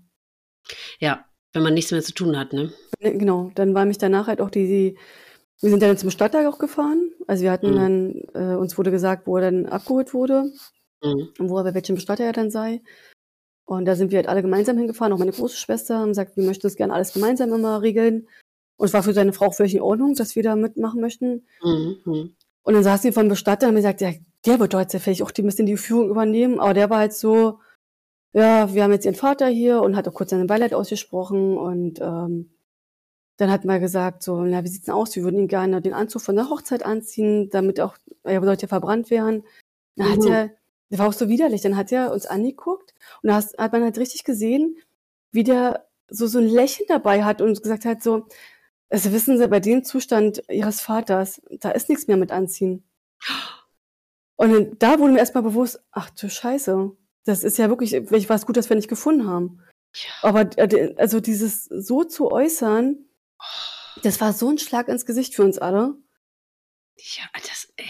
Ja, 0.99 1.25
wenn 1.53 1.63
man 1.63 1.73
nichts 1.73 1.91
mehr 1.91 2.01
zu 2.01 2.13
tun 2.13 2.37
hat, 2.37 2.53
ne? 2.53 2.71
Ne, 2.99 3.17
Genau, 3.17 3.51
dann 3.55 3.73
war 3.73 3.85
mich 3.85 3.97
danach 3.97 4.27
halt 4.27 4.41
auch 4.41 4.49
die, 4.49 4.67
die 4.67 4.97
wir 5.63 5.69
sind 5.69 5.83
dann 5.83 5.95
zum 5.95 6.09
Stadtteil 6.09 6.47
auch 6.47 6.57
gefahren. 6.57 7.11
Also 7.27 7.43
wir 7.43 7.51
hatten 7.51 7.71
Mhm. 7.71 7.75
dann, 7.75 8.53
äh, 8.53 8.55
uns 8.55 8.79
wurde 8.79 8.89
gesagt, 8.89 9.27
wo 9.27 9.37
er 9.37 9.43
dann 9.51 9.67
abgeholt 9.67 10.11
wurde 10.15 10.51
Mhm. 11.03 11.29
und 11.37 11.49
wo 11.49 11.57
er 11.59 11.63
bei 11.65 11.75
welchem 11.75 11.97
Stadtteil 11.97 12.27
er 12.27 12.33
dann 12.33 12.49
sei. 12.49 12.81
Und 13.71 13.85
da 13.85 13.95
sind 13.95 14.11
wir 14.11 14.17
halt 14.17 14.27
alle 14.27 14.41
gemeinsam 14.41 14.77
hingefahren, 14.77 15.13
auch 15.13 15.17
meine 15.17 15.31
große 15.31 15.55
Schwester, 15.55 15.99
haben 15.99 16.09
gesagt, 16.09 16.35
wir 16.35 16.43
möchten 16.43 16.63
das 16.63 16.75
gerne 16.75 16.93
alles 16.93 17.13
gemeinsam 17.13 17.53
immer 17.53 17.81
regeln. 17.81 18.27
Und 18.75 18.87
es 18.87 18.93
war 18.93 19.01
für 19.01 19.13
seine 19.13 19.31
Frau 19.31 19.45
auch 19.45 19.53
völlig 19.53 19.75
in 19.75 19.81
Ordnung, 19.81 20.13
dass 20.13 20.35
wir 20.35 20.43
da 20.43 20.57
mitmachen 20.57 20.99
möchten. 20.99 21.45
Mhm. 21.63 22.35
Und 22.63 22.73
dann 22.73 22.83
saßen 22.83 23.05
wir 23.05 23.13
vom 23.13 23.29
Bestatter 23.29 23.67
und 23.67 23.69
haben 23.69 23.75
gesagt, 23.77 24.01
ja, 24.01 24.11
der 24.45 24.59
wird 24.59 24.73
doch 24.73 24.81
jetzt 24.81 24.91
ja 24.91 24.99
vielleicht 24.99 25.23
auch 25.23 25.31
die, 25.31 25.41
ein 25.41 25.45
bisschen 25.45 25.67
die 25.67 25.77
Führung 25.77 26.09
übernehmen. 26.09 26.59
Aber 26.59 26.73
der 26.73 26.89
war 26.89 26.97
halt 26.97 27.13
so, 27.13 27.59
ja, 28.33 28.73
wir 28.73 28.83
haben 28.83 28.91
jetzt 28.91 29.05
ihren 29.05 29.15
Vater 29.15 29.47
hier 29.47 29.81
und 29.81 29.95
hat 29.95 30.05
auch 30.05 30.13
kurz 30.13 30.31
seine 30.31 30.45
Beileid 30.47 30.73
ausgesprochen. 30.73 31.57
Und 31.57 32.01
ähm, 32.01 32.51
dann 33.37 33.51
hat 33.51 33.63
man 33.63 33.79
gesagt, 33.79 34.21
so, 34.21 34.41
na, 34.41 34.65
wie 34.65 34.67
sieht's 34.67 34.87
denn 34.87 34.95
aus? 34.95 35.15
Wir 35.15 35.23
würden 35.23 35.39
ihn 35.39 35.47
gerne 35.47 35.81
den 35.81 35.93
Anzug 35.93 36.23
von 36.23 36.35
der 36.35 36.49
Hochzeit 36.49 36.85
anziehen, 36.85 37.49
damit 37.51 37.79
auch, 37.79 37.95
er 38.23 38.41
sollte 38.43 38.63
ja 38.63 38.67
verbrannt 38.67 39.09
werden. 39.11 39.43
Dann 39.95 40.11
hat 40.11 40.19
Mhm. 40.19 40.27
er, 40.27 40.49
der 40.91 40.99
war 40.99 41.07
auch 41.07 41.13
so 41.13 41.29
widerlich, 41.29 41.61
dann 41.61 41.77
hat 41.77 41.91
er 41.91 42.11
uns 42.11 42.25
angeguckt 42.25 42.93
und 43.23 43.29
da 43.29 43.35
hat 43.35 43.71
man 43.71 43.83
halt 43.83 43.97
richtig 43.97 44.23
gesehen, 44.23 44.77
wie 45.31 45.43
der 45.43 45.87
so, 46.09 46.27
so 46.27 46.39
ein 46.39 46.47
Lächeln 46.47 46.85
dabei 46.87 47.23
hat 47.23 47.41
und 47.41 47.49
uns 47.49 47.61
gesagt 47.61 47.85
hat, 47.85 48.03
so, 48.03 48.27
also 48.89 49.13
wissen 49.13 49.37
Sie, 49.37 49.47
bei 49.47 49.61
dem 49.61 49.85
Zustand 49.85 50.43
Ihres 50.49 50.81
Vaters, 50.81 51.41
da 51.49 51.71
ist 51.71 51.87
nichts 51.87 52.07
mehr 52.07 52.17
mit 52.17 52.31
anziehen. 52.31 52.83
Und 54.35 54.51
dann, 54.51 54.77
da 54.79 54.99
wurde 54.99 55.13
mir 55.13 55.19
erstmal 55.19 55.43
bewusst, 55.43 55.81
ach 55.91 56.09
du 56.09 56.29
Scheiße, 56.29 56.91
das 57.23 57.43
ist 57.43 57.57
ja 57.57 57.69
wirklich, 57.69 57.91
vielleicht 57.91 58.27
war 58.27 58.35
es 58.35 58.45
gut, 58.45 58.57
dass 58.57 58.69
wir 58.69 58.75
nicht 58.75 58.89
gefunden 58.89 59.27
haben. 59.27 59.61
Ja. 59.93 60.09
Aber 60.23 60.57
äh, 60.57 60.93
also 60.97 61.21
dieses 61.21 61.65
so 61.65 62.03
zu 62.03 62.31
äußern, 62.31 63.05
das 64.03 64.19
war 64.19 64.33
so 64.33 64.49
ein 64.49 64.57
Schlag 64.57 64.89
ins 64.89 65.05
Gesicht 65.05 65.35
für 65.35 65.43
uns 65.43 65.57
alle. 65.57 65.95
Ja, 66.97 67.23
das, 67.33 67.71
äh, 67.77 67.83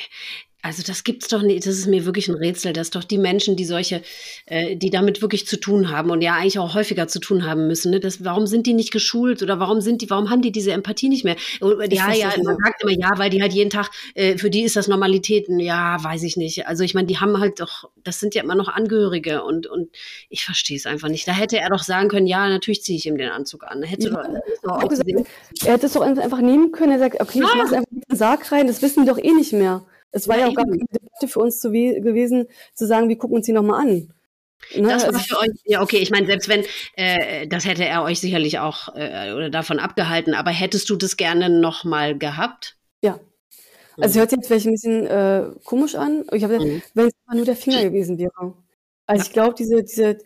Also 0.63 0.83
das 0.85 1.03
gibt's 1.03 1.27
doch 1.27 1.41
nicht, 1.41 1.65
das 1.65 1.75
ist 1.75 1.87
mir 1.87 2.05
wirklich 2.05 2.27
ein 2.27 2.35
Rätsel, 2.35 2.71
dass 2.71 2.91
doch 2.91 3.03
die 3.03 3.17
Menschen, 3.17 3.55
die 3.55 3.65
solche, 3.65 4.03
äh, 4.45 4.75
die 4.75 4.91
damit 4.91 5.21
wirklich 5.21 5.47
zu 5.47 5.59
tun 5.59 5.89
haben 5.89 6.11
und 6.11 6.21
ja 6.21 6.35
eigentlich 6.35 6.59
auch 6.59 6.75
häufiger 6.75 7.07
zu 7.07 7.19
tun 7.19 7.45
haben 7.45 7.67
müssen, 7.67 7.89
ne, 7.89 7.99
das, 7.99 8.23
warum 8.23 8.45
sind 8.45 8.67
die 8.67 8.73
nicht 8.73 8.91
geschult 8.91 9.41
oder 9.41 9.59
warum 9.59 9.81
sind 9.81 10.03
die, 10.03 10.09
warum 10.11 10.29
haben 10.29 10.43
die 10.43 10.51
diese 10.51 10.71
Empathie 10.71 11.09
nicht 11.09 11.23
mehr? 11.23 11.35
Und, 11.61 11.91
ja, 11.91 12.13
ja, 12.13 12.31
man 12.43 12.57
sagt 12.63 12.83
immer 12.83 12.91
ja, 12.91 13.09
weil 13.17 13.31
die 13.31 13.41
halt 13.41 13.53
jeden 13.53 13.71
Tag, 13.71 13.89
äh, 14.13 14.37
für 14.37 14.51
die 14.51 14.61
ist 14.61 14.75
das 14.75 14.87
Normalitäten, 14.87 15.59
ja, 15.59 15.97
weiß 16.03 16.21
ich 16.23 16.37
nicht. 16.37 16.67
Also 16.67 16.83
ich 16.83 16.93
meine, 16.93 17.07
die 17.07 17.17
haben 17.17 17.39
halt 17.39 17.59
doch, 17.59 17.89
das 18.03 18.19
sind 18.19 18.35
ja 18.35 18.43
immer 18.43 18.55
noch 18.55 18.67
Angehörige 18.67 19.43
und, 19.43 19.65
und 19.65 19.89
ich 20.29 20.45
verstehe 20.45 20.77
es 20.77 20.85
einfach 20.85 21.09
nicht. 21.09 21.27
Da 21.27 21.31
hätte 21.31 21.57
er 21.57 21.69
doch 21.69 21.83
sagen 21.83 22.07
können, 22.07 22.27
ja, 22.27 22.47
natürlich 22.47 22.83
ziehe 22.83 22.99
ich 22.99 23.07
ihm 23.07 23.17
den 23.17 23.29
Anzug 23.29 23.63
an. 23.63 23.81
Hätte 23.81 24.09
ja, 24.09 24.23
doch, 24.61 24.79
doch 24.79 24.89
gesagt, 24.89 25.09
er 25.65 25.73
hätte 25.73 25.87
es 25.87 25.93
doch 25.93 26.01
einfach 26.01 26.41
nehmen 26.41 26.71
können, 26.71 26.91
er 26.91 26.99
sagt, 26.99 27.19
okay, 27.19 27.39
ich 27.39 27.45
ah. 27.45 27.55
mache 27.55 27.77
einfach 27.77 27.89
den 27.91 28.17
Sarg 28.17 28.51
rein, 28.51 28.67
das 28.67 28.83
wissen 28.83 29.03
die 29.03 29.09
doch 29.09 29.17
eh 29.17 29.31
nicht 29.31 29.53
mehr. 29.53 29.83
Es 30.11 30.27
war 30.27 30.37
ja, 30.37 30.43
ja 30.43 30.49
auch 30.49 30.55
gar 30.55 30.65
keine 30.65 30.77
Debatte 30.77 31.27
für 31.27 31.39
uns 31.39 31.59
zu 31.59 31.71
gewesen, 31.71 32.47
zu 32.73 32.85
sagen, 32.85 33.09
wir 33.09 33.17
gucken 33.17 33.37
uns 33.37 33.45
die 33.45 33.53
nochmal 33.53 33.81
an. 33.81 34.13
Ne? 34.75 34.87
Das 34.87 35.03
war 35.03 35.13
also 35.13 35.19
für 35.19 35.39
euch, 35.39 35.59
ja, 35.65 35.81
okay, 35.81 35.97
ich 35.97 36.11
meine, 36.11 36.27
selbst 36.27 36.47
wenn, 36.47 36.63
äh, 36.95 37.47
das 37.47 37.65
hätte 37.65 37.85
er 37.85 38.03
euch 38.03 38.19
sicherlich 38.19 38.59
auch 38.59 38.95
äh, 38.95 39.33
oder 39.33 39.49
davon 39.49 39.79
abgehalten, 39.79 40.33
aber 40.33 40.51
hättest 40.51 40.89
du 40.89 40.95
das 40.95 41.17
gerne 41.17 41.49
nochmal 41.49 42.17
gehabt? 42.17 42.77
Ja. 43.01 43.19
Also, 43.97 44.17
mhm. 44.17 44.19
hört 44.19 44.29
sich 44.29 44.37
jetzt 44.37 44.47
vielleicht 44.47 44.65
ein 44.67 44.71
bisschen 44.71 45.07
äh, 45.07 45.49
komisch 45.65 45.95
an. 45.95 46.25
Ich 46.31 46.43
habe, 46.43 46.59
mhm. 46.59 46.81
wenn 46.93 47.07
es 47.07 47.13
nur 47.33 47.45
der 47.45 47.55
Finger 47.55 47.83
gewesen 47.83 48.17
wäre. 48.17 48.53
Also, 49.05 49.21
ja. 49.21 49.27
ich 49.27 49.33
glaube, 49.33 49.55
diese, 49.57 49.83
diese, 49.83 50.17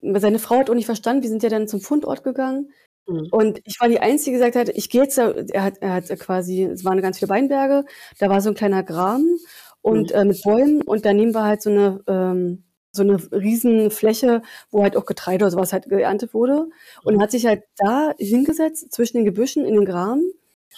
seine 0.00 0.38
Frau 0.38 0.58
hat 0.58 0.70
auch 0.70 0.74
nicht 0.74 0.86
verstanden, 0.86 1.22
wir 1.22 1.30
sind 1.30 1.42
ja 1.42 1.48
dann 1.48 1.68
zum 1.68 1.80
Fundort 1.80 2.24
gegangen. 2.24 2.72
Mhm. 3.06 3.28
Und 3.30 3.60
ich 3.64 3.80
war 3.80 3.88
die 3.88 4.00
Einzige, 4.00 4.36
die 4.36 4.44
gesagt 4.44 4.56
hat, 4.56 4.68
ich 4.76 4.90
gehe 4.90 5.02
jetzt, 5.02 5.18
er 5.18 5.62
hat, 5.62 5.78
er 5.80 5.94
hat 5.94 6.08
quasi, 6.18 6.64
es 6.64 6.84
waren 6.84 7.00
ganz 7.00 7.18
viele 7.18 7.28
Weinberge, 7.28 7.84
da 8.18 8.28
war 8.28 8.40
so 8.40 8.50
ein 8.50 8.54
kleiner 8.54 8.82
Graben 8.82 9.38
und 9.80 10.10
mhm. 10.10 10.16
äh, 10.16 10.24
mit 10.24 10.42
Bäumen 10.42 10.82
und 10.82 11.04
daneben 11.04 11.34
war 11.34 11.44
halt 11.44 11.62
so 11.62 11.70
eine, 11.70 12.02
ähm, 12.08 12.64
so 12.92 13.02
eine 13.02 13.18
riesen 13.30 13.90
Fläche, 13.90 14.42
wo 14.70 14.82
halt 14.82 14.96
auch 14.96 15.06
Getreide 15.06 15.44
oder 15.44 15.52
sowas 15.52 15.72
halt 15.72 15.88
geerntet 15.88 16.32
wurde. 16.34 16.68
Und 17.04 17.16
er 17.16 17.20
hat 17.20 17.30
sich 17.30 17.46
halt 17.46 17.62
da 17.76 18.12
hingesetzt, 18.18 18.90
zwischen 18.92 19.18
den 19.18 19.26
Gebüschen 19.26 19.66
in 19.66 19.74
den 19.74 19.84
Graben. 19.84 20.32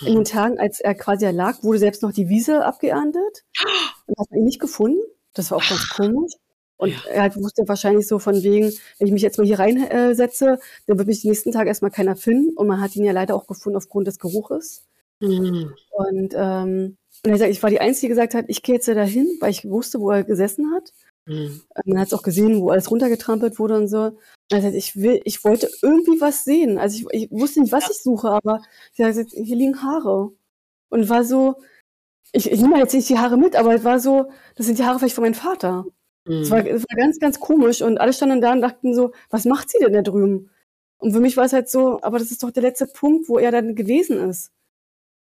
In 0.05 0.15
den 0.15 0.25
Tagen, 0.25 0.59
als 0.59 0.81
er 0.81 0.95
quasi 0.95 1.27
lag, 1.31 1.63
wurde 1.63 1.79
selbst 1.79 2.03
noch 2.03 2.13
die 2.13 2.29
Wiese 2.29 2.65
abgeerntet. 2.65 3.45
Und 4.07 4.19
hat 4.19 4.31
man 4.31 4.41
ihn 4.41 4.45
nicht 4.45 4.61
gefunden. 4.61 5.01
Das 5.35 5.51
war 5.51 5.59
auch 5.59 5.69
ganz 5.69 5.89
komisch. 5.89 6.33
Und 6.79 6.91
ja. 6.91 7.11
er 7.11 7.37
wusste 7.37 7.67
wahrscheinlich 7.67 8.07
so 8.07 8.19
von 8.19 8.43
wegen, 8.43 8.73
wenn 8.99 9.07
ich 9.07 9.13
mich 9.13 9.23
jetzt 9.23 9.37
mal 9.37 9.47
hier 9.47 9.59
reinsetze, 9.59 10.47
äh, 10.47 10.59
dann 10.87 10.99
wird 10.99 11.09
mich 11.09 11.23
den 11.23 11.31
nächsten 11.31 11.53
Tag 11.53 11.67
erstmal 11.67 11.91
keiner 11.91 12.17
finden. 12.17 12.57
Und 12.57 12.69
man 12.69 12.81
hat 12.81 12.97
ihn 12.97 13.05
ja 13.05 13.13
leider 13.13 13.35
auch 13.35 13.47
gefunden 13.47 13.77
aufgrund 13.77 14.07
des 14.07 14.19
Geruches. 14.19 14.87
Mhm. 15.21 15.75
Und, 15.91 16.35
ähm, 16.37 16.97
und 17.25 17.31
er 17.31 17.37
sagt, 17.37 17.51
ich 17.51 17.63
war 17.63 17.71
die 17.71 17.81
Einzige, 17.81 18.07
die 18.07 18.11
gesagt 18.11 18.35
hat, 18.35 18.45
ich 18.49 18.63
gehe 18.63 18.77
jetzt 18.77 18.87
da 18.87 19.03
hin, 19.03 19.29
weil 19.41 19.51
ich 19.51 19.69
wusste, 19.69 20.01
wo 20.01 20.11
er 20.11 20.23
gesessen 20.23 20.73
hat. 20.73 20.93
Mhm. 21.27 21.61
Man 21.85 21.99
hat 21.99 22.07
es 22.07 22.15
auch 22.15 22.23
gesehen, 22.23 22.61
wo 22.61 22.71
alles 22.71 22.91
runtergetrampelt 22.91 23.59
wurde 23.59 23.77
und 23.77 23.89
so. 23.89 24.03
Und 24.05 24.17
er 24.51 24.63
sagt, 24.63 24.75
ich 24.75 24.97
will, 24.97 25.21
ich 25.25 25.45
wollte 25.45 25.69
irgendwie 25.83 26.21
was 26.21 26.45
sehen. 26.45 26.79
Also 26.79 27.09
ich, 27.11 27.25
ich 27.25 27.31
wusste 27.33 27.61
nicht, 27.61 27.73
was 27.73 27.85
ja. 27.85 27.91
ich 27.91 28.03
suche, 28.03 28.31
aber 28.31 28.63
ich 28.95 29.01
habe 29.01 29.11
gesagt, 29.11 29.31
hier 29.33 29.57
liegen 29.57 29.83
Haare. 29.83 30.31
Und 30.91 31.09
war 31.09 31.25
so, 31.25 31.57
ich, 32.33 32.51
ich 32.51 32.61
nehme 32.61 32.79
jetzt 32.79 32.95
nicht 32.95 33.09
die 33.09 33.19
Haare 33.19 33.37
mit, 33.37 33.57
aber 33.57 33.75
es 33.75 33.85
war 33.85 34.01
so, 34.01 34.31
das 34.57 34.67
sind 34.67 34.79
die 34.79 34.85
Haare 34.85 34.99
vielleicht 34.99 35.15
von 35.15 35.25
meinem 35.25 35.35
Vater. 35.35 35.85
Es 36.29 36.51
war, 36.51 36.67
es 36.67 36.85
war 36.89 36.97
ganz, 36.97 37.19
ganz 37.19 37.41
komisch 37.41 37.83
und 37.83 37.99
alle 37.99 38.13
standen 38.13 38.41
da 38.41 38.53
und 38.53 38.61
dachten 38.61 38.95
so, 38.95 39.13
was 39.31 39.45
macht 39.45 39.71
sie 39.71 39.79
denn 39.81 39.93
da 39.93 40.03
drüben? 40.03 40.51
Und 40.99 41.13
für 41.13 41.21
mich 41.21 41.37
war 41.37 41.45
es 41.45 41.53
halt 41.53 41.69
so, 41.69 42.01
aber 42.03 42.19
das 42.19 42.31
ist 42.31 42.43
doch 42.43 42.51
der 42.51 42.63
letzte 42.63 42.87
Punkt, 42.87 43.29
wo 43.29 43.39
er 43.39 43.53
dann 43.53 43.75
gewesen 43.75 44.19
ist. 44.29 44.53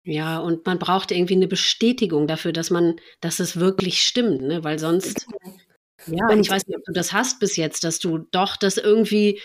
Ja, 0.05 0.39
und 0.39 0.67
man 0.67 0.79
braucht 0.79 1.11
irgendwie 1.11 1.35
eine 1.35 1.49
Bestätigung 1.49 2.27
dafür, 2.27 2.53
dass 2.53 2.71
man, 2.71 2.97
dass 3.21 3.41
es 3.41 3.59
wirklich 3.59 4.03
stimmt, 4.03 4.43
ne? 4.43 4.63
Weil 4.63 4.79
sonst, 4.79 5.27
ja, 6.07 6.29
und 6.29 6.41
ich 6.41 6.51
weiß 6.51 6.67
nicht, 6.67 6.77
ob 6.77 6.85
du 6.85 6.93
das 6.93 7.13
hast 7.13 7.41
bis 7.41 7.57
jetzt, 7.57 7.85
dass 7.85 7.99
du 7.99 8.19
doch 8.19 8.57
das 8.57 8.77
irgendwie, 8.77 9.41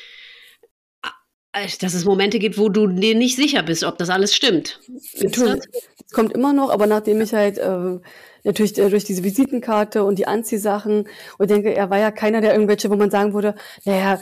äh, 1.54 1.68
dass 1.80 1.94
es 1.94 2.04
Momente 2.04 2.40
gibt, 2.40 2.58
wo 2.58 2.68
du 2.68 2.88
dir 2.88 3.16
nicht 3.16 3.38
sicher 3.38 3.64
bist, 3.64 3.86
ob 3.86 3.98
das 3.98 4.10
alles 4.10 4.36
stimmt. 4.36 4.82
Es 5.14 6.12
kommt 6.12 6.34
immer 6.34 6.52
noch, 6.52 6.70
aber 6.72 6.88
nachdem 6.88 7.22
ich 7.22 7.34
halt 7.34 7.58
äh, 7.58 8.00
natürlich 8.44 8.78
äh, 8.78 8.90
durch 8.90 9.04
diese 9.04 9.24
Visitenkarte 9.24 10.04
und 10.04 10.18
die 10.20 10.28
Anziehsachen 10.28 11.08
und 11.38 11.50
denke, 11.50 11.74
er 11.74 11.90
war 11.90 12.00
ja 12.00 12.12
keiner 12.12 12.42
der 12.42 12.54
irgendwelche, 12.54 12.90
wo 12.90 12.96
man 12.96 13.12
sagen 13.12 13.34
würde, 13.34 13.56
naja, 13.86 14.20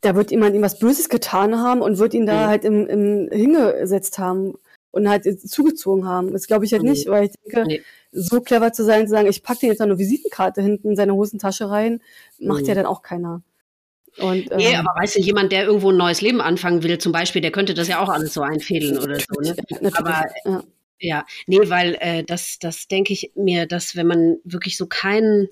da 0.00 0.14
wird 0.14 0.30
jemand 0.30 0.54
ihm 0.54 0.62
was 0.62 0.78
Böses 0.78 1.08
getan 1.08 1.58
haben 1.58 1.82
und 1.82 1.98
wird 1.98 2.14
ihn 2.14 2.26
da 2.26 2.44
mhm. 2.44 2.48
halt 2.48 2.64
im, 2.64 2.86
im 2.86 3.28
hingesetzt 3.30 4.18
haben 4.18 4.54
und 4.92 5.08
halt 5.08 5.24
zugezogen 5.48 6.06
haben. 6.06 6.32
Das 6.32 6.46
glaube 6.46 6.64
ich 6.64 6.72
halt 6.72 6.82
mhm. 6.82 6.90
nicht, 6.90 7.08
weil 7.08 7.26
ich 7.26 7.32
denke, 7.44 7.66
nee. 7.66 7.82
so 8.12 8.40
clever 8.40 8.72
zu 8.72 8.84
sein, 8.84 9.06
zu 9.06 9.10
sagen, 9.10 9.28
ich 9.28 9.42
packe 9.42 9.60
dir 9.60 9.68
jetzt 9.68 9.80
noch 9.80 9.86
eine 9.86 9.98
Visitenkarte 9.98 10.62
hinten 10.62 10.90
in 10.90 10.96
seine 10.96 11.14
Hosentasche 11.14 11.70
rein, 11.70 12.00
macht 12.38 12.62
mhm. 12.62 12.68
ja 12.68 12.74
dann 12.74 12.86
auch 12.86 13.02
keiner. 13.02 13.42
Und, 14.18 14.50
nee, 14.56 14.72
ähm, 14.72 14.80
aber 14.80 15.00
weißt 15.00 15.16
du, 15.16 15.20
jemand, 15.20 15.52
der 15.52 15.64
irgendwo 15.64 15.90
ein 15.90 15.96
neues 15.96 16.20
Leben 16.20 16.40
anfangen 16.40 16.82
will, 16.82 16.98
zum 16.98 17.12
Beispiel, 17.12 17.42
der 17.42 17.52
könnte 17.52 17.74
das 17.74 17.86
ja 17.88 18.02
auch 18.02 18.08
alles 18.08 18.34
so 18.34 18.42
einfädeln 18.42 18.98
oder 18.98 19.18
so. 19.20 19.40
Ne? 19.40 19.54
Aber 19.94 20.24
ja. 20.44 20.62
Ja, 21.00 21.24
nee, 21.46 21.58
weil 21.64 21.96
äh, 22.00 22.24
das, 22.24 22.58
das 22.58 22.86
denke 22.86 23.12
ich 23.12 23.32
mir, 23.34 23.66
dass 23.66 23.96
wenn 23.96 24.06
man 24.06 24.36
wirklich 24.44 24.76
so 24.76 24.86
keinen 24.86 25.48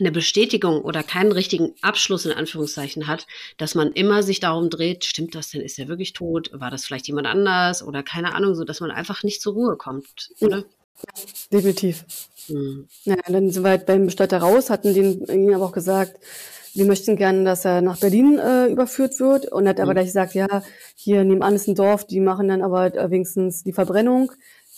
eine 0.00 0.12
Bestätigung 0.12 0.82
oder 0.82 1.02
keinen 1.02 1.32
richtigen 1.32 1.74
Abschluss 1.82 2.24
in 2.24 2.32
Anführungszeichen 2.32 3.06
hat, 3.06 3.26
dass 3.56 3.74
man 3.74 3.92
immer 3.92 4.22
sich 4.22 4.40
darum 4.40 4.70
dreht, 4.70 5.04
stimmt 5.04 5.34
das 5.34 5.50
denn, 5.50 5.60
ist 5.60 5.78
er 5.78 5.88
wirklich 5.88 6.12
tot? 6.12 6.50
War 6.52 6.70
das 6.70 6.84
vielleicht 6.84 7.08
jemand 7.08 7.26
anders 7.26 7.82
oder 7.82 8.02
keine 8.02 8.34
Ahnung, 8.34 8.54
so 8.54 8.64
dass 8.64 8.80
man 8.80 8.90
einfach 8.90 9.22
nicht 9.22 9.42
zur 9.42 9.54
Ruhe 9.54 9.76
kommt, 9.76 10.30
oder? 10.40 10.58
Ja, 10.58 11.22
definitiv. 11.52 12.04
Hm. 12.46 12.88
Ja, 13.04 13.16
dann 13.26 13.50
sind 13.50 13.62
wir 13.62 13.70
halt 13.70 13.86
beim 13.86 14.06
Bestatter 14.06 14.38
raus, 14.38 14.70
hatten 14.70 14.94
den, 14.94 15.24
ihnen 15.26 15.54
aber 15.54 15.66
auch 15.66 15.72
gesagt, 15.72 16.16
wir 16.78 16.86
möchten 16.86 17.16
gerne, 17.16 17.44
dass 17.44 17.64
er 17.64 17.82
nach 17.82 17.98
Berlin 17.98 18.38
äh, 18.38 18.66
überführt 18.66 19.18
wird 19.20 19.46
und 19.46 19.68
hat 19.68 19.80
aber 19.80 19.90
mhm. 19.90 19.96
gleich 19.96 20.06
gesagt, 20.06 20.34
ja, 20.34 20.62
hier 20.94 21.24
nebenan 21.24 21.54
ist 21.54 21.68
ein 21.68 21.74
Dorf, 21.74 22.06
die 22.06 22.20
machen 22.20 22.48
dann 22.48 22.62
aber 22.62 22.94
äh, 22.94 23.10
wenigstens 23.10 23.64
die 23.64 23.72
Verbrennung. 23.72 24.32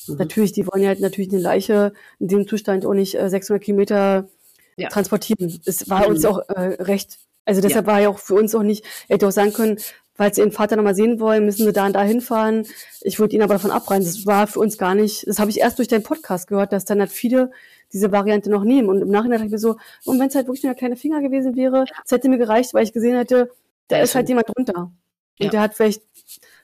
Mhm. 0.07 0.17
Natürlich, 0.17 0.53
die 0.53 0.67
wollen 0.67 0.83
ja 0.83 0.89
halt 0.89 1.01
natürlich 1.01 1.33
eine 1.33 1.41
Leiche 1.41 1.93
in 2.19 2.29
dem 2.29 2.49
Zustand 2.49 2.87
auch 2.87 2.95
nicht 2.95 3.15
äh, 3.15 3.29
600 3.29 3.63
Kilometer 3.63 4.29
ja. 4.77 4.89
transportieren. 4.89 5.61
Es 5.65 5.89
war 5.89 6.05
mhm. 6.05 6.15
uns 6.15 6.25
auch 6.25 6.49
äh, 6.49 6.83
recht. 6.83 7.19
Also 7.45 7.61
deshalb 7.61 7.87
ja. 7.87 7.93
war 7.93 8.01
ja 8.01 8.09
auch 8.09 8.19
für 8.19 8.35
uns 8.35 8.55
auch 8.55 8.63
nicht, 8.63 8.85
hätte 9.09 9.27
auch 9.27 9.33
sagen 9.33 9.53
können, 9.53 9.79
falls 10.15 10.37
sie 10.37 10.43
ihren 10.43 10.53
Vater 10.53 10.77
nochmal 10.77 10.95
sehen 10.95 11.19
wollen, 11.19 11.45
müssen 11.45 11.65
sie 11.65 11.73
da 11.73 11.87
und 11.87 11.95
da 11.95 12.03
hinfahren. 12.03 12.67
Ich 13.01 13.19
würde 13.19 13.35
ihn 13.35 13.43
aber 13.43 13.55
davon 13.55 13.71
abreisen. 13.71 14.05
Das 14.05 14.27
war 14.27 14.47
für 14.47 14.61
uns 14.61 14.79
gar 14.79 14.95
nicht, 14.95 15.27
das 15.27 15.39
habe 15.39 15.51
ich 15.51 15.61
erst 15.61 15.79
durch 15.79 15.89
deinen 15.89 16.03
Podcast 16.03 16.47
gehört, 16.47 16.73
dass 16.73 16.85
dann 16.85 17.01
halt 17.01 17.11
viele 17.11 17.51
diese 17.93 18.13
Variante 18.13 18.51
noch 18.51 18.65
nehmen. 18.65 18.89
Und 18.89 19.03
im 19.03 19.09
Nachhinein 19.09 19.39
dachte 19.39 19.47
ich 19.47 19.53
mir 19.53 19.59
so, 19.59 19.77
und 20.05 20.19
wenn 20.19 20.29
es 20.29 20.35
halt 20.35 20.47
wirklich 20.47 20.63
nur 20.63 20.73
ein 20.73 20.79
kleiner 20.79 20.97
Finger 20.97 21.21
gewesen 21.21 21.57
wäre, 21.57 21.85
es 22.05 22.13
hätte 22.13 22.29
mir 22.29 22.39
gereicht, 22.39 22.75
weil 22.75 22.85
ich 22.85 22.93
gesehen 22.93 23.17
hätte, 23.17 23.51
da 23.89 24.01
ist 24.01 24.15
halt 24.15 24.29
jemand 24.29 24.49
drunter. 24.49 24.93
Und 25.41 25.47
ja. 25.47 25.51
der 25.51 25.61
hat 25.61 25.75
vielleicht, 25.75 26.03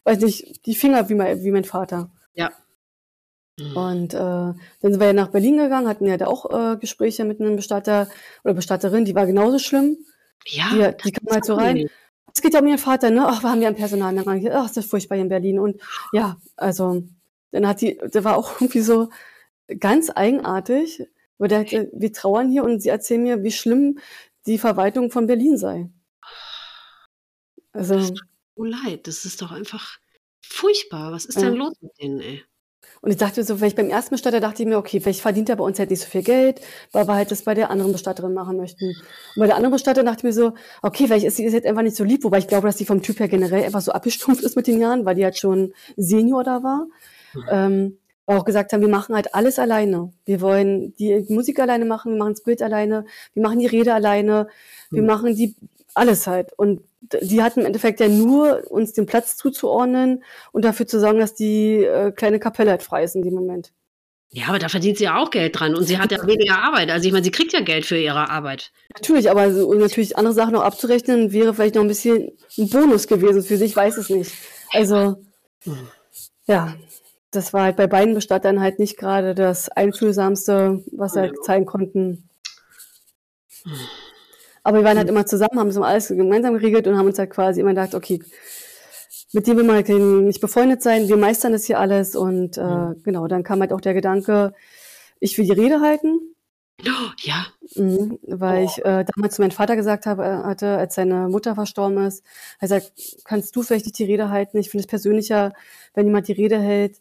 weiß 0.04 0.20
nicht, 0.20 0.66
die 0.66 0.74
Finger 0.74 1.08
wie 1.08 1.14
mein, 1.14 1.42
wie 1.42 1.50
mein 1.50 1.64
Vater. 1.64 2.10
Ja. 2.34 2.52
Mhm. 3.58 3.76
Und 3.76 4.14
äh, 4.14 4.18
dann 4.18 4.56
sind 4.80 5.00
wir 5.00 5.06
ja 5.06 5.12
nach 5.12 5.30
Berlin 5.30 5.56
gegangen, 5.56 5.88
hatten 5.88 6.06
ja 6.06 6.16
da 6.16 6.26
auch 6.26 6.50
äh, 6.50 6.76
Gespräche 6.76 7.24
mit 7.24 7.40
einem 7.40 7.56
Bestatter 7.56 8.08
oder 8.44 8.54
Bestatterin, 8.54 9.04
die 9.04 9.14
war 9.14 9.26
genauso 9.26 9.58
schlimm. 9.58 9.96
Ja. 10.46 10.92
Die, 10.92 11.02
die 11.04 11.12
kam 11.12 11.32
halt 11.32 11.44
so 11.44 11.54
rein. 11.54 11.88
Es 12.32 12.42
geht 12.42 12.52
ja 12.52 12.60
um 12.60 12.66
ihren 12.66 12.78
Vater, 12.78 13.10
ne? 13.10 13.26
Ach, 13.26 13.42
wir 13.42 13.50
haben 13.50 13.62
ja 13.62 13.68
ein 13.68 13.76
Personalmangel. 13.76 14.52
Ach, 14.52 14.66
ist 14.66 14.76
das 14.76 14.84
furchtbar 14.86 15.16
hier 15.16 15.22
in 15.22 15.30
Berlin. 15.30 15.58
Und 15.58 15.80
ja, 16.12 16.36
also, 16.56 17.02
dann 17.50 17.66
hat 17.66 17.80
die, 17.80 17.98
der 17.98 18.24
war 18.24 18.36
auch 18.36 18.52
irgendwie 18.60 18.80
so 18.80 19.08
ganz 19.80 20.10
eigenartig. 20.14 21.08
Weil 21.38 21.48
der 21.48 21.60
hatte, 21.60 21.90
wir 21.92 22.12
trauern 22.12 22.50
hier 22.50 22.64
und 22.64 22.80
sie 22.80 22.88
erzählen 22.88 23.22
mir, 23.22 23.42
wie 23.42 23.52
schlimm 23.52 23.98
die 24.46 24.58
Verwaltung 24.58 25.10
von 25.10 25.26
Berlin 25.26 25.58
sei. 25.58 25.90
Also. 27.72 27.94
Das 27.94 28.08
tut 28.08 28.20
so 28.56 28.64
leid. 28.64 29.06
Das 29.06 29.24
ist 29.24 29.42
doch 29.42 29.52
einfach 29.52 29.98
furchtbar. 30.40 31.12
Was 31.12 31.24
ist 31.24 31.40
denn 31.40 31.54
los 31.54 31.74
mit 31.80 31.92
denen, 32.00 32.20
ey? 32.20 32.42
Und 33.02 33.10
ich 33.10 33.18
dachte 33.18 33.44
so, 33.44 33.56
vielleicht 33.56 33.76
beim 33.76 33.90
ersten 33.90 34.14
Bestatter 34.14 34.40
dachte 34.40 34.62
ich 34.62 34.68
mir, 34.68 34.78
okay, 34.78 35.00
vielleicht 35.00 35.20
verdient 35.20 35.48
er 35.48 35.56
bei 35.56 35.64
uns 35.64 35.78
halt 35.78 35.90
nicht 35.90 36.00
so 36.00 36.08
viel 36.08 36.22
Geld, 36.22 36.60
weil 36.92 37.06
wir 37.06 37.14
halt 37.14 37.30
das 37.30 37.42
bei 37.42 37.54
der 37.54 37.70
anderen 37.70 37.92
Bestatterin 37.92 38.32
machen 38.32 38.56
möchten. 38.56 38.86
Und 38.86 39.40
bei 39.40 39.46
der 39.46 39.56
anderen 39.56 39.72
Bestatter 39.72 40.02
dachte 40.02 40.20
ich 40.20 40.24
mir 40.24 40.32
so, 40.32 40.54
okay, 40.82 41.06
vielleicht 41.06 41.26
ist 41.26 41.36
sie 41.36 41.44
jetzt 41.44 41.66
einfach 41.66 41.82
nicht 41.82 41.96
so 41.96 42.04
lieb, 42.04 42.24
wobei 42.24 42.38
ich 42.38 42.48
glaube, 42.48 42.66
dass 42.66 42.78
sie 42.78 42.86
vom 42.86 43.02
Typ 43.02 43.20
her 43.20 43.28
generell 43.28 43.64
einfach 43.64 43.80
so 43.80 43.92
abgestumpft 43.92 44.42
ist 44.42 44.56
mit 44.56 44.66
den 44.66 44.80
Jahren, 44.80 45.04
weil 45.04 45.14
die 45.14 45.24
halt 45.24 45.36
schon 45.38 45.74
Senior 45.96 46.42
da 46.42 46.62
war. 46.62 46.86
Mhm. 47.34 47.42
Ähm, 47.50 47.98
auch 48.26 48.44
gesagt 48.44 48.72
haben, 48.72 48.80
wir 48.80 48.88
machen 48.88 49.14
halt 49.14 49.34
alles 49.34 49.58
alleine. 49.58 50.12
Wir 50.24 50.40
wollen 50.40 50.94
die 50.96 51.24
Musik 51.28 51.60
alleine 51.60 51.84
machen, 51.84 52.12
wir 52.12 52.18
machen 52.18 52.32
das 52.32 52.42
Bild 52.42 52.60
alleine, 52.60 53.06
wir 53.34 53.42
machen 53.42 53.60
die 53.60 53.66
Rede 53.66 53.94
alleine, 53.94 54.48
wir 54.90 55.02
mhm. 55.02 55.08
machen 55.08 55.34
die 55.34 55.54
alles 55.94 56.26
halt. 56.26 56.52
Und 56.56 56.82
die 57.00 57.42
hatten 57.42 57.60
im 57.60 57.66
Endeffekt 57.66 58.00
ja 58.00 58.08
nur 58.08 58.70
uns 58.70 58.92
den 58.92 59.06
Platz 59.06 59.36
zuzuordnen 59.36 60.24
und 60.52 60.64
dafür 60.64 60.86
zu 60.86 61.00
sorgen, 61.00 61.20
dass 61.20 61.34
die 61.34 61.84
äh, 61.84 62.12
kleine 62.12 62.38
Kapelle 62.38 62.70
halt 62.70 62.82
frei 62.82 63.04
ist 63.04 63.14
in 63.14 63.22
dem 63.22 63.34
Moment. 63.34 63.72
Ja, 64.32 64.48
aber 64.48 64.58
da 64.58 64.68
verdient 64.68 64.98
sie 64.98 65.04
ja 65.04 65.18
auch 65.18 65.30
Geld 65.30 65.58
dran 65.58 65.74
und 65.74 65.84
sie 65.84 65.98
hat 65.98 66.10
ja 66.10 66.18
weniger 66.26 66.58
Arbeit. 66.58 66.90
Also 66.90 67.06
ich 67.06 67.12
meine, 67.12 67.24
sie 67.24 67.30
kriegt 67.30 67.52
ja 67.52 67.60
Geld 67.60 67.86
für 67.86 67.96
ihre 67.96 68.28
Arbeit. 68.28 68.72
Natürlich, 68.94 69.30
aber 69.30 69.52
so, 69.52 69.72
natürlich 69.72 70.16
andere 70.18 70.34
Sachen 70.34 70.52
noch 70.52 70.62
abzurechnen, 70.62 71.32
wäre 71.32 71.54
vielleicht 71.54 71.76
noch 71.76 71.82
ein 71.82 71.88
bisschen 71.88 72.32
ein 72.58 72.68
Bonus 72.68 73.06
gewesen 73.06 73.42
für 73.42 73.56
sie, 73.56 73.64
ich 73.64 73.76
weiß 73.76 73.96
es 73.96 74.10
nicht. 74.10 74.32
Also, 74.72 75.16
hm. 75.62 75.88
ja, 76.46 76.74
das 77.36 77.52
war 77.52 77.64
halt 77.64 77.76
bei 77.76 77.86
beiden 77.86 78.14
Bestattern 78.14 78.60
halt 78.60 78.78
nicht 78.78 78.96
gerade 78.96 79.34
das 79.34 79.68
einfühlsamste, 79.68 80.82
was 80.92 81.12
sie 81.12 81.20
halt 81.20 81.44
zeigen 81.44 81.66
konnten. 81.66 82.28
Aber 84.62 84.78
wir 84.78 84.84
waren 84.84 84.98
halt 84.98 85.08
immer 85.08 85.26
zusammen, 85.26 85.58
haben 85.58 85.70
so 85.70 85.82
alles 85.82 86.08
gemeinsam 86.08 86.54
geregelt 86.54 86.86
und 86.88 86.96
haben 86.96 87.06
uns 87.06 87.18
halt 87.18 87.30
quasi 87.30 87.60
immer 87.60 87.70
gedacht, 87.70 87.94
okay, 87.94 88.20
mit 89.32 89.46
dem 89.46 89.56
will 89.56 89.64
man 89.64 89.76
halt 89.76 89.88
nicht 89.88 90.40
befreundet 90.40 90.82
sein, 90.82 91.08
wir 91.08 91.16
meistern 91.16 91.52
das 91.52 91.64
hier 91.64 91.78
alles 91.78 92.16
und 92.16 92.56
äh, 92.58 92.62
mhm. 92.62 93.02
genau, 93.02 93.26
dann 93.28 93.42
kam 93.42 93.60
halt 93.60 93.72
auch 93.72 93.80
der 93.80 93.94
Gedanke, 93.94 94.54
ich 95.20 95.36
will 95.38 95.44
die 95.44 95.52
Rede 95.52 95.80
halten. 95.80 96.34
Oh, 96.84 97.10
ja. 97.22 97.46
Mhm, 97.74 98.18
weil 98.26 98.62
oh. 98.62 98.66
ich 98.66 98.78
äh, 98.84 99.04
damals 99.04 99.36
zu 99.36 99.42
meinem 99.42 99.50
Vater 99.50 99.76
gesagt 99.76 100.06
habe, 100.06 100.24
äh, 100.24 100.44
hatte, 100.44 100.76
als 100.76 100.94
seine 100.94 101.28
Mutter 101.28 101.54
verstorben 101.54 102.04
ist, 102.06 102.24
er 102.60 102.68
sagt, 102.68 102.92
kannst 103.24 103.56
du 103.56 103.62
vielleicht 103.62 103.86
nicht 103.86 103.98
die 103.98 104.04
Rede 104.04 104.30
halten? 104.30 104.58
Ich 104.58 104.70
finde 104.70 104.82
es 104.82 104.86
persönlicher, 104.86 105.52
wenn 105.94 106.06
jemand 106.06 106.28
die 106.28 106.32
Rede 106.32 106.58
hält, 106.58 107.00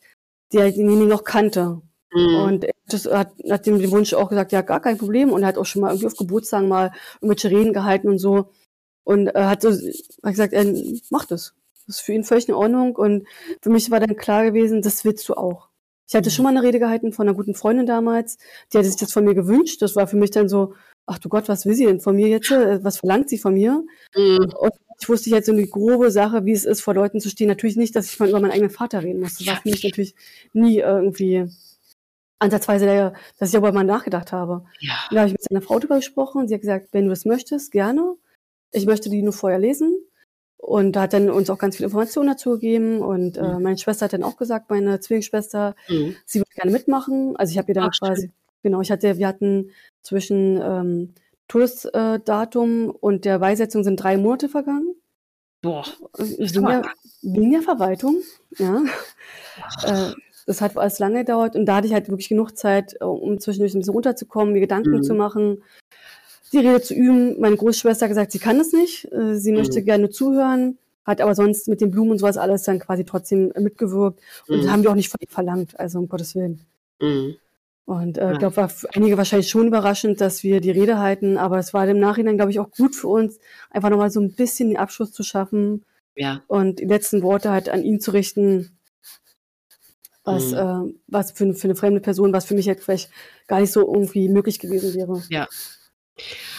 der 0.54 0.72
denjenigen 0.72 1.08
noch 1.08 1.24
kannte. 1.24 1.82
Mhm. 2.14 2.36
Und 2.36 2.66
das 2.88 3.06
hat, 3.06 3.34
hat 3.50 3.66
dem 3.66 3.80
den 3.80 3.92
Wunsch 3.92 4.14
auch 4.14 4.30
gesagt, 4.30 4.52
ja, 4.52 4.62
gar 4.62 4.80
kein 4.80 4.98
Problem. 4.98 5.32
Und 5.32 5.42
er 5.42 5.50
hat 5.50 5.58
auch 5.58 5.66
schon 5.66 5.82
mal 5.82 5.90
irgendwie 5.90 6.08
auf 6.08 6.18
Geburtstagen 6.18 6.68
mal 6.68 6.92
irgendwelche 7.22 7.52
Reden 7.52 7.74
gehalten 7.74 8.10
und 8.10 8.20
so. 8.20 8.52
Und 9.04 9.28
er 9.28 9.50
hat 9.50 9.62
so 9.62 9.72
hat 9.72 10.32
gesagt, 10.32 10.54
er 10.54 10.66
macht 11.10 11.32
es. 11.32 11.54
Das 11.88 11.98
ist 11.98 12.02
für 12.02 12.14
ihn 12.14 12.24
völlig 12.24 12.48
in 12.48 12.56
Ordnung. 12.56 12.96
Und 12.96 13.28
für 13.62 13.70
mich 13.70 13.92
war 13.92 14.00
dann 14.00 14.16
klar 14.16 14.46
gewesen, 14.46 14.82
das 14.82 15.06
willst 15.06 15.28
du 15.30 15.36
auch. 15.36 15.70
Ich 16.08 16.16
hatte 16.16 16.30
mhm. 16.30 16.34
schon 16.34 16.44
mal 16.44 16.50
eine 16.50 16.64
Rede 16.64 16.80
gehalten 16.80 17.12
von 17.12 17.28
einer 17.28 17.36
guten 17.36 17.56
Freundin 17.56 17.86
damals. 17.86 18.38
Die 18.72 18.78
hatte 18.78 18.88
sich 18.88 19.00
das 19.00 19.12
von 19.12 19.26
mir 19.26 19.36
gewünscht. 19.36 19.82
Das 19.82 19.96
war 19.96 20.08
für 20.08 20.18
mich 20.18 20.32
dann 20.32 20.50
so, 20.50 20.74
ach 21.06 21.20
du 21.20 21.30
Gott, 21.30 21.48
was 21.48 21.66
will 21.66 21.76
sie 21.76 21.86
denn 21.86 22.00
von 22.00 22.16
mir 22.16 22.28
jetzt? 22.28 22.52
Was 22.52 22.98
verlangt 22.98 23.30
sie 23.30 23.38
von 23.38 23.54
mir? 23.54 23.84
Mhm. 24.16 24.54
Und 24.58 24.74
ich 25.00 25.10
wusste 25.10 25.30
jetzt 25.30 25.46
so 25.46 25.52
eine 25.52 25.68
grobe 25.68 26.12
Sache, 26.12 26.46
wie 26.46 26.54
es 26.54 26.66
ist, 26.66 26.82
vor 26.82 26.94
Leuten 26.94 27.20
zu 27.20 27.30
stehen. 27.30 27.48
Natürlich 27.48 27.76
nicht, 27.76 27.96
dass 27.96 28.12
ich 28.12 28.20
mal 28.20 28.30
über 28.30 28.40
meinen 28.40 28.52
eigenen 28.52 28.70
Vater 28.70 29.04
reden 29.04 29.20
musste. 29.20 29.44
Das 29.44 29.56
war 29.56 29.62
für 29.62 29.70
mich 29.70 29.84
natürlich 29.84 30.16
nie 30.54 30.80
irgendwie 30.80 31.50
ansatzweise, 32.40 32.86
der, 32.86 33.14
dass 33.38 33.50
ich 33.50 33.54
darüber 33.54 33.72
mal 33.72 33.84
nachgedacht 33.84 34.32
habe. 34.32 34.66
Ja. 34.80 34.94
Da 35.12 35.18
habe 35.18 35.28
ich 35.28 35.34
mit 35.34 35.44
seiner 35.44 35.62
Frau 35.62 35.80
drüber 35.80 35.98
gesprochen. 35.98 36.48
Sie 36.48 36.54
hat 36.54 36.62
gesagt, 36.62 36.90
wenn 36.92 37.06
du 37.06 37.10
das 37.10 37.26
möchtest, 37.26 37.72
gerne. 37.72 38.16
Ich 38.72 38.86
möchte 38.86 39.10
die 39.10 39.22
nur 39.22 39.34
vorher 39.34 39.60
lesen. 39.60 39.94
Und 40.58 40.94
da 40.94 41.02
hat 41.02 41.14
dann 41.14 41.30
uns 41.30 41.50
auch 41.50 41.60
ganz 41.60 41.78
viel 41.78 41.86
Informationen 41.86 42.30
dazu 42.30 42.52
gegeben. 42.52 43.00
Und 43.02 43.38
äh, 43.38 43.44
mhm. 43.44 43.62
meine 43.62 43.78
Schwester 43.78 44.06
hat 44.06 44.14
dann 44.14 44.24
auch 44.24 44.38
gesagt, 44.38 44.70
meine 44.70 45.00
Zwillingsschwester, 45.00 45.76
mhm. 45.88 46.16
sie 46.26 46.40
würde 46.40 46.52
gerne 46.56 46.72
mitmachen. 46.72 47.36
Also 47.36 47.52
ich 47.52 47.58
habe 47.58 47.70
ihr 47.70 47.76
dann 47.76 47.92
Ach, 47.94 48.00
quasi, 48.00 48.24
stimmt. 48.24 48.34
Genau, 48.66 48.82
ich 48.82 48.90
hatte, 48.90 49.20
wir 49.20 49.28
hatten 49.28 49.70
zwischen 50.02 50.60
ähm, 50.60 51.14
Todesdatum 51.48 52.90
und 52.90 53.24
der 53.24 53.38
Beisetzung 53.38 53.84
sind 53.84 53.98
drei 53.98 54.18
Monate 54.18 54.50
vergangen. 54.50 54.96
Boah. 55.62 55.86
Wegen 56.18 56.66
der, 56.66 56.82
wegen 57.22 57.52
der 57.52 57.62
Verwaltung, 57.62 58.18
ja. 58.58 58.84
Äh, 59.84 60.14
das 60.48 60.62
hat 60.62 60.76
alles 60.78 61.00
lange 61.00 61.20
gedauert 61.20 61.56
und 61.56 61.66
da 61.66 61.76
hatte 61.76 61.88
ich 61.88 61.94
halt 61.94 62.10
wirklich 62.10 62.30
genug 62.30 62.58
Zeit, 62.58 62.96
äh, 63.00 63.04
um 63.06 63.40
zwischendurch 63.40 63.76
ein 63.76 63.80
bisschen 63.80 63.94
runterzukommen, 63.94 64.54
mir 64.54 64.60
Gedanken 64.60 64.98
mhm. 64.98 65.04
zu 65.04 65.14
machen, 65.14 65.64
die 66.52 66.58
Rede 66.58 66.82
zu 66.82 66.96
üben. 66.96 67.40
Meine 67.40 67.56
Großschwester 67.56 68.06
hat 68.06 68.10
gesagt, 68.10 68.32
sie 68.32 68.40
kann 68.40 68.58
das 68.58 68.74
nicht, 68.74 69.12
äh, 69.12 69.36
sie 69.36 69.52
mhm. 69.52 69.60
möchte 69.60 69.84
gerne 69.84 70.10
zuhören, 70.10 70.80
hat 71.06 71.22
aber 71.22 71.36
sonst 71.36 71.68
mit 71.68 71.82
den 71.82 71.92
Blumen 71.92 72.12
und 72.12 72.18
sowas 72.18 72.38
alles 72.38 72.64
dann 72.64 72.80
quasi 72.80 73.06
trotzdem 73.06 73.54
mitgewirkt 73.60 74.20
und 74.48 74.64
mhm. 74.64 74.72
haben 74.72 74.82
wir 74.82 74.90
auch 74.90 74.96
nicht 74.96 75.10
von 75.10 75.20
ihr 75.22 75.30
verlangt, 75.30 75.80
also 75.80 76.00
um 76.00 76.10
Gottes 76.10 76.34
Willen. 76.34 76.62
Mhm. 77.00 77.36
Und 77.86 78.18
äh, 78.18 78.34
ich 78.34 78.40
glaube, 78.40 78.58
war 78.58 78.70
für 78.70 78.90
einige 78.96 79.18
wahrscheinlich 79.18 79.50
schon 79.50 79.68
überraschend, 79.68 80.20
dass 80.20 80.42
wir 80.42 80.60
die 80.60 80.72
Rede 80.72 80.98
halten, 80.98 81.38
aber 81.38 81.60
es 81.60 81.74
war 81.74 81.88
im 81.88 82.00
Nachhinein, 82.00 82.36
glaube 82.36 82.50
ich, 82.52 82.60
auch 82.60 82.72
gut 82.72 82.96
für 82.96 83.08
uns, 83.08 83.40
einfach 83.70 83.92
nochmal 83.92 84.10
so 84.10 84.20
ein 84.20 84.34
bisschen 84.34 84.70
den 84.70 84.78
Abschluss 84.78 85.12
zu 85.12 85.22
schaffen 85.22 85.86
ja. 86.16 86.42
und 86.48 86.80
die 86.80 86.86
letzten 86.86 87.22
Worte 87.22 87.52
halt 87.52 87.70
an 87.70 87.84
ihn 87.84 88.00
zu 88.00 88.12
richten, 88.12 88.76
was, 90.24 90.52
mhm. 90.52 90.58
äh, 90.58 90.94
was 91.08 91.32
für, 91.32 91.54
für 91.54 91.68
eine 91.68 91.76
fremde 91.76 92.02
Person, 92.02 92.34
was 92.34 92.46
für 92.46 92.56
mich 92.56 92.66
jetzt 92.66 92.84
vielleicht 92.84 93.12
gar 93.46 93.62
nicht 93.62 93.72
so 93.72 93.82
irgendwie 93.82 94.30
möglich 94.30 94.58
gewesen 94.58 94.96
wäre. 94.96 95.22
Ja. 95.30 95.48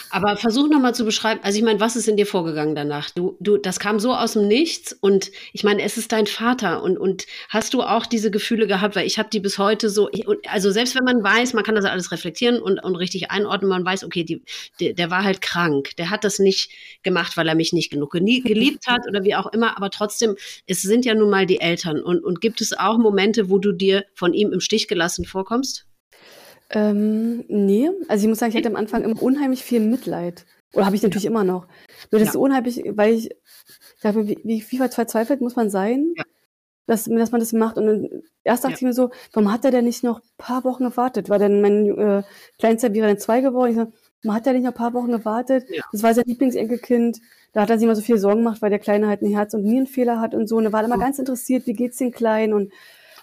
Aber 0.09 0.37
versuch 0.37 0.69
nochmal 0.69 0.95
zu 0.95 1.03
beschreiben, 1.03 1.39
also 1.43 1.57
ich 1.57 1.63
meine, 1.63 1.79
was 1.79 1.95
ist 1.95 2.07
in 2.07 2.15
dir 2.15 2.25
vorgegangen 2.25 2.75
danach? 2.75 3.09
Du, 3.09 3.35
du, 3.39 3.57
das 3.57 3.79
kam 3.79 3.99
so 3.99 4.13
aus 4.13 4.33
dem 4.33 4.47
Nichts 4.47 4.93
und 4.93 5.31
ich 5.51 5.63
meine, 5.63 5.81
es 5.81 5.97
ist 5.97 6.11
dein 6.11 6.27
Vater 6.27 6.81
und, 6.83 6.97
und 6.97 7.25
hast 7.49 7.73
du 7.73 7.81
auch 7.81 8.05
diese 8.05 8.31
Gefühle 8.31 8.67
gehabt, 8.67 8.95
weil 8.95 9.07
ich 9.07 9.19
habe 9.19 9.29
die 9.29 9.39
bis 9.39 9.57
heute 9.57 9.89
so, 9.89 10.09
also 10.47 10.71
selbst 10.71 10.95
wenn 10.95 11.03
man 11.03 11.23
weiß, 11.23 11.53
man 11.53 11.63
kann 11.63 11.75
das 11.75 11.85
alles 11.85 12.11
reflektieren 12.11 12.61
und, 12.61 12.79
und 12.79 12.95
richtig 12.95 13.31
einordnen, 13.31 13.69
man 13.69 13.85
weiß, 13.85 14.03
okay, 14.05 14.23
die, 14.23 14.43
der, 14.79 14.93
der 14.93 15.11
war 15.11 15.23
halt 15.23 15.41
krank, 15.41 15.95
der 15.97 16.09
hat 16.09 16.23
das 16.23 16.39
nicht 16.39 16.71
gemacht, 17.03 17.35
weil 17.35 17.47
er 17.47 17.55
mich 17.55 17.73
nicht 17.73 17.91
genug 17.91 18.11
geliebt 18.11 18.87
hat 18.87 19.01
oder 19.07 19.23
wie 19.23 19.35
auch 19.35 19.47
immer, 19.47 19.75
aber 19.75 19.89
trotzdem, 19.89 20.35
es 20.67 20.81
sind 20.81 21.03
ja 21.03 21.15
nun 21.15 21.29
mal 21.29 21.45
die 21.45 21.59
Eltern 21.59 22.01
und, 22.01 22.23
und 22.23 22.41
gibt 22.41 22.61
es 22.61 22.77
auch 22.77 22.97
Momente, 22.97 23.49
wo 23.49 23.57
du 23.57 23.71
dir 23.73 24.05
von 24.13 24.33
ihm 24.33 24.53
im 24.53 24.61
Stich 24.61 24.87
gelassen 24.87 25.25
vorkommst? 25.25 25.86
Ähm, 26.69 27.45
ne, 27.47 27.91
also 28.07 28.23
ich 28.23 28.29
muss 28.29 28.39
sagen, 28.39 28.51
ich 28.51 28.57
hatte 28.57 28.69
am 28.69 28.75
Anfang 28.75 29.03
immer 29.03 29.21
unheimlich 29.21 29.63
viel 29.63 29.79
Mitleid. 29.79 30.45
Oder 30.73 30.85
habe 30.85 30.95
ich 30.95 31.03
natürlich 31.03 31.25
immer 31.25 31.43
noch. 31.43 31.67
Nur 32.11 32.19
das 32.19 32.23
ja. 32.23 32.29
ist 32.29 32.35
unheimlich, 32.35 32.83
weil 32.89 33.13
ich, 33.13 33.31
ich 33.31 34.01
dachte, 34.01 34.27
wie, 34.27 34.39
wie, 34.43 34.63
wie 34.69 34.77
verzweifelt 34.77 35.41
muss 35.41 35.55
man 35.55 35.69
sein, 35.69 36.13
ja. 36.17 36.23
dass, 36.85 37.05
dass 37.05 37.31
man 37.31 37.39
das 37.39 37.53
macht. 37.53 37.77
Und 37.77 38.23
erst 38.43 38.63
dachte 38.63 38.73
ja. 38.73 38.77
ich 38.77 38.83
mir 38.83 38.93
so, 38.93 39.09
warum 39.31 39.51
hat 39.51 39.63
er 39.63 39.71
denn 39.71 39.85
nicht 39.85 40.03
noch 40.03 40.19
ein 40.19 40.29
paar 40.37 40.63
Wochen 40.65 40.83
gewartet? 40.83 41.29
Weil 41.29 41.39
dann 41.39 41.61
mein 41.61 41.97
äh, 41.97 42.23
Kleinster 42.59 42.93
wäre 42.93 43.07
dann 43.07 43.17
zwei 43.17 43.39
geworden. 43.41 43.71
Ich 43.71 43.77
so, 43.77 43.91
warum 44.23 44.35
hat 44.35 44.45
er 44.45 44.53
nicht 44.53 44.63
noch 44.63 44.71
ein 44.71 44.77
paar 44.77 44.93
Wochen 44.93 45.11
gewartet? 45.11 45.65
Das 45.93 46.03
war 46.03 46.13
sein 46.13 46.25
Lieblingsenkelkind. 46.27 47.19
Da 47.53 47.61
hat 47.61 47.69
er 47.69 47.77
sich 47.77 47.85
immer 47.85 47.95
so 47.95 48.01
viel 48.01 48.17
Sorgen 48.17 48.43
gemacht, 48.43 48.61
weil 48.61 48.69
der 48.69 48.79
Kleine 48.79 49.07
halt 49.07 49.21
einen 49.21 49.33
Herz- 49.33 49.53
und 49.53 49.63
Nierenfehler 49.63 50.19
hat 50.19 50.35
und 50.35 50.47
so. 50.47 50.57
Und 50.57 50.65
er 50.65 50.73
war 50.73 50.83
immer 50.83 50.99
ganz 50.99 51.17
interessiert, 51.17 51.65
wie 51.65 51.73
geht's 51.73 51.97
den 51.97 52.11
Kleinen? 52.11 52.53
Und 52.53 52.73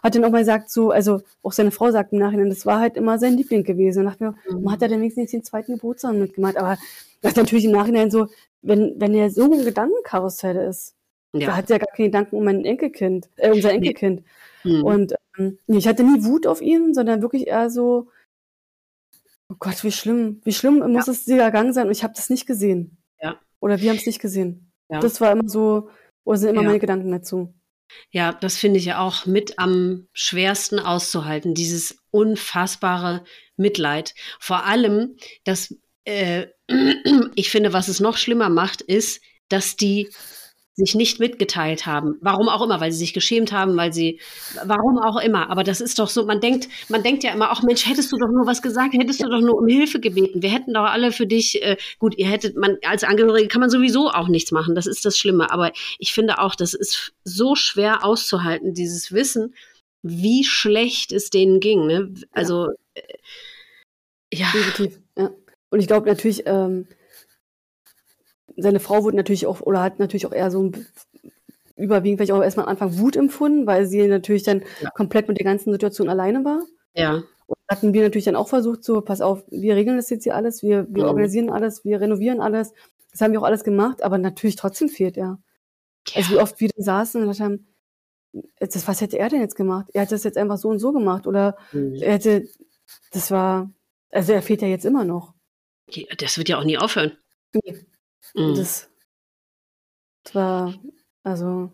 hat 0.05 0.15
dann 0.15 0.25
auch 0.25 0.31
mal 0.31 0.41
gesagt, 0.41 0.71
so, 0.71 0.91
also 0.91 1.23
auch 1.43 1.53
seine 1.53 1.71
Frau 1.71 1.91
sagt 1.91 2.13
im 2.13 2.19
Nachhinein, 2.19 2.51
das 2.51 2.67
war 2.67 2.79
halt 2.79 2.99
immer 2.99 3.19
sein 3.19 3.39
Liebling 3.39 3.65
gewesen. 3.65 4.01
Und 4.01 4.07
dachte 4.07 4.25
mir, 4.25 4.35
mhm. 4.51 4.63
man 4.63 4.75
hat 4.75 4.83
er 4.83 4.89
denn 4.89 5.01
wenigstens 5.01 5.31
den 5.31 5.43
zweiten 5.43 5.73
Geburtstag 5.73 6.15
mitgemacht. 6.15 6.59
Aber 6.59 6.77
das 7.23 7.33
ist 7.33 7.39
natürlich 7.39 7.65
im 7.65 7.73
Nachhinein 7.73 8.11
so, 8.11 8.29
wenn, 8.61 9.01
wenn 9.01 9.15
er 9.15 9.31
so 9.31 9.51
ein 9.51 9.65
Gedankenkarussell 9.65 10.57
ist, 10.57 10.95
ja. 11.33 11.47
da 11.47 11.57
hat 11.57 11.71
er 11.71 11.79
gar 11.79 11.89
keine 11.97 12.09
Gedanken 12.09 12.37
um 12.37 12.45
mein 12.45 12.67
Enkelkind, 12.67 13.31
äh, 13.37 13.51
um 13.51 13.63
sein 13.63 13.77
Enkelkind. 13.77 14.23
Mhm. 14.63 14.85
Und 14.85 15.15
ähm, 15.39 15.59
ich 15.69 15.89
hatte 15.89 16.05
nie 16.05 16.23
Wut 16.23 16.47
auf 16.47 16.61
ihn, 16.61 16.93
sondern 16.93 17.23
wirklich 17.23 17.47
eher 17.47 17.71
so, 17.71 18.09
oh 19.49 19.57
Gott, 19.59 19.83
wie 19.85 19.93
schlimm, 19.93 20.43
wie 20.45 20.53
schlimm 20.53 20.81
ja. 20.81 20.89
muss 20.89 21.09
es 21.09 21.25
dieser 21.25 21.51
Gang 21.51 21.73
sein 21.73 21.87
und 21.87 21.93
ich 21.93 22.05
habe 22.05 22.13
das 22.15 22.29
nicht 22.29 22.47
gesehen. 22.47 22.99
Ja. 23.23 23.41
Oder 23.61 23.81
wir 23.81 23.89
haben 23.89 23.97
es 23.97 24.07
nicht 24.07 24.21
gesehen. 24.21 24.71
Ja. 24.91 25.01
Das 25.01 25.23
war 25.23 25.33
immer 25.33 25.49
so, 25.49 25.89
oder 26.25 26.37
sind 26.37 26.51
immer 26.51 26.63
meine 26.63 26.79
Gedanken 26.79 27.11
dazu. 27.11 27.55
Ja, 28.11 28.33
das 28.33 28.57
finde 28.57 28.79
ich 28.79 28.87
ja 28.87 28.99
auch 28.99 29.27
mit 29.27 29.59
am 29.59 30.09
schwersten 30.13 30.79
auszuhalten, 30.79 31.55
dieses 31.55 31.99
unfassbare 32.11 33.25
Mitleid. 33.57 34.15
Vor 34.41 34.65
allem, 34.65 35.17
dass 35.45 35.75
äh, 36.05 36.47
ich 37.35 37.51
finde, 37.51 37.73
was 37.73 37.89
es 37.89 38.01
noch 38.01 38.17
schlimmer 38.17 38.49
macht, 38.49 38.81
ist, 38.81 39.23
dass 39.49 39.77
die 39.77 40.11
sich 40.77 40.97
nicht 40.97 41.21
mitgeteilt 41.21 41.87
haben. 41.87 42.17
Warum 42.21 42.49
auch 42.49 42.63
immer, 42.63 42.81
weil 42.81 42.91
sie 42.91 42.99
sich 42.99 43.15
geschämt 43.15 43.53
haben, 43.53 43.77
weil 43.77 43.93
sie, 43.93 44.21
warum 44.65 44.99
auch 44.99 45.21
immer. 45.21 45.49
Aber 45.49 45.63
das 45.63 45.81
ist 45.81 46.01
doch 46.01 46.09
so, 46.09 46.25
man 46.25 46.41
denkt, 46.41 46.69
man 46.89 47.03
denkt 47.05 47.23
ja 47.23 47.33
immer, 47.33 47.51
ach 47.51 47.63
Mensch, 47.63 47.89
hättest 47.89 48.11
du 48.11 48.17
doch 48.17 48.29
nur 48.29 48.47
was 48.47 48.61
gesagt, 48.61 48.95
hättest 48.95 49.23
du 49.23 49.29
doch 49.29 49.41
nur 49.41 49.57
um 49.57 49.69
Hilfe 49.69 50.01
gebeten. 50.01 50.43
Wir 50.43 50.51
hätten 50.51 50.75
doch 50.75 50.85
alle 50.85 51.13
für 51.13 51.27
dich, 51.27 51.63
äh, 51.63 51.77
gut, 52.01 52.19
ihr 52.19 52.27
hättet, 52.27 52.57
man, 52.57 52.79
als 52.85 53.05
Angehörige 53.05 53.47
kann 53.47 53.61
man 53.61 53.71
sowieso 53.71 54.11
auch 54.11 54.27
nichts 54.27 54.51
machen. 54.51 54.75
Das 54.75 54.87
ist 54.87 55.05
das 55.05 55.17
Schlimme. 55.17 55.53
Aber 55.53 55.71
ich 55.99 56.13
finde 56.13 56.41
auch, 56.41 56.57
das 56.57 56.75
ist 56.75 57.13
so 57.23 57.55
schwer 57.55 58.05
auszuhalten, 58.05 58.75
dieses 58.75 59.13
Wissen, 59.13 59.55
wie 60.03 60.43
schlecht 60.43 61.13
es 61.13 61.31
denen 61.31 61.61
ging. 61.61 61.87
Ne? 61.87 62.15
Also, 62.33 62.71
ja. 64.33 64.53
Äh, 64.79 64.89
ja. 65.17 65.31
Und 65.71 65.81
ich 65.81 65.87
glaube 65.87 66.09
natürlich, 66.09 66.43
ähm, 66.47 66.87
seine 68.57 68.81
Frau 68.81 69.05
wurde 69.05 69.17
natürlich 69.17 69.47
auch, 69.47 69.61
oder 69.61 69.83
hat 69.83 69.99
natürlich 69.99 70.27
auch 70.27 70.33
eher 70.33 70.51
so 70.51 70.65
ein 70.65 70.87
überwiegend 71.77 72.19
vielleicht 72.19 72.33
auch 72.33 72.43
erstmal 72.43 72.67
am 72.67 72.71
Anfang 72.71 72.99
Wut 72.99 73.17
empfunden, 73.17 73.67
weil 73.67 73.87
sie 73.87 74.07
natürlich 74.07 74.45
dann 74.45 74.63
ja. 74.81 74.91
komplett 74.91 75.29
mit 75.29 75.39
der 75.39 75.45
ganzen 75.45 75.73
Situation 75.73 76.09
alleine 76.09 76.45
war. 76.45 76.65
Ja. 76.95 77.23
Und 77.47 77.59
hatten 77.69 77.93
wir 77.93 78.03
natürlich 78.03 78.25
dann 78.27 78.37
auch 78.37 78.49
versucht, 78.49 78.85
so, 78.85 79.01
pass 79.01 79.21
auf, 79.21 79.45
wir 79.51 79.75
regeln 79.75 79.97
das 79.97 80.11
jetzt 80.11 80.25
hier 80.25 80.37
alles, 80.37 80.63
wir, 80.63 80.87
wir 80.89 81.03
mhm. 81.03 81.09
organisieren 81.09 81.51
alles, 81.51 81.85
wir 81.85 82.01
renovieren 82.01 82.41
alles. 82.41 82.73
Das 83.11 83.21
haben 83.21 83.33
wir 83.33 83.41
auch 83.41 83.45
alles 83.45 83.65
gemacht, 83.65 84.03
aber 84.03 84.19
natürlich 84.19 84.57
trotzdem 84.57 84.89
fehlt 84.89 85.17
er. 85.17 85.39
Ja. 86.09 86.17
Also 86.17 86.35
wie 86.35 86.39
oft 86.39 86.61
wir 86.61 86.71
saßen 86.77 87.27
und 87.27 87.41
haben, 87.41 87.67
das, 88.59 88.89
was 88.89 89.01
hätte 89.01 89.19
er 89.19 89.29
denn 89.29 89.41
jetzt 89.41 89.57
gemacht? 89.57 89.87
Er 89.95 90.03
hat 90.03 90.13
das 90.13 90.25
jetzt 90.25 90.39
einfach 90.39 90.59
so 90.59 90.69
und 90.69 90.79
so 90.79 90.93
gemacht 90.93 91.27
oder 91.27 91.57
mhm. 91.73 91.97
er 91.97 92.13
hätte, 92.15 92.49
das 93.13 93.31
war, 93.31 93.71
also 94.11 94.33
er 94.33 94.43
fehlt 94.43 94.63
ja 94.63 94.69
jetzt 94.69 94.85
immer 94.85 95.05
noch. 95.05 95.35
Das 96.19 96.39
wird 96.39 96.49
ja 96.49 96.59
auch 96.59 96.65
nie 96.65 96.79
aufhören. 96.79 97.13
Nee. 97.53 97.85
Mhm. 98.35 98.55
Das, 98.55 98.89
das 100.25 100.35
war, 100.35 100.75
also. 101.23 101.71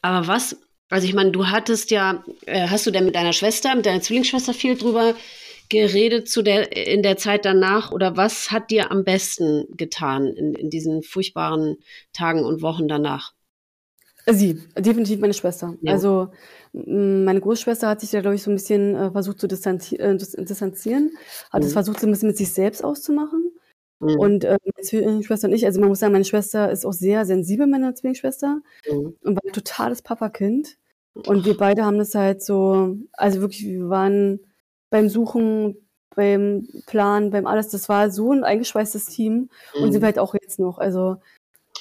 Aber 0.00 0.26
was, 0.26 0.56
also 0.88 1.06
ich 1.06 1.14
meine, 1.14 1.32
du 1.32 1.48
hattest 1.48 1.90
ja, 1.90 2.24
äh, 2.46 2.68
hast 2.68 2.86
du 2.86 2.90
denn 2.90 3.04
mit 3.04 3.14
deiner 3.14 3.32
Schwester, 3.32 3.74
mit 3.74 3.86
deiner 3.86 4.00
Zwillingsschwester 4.00 4.54
viel 4.54 4.76
drüber 4.76 5.14
geredet 5.68 6.28
zu 6.28 6.42
der, 6.42 6.76
in 6.76 7.02
der 7.02 7.16
Zeit 7.16 7.44
danach 7.44 7.92
oder 7.92 8.16
was 8.16 8.50
hat 8.50 8.70
dir 8.70 8.90
am 8.90 9.04
besten 9.04 9.64
getan 9.76 10.26
in, 10.26 10.54
in 10.54 10.70
diesen 10.70 11.02
furchtbaren 11.02 11.78
Tagen 12.12 12.44
und 12.44 12.60
Wochen 12.60 12.88
danach? 12.88 13.32
Sie, 14.26 14.62
definitiv 14.78 15.18
meine 15.18 15.34
Schwester. 15.34 15.74
Ja. 15.80 15.92
Also 15.92 16.28
meine 16.72 17.40
Großschwester 17.40 17.88
hat 17.88 18.00
sich 18.00 18.10
da, 18.10 18.20
glaube 18.20 18.36
ich, 18.36 18.42
so 18.42 18.50
ein 18.50 18.54
bisschen 18.54 18.94
äh, 18.94 19.10
versucht 19.10 19.40
zu 19.40 19.48
distanzi 19.48 19.96
äh, 19.96 20.16
distanzieren, 20.16 21.10
hat 21.50 21.62
es 21.62 21.70
mhm. 21.70 21.72
versucht, 21.72 22.00
so 22.00 22.06
ein 22.06 22.12
bisschen 22.12 22.28
mit 22.28 22.36
sich 22.36 22.52
selbst 22.52 22.84
auszumachen. 22.84 23.52
Mhm. 24.02 24.18
Und 24.18 24.44
äh, 24.44 24.58
meine 24.64 24.84
Zwillingsschwester 24.84 25.46
und 25.46 25.54
ich, 25.54 25.64
also 25.64 25.78
man 25.80 25.88
muss 25.88 26.00
sagen, 26.00 26.12
meine 26.12 26.24
Schwester 26.24 26.70
ist 26.70 26.84
auch 26.84 26.92
sehr 26.92 27.24
sensibel, 27.24 27.68
meine 27.68 27.94
Zwillingsschwester, 27.94 28.60
mhm. 28.90 29.14
und 29.22 29.36
war 29.36 29.42
ein 29.46 29.52
totales 29.52 30.02
Papakind. 30.02 30.76
Und 31.14 31.44
wir 31.44 31.56
beide 31.56 31.84
haben 31.84 31.98
das 31.98 32.14
halt 32.14 32.42
so, 32.42 32.96
also 33.12 33.40
wirklich, 33.40 33.64
wir 33.64 33.88
waren 33.88 34.40
beim 34.90 35.08
Suchen, 35.08 35.76
beim 36.16 36.66
Plan, 36.86 37.30
beim 37.30 37.46
alles, 37.46 37.68
das 37.68 37.88
war 37.88 38.10
so 38.10 38.32
ein 38.32 38.44
eingeschweißtes 38.44 39.06
Team 39.06 39.50
mhm. 39.74 39.82
und 39.82 39.92
sind 39.92 40.02
wir 40.02 40.06
halt 40.06 40.18
auch 40.18 40.34
jetzt 40.34 40.58
noch. 40.58 40.78
Also 40.78 41.18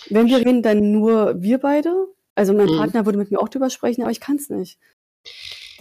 wenn 0.09 0.27
wir 0.27 0.37
reden, 0.37 0.61
dann 0.61 0.91
nur 0.91 1.41
wir 1.41 1.57
beide. 1.57 2.07
Also 2.35 2.53
mein 2.53 2.67
mhm. 2.67 2.77
Partner 2.77 3.05
würde 3.05 3.17
mit 3.17 3.31
mir 3.31 3.39
auch 3.39 3.49
drüber 3.49 3.69
sprechen, 3.69 4.03
aber 4.03 4.11
ich 4.11 4.19
kann 4.19 4.35
es 4.35 4.49
nicht. 4.49 4.77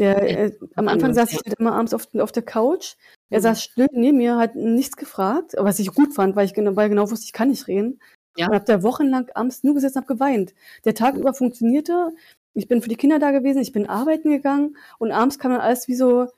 Der, 0.01 0.22
äh, 0.22 0.53
am 0.76 0.88
Anfang 0.88 1.12
saß 1.12 1.30
ich 1.30 1.40
halt 1.44 1.59
immer 1.59 1.74
abends 1.74 1.92
auf, 1.92 2.09
auf 2.14 2.32
der 2.32 2.42
Couch. 2.42 2.94
Er 3.28 3.38
mhm. 3.38 3.42
saß 3.42 3.62
still 3.62 3.86
neben 3.92 4.16
mir, 4.16 4.38
hat 4.38 4.57
nichts 4.57 4.96
gefragt, 4.96 5.55
was 5.59 5.78
ich 5.78 5.92
gut 5.92 6.14
fand, 6.14 6.36
weil 6.36 6.46
ich 6.46 6.55
genau, 6.55 6.74
weil 6.74 6.88
genau 6.88 7.11
wusste, 7.11 7.26
ich 7.26 7.34
kann 7.34 7.51
nicht 7.51 7.68
reden. 7.68 8.01
Ja. 8.36 8.46
Und 8.46 8.55
hab 8.55 8.64
da 8.64 8.82
wochenlang 8.82 9.28
abends 9.34 9.62
nur 9.62 9.74
gesessen 9.74 9.98
und 9.98 10.03
hab 10.05 10.09
geweint. 10.09 10.55
Der 10.86 10.94
Tag 10.94 11.16
über 11.16 11.34
funktionierte. 11.34 12.12
Ich 12.55 12.66
bin 12.66 12.80
für 12.80 12.88
die 12.88 12.96
Kinder 12.96 13.18
da 13.18 13.30
gewesen, 13.30 13.61
ich 13.61 13.72
bin 13.72 13.88
arbeiten 13.88 14.30
gegangen 14.30 14.76
und 14.98 15.12
abends 15.12 15.38
kam 15.38 15.53
dann 15.53 15.61
alles 15.61 15.86
wie 15.86 15.94
so, 15.94 16.28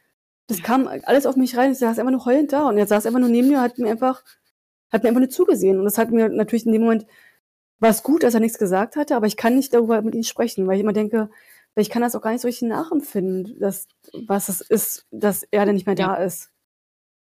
das 0.49 0.63
kam 0.63 0.89
alles 1.05 1.25
auf 1.25 1.37
mich 1.37 1.57
rein. 1.57 1.71
Ich 1.71 1.79
saß 1.79 2.01
einfach 2.01 2.11
nur 2.11 2.25
heulend 2.25 2.53
da 2.53 2.69
und 2.69 2.77
er 2.79 2.87
saß 2.89 3.07
einfach 3.07 3.21
nur 3.21 3.29
neben 3.29 3.49
mir, 3.49 3.61
hat 3.61 3.79
mir 3.79 3.91
einfach, 3.91 4.25
hat 4.91 5.05
mir 5.05 5.11
einfach 5.11 5.21
nur 5.21 5.31
zugesehen. 5.31 5.79
Und 5.79 5.85
das 5.85 5.99
hat 5.99 6.11
mir 6.11 6.29
natürlich 6.29 6.67
in 6.67 6.73
dem 6.73 6.83
Moment, 6.83 7.07
war 7.79 7.91
es 7.91 8.03
gut, 8.03 8.25
dass 8.25 8.35
er 8.35 8.41
nichts 8.41 8.59
gesagt 8.59 8.97
hatte, 8.97 9.15
aber 9.15 9.27
ich 9.27 9.37
kann 9.37 9.55
nicht 9.55 9.73
darüber 9.73 10.03
mit 10.03 10.17
ihm 10.17 10.25
sprechen, 10.25 10.67
weil 10.67 10.77
ich 10.77 10.83
immer 10.83 10.93
denke, 10.93 11.31
ich 11.77 11.91
kann 11.91 12.03
das 12.03 12.15
auch 12.15 12.21
gar 12.21 12.33
nicht 12.33 12.43
so 12.43 12.49
richtig 12.49 12.69
nachempfinden, 12.69 13.59
dass, 13.59 13.89
was 14.27 14.49
es 14.49 14.61
ist, 14.61 15.07
dass 15.11 15.43
er 15.51 15.65
dann 15.65 15.75
nicht 15.75 15.87
mehr 15.87 15.95
da 15.95 16.17
ist. 16.17 16.51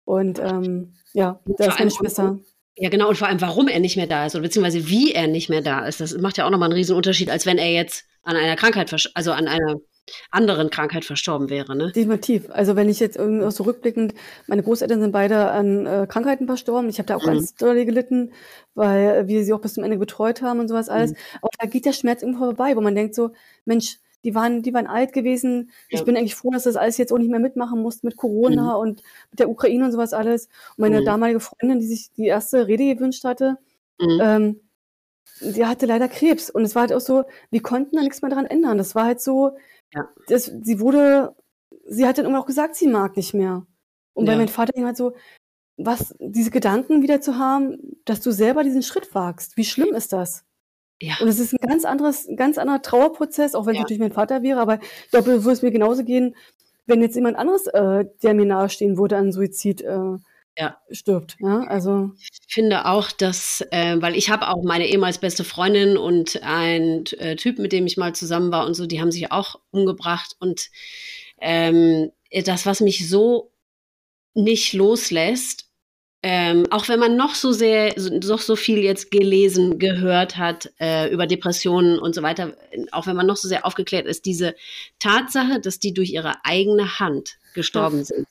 Und 0.04 0.40
ähm, 0.40 0.94
ja, 1.14 1.40
da 1.46 1.66
ist 1.66 1.80
meine 1.80 1.92
Schwester. 1.92 2.40
Ja, 2.78 2.90
genau. 2.90 3.08
Und 3.10 3.18
vor 3.18 3.28
allem, 3.28 3.42
warum 3.42 3.68
er 3.68 3.80
nicht 3.80 3.96
mehr 3.96 4.08
da 4.08 4.26
ist 4.26 4.36
oder 4.36 4.44
beziehungsweise 4.44 4.88
wie 4.88 5.14
er 5.14 5.28
nicht 5.28 5.50
mehr 5.50 5.62
da 5.62 5.86
ist. 5.86 6.02
Das 6.02 6.16
macht 6.18 6.38
ja 6.38 6.46
auch 6.46 6.50
nochmal 6.50 6.68
einen 6.68 6.78
riesen 6.78 6.96
Unterschied, 6.96 7.30
als 7.30 7.46
wenn 7.46 7.58
er 7.58 7.72
jetzt 7.72 8.06
an 8.24 8.36
einer 8.36 8.56
Krankheit, 8.56 8.94
also 9.14 9.32
an 9.32 9.48
einer 9.48 9.80
anderen 10.30 10.70
Krankheit 10.70 11.06
verstorben 11.06 11.50
wäre, 11.50 11.76
ne? 11.76 11.92
Definitiv. 11.92 12.50
Also 12.50 12.76
wenn 12.76 12.90
ich 12.90 13.00
jetzt 13.00 13.16
irgendwie 13.16 13.50
so 13.52 13.64
rückblickend, 13.64 14.14
meine 14.48 14.62
Großeltern 14.62 15.00
sind 15.00 15.12
beide 15.12 15.50
an 15.50 15.86
äh, 15.86 16.06
Krankheiten 16.08 16.46
verstorben. 16.46 16.90
Ich 16.90 17.00
habe 17.00 17.08
da 17.08 17.16
auch 17.16 17.24
mhm. 17.24 17.28
ganz 17.28 17.56
doll 17.56 17.86
gelitten, 17.86 18.32
weil 18.76 19.28
wir 19.28 19.44
sie 19.44 19.54
auch 19.54 19.62
bis 19.62 19.74
zum 19.74 19.84
Ende 19.84 19.98
betreut 19.98 20.42
haben 20.42 20.60
und 20.60 20.68
sowas 20.68 20.90
alles. 20.90 21.12
Mhm. 21.12 21.18
Aber 21.42 21.50
da 21.60 21.68
geht 21.68 21.86
der 21.86 21.94
Schmerz 21.94 22.22
irgendwo 22.22 22.46
vorbei, 22.46 22.76
wo 22.76 22.82
man 22.82 22.94
denkt 22.94 23.16
so, 23.16 23.32
Mensch, 23.66 23.98
die 24.26 24.34
waren, 24.34 24.63
die 24.63 24.73
waren 24.73 24.88
alt 24.88 25.13
gewesen. 25.13 25.69
Ja. 25.89 25.99
Ich 25.99 26.05
bin 26.05 26.17
eigentlich 26.17 26.36
froh, 26.36 26.49
dass 26.49 26.63
das 26.63 26.76
alles 26.76 26.97
jetzt 26.97 27.13
auch 27.13 27.19
nicht 27.19 27.30
mehr 27.30 27.39
mitmachen 27.39 27.80
muss 27.82 28.01
mit 28.01 28.17
Corona 28.17 28.73
mhm. 28.73 28.82
und 28.82 29.03
mit 29.30 29.39
der 29.39 29.49
Ukraine 29.49 29.86
und 29.86 29.91
sowas 29.91 30.13
alles. 30.13 30.47
Und 30.76 30.80
meine 30.80 31.01
mhm. 31.01 31.05
damalige 31.05 31.39
Freundin, 31.39 31.80
die 31.80 31.86
sich 31.86 32.11
die 32.13 32.26
erste 32.26 32.67
Rede 32.67 32.95
gewünscht 32.95 33.23
hatte, 33.23 33.59
mhm. 33.99 34.19
ähm, 34.21 34.59
die 35.41 35.65
hatte 35.65 35.86
leider 35.86 36.07
Krebs. 36.07 36.49
Und 36.49 36.63
es 36.63 36.73
war 36.73 36.82
halt 36.82 36.93
auch 36.93 37.01
so, 37.01 37.23
wir 37.51 37.61
konnten 37.61 37.95
da 37.95 38.01
nichts 38.01 38.23
mehr 38.23 38.32
dran 38.32 38.45
ändern. 38.45 38.80
Das 38.80 38.95
war 38.95 39.05
halt 39.05 39.21
so, 39.21 39.57
ja. 39.93 40.09
das, 40.28 40.45
sie 40.45 40.80
wurde, 40.80 41.36
sie 41.88 42.07
hat 42.07 42.17
dann 42.17 42.26
immer 42.26 42.39
auch 42.39 42.47
gesagt, 42.47 42.76
sie 42.76 42.88
mag 42.88 43.15
nicht 43.15 43.36
mehr. 43.36 43.67
Und 44.13 44.26
ja. 44.26 44.34
bei 44.34 44.38
meinem 44.38 44.47
Vater 44.47 44.73
ging 44.73 44.86
halt 44.86 44.97
so, 44.97 45.13
was, 45.78 46.15
diese 46.19 46.51
Gedanken 46.51 47.03
wieder 47.03 47.21
zu 47.21 47.38
haben, 47.38 47.78
dass 48.05 48.21
du 48.21 48.32
selber 48.32 48.63
diesen 48.63 48.82
Schritt 48.82 49.13
wagst. 49.13 49.55
Wie 49.55 49.65
schlimm 49.65 49.93
ist 49.93 50.13
das? 50.13 50.45
Ja. 51.02 51.16
Und 51.20 51.28
es 51.28 51.39
ist 51.39 51.54
ein 51.54 51.68
ganz 51.68 51.84
anderes, 51.86 52.28
ein 52.28 52.38
ganz 52.38 52.58
anderer 52.58 52.82
Trauerprozess, 52.82 53.54
auch 53.54 53.66
wenn 53.66 53.74
es 53.74 53.78
ja. 53.78 53.82
natürlich 53.82 54.00
mein 54.00 54.14
Vater 54.14 54.43
wäre, 54.43 54.60
aber 54.60 54.80
ich 54.82 55.12
glaube, 55.12 55.43
würde 55.43 55.52
es 55.52 55.62
mir 55.62 55.72
genauso 55.72 56.04
gehen, 56.04 56.36
wenn 56.86 57.02
jetzt 57.02 57.16
jemand 57.16 57.38
anderes, 57.38 57.68
äh, 57.68 58.06
der 58.24 58.34
mir 58.34 58.46
nahestehen 58.46 58.98
würde, 58.98 59.18
an 59.18 59.32
Suizid 59.32 59.82
äh, 59.82 60.18
ja. 60.58 60.78
stirbt. 60.91 61.36
Ja, 61.39 61.62
also 61.62 62.12
ich 62.18 62.54
finde 62.54 62.86
auch, 62.86 63.12
dass, 63.12 63.66
äh, 63.72 63.98
weil 64.00 64.16
ich 64.16 64.30
habe 64.30 64.48
auch 64.48 64.64
meine 64.64 64.88
ehemals 64.88 65.18
beste 65.18 65.43
Freundin 65.43 65.98
und 65.98 66.41
ein 66.43 67.06
äh, 67.18 67.36
Typ, 67.36 67.60
mit 67.60 67.74
dem 67.74 67.88
ich 67.88 67.98
mal 67.98 68.14
zusammen 68.14 68.52
war 68.52 68.66
und 68.66 68.76
so, 68.76 68.86
die 68.86 69.02
haben 69.02 69.12
sich 69.12 69.32
auch 69.32 69.60
umgebracht 69.72 70.36
und 70.39 70.70
ähm, 71.41 72.12
das, 72.46 72.66
was 72.66 72.82
mich 72.82 73.10
so 73.10 73.52
nicht 74.34 74.74
loslässt, 74.74 75.64
ähm, 76.28 76.65
auch 76.71 76.88
wenn 76.89 76.99
man 76.99 77.15
noch 77.15 77.36
so 77.36 77.51
sehr, 77.51 77.93
noch 77.99 78.41
so 78.41 78.55
viel 78.55 78.80
jetzt 78.80 79.11
gelesen, 79.11 79.78
gehört 79.78 80.38
hat 80.38 80.71
äh, 80.80 81.13
über 81.13 81.28
Depressionen 81.28 81.99
und 81.99 82.15
so 82.15 82.23
weiter, 82.23 82.57
auch 82.91 83.05
wenn 83.05 83.15
man 83.15 83.28
noch 83.28 83.38
so 83.38 83.47
sehr 83.47 83.63
aufgeklärt 83.63 84.07
ist, 84.07 84.26
diese 84.26 84.55
Tatsache, 84.97 85.59
dass 85.59 85.78
die 85.78 85.93
durch 85.93 86.09
ihre 86.09 86.43
eigene 86.43 86.97
Hand 86.99 87.38
gestorben 87.53 87.99
ja. 87.99 88.05
sind. 88.05 88.28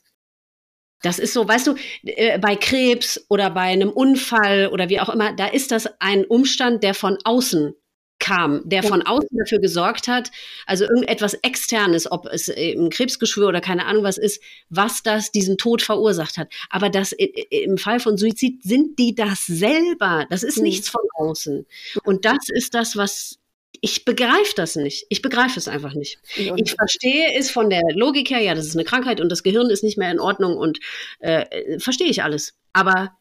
Das 1.03 1.19
ist 1.19 1.31
so, 1.31 1.47
weißt 1.47 1.67
du, 1.67 1.75
äh, 2.03 2.37
bei 2.37 2.57
Krebs 2.57 3.25
oder 3.29 3.49
bei 3.49 3.61
einem 3.61 3.91
Unfall 3.91 4.67
oder 4.73 4.89
wie 4.89 4.99
auch 4.99 5.07
immer, 5.07 5.31
da 5.31 5.47
ist 5.47 5.71
das 5.71 5.87
ein 5.99 6.25
Umstand, 6.25 6.83
der 6.83 6.95
von 6.95 7.17
außen 7.23 7.75
kam, 8.19 8.61
der 8.65 8.81
von 8.83 9.01
außen 9.01 9.37
dafür 9.37 9.59
gesorgt 9.59 10.07
hat, 10.07 10.31
also 10.65 10.85
irgendetwas 10.85 11.33
Externes, 11.35 12.11
ob 12.11 12.25
es 12.27 12.49
ein 12.49 12.89
Krebsgeschwür 12.89 13.47
oder 13.47 13.61
keine 13.61 13.85
Ahnung 13.85 14.03
was 14.03 14.17
ist, 14.17 14.41
was 14.69 15.03
das 15.03 15.31
diesen 15.31 15.57
Tod 15.57 15.81
verursacht 15.81 16.37
hat. 16.37 16.51
Aber 16.69 16.89
das 16.89 17.11
im 17.11 17.77
Fall 17.77 17.99
von 17.99 18.17
Suizid 18.17 18.63
sind 18.63 18.97
die 18.99 19.15
das 19.15 19.45
selber. 19.45 20.25
Das 20.29 20.43
ist 20.43 20.57
mhm. 20.57 20.63
nichts 20.63 20.89
von 20.89 21.01
außen. 21.15 21.65
Und 22.03 22.25
das 22.25 22.49
ist 22.49 22.73
das, 22.73 22.95
was 22.95 23.39
ich 23.81 24.05
begreife 24.05 24.53
das 24.55 24.75
nicht. 24.75 25.05
Ich 25.09 25.21
begreife 25.21 25.59
es 25.59 25.67
einfach 25.67 25.93
nicht. 25.93 26.19
Ich 26.35 26.73
verstehe 26.73 27.37
es 27.37 27.51
von 27.51 27.69
der 27.69 27.83
Logik 27.93 28.29
her, 28.29 28.39
ja, 28.39 28.55
das 28.55 28.65
ist 28.65 28.75
eine 28.75 28.85
Krankheit 28.85 29.19
und 29.19 29.29
das 29.29 29.43
Gehirn 29.43 29.69
ist 29.69 29.83
nicht 29.83 29.97
mehr 29.97 30.11
in 30.11 30.19
Ordnung 30.19 30.57
und 30.57 30.79
äh, 31.19 31.79
verstehe 31.79 32.07
ich 32.07 32.23
alles. 32.23 32.55
Aber 32.73 33.15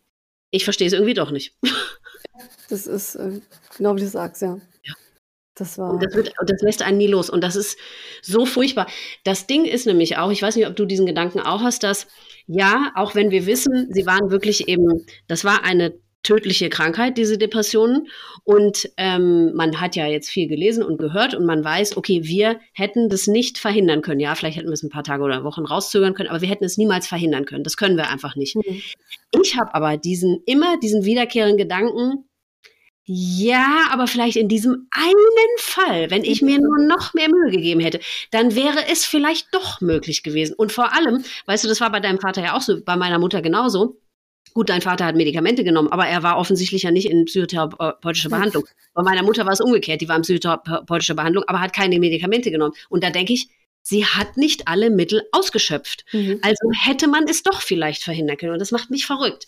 ich 0.50 0.64
verstehe 0.64 0.86
es 0.86 0.92
irgendwie 0.92 1.14
doch 1.14 1.30
nicht. 1.30 1.54
Das 2.70 2.86
ist 2.86 3.14
äh, 3.16 3.40
genau 3.76 3.94
wie 3.94 4.00
du 4.00 4.08
sagst, 4.08 4.40
ja. 4.42 4.58
Das 5.54 5.78
war. 5.78 5.92
Und 5.92 6.02
das, 6.02 6.14
wird, 6.14 6.32
das 6.46 6.62
lässt 6.62 6.82
einen 6.82 6.98
nie 6.98 7.06
los. 7.06 7.30
Und 7.30 7.42
das 7.42 7.56
ist 7.56 7.78
so 8.22 8.44
furchtbar. 8.44 8.86
Das 9.22 9.46
Ding 9.46 9.64
ist 9.64 9.86
nämlich 9.86 10.16
auch, 10.16 10.30
ich 10.30 10.42
weiß 10.42 10.56
nicht, 10.56 10.66
ob 10.66 10.76
du 10.76 10.84
diesen 10.84 11.06
Gedanken 11.06 11.40
auch 11.40 11.62
hast, 11.62 11.82
dass 11.82 12.06
ja, 12.46 12.92
auch 12.94 13.14
wenn 13.14 13.30
wir 13.30 13.46
wissen, 13.46 13.88
sie 13.90 14.04
waren 14.04 14.30
wirklich 14.30 14.68
eben, 14.68 15.06
das 15.28 15.44
war 15.44 15.64
eine 15.64 15.94
tödliche 16.24 16.70
Krankheit, 16.70 17.16
diese 17.16 17.38
Depressionen. 17.38 18.08
Und 18.42 18.90
ähm, 18.96 19.54
man 19.54 19.80
hat 19.80 19.94
ja 19.94 20.06
jetzt 20.06 20.28
viel 20.28 20.48
gelesen 20.48 20.82
und 20.82 20.98
gehört 20.98 21.34
und 21.34 21.46
man 21.46 21.62
weiß, 21.62 21.96
okay, 21.96 22.22
wir 22.24 22.58
hätten 22.72 23.08
das 23.08 23.26
nicht 23.26 23.58
verhindern 23.58 24.02
können. 24.02 24.20
Ja, 24.20 24.34
vielleicht 24.34 24.56
hätten 24.56 24.68
wir 24.68 24.74
es 24.74 24.82
ein 24.82 24.90
paar 24.90 25.04
Tage 25.04 25.22
oder 25.22 25.44
Wochen 25.44 25.64
rauszögern 25.64 26.14
können, 26.14 26.30
aber 26.30 26.40
wir 26.40 26.48
hätten 26.48 26.64
es 26.64 26.76
niemals 26.76 27.06
verhindern 27.06 27.44
können. 27.44 27.62
Das 27.62 27.76
können 27.76 27.96
wir 27.96 28.10
einfach 28.10 28.34
nicht. 28.34 28.56
Mhm. 28.56 28.82
Ich 29.42 29.56
habe 29.56 29.74
aber 29.74 29.96
diesen 29.96 30.42
immer 30.46 30.78
diesen 30.78 31.04
wiederkehrenden 31.04 31.58
Gedanken, 31.58 32.24
ja, 33.06 33.86
aber 33.90 34.06
vielleicht 34.06 34.36
in 34.36 34.48
diesem 34.48 34.88
einen 34.90 35.58
Fall, 35.58 36.10
wenn 36.10 36.24
ich 36.24 36.40
mir 36.40 36.58
nur 36.58 36.78
noch 36.78 37.12
mehr 37.12 37.28
Mühe 37.28 37.50
gegeben 37.50 37.80
hätte, 37.80 38.00
dann 38.30 38.54
wäre 38.54 38.86
es 38.90 39.04
vielleicht 39.04 39.48
doch 39.52 39.82
möglich 39.82 40.22
gewesen. 40.22 40.54
Und 40.54 40.72
vor 40.72 40.94
allem, 40.94 41.22
weißt 41.44 41.64
du, 41.64 41.68
das 41.68 41.82
war 41.82 41.92
bei 41.92 42.00
deinem 42.00 42.18
Vater 42.18 42.42
ja 42.42 42.56
auch 42.56 42.62
so, 42.62 42.82
bei 42.82 42.96
meiner 42.96 43.18
Mutter 43.18 43.42
genauso. 43.42 44.00
Gut, 44.54 44.70
dein 44.70 44.80
Vater 44.80 45.04
hat 45.04 45.16
Medikamente 45.16 45.64
genommen, 45.64 45.88
aber 45.90 46.06
er 46.06 46.22
war 46.22 46.38
offensichtlich 46.38 46.84
ja 46.84 46.90
nicht 46.90 47.10
in 47.10 47.26
psychotherapeutischer 47.26 48.30
Behandlung. 48.30 48.64
Bei 48.94 49.02
meiner 49.02 49.22
Mutter 49.22 49.44
war 49.44 49.52
es 49.52 49.60
umgekehrt, 49.60 50.00
die 50.00 50.08
war 50.08 50.16
in 50.16 50.22
psychotherapeutischer 50.22 51.14
Behandlung, 51.14 51.44
aber 51.46 51.60
hat 51.60 51.74
keine 51.74 51.98
Medikamente 51.98 52.50
genommen. 52.50 52.74
Und 52.88 53.04
da 53.04 53.10
denke 53.10 53.32
ich, 53.34 53.48
sie 53.82 54.06
hat 54.06 54.36
nicht 54.36 54.66
alle 54.66 54.90
Mittel 54.90 55.24
ausgeschöpft. 55.32 56.04
Mhm. 56.12 56.38
Also 56.40 56.70
hätte 56.84 57.08
man 57.08 57.24
es 57.28 57.42
doch 57.42 57.60
vielleicht 57.60 58.02
verhindern 58.02 58.36
können. 58.36 58.52
Und 58.52 58.60
das 58.60 58.70
macht 58.70 58.90
mich 58.90 59.04
verrückt. 59.04 59.46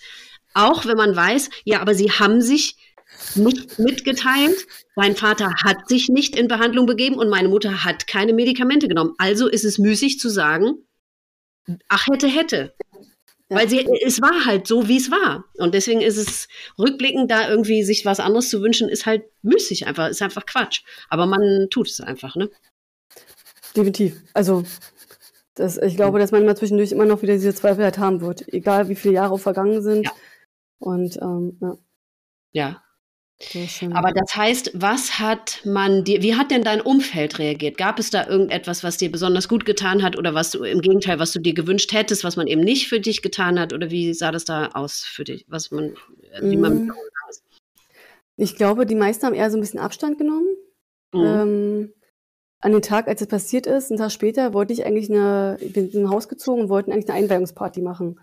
Auch 0.53 0.87
wenn 0.87 0.97
man 0.97 1.15
weiß, 1.15 1.51
ja, 1.65 1.81
aber 1.81 1.95
sie 1.95 2.11
haben 2.11 2.43
sich 2.43 2.77
nicht 3.35 3.79
mitgeteilt. 3.79 4.67
Mein 4.95 5.17
Vater 5.17 5.53
hat 5.65 5.89
sich 5.89 6.09
nicht 6.09 6.37
in 6.37 6.49
Behandlung 6.49 6.87
begeben 6.87 7.17
und 7.17 7.29
meine 7.29 7.49
Mutter 7.49 7.85
hat 7.85 8.07
keine 8.07 8.33
Medikamente 8.33 8.89
genommen. 8.89 9.15
Also 9.19 9.49
ist 9.49 9.65
es 9.65 9.79
müßig 9.79 10.19
zu 10.19 10.29
sagen, 10.29 10.87
ach 11.89 12.07
hätte, 12.07 12.29
hätte. 12.29 12.75
Ja. 13.49 13.59
Weil 13.59 13.69
sie, 13.69 13.87
es 14.05 14.21
war 14.21 14.45
halt 14.45 14.67
so, 14.67 14.89
wie 14.89 14.97
es 14.97 15.11
war. 15.11 15.45
Und 15.59 15.75
deswegen 15.75 16.01
ist 16.01 16.17
es 16.17 16.49
rückblickend, 16.79 17.31
da 17.31 17.49
irgendwie 17.49 17.85
sich 17.85 18.05
was 18.05 18.19
anderes 18.19 18.49
zu 18.49 18.61
wünschen, 18.61 18.89
ist 18.89 19.07
halt 19.07 19.25
müßig 19.43 19.87
einfach, 19.87 20.09
ist 20.09 20.23
einfach 20.23 20.47
Quatsch. 20.47 20.83
Aber 21.09 21.27
man 21.27 21.69
tut 21.71 21.89
es 21.89 22.01
einfach, 22.01 22.35
ne? 22.35 22.51
Definitiv. 23.77 24.21
Also, 24.35 24.65
das, 25.55 25.79
ich 25.79 25.95
glaube, 25.95 26.19
dass 26.19 26.33
man 26.33 26.43
immer 26.43 26.57
zwischendurch 26.57 26.91
immer 26.91 27.05
noch 27.05 27.23
wieder 27.23 27.35
diese 27.35 27.55
Zweifel 27.55 27.85
halt 27.85 27.99
haben 27.99 28.21
wird. 28.21 28.53
Egal, 28.53 28.89
wie 28.89 28.97
viele 28.97 29.15
Jahre 29.15 29.39
vergangen 29.39 29.81
sind. 29.81 30.07
Ja. 30.07 30.13
Und, 30.79 31.17
ähm, 31.23 31.59
ja. 31.61 31.77
Ja, 32.53 32.83
aber 33.93 34.13
das 34.13 34.35
heißt, 34.35 34.71
was 34.75 35.19
hat 35.19 35.61
man 35.65 36.05
dir, 36.05 36.23
wie 36.23 36.37
hat 36.37 36.51
denn 36.51 36.65
dein 36.65 36.81
Umfeld 36.81 37.39
reagiert? 37.39 37.77
Gab 37.77 37.99
es 37.99 38.09
da 38.09 38.27
irgendetwas, 38.27 38.83
was 38.83 38.97
dir 38.97 39.13
besonders 39.13 39.47
gut 39.47 39.67
getan 39.67 40.03
hat 40.03 40.17
oder 40.17 40.33
was 40.33 40.53
du 40.53 40.65
im 40.65 40.81
Gegenteil, 40.81 41.19
was 41.19 41.33
du 41.33 41.41
dir 41.41 41.53
gewünscht 41.53 41.93
hättest, 41.93 42.25
was 42.25 42.37
man 42.37 42.47
eben 42.47 42.63
nicht 42.63 42.89
für 42.89 42.99
dich 42.99 43.21
getan 43.21 43.61
hat? 43.61 43.75
Oder 43.75 43.91
wie 43.91 44.15
sah 44.15 44.33
das 44.33 44.47
da 44.47 44.69
aus 44.69 45.05
für 45.05 45.25
dich? 45.25 45.45
Was 45.49 45.71
man, 45.71 45.95
wie 46.41 46.57
man 46.57 46.87
mm. 46.87 46.93
Ich 48.39 48.57
glaube, 48.57 48.87
die 48.87 48.95
meisten 48.95 49.27
haben 49.27 49.35
eher 49.35 49.51
so 49.51 49.57
ein 49.57 49.61
bisschen 49.61 49.81
Abstand 49.81 50.19
genommen. 50.19 50.49
Mhm. 51.13 51.25
Ähm, 51.25 51.93
an 52.61 52.73
den 52.73 52.83
Tag, 52.83 53.07
als 53.09 53.21
es 53.21 53.29
passiert 53.29 53.67
ist, 53.67 53.91
einen 53.91 53.99
Tag 53.99 54.13
später, 54.13 54.53
wollte 54.53 54.73
ich 54.73 54.85
eigentlich 54.85 55.11
eine, 55.11 55.57
ich 55.61 55.73
bin 55.73 55.91
in 55.91 56.05
ein 56.05 56.11
Haus 56.11 56.29
gezogen 56.29 56.63
und 56.63 56.69
wollten 56.69 56.93
eigentlich 56.93 57.09
eine 57.09 57.19
Einweihungsparty 57.19 57.81
machen. 57.81 58.19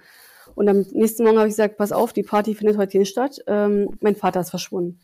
Und 0.55 0.69
am 0.69 0.85
nächsten 0.91 1.23
Morgen 1.23 1.37
habe 1.37 1.47
ich 1.47 1.53
gesagt, 1.53 1.77
pass 1.77 1.91
auf, 1.91 2.13
die 2.13 2.23
Party 2.23 2.55
findet 2.55 2.77
heute 2.77 2.91
hier 2.91 3.05
statt. 3.05 3.39
Ähm, 3.47 3.89
mein 4.01 4.15
Vater 4.15 4.41
ist 4.41 4.49
verschwunden. 4.49 4.99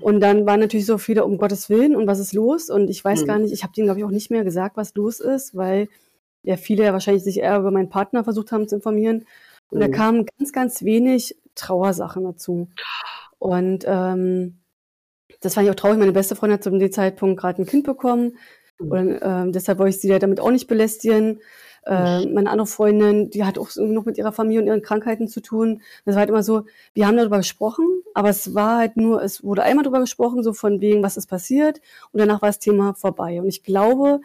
Und 0.00 0.20
dann 0.20 0.46
waren 0.46 0.60
natürlich 0.60 0.86
so 0.86 0.98
viele, 0.98 1.24
um 1.24 1.38
Gottes 1.38 1.68
Willen, 1.68 1.96
und 1.96 2.06
was 2.06 2.20
ist 2.20 2.32
los? 2.32 2.70
Und 2.70 2.88
ich 2.90 3.04
weiß 3.04 3.22
mhm. 3.22 3.26
gar 3.26 3.38
nicht, 3.38 3.52
ich 3.52 3.62
habe 3.62 3.72
denen, 3.72 3.86
glaube 3.86 4.00
ich, 4.00 4.06
auch 4.06 4.10
nicht 4.10 4.30
mehr 4.30 4.44
gesagt, 4.44 4.76
was 4.76 4.94
los 4.94 5.20
ist, 5.20 5.54
weil 5.56 5.88
ja 6.42 6.56
viele 6.56 6.84
ja 6.84 6.92
wahrscheinlich 6.92 7.24
sich 7.24 7.38
eher 7.38 7.58
über 7.58 7.70
meinen 7.70 7.90
Partner 7.90 8.24
versucht 8.24 8.52
haben 8.52 8.68
zu 8.68 8.76
informieren. 8.76 9.26
Und 9.70 9.78
mhm. 9.78 9.80
da 9.80 9.88
kamen 9.88 10.26
ganz, 10.38 10.52
ganz 10.52 10.82
wenig 10.82 11.36
Trauersachen 11.54 12.24
dazu. 12.24 12.68
Und 13.38 13.84
ähm, 13.86 14.58
das 15.40 15.54
fand 15.54 15.66
ich 15.66 15.70
auch 15.70 15.76
traurig. 15.76 15.98
Meine 15.98 16.12
beste 16.12 16.36
Freundin 16.36 16.54
hat 16.54 16.64
zu 16.64 16.70
dem 16.70 16.92
Zeitpunkt 16.92 17.40
gerade 17.40 17.62
ein 17.62 17.66
Kind 17.66 17.84
bekommen. 17.84 18.36
Mhm. 18.78 18.90
Und 18.90 19.12
äh, 19.12 19.50
deshalb 19.50 19.78
wollte 19.78 19.96
ich 19.96 20.00
sie 20.00 20.08
ja 20.08 20.18
damit 20.18 20.40
auch 20.40 20.50
nicht 20.50 20.66
belästigen. 20.66 21.40
Äh, 21.86 22.26
meine 22.26 22.50
andere 22.50 22.66
Freundin, 22.66 23.30
die 23.30 23.44
hat 23.44 23.58
auch 23.58 23.70
noch 23.76 24.04
mit 24.04 24.18
ihrer 24.18 24.32
Familie 24.32 24.60
und 24.60 24.66
ihren 24.66 24.82
Krankheiten 24.82 25.28
zu 25.28 25.40
tun. 25.40 25.82
Das 26.04 26.14
war 26.14 26.20
halt 26.20 26.30
immer 26.30 26.42
so, 26.42 26.64
wir 26.94 27.06
haben 27.06 27.16
darüber 27.16 27.38
gesprochen, 27.38 27.86
aber 28.14 28.28
es 28.28 28.54
war 28.54 28.78
halt 28.78 28.96
nur, 28.96 29.22
es 29.22 29.42
wurde 29.42 29.62
einmal 29.62 29.84
darüber 29.84 30.00
gesprochen, 30.00 30.42
so 30.42 30.52
von 30.52 30.80
wegen, 30.80 31.02
was 31.02 31.16
ist 31.16 31.26
passiert, 31.26 31.80
und 32.12 32.20
danach 32.20 32.42
war 32.42 32.48
das 32.48 32.58
Thema 32.58 32.94
vorbei. 32.94 33.40
Und 33.40 33.48
ich 33.48 33.62
glaube, 33.62 34.20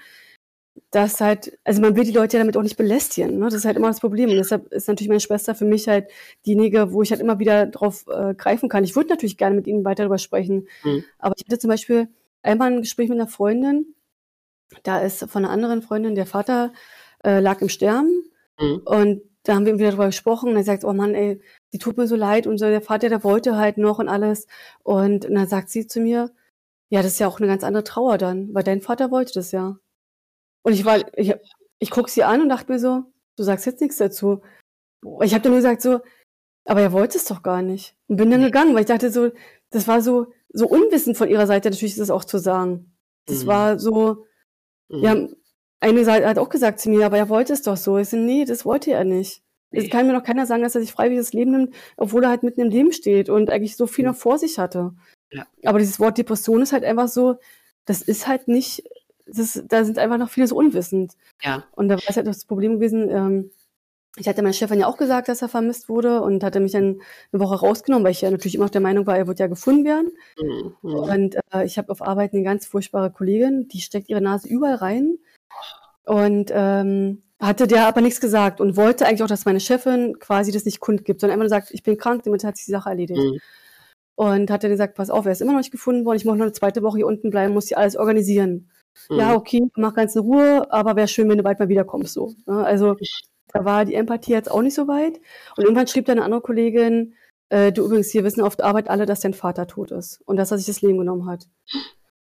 dass 0.92 1.22
halt, 1.22 1.58
also 1.64 1.82
man 1.82 1.96
will 1.96 2.04
die 2.04 2.12
Leute 2.12 2.38
ja 2.38 2.44
damit 2.44 2.58
auch 2.58 2.62
nicht 2.62 2.78
belästigen. 2.78 3.40
Ne? 3.40 3.46
Das 3.46 3.54
ist 3.54 3.66
halt 3.66 3.78
immer 3.78 3.88
das 3.88 4.00
Problem. 4.00 4.30
Und 4.30 4.38
deshalb 4.38 4.72
ist 4.72 4.88
natürlich 4.88 5.10
meine 5.10 5.20
Schwester 5.20 5.56
für 5.56 5.66
mich 5.66 5.88
halt 5.88 6.10
diejenige, 6.46 6.92
wo 6.92 7.02
ich 7.02 7.12
halt 7.12 7.22
immer 7.22 7.40
wieder 7.40 7.66
drauf 7.66 8.06
äh, 8.08 8.34
greifen 8.34 8.70
kann. 8.70 8.84
Ich 8.84 8.96
würde 8.96 9.10
natürlich 9.10 9.38
gerne 9.38 9.56
mit 9.56 9.68
ihnen 9.68 9.86
weiter 9.86 10.04
darüber 10.04 10.18
sprechen. 10.18 10.68
Mhm. 10.84 11.04
Aber 11.20 11.34
ich 11.38 11.46
hatte 11.46 11.60
zum 11.60 11.70
Beispiel 11.70 12.10
einmal 12.44 12.72
ein 12.72 12.82
Gespräch 12.82 13.10
mit 13.10 13.20
einer 13.20 13.28
Freundin, 13.28 13.96
da 14.84 15.00
ist 15.00 15.30
von 15.30 15.46
einer 15.46 15.54
anderen 15.54 15.82
Freundin 15.82 16.16
der 16.16 16.26
Vater 16.26 16.74
äh, 17.26 17.40
lag 17.40 17.62
im 17.62 17.70
Sterben. 17.70 18.24
Mhm. 18.60 18.82
Und 18.86 19.22
da 19.44 19.56
haben 19.56 19.66
wir 19.66 19.78
wieder 19.78 19.90
darüber 19.90 20.08
gesprochen 20.08 20.50
und 20.50 20.56
er 20.56 20.64
sagt, 20.64 20.84
oh 20.86 20.94
Mann, 20.94 21.14
ey, 21.14 21.42
die 21.74 21.80
tut 21.80 21.98
mir 21.98 22.08
so 22.08 22.16
leid 22.16 22.48
und 22.48 22.58
so, 22.58 22.66
der 22.66 22.82
Vater, 22.82 23.10
der 23.10 23.24
wollte 23.24 23.58
halt 23.58 23.78
noch 23.78 24.00
und 24.00 24.08
alles. 24.08 24.48
Und, 24.84 25.26
und 25.26 25.36
dann 25.36 25.48
sagt 25.48 25.70
sie 25.70 25.88
zu 25.88 26.00
mir, 26.00 26.32
ja, 26.90 27.02
das 27.02 27.14
ist 27.14 27.20
ja 27.20 27.28
auch 27.28 27.40
eine 27.40 27.48
ganz 27.48 27.64
andere 27.64 27.84
Trauer 27.84 28.18
dann, 28.18 28.54
weil 28.54 28.64
dein 28.64 28.82
Vater 28.82 29.12
wollte 29.12 29.34
das 29.34 29.52
ja. 29.52 29.78
Und 30.64 30.74
ich 30.74 30.86
war, 30.86 31.00
ich, 31.18 31.34
ich 31.80 31.92
guck 31.92 32.10
sie 32.10 32.24
an 32.24 32.42
und 32.42 32.50
dachte 32.50 32.72
mir 32.72 32.80
so, 32.80 33.04
du 33.38 33.44
sagst 33.44 33.66
jetzt 33.66 33.82
nichts 33.82 33.98
dazu. 33.98 34.42
Ich 35.22 35.34
habe 35.34 35.44
dann 35.44 35.52
nur 35.52 35.60
gesagt 35.60 35.82
so, 35.82 36.00
aber 36.66 36.82
er 36.82 36.92
wollte 36.92 37.18
es 37.18 37.26
doch 37.26 37.44
gar 37.44 37.62
nicht. 37.62 37.96
Und 38.08 38.18
bin 38.18 38.32
dann 38.32 38.42
gegangen, 38.42 38.74
weil 38.74 38.82
ich 38.82 38.88
dachte 38.88 39.12
so, 39.12 39.32
das 39.70 39.88
war 39.88 40.02
so, 40.02 40.28
so 40.50 40.68
unwissend 40.68 41.18
von 41.18 41.30
ihrer 41.30 41.46
Seite, 41.46 41.70
natürlich 41.70 41.94
ist 41.94 42.00
das 42.00 42.10
auch 42.10 42.26
zu 42.26 42.40
sagen. 42.40 42.96
Das 43.28 43.44
mhm. 43.44 43.48
war 43.48 43.80
so, 43.80 44.26
mhm. 44.90 45.04
ja, 45.04 45.28
eine 45.80 46.06
hat 46.06 46.38
auch 46.38 46.50
gesagt 46.50 46.80
zu 46.80 46.90
mir, 46.90 47.06
aber 47.06 47.18
er 47.18 47.30
wollte 47.30 47.54
es 47.54 47.62
doch 47.62 47.78
so. 47.78 47.98
Ich 47.98 48.10
so, 48.10 48.18
nee, 48.18 48.46
das 48.46 48.66
wollte 48.66 48.92
er 48.92 49.04
nicht. 49.04 49.42
Nee. 49.72 49.80
Es 49.80 49.90
kann 49.90 50.08
mir 50.08 50.14
noch 50.14 50.24
keiner 50.24 50.46
sagen, 50.46 50.64
dass 50.64 50.76
er 50.76 50.82
sich 50.82 50.92
freiwillig 50.92 51.20
das 51.20 51.34
Leben 51.34 51.52
nimmt, 51.52 51.76
obwohl 51.98 52.24
er 52.24 52.30
halt 52.30 52.44
mitten 52.44 52.62
im 52.62 52.70
Leben 52.70 52.92
steht 52.92 53.30
und 53.30 53.50
eigentlich 53.50 53.76
so 53.76 53.88
viel 53.88 54.06
mhm. 54.06 54.12
noch 54.12 54.18
vor 54.18 54.38
sich 54.38 54.58
hatte. 54.58 54.94
Ja. 55.32 55.46
Aber 55.64 55.80
dieses 55.80 56.00
Wort 56.00 56.18
Depression 56.18 56.62
ist 56.62 56.74
halt 56.74 56.84
einfach 56.84 57.08
so, 57.08 57.36
das 57.86 58.02
ist 58.02 58.28
halt 58.28 58.48
nicht, 58.48 58.84
das, 59.26 59.64
da 59.68 59.84
sind 59.84 60.00
einfach 60.00 60.18
noch 60.18 60.30
viele 60.30 60.48
so 60.48 60.56
unwissend. 60.56 61.14
Ja. 61.42 61.66
Und 61.72 61.90
da 61.90 61.96
war 61.96 62.04
es 62.08 62.16
halt 62.16 62.28
das 62.28 62.46
Problem 62.46 62.76
gewesen, 62.76 63.10
ähm, 63.10 63.52
ich 64.18 64.28
hatte 64.30 64.42
meiner 64.42 64.54
Chefin 64.54 64.80
ja 64.80 64.88
auch 64.88 64.98
gesagt, 64.98 65.28
dass 65.28 65.42
er 65.42 65.50
vermisst 65.50 65.90
wurde 65.90 66.22
und 66.22 66.44
hatte 66.44 66.62
mich 66.62 66.72
dann 66.72 67.02
eine 67.32 67.42
Woche 67.42 67.56
rausgenommen, 67.56 68.06
weil 68.06 68.14
ich 68.14 68.22
ja 68.22 68.32
natürlich 68.32 68.56
immer 68.56 68.66
noch 68.66 68.72
der 68.72 68.82
Meinung 68.82 69.06
war, 69.08 69.18
er 69.18 69.28
wird 69.28 69.40
ja 69.40 69.48
gefunden 69.48 69.84
werden. 69.84 70.12
Mhm. 70.40 70.74
Und 70.82 71.36
äh, 71.54 71.66
ich 71.66 71.78
habe 71.78 71.92
auf 71.92 72.02
Arbeit 72.02 72.34
eine 72.34 72.44
ganz 72.44 72.66
furchtbare 72.66 73.12
Kollegin, 73.12 73.68
die 73.68 73.82
steckt 73.82 74.10
ihre 74.10 74.22
Nase 74.22 74.48
überall 74.48 74.76
rein. 74.76 75.18
Und 76.06 76.52
ähm, 76.54 77.24
hatte 77.40 77.68
der 77.68 77.88
aber 77.88 78.02
nichts 78.02 78.22
gesagt 78.22 78.62
und 78.62 78.78
wollte 78.78 79.06
eigentlich 79.06 79.24
auch, 79.24 79.28
dass 79.28 79.46
meine 79.46 79.60
Chefin 79.60 80.20
quasi 80.20 80.52
das 80.52 80.66
nicht 80.66 80.80
kundgibt, 80.80 81.20
sondern 81.20 81.34
einfach 81.34 81.50
nur 81.50 81.62
sagt, 81.62 81.72
ich 81.72 81.84
bin 81.84 81.98
krank, 81.98 82.24
damit 82.24 82.44
hat 82.44 82.58
sich 82.58 82.66
die 82.66 82.72
Sache 82.72 82.90
erledigt. 82.90 83.20
Mhm. 83.20 83.40
Und 84.16 84.50
hat 84.50 84.64
dann 84.64 84.72
gesagt, 84.72 84.96
pass 84.96 85.10
auf, 85.10 85.26
er 85.26 85.34
ist 85.34 85.42
immer 85.42 85.52
noch 85.52 85.60
nicht 85.60 85.72
gefunden 85.72 86.06
worden, 86.06 86.18
ich 86.18 86.26
muss 86.26 86.38
noch 86.38 86.44
eine 86.44 86.54
zweite 86.54 86.82
Woche 86.84 86.98
hier 86.98 87.08
unten 87.08 87.32
bleiben, 87.32 87.54
muss 87.54 87.68
hier 87.68 87.78
alles 87.78 87.98
organisieren. 87.98 88.70
Mhm. 89.10 89.18
Ja, 89.18 89.36
okay, 89.36 89.62
mach 89.76 89.94
ganz 89.94 90.16
in 90.16 90.22
Ruhe, 90.22 90.72
aber 90.72 90.96
wäre 90.96 91.08
schön, 91.08 91.28
wenn 91.30 91.38
du 91.38 91.44
bald 91.44 91.60
mal 91.60 91.68
wiederkommst. 91.68 92.14
So. 92.14 92.34
Ne? 92.46 92.64
Also 92.64 92.96
da 93.52 93.66
war 93.66 93.86
die 93.86 93.96
Empathie 93.96 94.32
jetzt 94.32 94.50
auch 94.50 94.62
nicht 94.62 94.76
so 94.76 94.88
weit. 94.88 95.20
Und 95.58 95.64
irgendwann 95.64 95.88
schrieb 95.88 96.06
dann 96.06 96.18
eine 96.18 96.26
andere 96.26 96.42
Kollegin, 96.42 97.16
äh, 97.50 97.72
du 97.72 97.86
übrigens, 97.86 98.10
hier 98.10 98.24
wissen 98.24 98.42
auf 98.42 98.56
der 98.56 98.66
Arbeit 98.66 98.90
alle, 98.90 99.06
dass 99.06 99.20
dein 99.20 99.34
Vater 99.34 99.68
tot 99.68 99.92
ist 99.92 100.22
und 100.26 100.38
dass 100.38 100.52
er 100.52 100.58
sich 100.58 100.68
das 100.68 100.82
Leben 100.82 100.98
genommen 100.98 101.28
hat. 101.28 101.48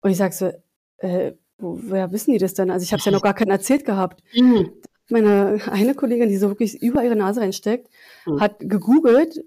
Und 0.01 0.11
ich 0.11 0.17
sag 0.17 0.33
so, 0.33 0.51
äh, 0.97 1.33
woher 1.63 2.11
wissen 2.11 2.31
die 2.31 2.37
das 2.37 2.53
denn? 2.53 2.69
Also 2.69 2.83
ich 2.83 2.91
habe 2.91 2.99
es 2.99 3.05
ja 3.05 3.11
noch 3.11 3.21
gar 3.21 3.33
keinen 3.33 3.51
erzählt 3.51 3.85
gehabt. 3.85 4.23
Mhm. 4.35 4.71
Meine 5.09 5.59
eine 5.69 5.95
Kollegin, 5.95 6.29
die 6.29 6.37
so 6.37 6.49
wirklich 6.49 6.81
über 6.81 7.03
ihre 7.03 7.15
Nase 7.15 7.41
reinsteckt, 7.41 7.89
mhm. 8.25 8.39
hat 8.39 8.59
gegoogelt 8.59 9.43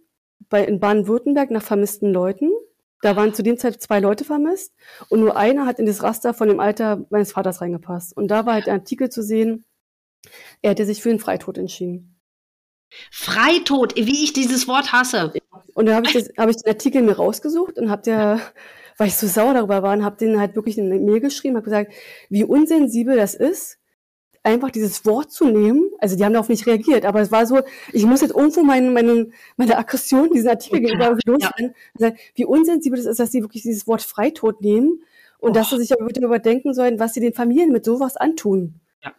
bei 0.49 0.65
in 0.65 0.81
Baden-Württemberg 0.81 1.51
nach 1.51 1.63
vermissten 1.63 2.13
Leuten. 2.13 2.51
Da 3.03 3.15
waren 3.15 3.35
zu 3.35 3.43
dem 3.43 3.59
Zeit 3.59 3.81
zwei 3.83 4.01
Leute 4.01 4.25
vermisst 4.25 4.75
und 5.09 5.21
nur 5.21 5.37
einer 5.37 5.67
hat 5.67 5.79
in 5.79 5.87
das 5.87 6.03
Raster 6.03 6.35
von 6.35 6.49
dem 6.49 6.61
Alter 6.61 7.05
meines 7.11 7.33
Vaters 7.33 7.61
reingepasst. 7.61 8.17
Und 8.17 8.29
da 8.29 8.47
war 8.47 8.55
halt 8.55 8.69
ein 8.69 8.81
Artikel 8.81 9.11
zu 9.11 9.23
sehen, 9.23 9.65
er 10.63 10.71
hätte 10.71 10.87
sich 10.87 11.03
für 11.03 11.11
den 11.11 11.21
Freitod 11.21 11.59
entschieden. 11.59 12.19
Freitod, 13.11 13.97
wie 13.97 14.25
ich 14.25 14.33
dieses 14.33 14.67
Wort 14.69 14.93
hasse. 14.93 15.33
Und 15.75 15.87
da 15.87 15.97
habe 15.97 16.07
ich, 16.07 16.15
hab 16.39 16.49
ich 16.49 16.57
den 16.57 16.73
Artikel 16.73 17.03
mir 17.03 17.17
rausgesucht 17.17 17.79
und 17.79 17.91
habe 17.91 18.03
der 18.03 18.41
weil 18.97 19.09
ich 19.09 19.17
so 19.17 19.27
sauer 19.27 19.55
darüber 19.55 19.83
war 19.83 19.95
und 19.95 20.05
habe 20.05 20.17
denen 20.17 20.41
halt 20.41 20.57
wirklich 20.57 20.79
eine 20.79 20.99
Mail 20.99 21.21
geschrieben, 21.21 21.57
habe 21.57 21.65
gesagt, 21.65 21.93
wie 22.29 22.45
unsensibel 22.45 23.17
das 23.17 23.35
ist, 23.35 23.79
einfach 24.47 24.71
dieses 24.71 25.05
Wort 25.05 25.33
zu 25.33 25.47
nehmen. 25.47 25.91
Also 25.99 26.17
die 26.17 26.25
haben 26.25 26.33
darauf 26.33 26.49
nicht 26.49 26.67
reagiert, 26.67 27.05
aber 27.05 27.21
es 27.21 27.33
war 27.33 27.47
so, 27.47 27.61
ich 27.93 28.07
muss 28.07 28.21
jetzt 28.21 28.35
irgendwo 28.35 28.63
meine, 28.63 28.91
meine, 28.91 29.29
meine 29.57 29.77
Aggression 29.77 30.31
diesen 30.33 30.49
Artikel 30.49 30.81
gegenüber 30.81 31.19
loswerden. 31.27 31.75
Ja. 31.99 32.13
Wie 32.35 32.45
unsensibel 32.45 32.97
das 32.97 33.07
ist, 33.07 33.19
dass 33.19 33.33
sie 33.33 33.43
wirklich 33.43 33.65
dieses 33.65 33.87
Wort 33.87 34.03
Freitod 34.03 34.61
nehmen 34.63 35.03
und 35.39 35.51
oh. 35.51 35.53
dass 35.53 35.71
sie 35.71 35.79
sich 35.79 35.93
aber 35.93 36.07
bitte 36.07 36.25
überdenken 36.25 36.75
sollen, 36.75 37.01
was 37.01 37.13
sie 37.13 37.21
den 37.21 37.35
Familien 37.35 37.73
mit 37.73 37.85
sowas 37.85 38.17
antun. 38.17 38.81
Ja. 39.03 39.13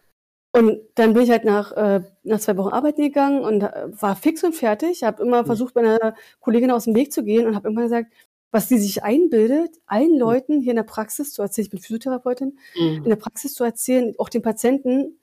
Und 0.54 0.80
dann 0.96 1.14
bin 1.14 1.24
ich 1.24 1.30
halt 1.30 1.44
nach, 1.44 1.74
äh, 1.74 2.02
nach 2.24 2.40
zwei 2.40 2.56
Wochen 2.56 2.74
arbeiten 2.74 3.02
gegangen 3.02 3.42
und 3.44 3.64
äh, 3.64 3.88
war 4.02 4.16
fix 4.16 4.44
und 4.46 4.56
fertig. 4.56 5.04
Habe 5.04 5.22
immer 5.22 5.42
mhm. 5.42 5.48
versucht, 5.48 5.76
meiner 5.76 6.16
Kollegin 6.40 6.72
aus 6.72 6.86
dem 6.86 6.96
Weg 6.96 7.12
zu 7.12 7.24
gehen 7.24 7.46
und 7.46 7.56
habe 7.56 7.68
immer 7.68 7.84
gesagt, 7.84 8.14
was 8.52 8.70
sie 8.70 8.78
sich 8.78 9.04
einbildet, 9.04 9.78
allen 9.86 10.14
mhm. 10.14 10.20
Leuten 10.20 10.62
hier 10.62 10.72
in 10.72 10.78
der 10.78 10.84
Praxis 10.84 11.34
zu 11.34 11.42
erzählen, 11.42 11.66
ich 11.66 11.72
bin 11.72 11.80
Physiotherapeutin, 11.80 12.58
mhm. 12.76 13.04
in 13.04 13.10
der 13.10 13.16
Praxis 13.16 13.54
zu 13.54 13.64
erzählen, 13.64 14.14
auch 14.18 14.30
den 14.30 14.42
Patienten, 14.42 15.20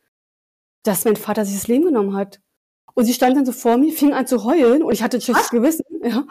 dass 0.82 1.04
mein 1.04 1.16
Vater 1.16 1.44
sich 1.44 1.54
das 1.54 1.68
Leben 1.68 1.84
genommen 1.84 2.14
hat. 2.14 2.40
Und 2.94 3.06
sie 3.06 3.14
stand 3.14 3.36
dann 3.36 3.46
so 3.46 3.52
vor 3.52 3.76
mir, 3.76 3.92
fing 3.92 4.12
an 4.12 4.26
zu 4.26 4.44
heulen 4.44 4.82
und 4.82 4.92
ich 4.92 5.02
hatte 5.02 5.18
ein 5.18 5.20
schlechtes 5.20 5.50
Gewissen. 5.50 5.84
Ja. 6.04 6.26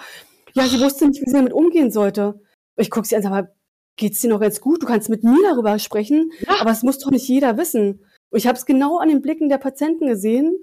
ja, 0.53 0.67
sie 0.67 0.79
wusste 0.79 1.07
nicht, 1.07 1.19
wie 1.21 1.25
sie 1.25 1.35
damit 1.35 1.51
umgehen 1.51 1.91
sollte. 1.91 2.39
Ich 2.77 2.91
gucke 2.91 3.07
sie 3.07 3.15
an, 3.15 3.23
sag 3.23 3.31
mal, 3.31 3.53
geht's 3.95 4.21
dir 4.21 4.29
noch 4.29 4.39
ganz 4.39 4.61
gut? 4.61 4.81
Du 4.81 4.85
kannst 4.85 5.09
mit 5.09 5.23
mir 5.23 5.41
darüber 5.43 5.77
sprechen, 5.79 6.31
ja. 6.39 6.61
aber 6.61 6.71
es 6.71 6.83
muss 6.83 6.99
doch 6.99 7.11
nicht 7.11 7.27
jeder 7.27 7.57
wissen. 7.57 8.05
Und 8.29 8.37
ich 8.37 8.47
habe 8.47 8.57
es 8.57 8.65
genau 8.65 8.97
an 8.97 9.09
den 9.09 9.21
Blicken 9.21 9.49
der 9.49 9.57
Patienten 9.57 10.07
gesehen, 10.07 10.57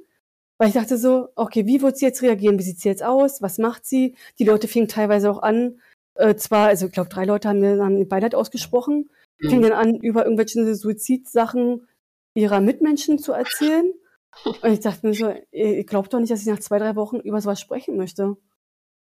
weil 0.58 0.68
ich 0.68 0.74
dachte 0.74 0.98
so, 0.98 1.28
okay, 1.36 1.66
wie 1.66 1.82
wird 1.82 1.96
sie 1.96 2.04
jetzt 2.04 2.22
reagieren? 2.22 2.58
Wie 2.58 2.62
sieht 2.62 2.80
sie 2.80 2.88
jetzt 2.88 3.02
aus? 3.02 3.42
Was 3.42 3.58
macht 3.58 3.86
sie? 3.86 4.14
Die 4.38 4.44
Leute 4.44 4.68
fingen 4.68 4.88
teilweise 4.88 5.30
auch 5.30 5.42
an, 5.42 5.80
äh, 6.20 6.36
zwar, 6.36 6.68
also 6.68 6.86
ich 6.86 6.92
glaube, 6.92 7.08
drei 7.08 7.24
Leute 7.24 7.48
haben 7.48 7.60
mir 7.60 7.82
haben 7.82 8.08
Beileid 8.08 8.34
ausgesprochen, 8.34 9.10
mhm. 9.40 9.48
fingen 9.48 9.62
dann 9.62 9.72
an, 9.72 9.94
über 9.96 10.24
irgendwelche 10.24 10.74
Suizidsachen 10.74 11.86
ihrer 12.34 12.60
Mitmenschen 12.60 13.18
zu 13.18 13.32
erzählen. 13.32 13.92
Und 14.44 14.72
ich 14.72 14.80
dachte 14.80 15.06
mir 15.06 15.14
so, 15.14 15.34
ihr 15.50 15.84
glaubt 15.84 16.12
doch 16.12 16.20
nicht, 16.20 16.30
dass 16.30 16.42
ich 16.42 16.46
nach 16.46 16.60
zwei, 16.60 16.78
drei 16.78 16.94
Wochen 16.94 17.16
über 17.16 17.40
sowas 17.40 17.60
sprechen 17.60 17.96
möchte. 17.96 18.36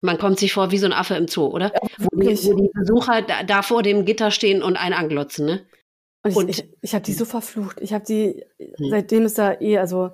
Man 0.01 0.17
kommt 0.17 0.39
sich 0.39 0.53
vor 0.53 0.71
wie 0.71 0.77
so 0.77 0.85
ein 0.85 0.93
Affe 0.93 1.15
im 1.15 1.27
Zoo, 1.27 1.47
oder? 1.47 1.73
Ja, 1.73 1.79
wo, 1.97 2.19
die, 2.19 2.27
wo, 2.27 2.53
die, 2.53 2.69
Besucher 2.73 3.23
da, 3.23 3.43
da, 3.43 3.61
vor 3.63 3.81
dem 3.81 4.05
Gitter 4.05 4.31
stehen 4.31 4.61
und 4.61 4.77
einen 4.77 4.93
anglotzen, 4.93 5.45
ne? 5.45 5.65
Und 6.23 6.31
ich, 6.31 6.37
und, 6.37 6.49
ich, 6.49 6.73
ich 6.81 6.93
habe 6.93 7.03
die 7.03 7.13
so 7.13 7.25
verflucht. 7.25 7.81
Ich 7.81 7.93
habe 7.93 8.05
die, 8.05 8.43
hm. 8.59 8.89
seitdem 8.89 9.25
ist 9.25 9.37
da 9.37 9.59
eh, 9.59 9.79
also 9.79 10.11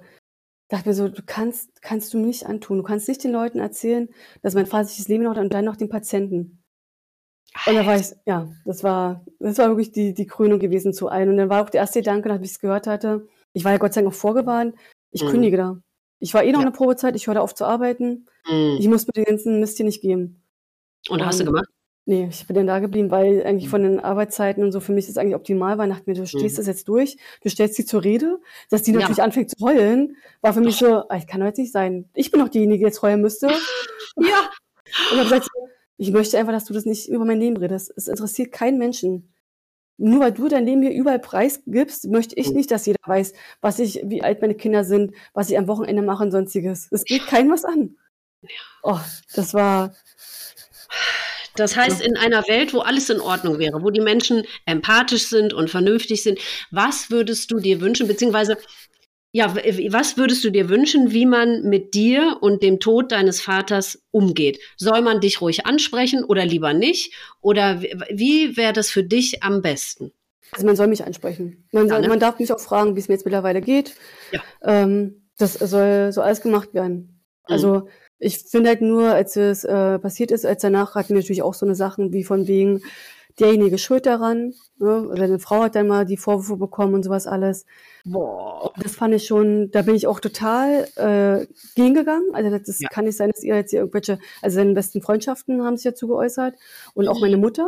dachte 0.70 0.90
mir 0.90 0.96
so, 0.96 1.10
du 1.10 1.22
kannst, 1.26 1.82
kannst 1.82 2.14
du 2.14 2.18
mir 2.18 2.28
nicht 2.28 2.46
antun. 2.46 2.78
Du 2.78 2.84
kannst 2.84 3.08
nicht 3.08 3.24
den 3.24 3.32
Leuten 3.32 3.60
erzählen, 3.60 4.10
dass 4.42 4.56
mein 4.56 4.66
Vater 4.66 4.86
sich 4.86 4.98
das 4.98 5.08
Leben 5.08 5.24
noch 5.24 5.38
und 5.38 5.54
dann 5.54 5.66
noch 5.66 5.76
den 5.76 5.90
Patienten. 5.90 6.63
Und 7.66 7.76
da 7.76 7.86
war 7.86 7.96
ich, 7.96 8.08
ja, 8.26 8.48
das 8.66 8.84
war, 8.84 9.26
das 9.40 9.58
war 9.58 9.70
wirklich 9.70 9.92
die, 9.92 10.14
die 10.14 10.26
Krönung 10.26 10.60
gewesen 10.60 10.94
zu 10.94 11.08
allen. 11.08 11.30
Und 11.30 11.38
dann 11.38 11.50
war 11.50 11.64
auch 11.64 11.70
der 11.70 11.82
erste 11.82 12.00
Gedanke, 12.00 12.30
nachdem 12.30 12.44
ich 12.44 12.52
es 12.52 12.60
gehört 12.60 12.88
hatte, 12.88 13.28
ich 13.54 13.64
war 13.64 13.72
ja 13.72 13.78
Gott 13.78 13.94
sei 13.94 14.02
Dank 14.02 14.14
auch 14.14 14.18
vorgewarnt, 14.18 14.76
ich 15.12 15.24
mhm. 15.24 15.30
kündige 15.30 15.58
da. 15.58 15.78
Ich 16.20 16.34
war 16.34 16.44
eh 16.44 16.52
noch 16.52 16.62
ja. 16.62 16.68
in 16.68 16.72
der 16.72 16.78
Probezeit, 16.78 17.16
ich 17.16 17.28
höre 17.28 17.42
auf 17.42 17.54
zu 17.54 17.66
arbeiten. 17.66 18.26
Mhm. 18.50 18.78
Ich 18.80 18.88
muss 18.88 19.06
mir 19.06 19.14
den 19.14 19.26
ganzen 19.26 19.60
Mist 19.60 19.78
hier 19.78 19.86
nicht 19.86 20.02
geben. 20.02 20.42
Und, 21.10 21.20
und 21.20 21.26
hast 21.26 21.40
du 21.40 21.46
gemacht? 21.46 21.68
Nee, 22.06 22.28
ich 22.30 22.46
bin 22.48 22.56
dann 22.56 22.68
da 22.68 22.80
geblieben, 22.80 23.12
weil 23.12 23.46
eigentlich 23.46 23.70
von 23.70 23.82
den 23.82 24.02
Arbeitszeiten 24.02 24.62
und 24.62 24.74
so 24.74 24.82
für 24.82 24.92
mich 24.92 25.08
das 25.08 25.18
eigentlich 25.18 25.36
optimal 25.36 25.78
war. 25.78 25.86
Ich 25.86 25.94
dachte 25.94 26.10
mir, 26.10 26.16
du 26.16 26.28
stehst 26.28 26.56
mhm. 26.56 26.60
das 26.60 26.68
jetzt 26.68 26.90
durch, 26.90 27.18
du 27.42 27.50
stellst 27.50 27.76
sie 27.76 27.86
zur 27.86 28.04
Rede, 28.04 28.40
dass 28.70 28.84
die 28.84 28.92
natürlich 28.92 29.20
ja. 29.20 29.24
anfängt 29.24 29.50
zu 29.52 29.66
heulen, 29.66 30.18
war 30.42 30.54
für 30.54 30.60
mich 30.60 30.76
so, 30.76 31.08
ah, 31.08 31.16
ich 31.16 31.28
kann 31.28 31.40
doch 31.40 31.48
jetzt 31.48 31.60
nicht 31.60 31.72
sein. 31.72 32.10
Ich 32.14 32.30
bin 32.30 32.42
doch 32.42 32.50
diejenige, 32.50 32.80
die 32.80 32.86
jetzt 32.86 33.02
heulen 33.02 33.22
müsste. 33.22 33.48
ja. 34.18 34.50
Und 35.12 35.18
habe 35.18 35.24
gesagt, 35.24 35.48
ich 35.98 36.12
möchte 36.12 36.38
einfach, 36.38 36.54
dass 36.54 36.66
du 36.66 36.74
das 36.74 36.86
nicht 36.86 37.08
über 37.10 37.26
mein 37.26 37.40
Leben 37.40 37.58
redest. 37.58 37.94
Es 37.96 38.08
interessiert 38.08 38.52
keinen 38.52 38.78
Menschen. 38.78 39.34
nur 39.98 40.20
weil 40.22 40.32
du 40.34 40.48
dein 40.48 40.66
Leben 40.66 40.82
hier 40.82 40.92
überall 40.92 41.20
preisgibst, 41.20 42.06
möchte 42.10 42.36
ich 42.36 42.52
nicht, 42.52 42.72
dass 42.72 42.86
jeder 42.86 43.00
weiß, 43.06 43.34
was 43.62 43.80
ich, 43.80 44.02
wie 44.06 44.24
alt 44.24 44.42
meine 44.42 44.56
Kinder 44.56 44.84
sind, 44.84 45.14
was 45.34 45.50
ich 45.50 45.58
am 45.58 45.68
Wochenende 45.68 46.02
mache 46.02 46.24
und 46.24 46.32
sonstiges. 46.32 46.88
Es 46.92 47.06
geht 47.06 47.28
keinem 47.28 47.52
was 47.52 47.64
an. 47.66 47.98
Oh, 48.84 49.00
das 49.36 49.54
war. 49.54 49.94
Das 51.56 51.76
heißt, 51.78 52.02
in 52.02 52.18
einer 52.18 52.48
Welt, 52.48 52.74
wo 52.74 52.80
alles 52.80 53.10
in 53.12 53.22
Ordnung 53.22 53.60
wäre, 53.60 53.84
wo 53.84 53.92
die 53.92 54.02
Menschen 54.02 54.44
empathisch 54.66 55.28
sind 55.28 55.54
und 55.54 55.70
vernünftig 55.70 56.24
sind, 56.24 56.40
was 56.72 57.12
würdest 57.12 57.52
du 57.52 57.60
dir 57.60 57.80
wünschen, 57.80 58.08
beziehungsweise 58.08 58.58
ja, 59.36 59.56
was 59.56 60.16
würdest 60.16 60.44
du 60.44 60.52
dir 60.52 60.70
wünschen, 60.70 61.12
wie 61.12 61.26
man 61.26 61.64
mit 61.64 61.96
dir 61.96 62.38
und 62.42 62.62
dem 62.62 62.80
Tod 62.80 63.12
deines 63.12 63.42
Vaters 63.42 64.04
umgeht? 64.12 64.60
Soll 64.78 65.02
man 65.02 65.22
dich 65.22 65.42
ruhig 65.42 65.66
ansprechen 65.66 66.24
oder 66.24 66.46
lieber 66.46 66.74
nicht? 66.74 67.16
Oder 67.42 67.82
wie 67.82 68.56
wäre 68.56 68.74
das 68.74 68.92
für 68.92 69.04
dich 69.04 69.42
am 69.42 69.64
besten? 69.64 70.12
Also 70.52 70.68
man 70.68 70.76
soll 70.76 70.86
mich 70.86 71.04
ansprechen. 71.04 71.66
Man, 71.72 71.90
soll, 71.90 71.98
ja, 71.98 72.02
ne? 72.04 72.10
man 72.10 72.20
darf 72.20 72.38
mich 72.38 72.54
auch 72.54 72.60
fragen, 72.60 72.96
wie 72.96 73.00
es 73.00 73.08
mir 73.08 73.16
jetzt 73.16 73.26
mittlerweile 73.26 73.62
geht. 73.62 73.96
Ja. 74.32 74.42
Ähm, 74.62 75.24
das 75.40 75.54
soll 75.54 76.12
so 76.12 76.22
alles 76.22 76.42
gemacht 76.42 76.76
werden. 76.76 77.24
Mhm. 77.48 77.54
Also 77.54 77.88
ich 78.20 78.38
finde 78.38 78.70
halt 78.70 78.82
nur, 78.82 79.14
als 79.14 79.36
es 79.36 79.64
äh, 79.64 79.98
passiert 79.98 80.30
ist, 80.30 80.46
als 80.46 80.62
danach 80.62 80.94
hatten 80.94 81.10
wir 81.10 81.16
natürlich 81.16 81.42
auch 81.42 81.56
so 81.56 81.66
eine 81.66 81.74
Sachen 81.74 82.14
wie 82.14 82.24
von 82.24 82.48
wegen, 82.48 82.84
derjenige 83.40 83.78
schuld 83.78 84.06
daran. 84.06 84.54
Ne? 84.78 85.10
Seine 85.16 85.40
Frau 85.40 85.64
hat 85.64 85.76
dann 85.76 85.88
mal 85.88 86.06
die 86.06 86.18
Vorwürfe 86.18 86.58
bekommen 86.58 86.94
und 86.94 87.04
sowas 87.04 87.28
alles. 87.28 87.66
Boah. 88.06 88.72
Das 88.82 88.96
fand 88.96 89.14
ich 89.14 89.26
schon, 89.26 89.72
da 89.72 89.84
bin 89.84 89.96
ich 89.96 90.08
auch 90.08 90.20
total 90.20 90.88
äh, 90.96 91.48
gegengegangen. 91.76 92.34
Also 92.34 92.50
das 92.58 92.80
ja. 92.80 92.90
kann 92.90 93.06
nicht 93.06 93.18
sein, 93.18 93.32
dass 93.32 93.44
ihr 93.44 93.56
jetzt 93.56 93.72
hier 93.72 93.80
irgendwelche, 93.80 94.20
also 94.42 94.56
seine 94.56 94.74
besten 94.74 95.02
Freundschaften 95.02 95.64
haben 95.64 95.78
sich 95.78 95.86
dazu 95.86 96.08
geäußert. 96.08 96.56
Und 96.94 97.08
auch 97.08 97.20
meine 97.20 97.38
Mutter 97.38 97.68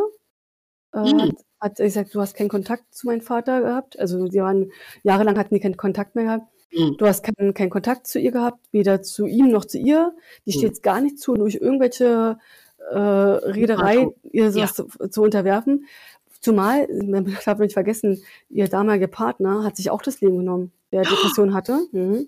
äh, 0.94 1.14
mhm. 1.14 1.36
hat 1.60 1.78
gesagt, 1.78 2.14
du 2.14 2.22
hast 2.22 2.36
keinen 2.36 2.50
Kontakt 2.50 2.94
zu 2.94 3.08
meinem 3.08 3.22
Vater 3.22 3.62
gehabt. 3.62 4.00
Also 4.00 4.28
sie 4.28 4.40
waren 4.40 4.72
jahrelang 5.04 5.38
hatten 5.38 5.56
die 5.56 5.62
keinen 5.62 5.78
Kontakt 5.78 6.16
mehr 6.16 6.26
gehabt. 6.26 6.48
Mhm. 6.72 6.98
Du 6.98 7.06
hast 7.06 7.24
keinen, 7.24 7.54
keinen 7.54 7.70
Kontakt 7.70 8.08
zu 8.08 8.20
ihr 8.20 8.32
gehabt, 8.32 8.60
weder 8.72 9.02
zu 9.02 9.26
ihm 9.26 9.50
noch 9.50 9.66
zu 9.66 9.78
ihr. 9.78 10.14
Die 10.46 10.56
mhm. 10.56 10.60
steht 10.60 10.74
es 10.74 10.82
gar 10.82 11.02
nicht 11.02 11.20
zu, 11.20 11.36
durch 11.36 11.56
irgendwelche 11.56 12.38
äh, 12.92 12.98
Reederei 12.98 14.08
ihr 14.32 14.52
sowas 14.52 14.78
ja. 14.78 14.86
zu, 14.86 15.10
zu, 15.10 15.22
unterwerfen. 15.22 15.86
Zumal, 16.42 16.88
man 17.04 17.36
darf 17.46 17.60
nicht 17.60 17.74
vergessen, 17.74 18.22
ihr 18.50 18.68
damaliger 18.68 19.08
Partner 19.08 19.64
hat 19.64 19.78
sich 19.78 19.90
auch 19.90 20.02
das 20.02 20.22
Leben 20.22 20.38
genommen, 20.38 20.72
der 20.92 21.02
Depression 21.04 21.54
hatte. 21.54 21.88
Mhm. 21.92 22.28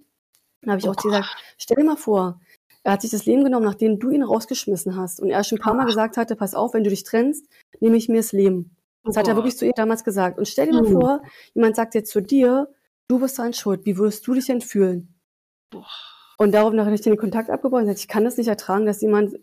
Da 0.61 0.71
habe 0.71 0.79
ich 0.79 0.87
oh 0.87 0.91
auch 0.91 0.95
gesagt, 0.95 1.27
stell 1.57 1.77
dir 1.77 1.83
mal 1.83 1.97
vor, 1.97 2.39
er 2.83 2.93
hat 2.93 3.01
sich 3.01 3.11
das 3.11 3.25
Leben 3.25 3.43
genommen, 3.43 3.65
nachdem 3.65 3.99
du 3.99 4.09
ihn 4.09 4.23
rausgeschmissen 4.23 4.95
hast. 4.95 5.19
Und 5.19 5.29
er 5.29 5.43
schon 5.43 5.59
ein 5.59 5.61
paar 5.61 5.73
Mal 5.73 5.85
gesagt 5.85 6.17
hatte, 6.17 6.35
pass 6.35 6.55
auf, 6.55 6.73
wenn 6.73 6.83
du 6.83 6.89
dich 6.89 7.03
trennst, 7.03 7.45
nehme 7.79 7.97
ich 7.97 8.09
mir 8.09 8.17
das 8.17 8.31
Leben. 8.31 8.75
Das 9.03 9.15
oh 9.15 9.19
hat 9.19 9.27
er 9.27 9.35
wirklich 9.35 9.57
zu 9.57 9.65
ihr 9.65 9.73
damals 9.75 10.03
gesagt. 10.03 10.37
Und 10.37 10.47
stell 10.47 10.67
dir 10.67 10.73
mal 10.73 10.89
mhm. 10.89 10.93
vor, 10.93 11.21
jemand 11.53 11.75
sagt 11.75 11.95
jetzt 11.95 12.11
zu 12.11 12.21
dir, 12.21 12.69
du 13.07 13.19
bist 13.19 13.37
daran 13.37 13.53
schuld. 13.53 13.85
Wie 13.85 13.97
würdest 13.97 14.25
du 14.25 14.33
dich 14.33 14.45
denn 14.45 14.61
fühlen? 14.61 15.13
Boah. 15.69 15.85
Und 16.37 16.53
darauf 16.53 16.73
habe 16.73 16.93
ich 16.93 17.01
den 17.01 17.17
Kontakt 17.17 17.49
abgebaut 17.49 17.79
und 17.79 17.85
gesagt, 17.85 17.99
ich 17.99 18.07
kann 18.07 18.23
das 18.23 18.37
nicht 18.37 18.47
ertragen, 18.47 18.85
dass 18.85 19.01
jemand 19.01 19.37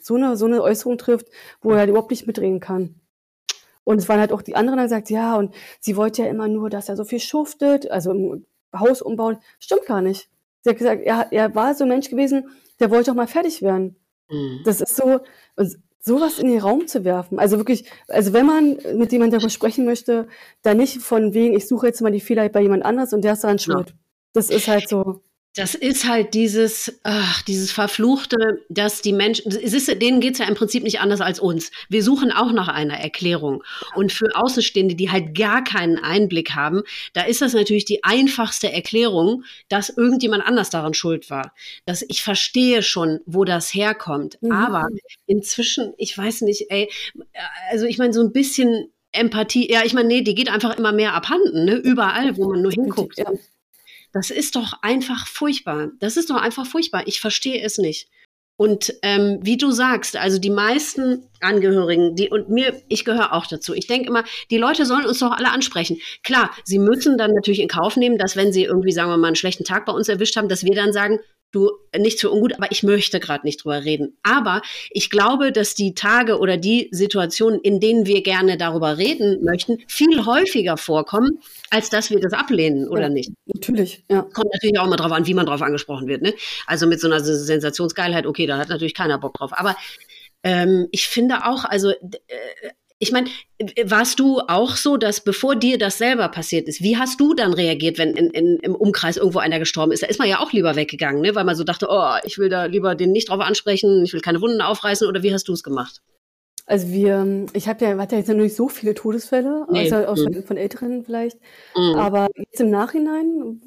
so 0.00 0.14
eine, 0.14 0.36
so 0.36 0.46
eine 0.46 0.62
Äußerung 0.62 0.98
trifft, 0.98 1.28
wo 1.60 1.72
er 1.72 1.86
überhaupt 1.86 2.10
nicht 2.10 2.26
mitreden 2.26 2.60
kann. 2.60 3.00
Und 3.84 3.98
es 3.98 4.08
waren 4.08 4.20
halt 4.20 4.32
auch 4.32 4.42
die 4.42 4.56
anderen, 4.56 4.78
die 4.78 4.84
gesagt, 4.84 5.10
ja, 5.10 5.36
und 5.36 5.54
sie 5.80 5.96
wollte 5.96 6.22
ja 6.22 6.28
immer 6.28 6.48
nur, 6.48 6.70
dass 6.70 6.88
er 6.88 6.96
so 6.96 7.04
viel 7.04 7.20
schuftet, 7.20 7.90
also 7.90 8.10
im 8.10 8.46
Haus 8.74 9.02
umbaut. 9.02 9.38
Stimmt 9.58 9.86
gar 9.86 10.00
nicht. 10.00 10.30
Sie 10.62 10.70
hat 10.70 10.78
gesagt, 10.78 11.02
er, 11.04 11.28
er 11.30 11.54
war 11.54 11.74
so 11.74 11.84
ein 11.84 11.90
Mensch 11.90 12.08
gewesen, 12.08 12.48
der 12.80 12.90
wollte 12.90 13.10
auch 13.10 13.16
mal 13.16 13.26
fertig 13.26 13.60
werden. 13.60 13.96
Mhm. 14.30 14.62
Das 14.64 14.80
ist 14.80 14.96
so, 14.96 15.20
sowas 16.00 16.38
in 16.38 16.48
den 16.48 16.60
Raum 16.60 16.86
zu 16.86 17.04
werfen. 17.04 17.38
Also 17.38 17.58
wirklich, 17.58 17.90
also 18.08 18.32
wenn 18.32 18.46
man 18.46 18.78
mit 18.94 19.12
jemandem 19.12 19.38
darüber 19.38 19.50
sprechen 19.50 19.84
möchte, 19.84 20.28
dann 20.62 20.76
nicht 20.76 20.98
von 20.98 21.34
wegen, 21.34 21.54
ich 21.54 21.66
suche 21.66 21.86
jetzt 21.86 22.00
mal 22.02 22.12
die 22.12 22.20
Fehler 22.20 22.48
bei 22.48 22.60
jemand 22.60 22.84
anders 22.84 23.12
und 23.12 23.22
der 23.22 23.32
ist 23.32 23.44
daran 23.44 23.58
schuld. 23.58 23.90
Ja. 23.90 23.96
Das 24.34 24.50
ist 24.50 24.68
halt 24.68 24.88
so. 24.88 25.22
Das 25.56 25.76
ist 25.76 26.08
halt 26.08 26.34
dieses, 26.34 26.98
ach, 27.04 27.42
dieses 27.42 27.70
Verfluchte, 27.70 28.64
dass 28.68 29.02
die 29.02 29.12
Menschen, 29.12 29.52
es 29.52 29.72
ist, 29.72 29.86
denen 30.02 30.20
geht's 30.20 30.40
ja 30.40 30.46
im 30.46 30.56
Prinzip 30.56 30.82
nicht 30.82 30.98
anders 30.98 31.20
als 31.20 31.38
uns. 31.38 31.70
Wir 31.88 32.02
suchen 32.02 32.32
auch 32.32 32.50
nach 32.50 32.66
einer 32.66 32.94
Erklärung. 32.94 33.62
Und 33.94 34.12
für 34.12 34.34
Außenstehende, 34.34 34.96
die 34.96 35.12
halt 35.12 35.36
gar 35.36 35.62
keinen 35.62 35.98
Einblick 35.98 36.56
haben, 36.56 36.82
da 37.12 37.22
ist 37.22 37.40
das 37.40 37.52
natürlich 37.52 37.84
die 37.84 38.02
einfachste 38.02 38.72
Erklärung, 38.72 39.44
dass 39.68 39.90
irgendjemand 39.90 40.44
anders 40.44 40.70
daran 40.70 40.92
schuld 40.92 41.30
war. 41.30 41.54
Dass 41.86 42.02
ich 42.02 42.24
verstehe 42.24 42.82
schon, 42.82 43.20
wo 43.24 43.44
das 43.44 43.72
herkommt. 43.72 44.38
Mhm. 44.40 44.50
Aber 44.50 44.88
inzwischen, 45.26 45.94
ich 45.98 46.18
weiß 46.18 46.40
nicht, 46.40 46.66
ey, 46.70 46.90
also 47.70 47.86
ich 47.86 47.98
meine, 47.98 48.12
so 48.12 48.22
ein 48.22 48.32
bisschen 48.32 48.88
Empathie, 49.12 49.70
ja, 49.70 49.82
ich 49.84 49.94
meine, 49.94 50.08
nee, 50.08 50.22
die 50.22 50.34
geht 50.34 50.50
einfach 50.50 50.76
immer 50.76 50.90
mehr 50.90 51.14
abhanden, 51.14 51.64
ne? 51.64 51.76
Überall, 51.76 52.36
wo 52.36 52.50
man 52.50 52.62
nur 52.62 52.72
hinguckt. 52.72 53.18
Ja. 53.18 53.30
Das 54.14 54.30
ist 54.30 54.54
doch 54.54 54.74
einfach 54.80 55.26
furchtbar. 55.26 55.90
Das 55.98 56.16
ist 56.16 56.30
doch 56.30 56.36
einfach 56.36 56.66
furchtbar. 56.66 57.02
Ich 57.06 57.20
verstehe 57.20 57.60
es 57.60 57.78
nicht. 57.78 58.08
Und 58.56 58.94
ähm, 59.02 59.40
wie 59.42 59.56
du 59.56 59.72
sagst, 59.72 60.16
also 60.16 60.38
die 60.38 60.50
meisten 60.50 61.28
Angehörigen, 61.40 62.14
die 62.14 62.30
und 62.30 62.48
mir, 62.48 62.80
ich 62.88 63.04
gehöre 63.04 63.32
auch 63.32 63.46
dazu. 63.46 63.74
Ich 63.74 63.88
denke 63.88 64.08
immer, 64.08 64.22
die 64.52 64.58
Leute 64.58 64.86
sollen 64.86 65.06
uns 65.06 65.18
doch 65.18 65.32
alle 65.32 65.50
ansprechen. 65.50 65.98
Klar, 66.22 66.50
sie 66.62 66.78
müssen 66.78 67.18
dann 67.18 67.32
natürlich 67.32 67.58
in 67.58 67.66
Kauf 67.66 67.96
nehmen, 67.96 68.16
dass 68.16 68.36
wenn 68.36 68.52
sie 68.52 68.62
irgendwie, 68.62 68.92
sagen 68.92 69.10
wir 69.10 69.16
mal, 69.16 69.26
einen 69.26 69.36
schlechten 69.36 69.64
Tag 69.64 69.84
bei 69.86 69.92
uns 69.92 70.08
erwischt 70.08 70.36
haben, 70.36 70.48
dass 70.48 70.62
wir 70.62 70.74
dann 70.76 70.92
sagen, 70.92 71.18
du 71.54 71.70
nichts 71.96 72.20
für 72.20 72.30
ungut, 72.30 72.54
aber 72.54 72.70
ich 72.70 72.82
möchte 72.82 73.20
gerade 73.20 73.46
nicht 73.46 73.64
drüber 73.64 73.84
reden. 73.84 74.16
Aber 74.22 74.62
ich 74.90 75.10
glaube, 75.10 75.52
dass 75.52 75.74
die 75.74 75.94
Tage 75.94 76.38
oder 76.38 76.56
die 76.56 76.88
Situationen, 76.90 77.60
in 77.60 77.80
denen 77.80 78.06
wir 78.06 78.22
gerne 78.22 78.56
darüber 78.56 78.98
reden 78.98 79.44
möchten, 79.44 79.78
viel 79.88 80.24
häufiger 80.26 80.76
vorkommen, 80.76 81.40
als 81.70 81.90
dass 81.90 82.10
wir 82.10 82.20
das 82.20 82.32
ablehnen 82.32 82.88
oder 82.88 83.02
ja, 83.02 83.08
nicht. 83.08 83.30
Natürlich, 83.46 84.04
ja. 84.10 84.22
Kommt 84.22 84.52
natürlich 84.52 84.78
auch 84.78 84.88
mal 84.88 84.96
drauf 84.96 85.12
an, 85.12 85.26
wie 85.26 85.34
man 85.34 85.46
drauf 85.46 85.62
angesprochen 85.62 86.08
wird. 86.08 86.22
Ne? 86.22 86.34
Also 86.66 86.86
mit 86.86 87.00
so 87.00 87.06
einer 87.06 87.20
Sensationsgeilheit, 87.20 88.26
okay, 88.26 88.46
da 88.46 88.58
hat 88.58 88.68
natürlich 88.68 88.94
keiner 88.94 89.18
Bock 89.18 89.34
drauf. 89.34 89.52
Aber 89.52 89.76
ähm, 90.42 90.88
ich 90.90 91.08
finde 91.08 91.46
auch, 91.46 91.64
also 91.64 91.90
äh, 91.90 91.96
ich 93.04 93.12
meine, 93.12 93.28
warst 93.84 94.18
du 94.18 94.40
auch 94.40 94.76
so, 94.76 94.96
dass 94.96 95.22
bevor 95.22 95.56
dir 95.56 95.76
das 95.76 95.98
selber 95.98 96.28
passiert 96.28 96.68
ist, 96.68 96.82
wie 96.82 96.96
hast 96.96 97.20
du 97.20 97.34
dann 97.34 97.52
reagiert, 97.52 97.98
wenn 97.98 98.16
in, 98.16 98.30
in, 98.30 98.56
im 98.60 98.74
Umkreis 98.74 99.18
irgendwo 99.18 99.40
einer 99.40 99.58
gestorben 99.58 99.92
ist? 99.92 100.02
Da 100.02 100.06
ist 100.06 100.18
man 100.18 100.26
ja 100.26 100.40
auch 100.40 100.52
lieber 100.52 100.74
weggegangen, 100.74 101.20
ne? 101.20 101.34
weil 101.34 101.44
man 101.44 101.54
so 101.54 101.64
dachte, 101.64 101.88
oh, 101.90 102.14
ich 102.24 102.38
will 102.38 102.48
da 102.48 102.64
lieber 102.64 102.94
den 102.94 103.12
nicht 103.12 103.28
drauf 103.28 103.40
ansprechen, 103.40 104.04
ich 104.04 104.14
will 104.14 104.22
keine 104.22 104.40
Wunden 104.40 104.62
aufreißen 104.62 105.06
oder 105.06 105.22
wie 105.22 105.34
hast 105.34 105.48
du 105.48 105.52
es 105.52 105.62
gemacht? 105.62 106.00
Also 106.64 106.88
wir, 106.88 107.44
ich 107.52 107.68
habe 107.68 107.84
ja, 107.84 107.98
hatte 107.98 108.16
jetzt 108.16 108.28
noch 108.28 108.36
nicht 108.36 108.56
so 108.56 108.70
viele 108.70 108.94
Todesfälle, 108.94 109.66
nee. 109.70 109.84
außer 109.84 110.08
auch 110.08 110.16
mhm. 110.16 110.44
von 110.44 110.56
Älteren 110.56 111.04
vielleicht. 111.04 111.36
Mhm. 111.76 111.96
Aber 111.96 112.28
jetzt 112.36 112.60
im 112.60 112.70
Nachhinein 112.70 113.60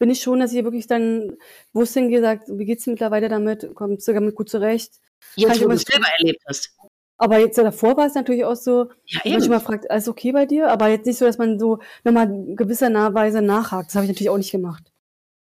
bin 0.00 0.10
ich 0.10 0.22
schon, 0.22 0.40
dass 0.40 0.52
ich 0.52 0.64
wirklich 0.64 0.88
dann 0.88 1.36
wusste 1.72 2.00
und 2.00 2.10
gesagt, 2.10 2.48
wie 2.48 2.64
geht's 2.64 2.88
mittlerweile 2.88 3.28
damit? 3.28 3.70
Kommst 3.74 4.08
du 4.08 4.12
damit 4.12 4.34
gut 4.34 4.48
zurecht? 4.48 4.94
Jetzt, 5.36 5.62
wo 5.62 5.68
du 5.68 5.74
es 5.74 5.82
selber 5.82 6.08
erlebt 6.18 6.42
hast. 6.48 6.76
Aber 7.18 7.38
jetzt 7.38 7.56
davor 7.56 7.96
war 7.96 8.06
es 8.06 8.14
natürlich 8.14 8.44
auch 8.44 8.56
so, 8.56 8.90
ja, 9.06 9.20
manchmal 9.24 9.60
fragt, 9.60 9.90
alles 9.90 10.08
okay 10.08 10.32
bei 10.32 10.44
dir? 10.44 10.70
Aber 10.70 10.88
jetzt 10.88 11.06
nicht 11.06 11.18
so, 11.18 11.24
dass 11.24 11.38
man 11.38 11.58
so 11.58 11.78
nochmal 12.04 12.28
gewisser 12.54 12.92
Weise 13.14 13.40
nachhakt. 13.40 13.88
Das 13.88 13.94
habe 13.94 14.04
ich 14.04 14.10
natürlich 14.10 14.30
auch 14.30 14.36
nicht 14.36 14.52
gemacht. 14.52 14.92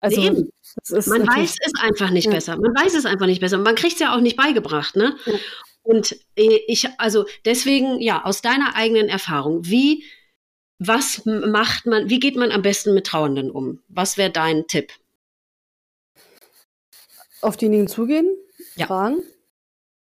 Also, 0.01 0.22
eben. 0.22 0.49
man 1.07 1.28
weiß 1.28 1.57
es 1.62 1.74
einfach 1.82 2.10
nicht 2.12 2.26
ja. 2.26 2.32
besser. 2.32 2.55
Man 2.55 2.74
weiß 2.74 2.93
es 2.93 3.05
einfach 3.05 3.26
nicht 3.26 3.41
besser. 3.41 3.57
Man 3.57 3.76
kriegt 3.76 3.95
es 3.95 3.99
ja 3.99 4.16
auch 4.16 4.22
nicht 4.22 4.38
beigebracht, 4.38 4.95
ne? 4.95 5.18
Ja. 5.26 5.34
Und 5.84 6.14
äh, 6.36 6.60
ich, 6.68 6.88
also 6.97 7.26
deswegen, 7.45 7.99
ja, 7.99 8.24
aus 8.24 8.41
deiner 8.41 8.76
eigenen 8.76 9.10
Erfahrung, 9.10 9.66
wie, 9.66 10.05
was 10.78 11.26
macht 11.26 11.86
man, 11.86 12.10
wie 12.10 12.20
geht 12.20 12.38
man 12.38 12.51
am 12.51 12.62
besten 12.62 12.93
mit 12.93 13.07
Trauernden 13.07 13.51
um? 13.51 13.82
Was 13.89 14.18
wäre 14.18 14.30
dein 14.30 14.68
Tipp? 14.68 14.93
Auf 17.41 17.57
diejenigen 17.57 17.88
zugehen, 17.88 18.28
ja. 18.76 18.88
fragen, 18.88 19.24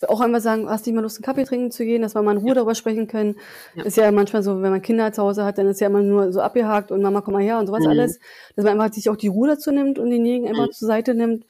auch 0.09 0.21
einmal 0.21 0.41
sagen, 0.41 0.69
hast 0.69 0.87
du 0.87 0.91
nicht 0.91 0.97
mal 0.97 1.03
Lust, 1.03 1.19
einen 1.19 1.25
Kaffee 1.25 1.45
trinken 1.45 1.71
zu 1.71 1.85
gehen, 1.85 2.03
dass 2.03 2.15
wir 2.15 2.23
mal 2.23 2.33
in 2.33 2.39
Ruhe 2.39 2.49
ja. 2.49 2.55
darüber 2.55 2.75
sprechen 2.75 3.07
können. 3.07 3.37
Ja. 3.75 3.85
Ist 3.85 3.97
ja 3.97 4.11
manchmal 4.11 4.43
so, 4.43 4.63
wenn 4.63 4.71
man 4.71 4.83
Kinder 4.83 5.13
zu 5.13 5.23
Hause 5.23 5.45
hat, 5.45 5.59
dann 5.59 5.67
ist 5.67 5.81
ja 5.81 5.89
immer 5.89 6.03
nur 6.03 6.33
so 6.33 6.41
abgehakt 6.41 6.91
und 6.91 7.03
Mama, 7.03 7.21
komm 7.21 7.35
mal 7.35 7.43
her 7.43 7.59
und 7.59 7.67
sowas 7.67 7.85
mhm. 7.85 7.91
alles. 7.91 8.19
Dass 8.57 8.65
man 8.65 8.81
einfach 8.81 8.95
sich 8.95 9.09
auch 9.11 9.17
die 9.17 9.29
Ruhe 9.29 9.49
dazu 9.49 9.71
nimmt 9.71 9.99
und 9.99 10.11
denjenigen 10.11 10.49
einfach 10.49 10.67
mhm. 10.67 10.73
zur 10.73 10.89
Seite 10.89 11.15
nimmt. 11.15 11.47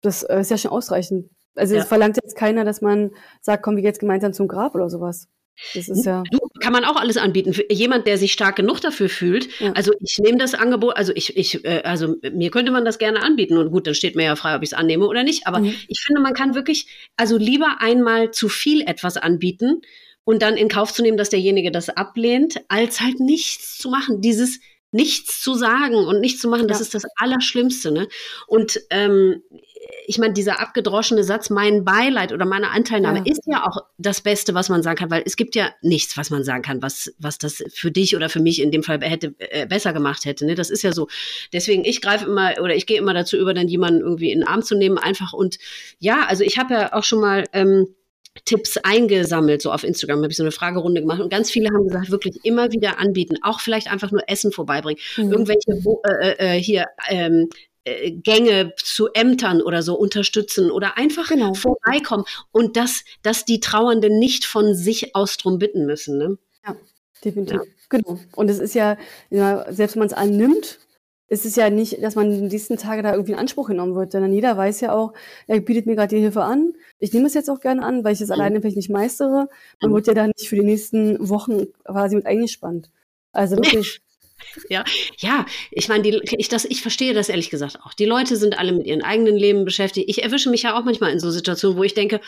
Das 0.00 0.22
äh, 0.22 0.40
ist 0.40 0.50
ja 0.50 0.58
schon 0.58 0.70
ausreichend. 0.70 1.30
Also 1.56 1.74
es 1.74 1.86
verlangt 1.86 2.16
jetzt 2.22 2.36
keiner, 2.36 2.64
dass 2.64 2.80
man 2.80 3.10
sagt, 3.40 3.62
komm, 3.62 3.74
wir 3.74 3.82
gehen 3.82 3.88
jetzt 3.88 4.00
gemeinsam 4.00 4.32
zum 4.32 4.46
Grab 4.46 4.74
oder 4.74 4.88
sowas. 4.88 5.28
Das 5.74 5.88
ist 5.88 6.04
ja. 6.04 6.22
Du, 6.30 6.38
kann 6.60 6.72
man 6.72 6.84
auch 6.84 6.96
alles 6.96 7.16
anbieten. 7.16 7.52
Für 7.52 7.64
jemand, 7.70 8.06
der 8.06 8.18
sich 8.18 8.32
stark 8.32 8.56
genug 8.56 8.80
dafür 8.80 9.08
fühlt. 9.08 9.48
Ja. 9.60 9.72
Also 9.72 9.92
ich 10.00 10.18
nehme 10.18 10.38
das 10.38 10.54
Angebot, 10.54 10.96
also 10.96 11.12
ich, 11.14 11.36
ich, 11.36 11.64
äh, 11.64 11.82
also 11.84 12.16
mir 12.32 12.50
könnte 12.50 12.72
man 12.72 12.84
das 12.84 12.98
gerne 12.98 13.22
anbieten. 13.22 13.58
Und 13.58 13.70
gut, 13.70 13.86
dann 13.86 13.94
steht 13.94 14.16
mir 14.16 14.24
ja 14.24 14.36
frei, 14.36 14.56
ob 14.56 14.62
ich 14.62 14.70
es 14.70 14.74
annehme 14.74 15.06
oder 15.06 15.22
nicht. 15.22 15.46
Aber 15.46 15.60
mhm. 15.60 15.74
ich 15.88 16.00
finde, 16.00 16.20
man 16.20 16.34
kann 16.34 16.54
wirklich, 16.54 16.86
also 17.16 17.36
lieber 17.36 17.76
einmal 17.80 18.30
zu 18.30 18.48
viel 18.48 18.82
etwas 18.82 19.16
anbieten 19.16 19.82
und 20.24 20.42
dann 20.42 20.56
in 20.56 20.68
Kauf 20.68 20.92
zu 20.92 21.02
nehmen, 21.02 21.16
dass 21.16 21.30
derjenige 21.30 21.70
das 21.70 21.88
ablehnt, 21.88 22.60
als 22.68 23.00
halt 23.00 23.20
nichts 23.20 23.78
zu 23.78 23.88
machen. 23.90 24.20
Dieses 24.20 24.60
nichts 24.90 25.42
zu 25.42 25.54
sagen 25.54 25.96
und 25.96 26.20
nichts 26.20 26.40
zu 26.40 26.48
machen, 26.48 26.68
das 26.68 26.80
ist 26.80 26.94
das 26.94 27.04
Allerschlimmste. 27.16 27.92
Ne? 27.92 28.08
Und 28.46 28.80
ähm, 28.90 29.42
ich 30.08 30.16
meine, 30.18 30.32
dieser 30.32 30.58
abgedroschene 30.60 31.22
Satz, 31.22 31.50
mein 31.50 31.84
Beileid 31.84 32.32
oder 32.32 32.46
meine 32.46 32.70
Anteilnahme 32.70 33.18
Ja. 33.18 33.24
ist 33.30 33.42
ja 33.46 33.66
auch 33.66 33.84
das 33.98 34.22
Beste, 34.22 34.54
was 34.54 34.70
man 34.70 34.82
sagen 34.82 34.96
kann, 34.96 35.10
weil 35.10 35.22
es 35.26 35.36
gibt 35.36 35.54
ja 35.54 35.70
nichts, 35.82 36.16
was 36.16 36.30
man 36.30 36.44
sagen 36.44 36.62
kann, 36.62 36.80
was, 36.80 37.12
was 37.18 37.36
das 37.36 37.62
für 37.74 37.90
dich 37.90 38.16
oder 38.16 38.28
für 38.30 38.40
mich 38.40 38.62
in 38.62 38.70
dem 38.70 38.82
Fall 38.82 38.98
hätte 39.02 39.34
äh, 39.38 39.66
besser 39.66 39.92
gemacht 39.92 40.24
hätte. 40.24 40.46
Ne? 40.46 40.54
Das 40.54 40.70
ist 40.70 40.82
ja 40.82 40.92
so. 40.92 41.08
Deswegen, 41.52 41.84
ich 41.84 42.00
greife 42.00 42.24
immer 42.24 42.54
oder 42.62 42.74
ich 42.74 42.86
gehe 42.86 42.96
immer 42.98 43.12
dazu 43.12 43.36
über, 43.36 43.52
dann 43.52 43.68
jemanden 43.68 44.00
irgendwie 44.00 44.32
in 44.32 44.40
den 44.40 44.48
Arm 44.48 44.62
zu 44.62 44.74
nehmen, 44.76 44.96
einfach 44.96 45.34
und 45.34 45.58
ja, 45.98 46.24
also 46.26 46.42
ich 46.42 46.58
habe 46.58 46.72
ja 46.74 46.92
auch 46.94 47.04
schon 47.04 47.20
mal 47.20 47.44
ähm, 47.52 47.88
Tipps 48.44 48.76
eingesammelt, 48.78 49.62
so 49.62 49.72
auf 49.72 49.82
Instagram 49.84 50.18
habe 50.22 50.28
ich 50.30 50.36
so 50.36 50.44
eine 50.44 50.52
Fragerunde 50.52 51.00
gemacht 51.00 51.20
und 51.20 51.28
ganz 51.28 51.50
viele 51.50 51.70
haben 51.70 51.84
gesagt, 51.88 52.10
wirklich 52.10 52.36
immer 52.44 52.70
wieder 52.70 52.98
anbieten, 53.00 53.36
auch 53.42 53.58
vielleicht 53.60 53.90
einfach 53.90 54.12
nur 54.12 54.22
Essen 54.28 54.52
vorbeibringen, 54.52 55.00
Mhm. 55.16 55.32
irgendwelche 55.32 55.84
wo, 55.84 56.00
äh, 56.22 56.56
äh, 56.56 56.62
hier 56.62 56.86
ähm, 57.08 57.48
äh, 57.88 58.10
Gänge 58.12 58.72
zu 58.76 59.08
Ämtern 59.14 59.62
oder 59.62 59.82
so 59.82 59.94
unterstützen 59.94 60.70
oder 60.70 60.96
einfach 60.98 61.28
Genau. 61.28 61.54
vorbeikommen 61.54 62.24
und 62.52 62.76
dass, 62.76 63.04
dass 63.22 63.44
die 63.44 63.60
Trauernden 63.60 64.18
nicht 64.18 64.44
von 64.44 64.74
sich 64.74 65.14
aus 65.14 65.36
drum 65.36 65.58
bitten 65.58 65.86
müssen. 65.86 66.18
Ne? 66.18 66.38
Definitiv. 67.24 67.60
Genau. 67.88 68.18
Und 68.36 68.48
es 68.48 68.58
ist 68.58 68.74
ja, 68.74 68.96
ja 69.30 69.64
selbst 69.72 69.96
wenn 69.96 70.00
man 70.00 70.08
es 70.08 70.14
annimmt, 70.14 70.78
ist 71.30 71.44
es 71.44 71.56
ja 71.56 71.68
nicht, 71.68 72.02
dass 72.02 72.14
man 72.14 72.26
in 72.32 72.38
den 72.42 72.48
nächsten 72.48 72.76
Tagen 72.76 73.02
da 73.02 73.12
irgendwie 73.12 73.32
in 73.32 73.38
Anspruch 73.38 73.68
genommen 73.68 73.94
wird, 73.96 74.12
sondern 74.12 74.32
jeder 74.32 74.56
weiß 74.56 74.80
ja 74.82 74.94
auch, 74.94 75.12
er 75.46 75.60
bietet 75.60 75.86
mir 75.86 75.96
gerade 75.96 76.14
die 76.14 76.22
Hilfe 76.22 76.42
an. 76.42 76.74
Ich 77.00 77.12
nehme 77.12 77.26
es 77.26 77.34
jetzt 77.34 77.50
auch 77.50 77.60
gerne 77.60 77.82
an, 77.84 78.04
weil 78.04 78.12
ich 78.14 78.20
es 78.20 78.28
Mhm. 78.28 78.34
alleine 78.34 78.60
vielleicht 78.60 78.76
nicht 78.76 78.88
meistere. 78.90 79.48
Man 79.82 79.90
Mhm. 79.90 79.94
wird 79.94 80.06
ja 80.06 80.14
da 80.14 80.26
nicht 80.26 80.48
für 80.48 80.56
die 80.56 80.64
nächsten 80.64 81.28
Wochen 81.28 81.66
quasi 81.84 82.14
mit 82.16 82.24
eingespannt. 82.26 82.90
Also 83.32 83.56
wirklich, 83.56 84.00
Ja, 85.18 85.46
ich 85.70 85.88
meine, 85.88 86.02
die, 86.02 86.20
ich, 86.38 86.48
das, 86.48 86.64
ich 86.64 86.82
verstehe 86.82 87.14
das 87.14 87.28
ehrlich 87.28 87.50
gesagt 87.50 87.80
auch. 87.82 87.94
Die 87.94 88.04
Leute 88.04 88.36
sind 88.36 88.58
alle 88.58 88.72
mit 88.72 88.86
ihrem 88.86 89.02
eigenen 89.02 89.36
Leben 89.36 89.64
beschäftigt. 89.64 90.08
Ich 90.08 90.22
erwische 90.22 90.50
mich 90.50 90.62
ja 90.62 90.78
auch 90.78 90.84
manchmal 90.84 91.12
in 91.12 91.20
so 91.20 91.30
Situationen, 91.30 91.76
wo 91.76 91.82
ich 91.82 91.94
denke, 91.94 92.20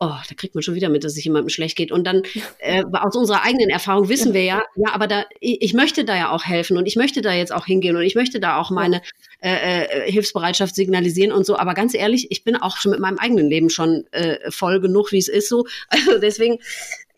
oh, 0.00 0.14
da 0.28 0.34
kriegt 0.36 0.54
man 0.54 0.62
schon 0.62 0.74
wieder 0.74 0.88
mit, 0.88 1.02
dass 1.02 1.16
es 1.16 1.24
jemandem 1.24 1.48
schlecht 1.48 1.76
geht. 1.76 1.90
Und 1.90 2.04
dann 2.04 2.22
äh, 2.58 2.84
aus 2.92 3.16
unserer 3.16 3.42
eigenen 3.42 3.68
Erfahrung 3.68 4.08
wissen 4.08 4.34
wir 4.34 4.44
ja, 4.44 4.62
ja, 4.76 4.92
aber 4.92 5.06
da, 5.06 5.24
ich, 5.40 5.74
möchte 5.74 6.04
da 6.04 6.16
ja 6.16 6.30
auch 6.30 6.44
helfen 6.44 6.76
und 6.76 6.86
ich 6.86 6.96
möchte 6.96 7.20
da 7.20 7.32
jetzt 7.32 7.52
auch 7.52 7.66
hingehen 7.66 7.96
und 7.96 8.02
ich 8.02 8.14
möchte 8.14 8.40
da 8.40 8.58
auch 8.58 8.70
meine 8.70 9.02
äh, 9.40 9.84
äh, 9.84 10.10
Hilfsbereitschaft 10.10 10.74
signalisieren 10.74 11.32
und 11.32 11.44
so. 11.44 11.56
Aber 11.56 11.74
ganz 11.74 11.94
ehrlich, 11.94 12.30
ich 12.30 12.44
bin 12.44 12.56
auch 12.56 12.76
schon 12.76 12.92
mit 12.92 13.00
meinem 13.00 13.18
eigenen 13.18 13.48
Leben 13.48 13.70
schon 13.70 14.04
äh, 14.12 14.50
voll 14.50 14.80
genug, 14.80 15.12
wie 15.12 15.18
es 15.18 15.28
ist 15.28 15.48
so. 15.48 15.66
Also 15.88 16.18
deswegen, 16.18 16.58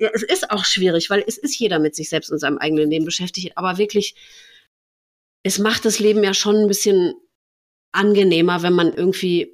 ja, 0.00 0.10
es 0.14 0.22
ist 0.22 0.50
auch 0.50 0.64
schwierig, 0.64 1.10
weil 1.10 1.22
es 1.26 1.36
ist 1.36 1.58
jeder 1.58 1.78
mit 1.78 1.94
sich 1.94 2.08
selbst 2.08 2.30
und 2.30 2.38
seinem 2.38 2.58
eigenen 2.58 2.90
Leben 2.90 3.04
beschäftigt. 3.04 3.52
Aber 3.56 3.76
wirklich, 3.76 4.14
es 5.42 5.58
macht 5.58 5.84
das 5.84 5.98
Leben 5.98 6.24
ja 6.24 6.32
schon 6.32 6.56
ein 6.56 6.68
bisschen 6.68 7.14
angenehmer, 7.92 8.62
wenn 8.62 8.72
man 8.72 8.94
irgendwie 8.94 9.52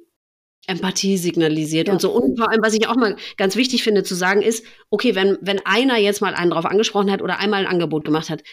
Empathie 0.65 1.17
signalisiert 1.17 1.87
Ja. 1.87 1.93
und 1.93 2.01
so. 2.01 2.11
Und 2.11 2.37
vor 2.37 2.49
allem, 2.49 2.61
was 2.61 2.73
ich 2.73 2.87
auch 2.87 2.95
mal 2.95 3.17
ganz 3.35 3.55
wichtig 3.57 3.83
finde 3.83 4.03
zu 4.03 4.15
sagen, 4.15 4.41
ist, 4.41 4.65
okay, 4.89 5.15
wenn, 5.15 5.37
wenn 5.41 5.65
einer 5.65 5.97
jetzt 5.97 6.21
mal 6.21 6.33
einen 6.33 6.51
drauf 6.51 6.65
angesprochen 6.65 7.11
hat 7.11 7.21
oder 7.21 7.39
einmal 7.39 7.61
ein 7.61 7.67
Angebot 7.71 8.05
gemacht 8.05 8.29
hat, 8.29 8.43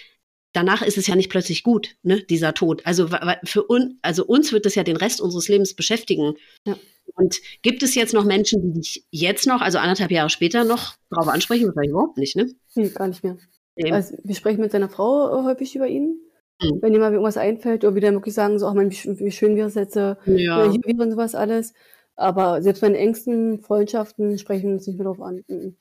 danach 0.54 0.80
ist 0.80 0.96
es 0.96 1.06
ja 1.06 1.16
nicht 1.16 1.30
plötzlich 1.30 1.62
gut, 1.62 1.96
ne, 2.02 2.22
dieser 2.22 2.54
Tod. 2.54 2.80
Also 2.86 3.08
für 3.44 3.64
uns, 3.64 3.96
also 4.00 4.24
uns 4.24 4.52
wird 4.52 4.64
das 4.64 4.74
ja 4.74 4.84
den 4.84 4.96
Rest 4.96 5.20
unseres 5.20 5.48
Lebens 5.48 5.74
beschäftigen. 5.74 6.34
Ja. 6.66 6.78
Und 7.16 7.40
gibt 7.60 7.82
es 7.82 7.94
jetzt 7.94 8.14
noch 8.14 8.24
Menschen, 8.24 8.62
die 8.62 8.80
dich 8.80 9.04
jetzt 9.10 9.46
noch, 9.46 9.60
also 9.60 9.78
anderthalb 9.78 10.10
Jahre 10.10 10.30
später 10.30 10.64
noch 10.64 10.94
drauf 11.10 11.28
ansprechen? 11.28 11.66
Wahrscheinlich 11.66 11.90
überhaupt 11.90 12.16
nicht, 12.16 12.36
ne? 12.36 12.50
nee, 12.74 12.88
gar 12.88 13.08
nicht 13.08 13.22
mehr. 13.22 13.36
Nee. 13.76 13.92
Also 13.92 14.16
wir 14.22 14.34
sprechen 14.34 14.60
mit 14.60 14.72
seiner 14.72 14.88
Frau 14.88 15.28
äh, 15.28 15.44
häufig 15.44 15.74
über 15.76 15.88
ihn. 15.88 16.20
Mhm. 16.62 16.78
Wenn 16.80 16.94
ihm 16.94 17.00
mal 17.00 17.12
irgendwas 17.12 17.36
einfällt 17.36 17.84
oder 17.84 17.96
wieder 17.96 18.12
wirklich 18.12 18.34
sagen, 18.34 18.58
so, 18.58 18.66
ach 18.66 18.74
man, 18.74 18.90
wie, 18.90 18.94
sch- 18.94 19.18
wie 19.18 19.32
schön 19.32 19.56
wir 19.56 19.66
es 19.66 19.74
jetzt 19.74 19.96
äh, 19.96 20.14
ja. 20.26 20.70
hier 20.70 20.80
wäre 20.84 21.02
und 21.02 21.10
sowas 21.10 21.34
alles. 21.34 21.74
Aber 22.16 22.62
selbst 22.62 22.80
meine 22.80 22.96
engsten 22.96 23.60
Freundschaften 23.60 24.38
sprechen 24.38 24.72
uns 24.72 24.86
nicht 24.86 24.96
mehr 24.96 25.06
drauf 25.06 25.20
an. 25.20 25.42
Mhm. 25.48 25.76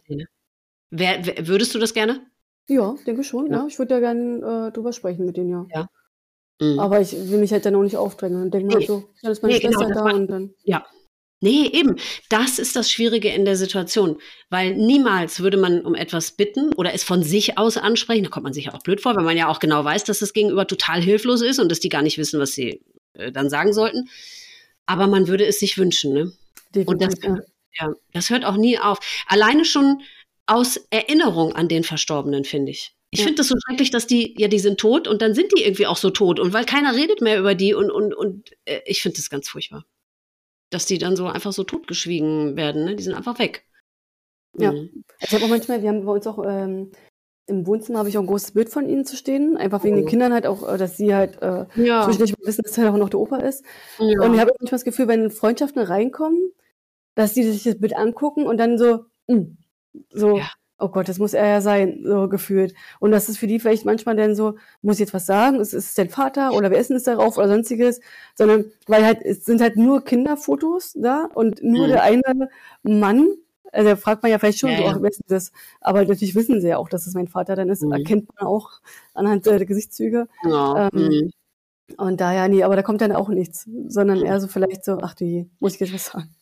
Wer, 0.89 1.25
wer, 1.25 1.47
würdest 1.47 1.73
du 1.75 1.79
das 1.79 1.93
gerne? 1.93 2.21
Ja, 2.67 2.95
denke 3.05 3.23
schon, 3.23 3.47
Ja. 3.47 3.57
ja. 3.59 3.67
Ich 3.67 3.77
würde 3.79 3.95
ja 3.95 3.99
gerne 3.99 4.67
äh, 4.67 4.71
drüber 4.71 4.93
sprechen 4.93 5.25
mit 5.25 5.37
denen, 5.37 5.67
ja. 5.69 5.89
Mhm. 6.61 6.79
Aber 6.79 7.01
ich 7.01 7.11
will 7.13 7.39
mich 7.39 7.51
halt 7.51 7.65
dann 7.65 7.75
auch 7.75 7.83
nicht 7.83 7.97
aufdrängen 7.97 8.41
und 8.41 8.53
denke 8.53 8.67
Nee. 8.67 8.73
mal 8.75 8.85
so, 8.85 8.97
ja, 9.21 9.29
das 9.29 9.37
ist 9.39 9.41
meine 9.43 9.55
Nee, 9.55 9.59
genau, 9.59 9.71
Schwester 9.79 9.87
das 9.93 9.97
da 9.97 10.05
war- 10.05 10.13
und 10.15 10.27
dann. 10.27 10.53
Nee, 11.41 11.67
eben. 11.73 11.97
Das 12.29 12.57
ist 12.57 12.73
das 12.77 12.89
Schwierige 12.89 13.27
in 13.27 13.43
der 13.43 13.57
Situation. 13.57 14.17
Weil 14.49 14.75
niemals 14.75 15.41
würde 15.41 15.57
man 15.57 15.81
um 15.81 15.93
etwas 15.93 16.31
bitten 16.31 16.73
oder 16.75 16.93
es 16.93 17.03
von 17.03 17.21
sich 17.21 17.57
aus 17.57 17.75
ansprechen. 17.75 18.23
Da 18.23 18.29
kommt 18.29 18.45
man 18.45 18.53
sich 18.53 18.65
ja 18.65 18.73
auch 18.73 18.81
blöd 18.81 19.01
vor, 19.01 19.13
weil 19.17 19.25
man 19.25 19.35
ja 19.35 19.49
auch 19.49 19.59
genau 19.59 19.83
weiß, 19.83 20.05
dass 20.05 20.19
das 20.19 20.31
Gegenüber 20.31 20.65
total 20.67 21.01
hilflos 21.01 21.41
ist 21.41 21.59
und 21.59 21.69
dass 21.69 21.81
die 21.81 21.89
gar 21.89 22.01
nicht 22.01 22.17
wissen, 22.17 22.39
was 22.39 22.51
sie 22.53 22.81
äh, 23.15 23.29
dann 23.33 23.49
sagen 23.49 23.73
sollten. 23.73 24.07
Aber 24.85 25.07
man 25.07 25.27
würde 25.27 25.45
es 25.45 25.59
sich 25.59 25.77
wünschen, 25.77 26.13
ne? 26.13 26.31
Und 26.85 27.01
das, 27.01 27.15
Definitiv, 27.15 27.45
ja. 27.77 27.87
ja, 27.89 27.93
das 28.13 28.29
hört 28.29 28.45
auch 28.45 28.55
nie 28.55 28.79
auf. 28.79 28.99
Alleine 29.27 29.65
schon 29.65 30.01
aus 30.45 30.77
Erinnerung 30.89 31.53
an 31.53 31.67
den 31.67 31.83
Verstorbenen, 31.83 32.43
finde 32.43 32.71
ich. 32.71 32.95
Ich 33.11 33.19
Ja. 33.19 33.25
finde 33.25 33.37
das 33.37 33.47
so 33.47 33.55
schrecklich, 33.65 33.91
dass 33.91 34.07
die, 34.07 34.33
ja, 34.39 34.47
die 34.47 34.59
sind 34.59 34.79
tot 34.79 35.07
und 35.07 35.21
dann 35.21 35.35
sind 35.35 35.51
die 35.55 35.63
irgendwie 35.63 35.85
auch 35.87 35.97
so 35.97 36.09
tot. 36.09 36.39
Und 36.39 36.51
weil 36.53 36.65
keiner 36.65 36.95
redet 36.95 37.21
mehr 37.21 37.39
über 37.39 37.53
die 37.55 37.73
und, 37.73 37.91
und, 37.91 38.13
und 38.13 38.51
äh, 38.65 38.81
ich 38.85 39.01
finde 39.01 39.17
das 39.17 39.29
ganz 39.29 39.47
furchtbar. 39.47 39.85
Dass 40.71 40.85
die 40.87 40.97
dann 40.97 41.15
so 41.15 41.27
einfach 41.27 41.53
so 41.53 41.63
totgeschwiegen 41.63 42.55
werden, 42.55 42.85
ne? 42.85 42.95
Die 42.95 43.03
sind 43.03 43.13
einfach 43.13 43.37
weg. 43.37 43.65
Ja. 44.57 44.71
Mhm. 44.71 45.03
Ich 45.21 45.31
habe 45.33 45.45
auch 45.45 45.49
manchmal, 45.49 45.81
wir 45.83 45.89
haben 45.89 46.05
bei 46.05 46.11
uns 46.11 46.25
auch 46.27 46.43
ähm, 46.45 46.91
im 47.45 47.67
Wohnzimmer 47.67 47.99
habe 47.99 48.09
ich 48.09 48.17
auch 48.17 48.21
ein 48.21 48.27
großes 48.27 48.53
Bild 48.53 48.69
von 48.69 48.87
ihnen 48.89 49.05
zu 49.05 49.15
stehen. 49.15 49.57
Einfach 49.57 49.83
wegen 49.83 49.95
Oh. 49.97 49.99
den 49.99 50.07
Kindern 50.07 50.33
halt 50.33 50.47
auch, 50.47 50.67
äh, 50.67 50.77
dass 50.77 50.97
sie 50.97 51.13
halt 51.13 51.41
äh, 51.41 51.65
Ja. 51.75 52.03
zwischendurch 52.05 52.33
wissen, 52.39 52.63
dass 52.63 52.77
er 52.77 52.91
auch 52.91 52.97
noch 52.97 53.09
der 53.09 53.19
Opa 53.19 53.37
ist. 53.37 53.63
ja. 53.99 54.21
Und 54.21 54.33
ich 54.33 54.39
habe 54.39 54.51
manchmal 54.59 54.71
das 54.71 54.83
Gefühl, 54.85 55.07
wenn 55.07 55.29
Freundschaften 55.29 55.81
reinkommen, 55.81 56.51
dass 57.15 57.33
die 57.33 57.43
sich 57.43 57.63
das 57.63 57.79
Bild 57.79 57.95
angucken 57.95 58.47
und 58.47 58.57
dann 58.57 58.77
so, 58.79 59.05
mm, 59.27 59.57
so, 60.11 60.37
Ja. 60.37 60.49
oh 60.79 60.89
Gott, 60.89 61.07
das 61.07 61.19
muss 61.19 61.33
er 61.33 61.47
ja 61.47 61.61
sein, 61.61 62.01
so 62.05 62.27
gefühlt. 62.27 62.73
Und 62.99 63.11
das 63.11 63.29
ist 63.29 63.37
für 63.37 63.47
die 63.47 63.59
vielleicht 63.59 63.85
manchmal 63.85 64.15
dann 64.15 64.35
so, 64.35 64.55
muss 64.81 64.95
ich 64.95 65.01
jetzt 65.01 65.13
was 65.13 65.25
sagen? 65.25 65.59
Ist 65.59 65.73
es 65.73 65.93
dein 65.93 66.09
Vater 66.09 66.53
oder 66.53 66.71
wer 66.71 66.79
ist 66.79 66.89
denn 66.89 66.95
das 66.97 67.03
darauf 67.03 67.37
oder 67.37 67.47
sonstiges? 67.47 68.01
Sondern, 68.35 68.65
weil 68.87 69.05
halt, 69.05 69.21
es 69.23 69.45
sind 69.45 69.61
halt 69.61 69.77
nur 69.77 70.03
Kinderfotos 70.03 70.93
da 70.99 71.29
und 71.33 71.63
nur 71.63 71.85
Mhm. 71.87 71.91
der 71.91 72.03
eine 72.03 72.49
Mann, 72.83 73.27
also 73.71 73.89
da 73.89 73.95
fragt 73.95 74.21
man 74.23 74.31
ja 74.31 74.39
vielleicht 74.39 74.59
schon, 74.59 74.69
Ja, 74.71 74.77
so, 74.77 74.83
ja. 74.83 74.97
wer 75.01 75.09
ist 75.09 75.21
das? 75.27 75.51
Aber 75.81 76.03
natürlich 76.05 76.35
wissen 76.35 76.61
sie 76.61 76.67
ja 76.69 76.77
auch, 76.77 76.89
dass 76.89 77.07
es 77.07 77.13
mein 77.15 77.27
Vater 77.27 77.55
dann 77.55 77.69
ist, 77.69 77.81
Mhm. 77.81 77.91
erkennt 77.93 78.29
man 78.35 78.47
auch 78.47 78.69
anhand 79.13 79.45
der 79.45 79.63
Gesichtszüge. 79.65 80.27
ja. 80.43 80.89
ähm, 80.93 80.99
mhm. 81.09 81.31
Und 81.97 82.21
daher, 82.21 82.47
nee, 82.47 82.63
aber 82.63 82.75
da 82.77 82.81
kommt 82.81 83.01
dann 83.01 83.11
auch 83.11 83.29
nichts, 83.29 83.67
sondern 83.87 84.21
eher 84.23 84.39
so 84.39 84.47
vielleicht 84.47 84.85
so, 84.85 84.99
ach 85.01 85.13
du, 85.15 85.49
muss 85.59 85.73
ich 85.75 85.79
jetzt 85.81 85.93
was 85.93 86.05
sagen? 86.07 86.33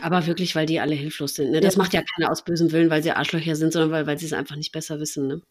Aber 0.00 0.26
wirklich, 0.26 0.54
weil 0.56 0.66
die 0.66 0.80
alle 0.80 0.94
hilflos 0.94 1.34
sind. 1.34 1.50
Ne? 1.50 1.60
Das 1.60 1.74
Ja. 1.74 1.82
macht 1.82 1.92
ja 1.92 2.02
keiner 2.02 2.30
aus 2.30 2.44
bösem 2.44 2.72
Willen, 2.72 2.90
weil 2.90 3.02
sie 3.02 3.12
Arschlöcher 3.12 3.56
sind, 3.56 3.72
sondern 3.72 3.90
weil, 3.90 4.06
weil 4.06 4.18
sie 4.18 4.26
es 4.26 4.32
einfach 4.32 4.56
nicht 4.56 4.72
besser 4.72 5.00
wissen. 5.00 5.26
Ne? 5.26 5.42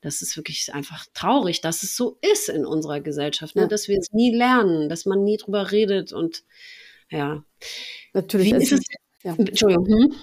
Das 0.00 0.22
ist 0.22 0.36
wirklich 0.36 0.72
einfach 0.74 1.06
traurig, 1.14 1.60
dass 1.60 1.82
es 1.82 1.96
so 1.96 2.18
ist 2.20 2.48
in 2.48 2.64
unserer 2.66 3.00
Gesellschaft, 3.00 3.56
ne? 3.56 3.62
Ja. 3.62 3.68
dass 3.68 3.88
wir 3.88 3.98
es 3.98 4.12
nie 4.12 4.34
lernen, 4.34 4.88
dass 4.88 5.06
man 5.06 5.24
nie 5.24 5.36
drüber 5.38 5.72
redet 5.72 6.12
und 6.12 6.44
ja. 7.10 7.42
Natürlich. 8.12 8.48
Wie 8.50 8.54
also- 8.54 8.76
ist 8.76 8.82
es? 8.90 8.96
Ja. 9.24 9.34
Entschuldigung. 9.36 9.86
Hm? 9.86 10.14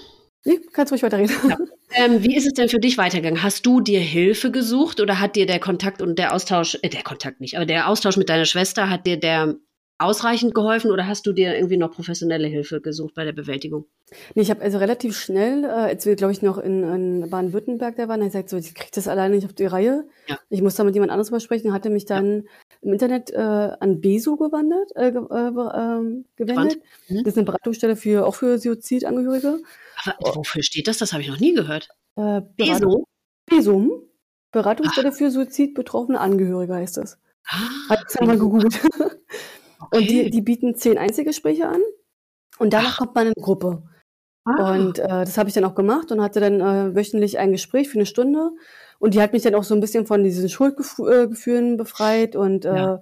Nee, 0.45 0.60
kannst 0.72 0.91
ruhig 0.93 1.03
weiterreden. 1.03 1.35
Ja. 1.49 1.57
Ähm, 1.97 2.23
wie 2.23 2.35
ist 2.35 2.45
es 2.45 2.53
denn 2.53 2.68
für 2.68 2.80
dich 2.80 2.97
weitergegangen? 2.97 3.41
Hast 3.41 3.65
du 3.65 3.80
dir 3.80 4.02
Hilfe 4.02 4.52
gesucht 4.52 4.99
oder 4.99 5.19
hat 5.22 5.38
dir 5.38 5.45
der 5.45 5.60
Kontakt 5.60 6.02
und 6.02 6.19
der 6.19 6.34
Austausch, 6.34 6.77
äh, 6.81 6.89
der 6.89 7.03
Kontakt 7.03 7.39
nicht, 7.39 7.56
aber 7.56 7.65
der 7.65 7.88
Austausch 7.88 8.18
mit 8.18 8.27
deiner 8.27 8.43
Schwester, 8.45 8.89
hat 8.89 9.06
dir 9.06 9.18
der 9.18 9.56
ausreichend 9.98 10.54
geholfen 10.54 10.92
oder 10.92 11.08
hast 11.08 11.26
du 11.26 11.32
dir 11.32 11.56
irgendwie 11.56 11.78
noch 11.78 11.92
professionelle 11.92 12.48
Hilfe 12.48 12.82
gesucht 12.82 13.14
bei 13.16 13.24
der 13.24 13.32
Bewältigung? 13.32 13.86
Nee, 14.34 14.42
ich 14.42 14.50
habe 14.50 14.62
also 14.62 14.78
relativ 14.78 15.18
schnell, 15.18 15.64
äh, 15.64 15.68
als 15.68 16.06
wir, 16.06 16.16
glaube 16.16 16.34
ich, 16.34 16.42
noch 16.42 16.58
in, 16.58 16.84
in 16.84 17.30
Baden-Württemberg 17.30 17.96
da 17.96 18.08
waren, 18.08 18.20
habe 18.20 18.28
ich 18.28 18.34
gesagt, 18.34 18.50
so, 18.50 18.58
ich 18.58 18.76
kriege 18.76 18.92
das 18.94 19.08
alleine 19.08 19.36
nicht 19.36 19.46
auf 19.46 19.54
die 19.54 19.66
Reihe. 19.66 20.08
Ja. 20.28 20.38
Ich 20.50 20.62
muss 20.62 20.76
da 20.76 20.84
mit 20.84 20.96
jemand 20.96 21.12
anderes 21.12 21.32
mal 21.32 21.40
sprechen. 21.40 21.72
Hatte 21.72 21.90
mich 21.90 22.06
dann 22.06 22.48
im 22.82 22.94
Internet 22.94 23.32
äh, 23.32 23.38
an 23.38 24.02
Beso 24.02 24.36
gewandert, 24.36 24.92
äh, 24.96 25.12
ge 25.12 25.22
äh, 25.22 25.48
ähm, 25.48 26.26
gewendet. 26.36 26.82
Mhm. 27.08 27.24
Das 27.24 27.34
ist 27.34 27.38
eine 27.38 27.46
Beratungsstelle 27.46 27.96
für 27.96 28.28
auch 28.28 28.36
für 28.36 28.60
Suizidangehörige. 28.60 29.62
Aber 30.04 30.36
wofür 30.36 30.62
steht 30.62 30.88
das? 30.88 30.98
Das 30.98 31.14
habe 31.14 31.24
ich 31.24 31.30
noch 31.30 31.40
nie 31.40 31.54
gehört. 31.54 31.90
Äh, 32.16 32.42
Beso? 32.58 33.06
Besum. 33.46 33.92
Beratungsstelle 34.52 35.12
für 35.12 35.32
Suizidbetroffene 35.32 36.20
Angehörige 36.20 36.76
heißt 36.76 36.98
das. 36.98 37.18
Ah, 37.48 37.90
Habe 37.90 38.04
ich 38.10 38.22
mal 38.22 38.38
gegoogelt. 38.38 38.80
Und 39.91 40.10
die, 40.10 40.30
die 40.30 40.41
bieten 40.41 40.76
zehn 40.76 40.98
Einzelgespräche 40.98 41.68
an. 41.68 41.82
Und 42.60 42.74
danach 42.74 42.94
Ach. 42.94 42.98
kommt 42.99 43.16
man 43.16 43.28
in 43.28 43.34
eine 43.36 43.44
Gruppe. 43.44 43.84
Ah. 44.45 44.76
Und 44.76 44.99
äh, 44.99 45.07
das 45.07 45.38
habe 45.38 45.49
ich 45.49 45.56
dann 45.56 45.66
auch 45.66 45.76
gemacht 45.76 46.12
und 46.12 46.22
hatte 46.22 46.40
dann 46.40 46.62
äh, 46.62 46.95
wöchentlich 46.95 47.40
ein 47.40 47.52
Gespräch 47.52 47.90
für 47.90 47.98
eine 47.98 48.06
Stunde. 48.06 48.52
Und 48.99 49.14
die 49.14 49.22
hat 49.22 49.34
mich 49.34 49.41
dann 49.44 49.56
auch 49.56 49.64
so 49.64 49.74
ein 49.74 49.82
bisschen 49.82 50.06
von 50.06 50.24
diesen 50.24 50.48
Schuldgefühlen 50.49 51.78
befreit 51.78 52.36
und 52.36 52.64
äh, 52.66 52.76
Ja. 52.76 53.02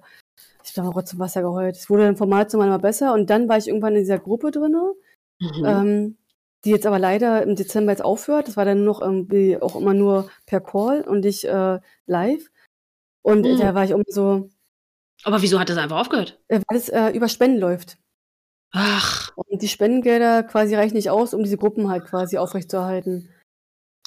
ich 0.64 0.76
habe 0.78 0.88
Rotz 0.88 1.10
zum 1.10 1.18
Wasser 1.20 1.42
geheult. 1.42 1.76
Es 1.76 1.88
wurde 1.90 2.04
dann 2.04 2.16
von 2.16 2.28
Mal 2.28 2.48
zu 2.48 2.56
Mal 2.56 2.66
immer 2.66 2.78
besser. 2.78 3.12
Und 3.12 3.30
dann 3.30 3.48
war 3.48 3.58
ich 3.58 3.68
irgendwann 3.68 3.94
in 3.94 4.00
dieser 4.00 4.18
Gruppe 4.18 4.50
drinne, 4.50 4.92
Mhm. 5.40 5.64
ähm, 5.66 6.16
die 6.64 6.70
jetzt 6.70 6.86
aber 6.86 6.98
leider 6.98 7.42
im 7.42 7.56
Dezember 7.56 7.92
jetzt 7.92 8.04
aufhört. 8.04 8.48
Das 8.48 8.56
war 8.56 8.64
dann 8.64 8.84
noch 8.84 9.02
irgendwie 9.02 9.60
auch 9.60 9.76
immer 9.76 9.92
nur 9.94 10.30
per 10.46 10.60
Call 10.60 11.02
und 11.02 11.20
nicht 11.20 11.44
äh, 11.44 11.78
live. 12.06 12.50
Und 13.22 13.42
Mhm. 13.42 13.58
da 13.58 13.74
war 13.74 13.84
ich 13.84 13.90
immer 13.90 14.04
so, 14.08 14.48
Aber 15.24 15.42
wieso 15.42 15.58
hat 15.58 15.68
das 15.68 15.78
einfach 15.78 15.98
aufgehört? 15.98 16.38
äh, 16.48 16.60
weil 16.68 16.78
es 16.78 16.88
äh, 16.88 17.10
über 17.10 17.28
Spenden 17.28 17.58
läuft. 17.58 17.98
Ach. 18.72 19.32
Und 19.36 19.62
die 19.62 19.68
Spendengelder 19.68 20.42
quasi 20.42 20.74
reichen 20.74 20.96
nicht 20.96 21.10
aus, 21.10 21.32
um 21.32 21.42
diese 21.44 21.56
Gruppen 21.56 21.88
halt 21.88 22.04
quasi 22.04 22.38
aufrechtzuerhalten. 22.38 23.28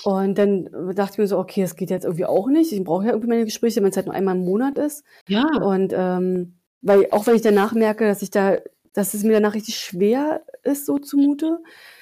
Und 0.03 0.37
dann 0.37 0.69
dachte 0.93 1.13
ich 1.13 1.17
mir 1.17 1.27
so, 1.27 1.39
okay, 1.39 1.61
das 1.61 1.75
geht 1.75 1.89
jetzt 1.89 2.03
irgendwie 2.03 2.25
auch 2.25 2.47
nicht. 2.47 2.71
Ich 2.71 2.83
brauche 2.83 3.05
ja 3.05 3.11
irgendwie 3.11 3.29
meine 3.29 3.45
Gespräche, 3.45 3.81
wenn 3.81 3.89
es 3.89 3.95
halt 3.95 4.05
nur 4.05 4.15
einmal 4.15 4.35
im 4.35 4.45
Monat 4.45 4.77
ist. 4.77 5.03
Ja. 5.27 5.45
Und 5.61 5.93
ähm, 5.95 6.59
weil 6.81 7.07
auch 7.11 7.25
wenn 7.25 7.35
ich 7.35 7.41
danach 7.41 7.73
merke, 7.73 8.05
dass 8.05 8.21
ich 8.21 8.29
da, 8.29 8.57
dass 8.93 9.13
es 9.13 9.23
mir 9.23 9.33
danach 9.33 9.55
richtig 9.55 9.77
schwer 9.77 10.43
ist, 10.67 10.85
so 10.85 10.97
zumute, 10.99 11.59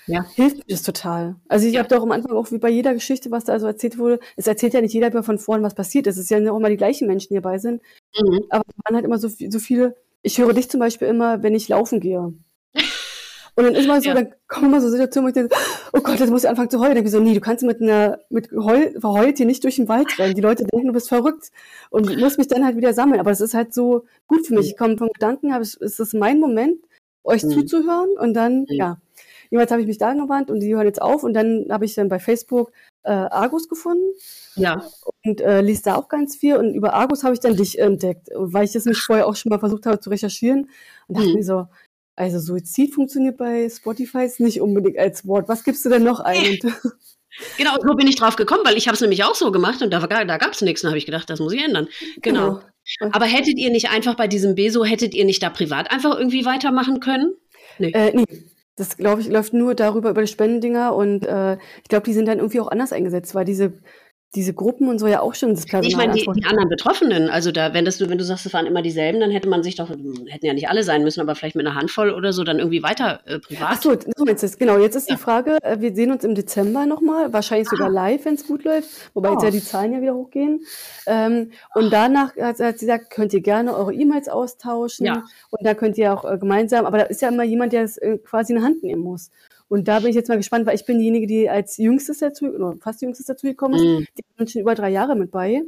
ja. 0.07 0.25
hilft 0.35 0.57
mir 0.57 0.63
das 0.67 0.83
total. 0.83 1.35
Also 1.47 1.67
ich 1.67 1.77
habe 1.77 1.87
doch 1.87 2.03
am 2.03 2.11
Anfang 2.11 2.31
auch 2.33 2.51
wie 2.51 2.57
bei 2.57 2.69
jeder 2.69 2.93
Geschichte, 2.93 3.31
was 3.31 3.45
da 3.45 3.53
also 3.53 3.67
erzählt 3.67 3.97
wurde, 3.97 4.19
es 4.35 4.47
erzählt 4.47 4.73
ja 4.73 4.81
nicht 4.81 4.93
jeder 4.93 5.11
mehr 5.11 5.23
von 5.23 5.39
vorn, 5.39 5.63
was 5.63 5.75
passiert 5.75 6.07
ist. 6.07 6.17
Es 6.17 6.27
sind 6.27 6.45
ja 6.45 6.51
auch 6.51 6.57
immer 6.57 6.69
die 6.69 6.77
gleichen 6.77 7.07
Menschen, 7.07 7.29
die 7.29 7.35
dabei 7.35 7.57
sind. 7.57 7.81
Mhm. 8.19 8.45
Aber 8.49 8.63
es 8.67 8.75
waren 8.85 8.95
halt 8.95 9.05
immer 9.05 9.17
so, 9.17 9.27
so 9.27 9.59
viele, 9.59 9.95
ich 10.21 10.37
höre 10.37 10.53
dich 10.53 10.69
zum 10.69 10.79
Beispiel 10.79 11.07
immer, 11.07 11.43
wenn 11.43 11.55
ich 11.55 11.69
laufen 11.69 11.99
gehe. 11.99 12.33
Und 13.57 13.63
dann 13.63 13.75
ist 13.75 13.87
mal 13.87 14.01
so, 14.01 14.09
ja. 14.09 14.15
dann 14.15 14.33
kommen 14.49 14.67
immer 14.67 14.81
so 14.81 14.89
Situationen, 14.89 15.25
wo 15.25 15.29
ich 15.29 15.33
denke, 15.33 15.55
oh 15.93 16.01
Gott, 16.01 16.19
jetzt 16.19 16.29
muss 16.29 16.43
ich 16.43 16.49
anfangen 16.49 16.69
zu 16.69 16.77
heulen. 16.79 16.89
Dann 16.89 16.95
denke 16.95 17.07
ich 17.07 17.13
so, 17.13 17.21
nee, 17.21 17.33
du 17.33 17.39
kannst 17.39 17.63
mit 17.63 17.81
einer, 17.81 18.19
mit 18.29 18.51
Heul, 18.51 18.99
verheult 18.99 19.37
hier 19.37 19.45
nicht 19.45 19.63
durch 19.63 19.77
den 19.77 19.87
Wald 19.87 20.19
rennen. 20.19 20.35
Die 20.35 20.41
Leute 20.41 20.65
denken, 20.65 20.87
du 20.87 20.93
bist 20.93 21.07
verrückt. 21.07 21.51
Und 21.89 22.09
ich 22.09 22.17
muss 22.17 22.37
mich 22.37 22.49
dann 22.49 22.65
halt 22.65 22.75
wieder 22.75 22.93
sammeln. 22.93 23.21
Aber 23.21 23.29
das 23.29 23.39
ist 23.39 23.53
halt 23.53 23.73
so 23.73 24.03
gut 24.27 24.45
für 24.45 24.55
mich. 24.55 24.71
Ich 24.71 24.77
komme 24.77 24.97
vom 24.97 25.07
Gedanken, 25.07 25.53
habe, 25.53 25.63
es 25.63 25.75
ist 25.75 26.13
mein 26.13 26.41
Moment, 26.41 26.79
euch 27.25 27.43
mhm. 27.43 27.51
zuzuhören. 27.51 28.09
Und 28.17 28.33
dann, 28.33 28.61
mhm. 28.61 28.65
ja, 28.69 28.97
Jeweils 29.49 29.71
habe 29.71 29.81
ich 29.81 29.87
mich 29.87 29.97
da 29.97 30.13
gewandt 30.13 30.49
und 30.49 30.59
die 30.59 30.75
hören 30.75 30.85
jetzt 30.85 31.01
auf 31.01 31.23
und 31.23 31.33
dann 31.33 31.67
habe 31.69 31.85
ich 31.85 31.95
dann 31.95 32.09
bei 32.09 32.19
Facebook 32.19 32.71
äh, 33.03 33.11
Argus 33.11 33.69
gefunden. 33.69 34.03
Ja. 34.55 34.85
Und 35.23 35.41
äh, 35.41 35.61
liest 35.61 35.85
da 35.87 35.95
auch 35.95 36.07
ganz 36.07 36.35
viel 36.35 36.55
und 36.55 36.73
über 36.73 36.93
Argus 36.93 37.23
habe 37.23 37.33
ich 37.33 37.39
dann 37.39 37.55
dich 37.55 37.79
entdeckt, 37.79 38.29
weil 38.33 38.65
ich 38.65 38.71
das 38.71 38.85
mich 38.85 38.97
vorher 38.97 39.27
auch 39.27 39.35
schon 39.35 39.49
mal 39.49 39.59
versucht 39.59 39.85
habe 39.85 39.99
zu 39.99 40.09
recherchieren 40.09 40.69
und 41.07 41.17
dachte 41.17 41.29
mhm. 41.29 41.35
mir 41.35 41.43
so, 41.43 41.67
also 42.15 42.39
Suizid 42.39 42.93
funktioniert 42.93 43.37
bei 43.37 43.69
Spotify 43.69 44.29
nicht 44.39 44.61
unbedingt 44.61 44.97
als 44.97 45.27
Wort. 45.27 45.49
Was 45.49 45.63
gibst 45.63 45.83
du 45.85 45.89
denn 45.89 46.03
noch 46.03 46.21
ein? 46.21 46.59
genau, 47.57 47.75
so 47.81 47.95
bin 47.95 48.07
ich 48.07 48.15
drauf 48.15 48.37
gekommen, 48.37 48.61
weil 48.63 48.77
ich 48.77 48.87
habe 48.87 48.95
es 48.95 49.01
nämlich 49.01 49.23
auch 49.25 49.35
so 49.35 49.51
gemacht 49.51 49.81
und 49.81 49.91
da, 49.91 49.99
da 49.99 50.37
gab 50.37 50.53
es 50.53 50.61
nichts. 50.61 50.83
Und 50.83 50.89
habe 50.89 50.97
ich 50.97 51.05
gedacht, 51.05 51.29
das 51.29 51.39
muss 51.39 51.53
ich 51.53 51.63
ändern. 51.63 51.89
Genau. 52.21 52.55
genau. 52.55 52.61
Aber 53.11 53.25
hättet 53.25 53.57
ihr 53.57 53.71
nicht 53.71 53.89
einfach 53.89 54.15
bei 54.15 54.27
diesem 54.27 54.55
Beso, 54.55 54.85
hättet 54.85 55.13
ihr 55.13 55.25
nicht 55.25 55.41
da 55.41 55.49
privat 55.49 55.91
einfach 55.91 56.17
irgendwie 56.17 56.45
weitermachen 56.45 56.99
können? 56.99 57.33
Nee. 57.79 57.91
Äh, 57.91 58.15
nee. 58.15 58.25
Das, 58.77 58.97
glaube 58.97 59.21
ich, 59.21 59.29
läuft 59.29 59.53
nur 59.53 59.73
darüber, 59.73 60.09
über 60.09 60.21
die 60.21 60.27
Spendendinger 60.27 60.93
und 60.93 61.25
äh, 61.25 61.53
ich 61.81 61.87
glaube, 61.87 62.05
die 62.05 62.13
sind 62.13 62.27
dann 62.27 62.39
irgendwie 62.39 62.59
auch 62.59 62.67
anders 62.67 62.91
eingesetzt, 62.91 63.33
weil 63.33 63.45
diese 63.45 63.73
diese 64.35 64.53
Gruppen 64.53 64.89
und 64.89 64.99
so 64.99 65.07
ja 65.07 65.21
auch 65.21 65.33
schon 65.33 65.55
das 65.55 65.65
Personal. 65.65 65.89
Ich 65.89 65.97
meine, 65.97 66.13
die, 66.13 66.27
die, 66.39 66.45
anderen 66.45 66.69
Betroffenen, 66.69 67.29
also 67.29 67.51
da, 67.51 67.73
wenn 67.73 67.85
das, 67.85 67.99
wenn 67.99 68.17
du 68.17 68.23
sagst, 68.23 68.45
es 68.45 68.53
waren 68.53 68.65
immer 68.65 68.81
dieselben, 68.81 69.19
dann 69.19 69.31
hätte 69.31 69.47
man 69.47 69.63
sich 69.63 69.75
doch, 69.75 69.89
hätten 69.89 70.45
ja 70.45 70.53
nicht 70.53 70.69
alle 70.69 70.83
sein 70.83 71.03
müssen, 71.03 71.21
aber 71.21 71.35
vielleicht 71.35 71.55
mit 71.55 71.65
einer 71.65 71.75
Handvoll 71.75 72.11
oder 72.11 72.33
so 72.33 72.43
dann 72.43 72.59
irgendwie 72.59 72.83
weiter 72.83 73.21
äh, 73.25 73.39
privat. 73.39 73.69
Ach 73.71 73.81
so, 73.81 73.93
so 73.93 74.25
meinst 74.25 74.43
du 74.43 74.47
es. 74.47 74.57
Genau, 74.57 74.77
jetzt 74.77 74.95
ist 74.95 75.09
ja. 75.09 75.15
die 75.15 75.21
Frage, 75.21 75.57
äh, 75.61 75.79
wir 75.79 75.95
sehen 75.95 76.11
uns 76.11 76.23
im 76.23 76.35
Dezember 76.35 76.85
nochmal, 76.85 77.31
wahrscheinlich 77.33 77.69
sogar 77.69 77.87
ah. 77.87 77.91
live, 77.91 78.25
wenn 78.25 78.35
es 78.35 78.45
gut 78.45 78.63
läuft, 78.63 78.89
wobei 79.13 79.29
oh. 79.29 79.33
jetzt 79.33 79.43
ja 79.43 79.51
die 79.51 79.63
Zahlen 79.63 79.93
ja 79.93 80.01
wieder 80.01 80.13
hochgehen. 80.13 80.61
Ähm, 81.07 81.51
und 81.73 81.91
danach 81.91 82.35
hat, 82.35 82.59
hat 82.59 82.79
sie 82.79 82.85
gesagt, 82.85 83.09
könnt 83.11 83.33
ihr 83.33 83.41
gerne 83.41 83.75
eure 83.75 83.93
E-Mails 83.93 84.27
austauschen 84.27 85.05
ja. 85.05 85.23
und 85.49 85.65
da 85.65 85.73
könnt 85.73 85.97
ihr 85.97 86.13
auch 86.13 86.25
äh, 86.25 86.37
gemeinsam, 86.37 86.85
aber 86.85 86.99
da 86.99 87.03
ist 87.05 87.21
ja 87.21 87.29
immer 87.29 87.43
jemand, 87.43 87.73
der 87.73 87.83
es 87.83 87.97
äh, 87.97 88.17
quasi 88.17 88.53
in 88.53 88.59
die 88.59 88.65
Hand 88.65 88.83
nehmen 88.83 89.01
muss. 89.01 89.31
Und 89.67 89.87
da 89.87 89.99
bin 89.99 90.09
ich 90.09 90.15
jetzt 90.15 90.29
mal 90.29 90.37
gespannt, 90.37 90.65
weil 90.65 90.75
ich 90.75 90.85
bin 90.85 90.99
diejenige, 90.99 91.27
die 91.27 91.49
als 91.49 91.77
jüngstes 91.77 92.19
dazu, 92.19 92.45
oder 92.45 92.75
fast 92.81 93.01
jüngstes 93.01 93.25
dazu 93.25 93.47
gekommen 93.47 93.75
ist. 93.75 93.83
Mm. 93.83 94.05
Die 94.17 94.23
sind 94.37 94.51
schon 94.51 94.61
über 94.61 94.75
drei 94.75 94.89
Jahre 94.89 95.15
mit 95.15 95.31
bei. 95.31 95.63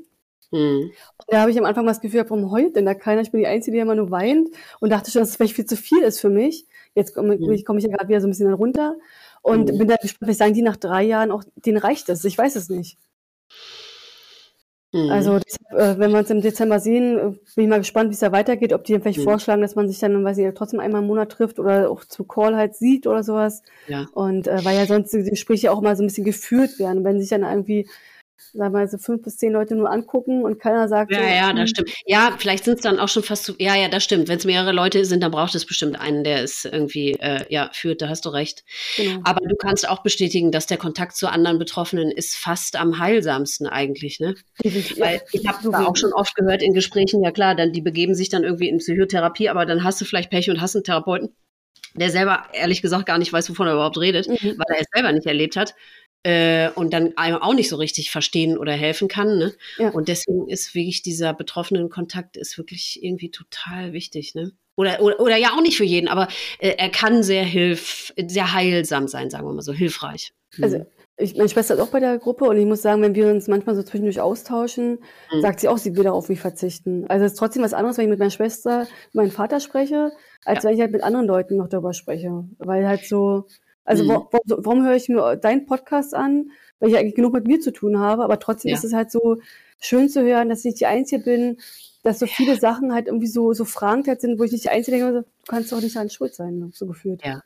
Mm. 0.51 0.57
Und 0.57 0.93
da 1.27 1.41
habe 1.41 1.51
ich 1.51 1.57
am 1.57 1.65
Anfang 1.65 1.83
mal 1.85 1.91
das 1.91 2.01
Gefühl, 2.01 2.23
warum 2.27 2.51
heult 2.51 2.75
denn 2.75 2.85
da 2.85 2.93
keiner? 2.93 3.21
Ich 3.21 3.31
bin 3.31 3.39
die 3.39 3.47
Einzige, 3.47 3.75
die 3.75 3.81
immer 3.81 3.95
nur 3.95 4.11
weint 4.11 4.49
und 4.79 4.91
dachte 4.91 5.09
schon, 5.09 5.21
dass 5.21 5.29
es 5.29 5.35
vielleicht 5.35 5.55
viel 5.55 5.65
zu 5.65 5.75
viel 5.75 6.03
ist 6.03 6.19
für 6.19 6.29
mich. 6.29 6.67
Jetzt 6.93 7.15
komme 7.15 7.37
mm. 7.37 7.63
komm 7.65 7.77
ich 7.79 7.85
ja 7.85 7.89
gerade 7.89 8.07
wieder 8.07 8.21
so 8.21 8.27
ein 8.27 8.31
bisschen 8.31 8.53
runter 8.53 8.95
und 9.41 9.73
mm. 9.73 9.77
bin 9.77 9.87
da 9.87 9.95
gespannt, 9.95 10.19
vielleicht 10.23 10.39
sagen 10.39 10.53
die 10.53 10.61
nach 10.61 10.77
drei 10.77 11.03
Jahren 11.03 11.31
auch, 11.31 11.43
denen 11.55 11.77
reicht 11.77 12.09
es. 12.09 12.23
Ich 12.23 12.37
weiß 12.37 12.55
es 12.55 12.69
nicht. 12.69 12.97
Mhm. 14.93 15.11
Also 15.11 15.39
deshalb, 15.39 15.97
äh, 15.97 15.99
wenn 15.99 16.11
wir 16.11 16.19
uns 16.19 16.29
im 16.29 16.41
Dezember 16.41 16.79
sehen, 16.79 17.17
äh, 17.17 17.21
bin 17.55 17.65
ich 17.65 17.67
mal 17.67 17.79
gespannt, 17.79 18.09
wie 18.09 18.13
es 18.13 18.19
da 18.19 18.31
weitergeht, 18.31 18.73
ob 18.73 18.85
die 18.85 18.93
dann 18.93 19.01
vielleicht 19.01 19.19
mhm. 19.19 19.23
vorschlagen, 19.23 19.61
dass 19.61 19.75
man 19.75 19.87
sich 19.87 19.99
dann, 19.99 20.23
weiß 20.23 20.37
ich, 20.37 20.53
trotzdem 20.53 20.79
einmal 20.79 21.01
im 21.01 21.07
Monat 21.07 21.31
trifft 21.31 21.59
oder 21.59 21.89
auch 21.89 22.05
zu 22.05 22.23
Call 22.23 22.55
halt 22.55 22.75
sieht 22.75 23.05
oder 23.05 23.23
sowas. 23.23 23.63
Ja. 23.87 24.05
Und 24.13 24.47
äh, 24.47 24.63
weil 24.63 24.77
ja 24.77 24.85
sonst 24.85 25.11
die 25.11 25.23
Gespräche 25.23 25.71
auch 25.71 25.81
mal 25.81 25.95
so 25.95 26.03
ein 26.03 26.07
bisschen 26.07 26.25
geführt 26.25 26.79
werden. 26.79 27.03
Wenn 27.03 27.19
sich 27.19 27.29
dann 27.29 27.43
irgendwie 27.43 27.87
sagen 28.53 28.73
wir 28.73 28.79
mal, 28.79 28.87
so 28.87 28.97
fünf 28.97 29.23
bis 29.23 29.37
zehn 29.37 29.51
Leute 29.51 29.75
nur 29.75 29.89
angucken 29.91 30.43
und 30.43 30.59
keiner 30.59 30.87
sagt. 30.87 31.11
Ja, 31.11 31.19
so, 31.19 31.23
ja, 31.25 31.53
das 31.53 31.59
hm. 31.59 31.67
stimmt. 31.67 31.93
Ja, 32.05 32.35
vielleicht 32.37 32.63
sind 32.63 32.75
es 32.75 32.81
dann 32.81 32.99
auch 32.99 33.09
schon 33.09 33.23
fast 33.23 33.45
zu. 33.45 33.53
Ja, 33.59 33.75
ja, 33.75 33.89
das 33.89 34.03
stimmt. 34.03 34.27
Wenn 34.27 34.37
es 34.37 34.45
mehrere 34.45 34.71
Leute 34.71 35.05
sind, 35.05 35.21
dann 35.21 35.31
braucht 35.31 35.55
es 35.55 35.65
bestimmt 35.65 35.99
einen, 35.99 36.23
der 36.23 36.43
es 36.43 36.65
irgendwie 36.65 37.11
äh, 37.13 37.45
ja, 37.49 37.69
führt, 37.73 38.01
da 38.01 38.09
hast 38.09 38.25
du 38.25 38.29
recht. 38.29 38.63
Genau. 38.95 39.21
Aber 39.23 39.45
du 39.47 39.55
kannst 39.55 39.87
auch 39.87 40.03
bestätigen, 40.03 40.51
dass 40.51 40.67
der 40.67 40.77
Kontakt 40.77 41.15
zu 41.15 41.27
anderen 41.27 41.59
Betroffenen 41.59 42.11
ist 42.11 42.35
fast 42.35 42.75
am 42.75 42.99
heilsamsten 42.99 43.67
eigentlich, 43.67 44.19
ne? 44.19 44.35
Weil 44.97 45.21
ich 45.31 45.47
habe 45.47 45.77
auch 45.77 45.95
schon 45.95 46.13
oft 46.13 46.35
gehört 46.35 46.61
in 46.61 46.73
Gesprächen, 46.73 47.23
ja 47.23 47.31
klar, 47.31 47.55
dann 47.55 47.71
die 47.71 47.81
begeben 47.81 48.15
sich 48.15 48.29
dann 48.29 48.43
irgendwie 48.43 48.69
in 48.69 48.77
Psychotherapie, 48.77 49.49
aber 49.49 49.65
dann 49.65 49.83
hast 49.83 49.99
du 50.01 50.05
vielleicht 50.05 50.29
Pech 50.29 50.49
und 50.49 50.61
hast 50.61 50.75
einen 50.75 50.83
Therapeuten, 50.83 51.35
der 51.95 52.09
selber 52.09 52.43
ehrlich 52.53 52.81
gesagt 52.81 53.05
gar 53.05 53.17
nicht 53.17 53.33
weiß, 53.33 53.49
wovon 53.49 53.67
er 53.67 53.73
überhaupt 53.73 53.97
redet, 53.97 54.27
mhm. 54.27 54.57
weil 54.57 54.75
er 54.75 54.81
es 54.81 54.87
selber 54.93 55.11
nicht 55.11 55.25
erlebt 55.25 55.55
hat 55.55 55.73
äh, 56.23 56.69
und 56.71 56.93
dann 56.93 57.15
einem 57.15 57.37
auch 57.37 57.53
nicht 57.53 57.69
so 57.69 57.75
richtig 57.75 58.11
verstehen 58.11 58.57
oder 58.57 58.73
helfen 58.73 59.07
kann. 59.07 59.37
Ne? 59.37 59.53
Ja. 59.77 59.89
Und 59.89 60.07
deswegen 60.07 60.47
ist 60.47 60.73
wirklich 60.75 61.01
dieser 61.01 61.33
betroffenen 61.33 61.89
Kontakt 61.89 62.37
ist 62.37 62.57
wirklich 62.57 62.99
irgendwie 63.01 63.31
total 63.31 63.93
wichtig. 63.93 64.35
Ne? 64.35 64.51
Oder, 64.75 65.01
oder, 65.01 65.19
oder 65.19 65.37
ja 65.37 65.53
auch 65.53 65.61
nicht 65.61 65.77
für 65.77 65.85
jeden, 65.85 66.07
aber 66.07 66.27
äh, 66.59 66.75
er 66.77 66.89
kann 66.89 67.23
sehr 67.23 67.43
hilf, 67.43 68.13
sehr 68.27 68.53
heilsam 68.53 69.07
sein, 69.07 69.29
sagen 69.29 69.47
wir 69.47 69.53
mal 69.53 69.61
so, 69.61 69.73
hilfreich. 69.73 70.33
Mhm. 70.57 70.63
Also 70.63 70.85
ich, 71.19 71.35
meine 71.35 71.49
Schwester 71.49 71.73
ist 71.73 71.79
auch 71.79 71.89
bei 71.89 71.99
der 71.99 72.19
Gruppe 72.19 72.45
und 72.45 72.57
ich 72.57 72.65
muss 72.65 72.83
sagen, 72.83 73.01
wenn 73.01 73.15
wir 73.15 73.27
uns 73.27 73.47
manchmal 73.47 73.75
so 73.75 73.81
zwischendurch 73.81 74.21
austauschen, 74.21 74.99
mhm. 75.33 75.41
sagt 75.41 75.59
sie 75.59 75.67
auch, 75.67 75.79
sie 75.79 75.95
will 75.95 76.03
darauf 76.03 76.29
nicht 76.29 76.41
verzichten. 76.41 77.05
Also 77.07 77.25
es 77.25 77.33
ist 77.33 77.39
trotzdem 77.39 77.63
was 77.63 77.73
anderes, 77.73 77.97
wenn 77.97 78.05
ich 78.05 78.09
mit 78.11 78.19
meiner 78.19 78.31
Schwester, 78.31 78.87
meinem 79.13 79.31
Vater 79.31 79.59
spreche, 79.59 80.11
als 80.45 80.63
ja. 80.63 80.69
wenn 80.69 80.75
ich 80.75 80.81
halt 80.81 80.91
mit 80.91 81.01
anderen 81.01 81.25
Leuten 81.25 81.57
noch 81.57 81.69
darüber 81.69 81.93
spreche. 81.93 82.45
Weil 82.59 82.87
halt 82.87 83.05
so, 83.05 83.47
also 83.87 84.03
mhm. 84.03 84.09
warum, 84.09 84.27
warum 84.45 84.85
höre 84.85 84.95
ich 84.95 85.07
mir 85.07 85.37
deinen 85.37 85.65
Podcast 85.65 86.13
an, 86.13 86.51
weil 86.79 86.89
ich 86.89 86.97
eigentlich 86.97 87.15
genug 87.15 87.33
mit 87.33 87.47
mir 87.47 87.61
zu 87.61 87.71
tun 87.71 87.97
habe, 87.97 88.23
aber 88.23 88.37
trotzdem 88.37 88.69
ja. 88.69 88.75
ist 88.75 88.83
es 88.83 88.93
halt 88.93 89.11
so 89.11 89.37
schön 89.79 90.09
zu 90.09 90.21
hören, 90.23 90.49
dass 90.49 90.59
ich 90.59 90.65
nicht 90.65 90.79
die 90.81 90.85
Einzige 90.85 91.23
bin, 91.23 91.57
dass 92.03 92.19
so 92.19 92.27
viele 92.27 92.59
Sachen 92.59 92.93
halt 92.93 93.07
irgendwie 93.07 93.27
so, 93.27 93.53
so 93.53 93.63
fragend 93.63 94.07
halt 94.07 94.19
sind, 94.19 94.39
wo 94.39 94.43
ich 94.43 94.51
nicht 94.51 94.65
die 94.65 94.69
Einzige 94.69 94.97
denke, 94.97 95.13
du 95.13 95.25
kannst 95.47 95.71
doch 95.71 95.81
nicht 95.81 95.95
an 95.95 96.09
Schuld 96.09 96.35
sein, 96.35 96.59
ne, 96.59 96.69
so 96.73 96.85
gefühlt. 96.85 97.25
Ja. 97.25 97.43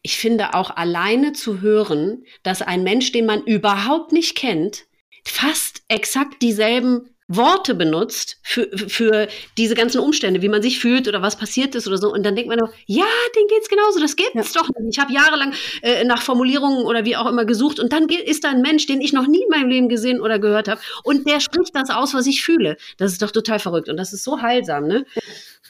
Ich 0.00 0.16
finde 0.16 0.54
auch 0.54 0.74
alleine 0.74 1.34
zu 1.34 1.60
hören, 1.60 2.24
dass 2.42 2.62
ein 2.62 2.82
Mensch, 2.82 3.12
den 3.12 3.26
man 3.26 3.42
überhaupt 3.42 4.12
nicht 4.12 4.36
kennt, 4.36 4.86
fast 5.24 5.82
exakt 5.88 6.40
dieselben 6.40 7.10
Worte 7.32 7.76
benutzt 7.76 8.38
für, 8.42 8.68
für 8.88 9.28
diese 9.56 9.76
ganzen 9.76 10.00
Umstände, 10.00 10.42
wie 10.42 10.48
man 10.48 10.62
sich 10.62 10.80
fühlt 10.80 11.06
oder 11.06 11.22
was 11.22 11.36
passiert 11.36 11.76
ist 11.76 11.86
oder 11.86 11.96
so. 11.96 12.12
Und 12.12 12.24
dann 12.24 12.34
denkt 12.34 12.48
man 12.48 12.58
nur, 12.58 12.72
ja, 12.86 13.06
denen 13.36 13.46
geht's 13.46 13.68
genauso, 13.68 14.00
das 14.00 14.16
gibt's 14.16 14.52
ja. 14.52 14.60
doch 14.60 14.68
nicht. 14.68 14.96
Ich 14.96 14.98
habe 14.98 15.12
jahrelang 15.12 15.54
äh, 15.82 16.02
nach 16.04 16.22
Formulierungen 16.22 16.84
oder 16.84 17.04
wie 17.04 17.16
auch 17.16 17.26
immer 17.26 17.44
gesucht 17.44 17.78
und 17.78 17.92
dann 17.92 18.08
ist 18.08 18.42
da 18.42 18.50
ein 18.50 18.62
Mensch, 18.62 18.86
den 18.86 19.00
ich 19.00 19.12
noch 19.12 19.28
nie 19.28 19.42
in 19.42 19.48
meinem 19.48 19.68
Leben 19.68 19.88
gesehen 19.88 20.20
oder 20.20 20.40
gehört 20.40 20.66
habe 20.66 20.80
und 21.04 21.28
der 21.28 21.38
spricht 21.38 21.74
das 21.74 21.90
aus, 21.90 22.14
was 22.14 22.26
ich 22.26 22.42
fühle. 22.42 22.76
Das 22.96 23.12
ist 23.12 23.22
doch 23.22 23.30
total 23.30 23.60
verrückt 23.60 23.88
und 23.88 23.96
das 23.96 24.12
ist 24.12 24.24
so 24.24 24.42
heilsam, 24.42 24.88
ne? 24.88 25.06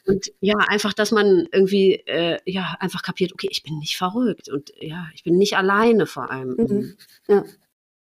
Und 0.07 0.32
ja, 0.41 0.57
einfach, 0.57 0.95
dass 0.95 1.11
man 1.11 1.47
irgendwie 1.53 1.95
äh, 2.07 2.39
ja 2.47 2.74
einfach 2.81 3.03
kapiert, 3.03 3.35
okay, 3.35 3.49
ich 3.51 3.62
bin 3.62 3.78
nicht 3.78 3.99
verrückt 3.99 4.49
und 4.49 4.73
ja, 4.81 5.09
ich 5.15 5.24
bin 5.24 5.37
nicht 5.37 5.59
alleine 5.59 6.07
vor 6.07 6.31
allem. 6.31 6.55
Mhm. 6.57 6.97
Ja, 7.28 7.45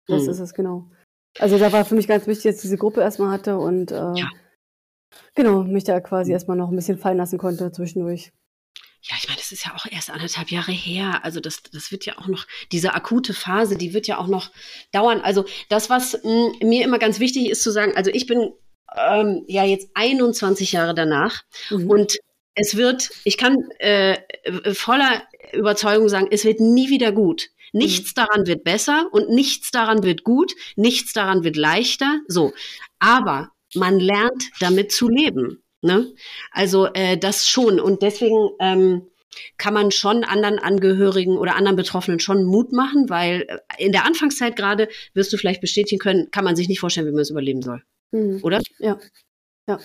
das 0.09 0.25
mhm. 0.25 0.31
ist 0.31 0.41
es 0.41 0.55
genau. 0.55 0.91
Also 1.39 1.59
da 1.59 1.73
war 1.73 1.85
für 1.85 1.95
mich 1.95 2.07
ganz 2.07 2.27
wichtig, 2.27 2.45
dass 2.45 2.57
ich 2.57 2.63
diese 2.63 2.77
Gruppe 2.77 3.01
erstmal 3.01 3.31
hatte 3.31 3.59
und 3.59 3.91
äh, 3.91 4.13
ja. 4.15 4.29
genau, 5.35 5.65
mich 5.65 5.85
da 5.85 6.01
quasi 6.01 6.33
erstmal 6.33 6.57
noch 6.57 6.71
ein 6.71 6.77
bisschen 6.77 6.99
fallen 6.99 7.19
lassen 7.19 7.39
konnte 7.39 7.73
zwischendurch. 7.73 8.33
Ja, 9.03 9.17
ich 9.19 9.29
meine, 9.29 9.39
das 9.39 9.53
ist 9.53 9.67
ja 9.67 9.75
auch 9.75 9.85
erst 9.91 10.11
anderthalb 10.11 10.51
Jahre 10.51 10.73
her. 10.73 11.25
Also 11.25 11.39
das, 11.41 11.63
das 11.63 11.93
wird 11.93 12.07
ja 12.07 12.17
auch 12.19 12.27
noch, 12.27 12.47
diese 12.73 12.95
akute 12.95 13.35
Phase, 13.35 13.77
die 13.77 13.93
wird 13.93 14.07
ja 14.07 14.17
auch 14.19 14.29
noch 14.29 14.51
dauern. 14.93 15.21
Also 15.21 15.45
das, 15.69 15.91
was 15.91 16.15
mh, 16.23 16.53
hm, 16.61 16.69
mir 16.69 16.85
immer 16.85 16.99
ganz 16.99 17.21
wichtig 17.21 17.51
ist 17.51 17.63
zu 17.63 17.71
sagen, 17.71 17.93
also 17.97 18.11
ich 18.11 18.27
bin 18.27 18.53
ähm, 18.97 19.45
ja 19.47 19.65
jetzt 19.65 19.91
21 19.95 20.73
Jahre 20.73 20.95
danach 20.95 21.43
mhm. 21.71 21.91
und 21.91 22.19
es 22.55 22.77
wird, 22.77 23.11
ich 23.25 23.37
kann 23.37 23.57
äh, 23.79 24.17
voller 24.73 25.23
Überzeugung 25.53 26.09
sagen, 26.09 26.29
es 26.31 26.45
wird 26.45 26.61
nie 26.61 26.89
wieder 26.89 27.13
gut. 27.13 27.51
Nichts 27.75 28.11
mhm. 28.11 28.15
daran 28.15 28.47
wird 28.47 28.65
besser 28.65 29.09
und 29.13 29.29
nichts 29.29 29.71
daran 29.71 30.05
wird 30.05 30.25
gut, 30.25 30.55
nichts 30.77 31.13
daran 31.13 31.45
wird 31.45 31.57
leichter. 31.57 32.21
So. 32.29 32.53
Aber 33.01 33.51
man 33.75 33.99
lernt 33.99 34.51
damit 34.61 34.93
zu 34.93 35.09
leben. 35.09 35.63
Ne? 35.83 36.15
Also 36.53 36.87
äh, 36.95 37.19
das 37.19 37.49
schon. 37.49 37.81
Und 37.81 38.03
deswegen 38.03 38.51
ähm, 38.61 39.03
kann 39.59 39.75
man 39.75 39.91
schon 39.91 40.25
anderen 40.25 40.59
Angehörigen 40.59 41.37
oder 41.37 41.57
anderen 41.57 41.77
Betroffenen 41.77 42.21
schon 42.21 42.45
Mut 42.45 42.73
machen, 42.73 43.11
weil 43.11 43.45
äh, 43.49 43.59
in 43.85 43.93
der 43.93 44.07
Anfangszeit 44.07 44.57
gerade, 44.57 44.89
wirst 45.13 45.33
du 45.33 45.37
vielleicht 45.37 45.61
bestätigen 45.61 45.99
können, 45.99 46.31
kann 46.31 46.45
man 46.45 46.57
sich 46.57 46.69
nicht 46.69 46.81
vorstellen, 46.81 47.07
wie 47.09 47.13
man 47.13 47.23
es 47.23 47.31
überleben 47.31 47.63
soll. 47.63 47.83
Mhm. 48.13 48.41
Oder? 48.43 48.61
Ja. 48.79 48.99
ja. 49.69 49.79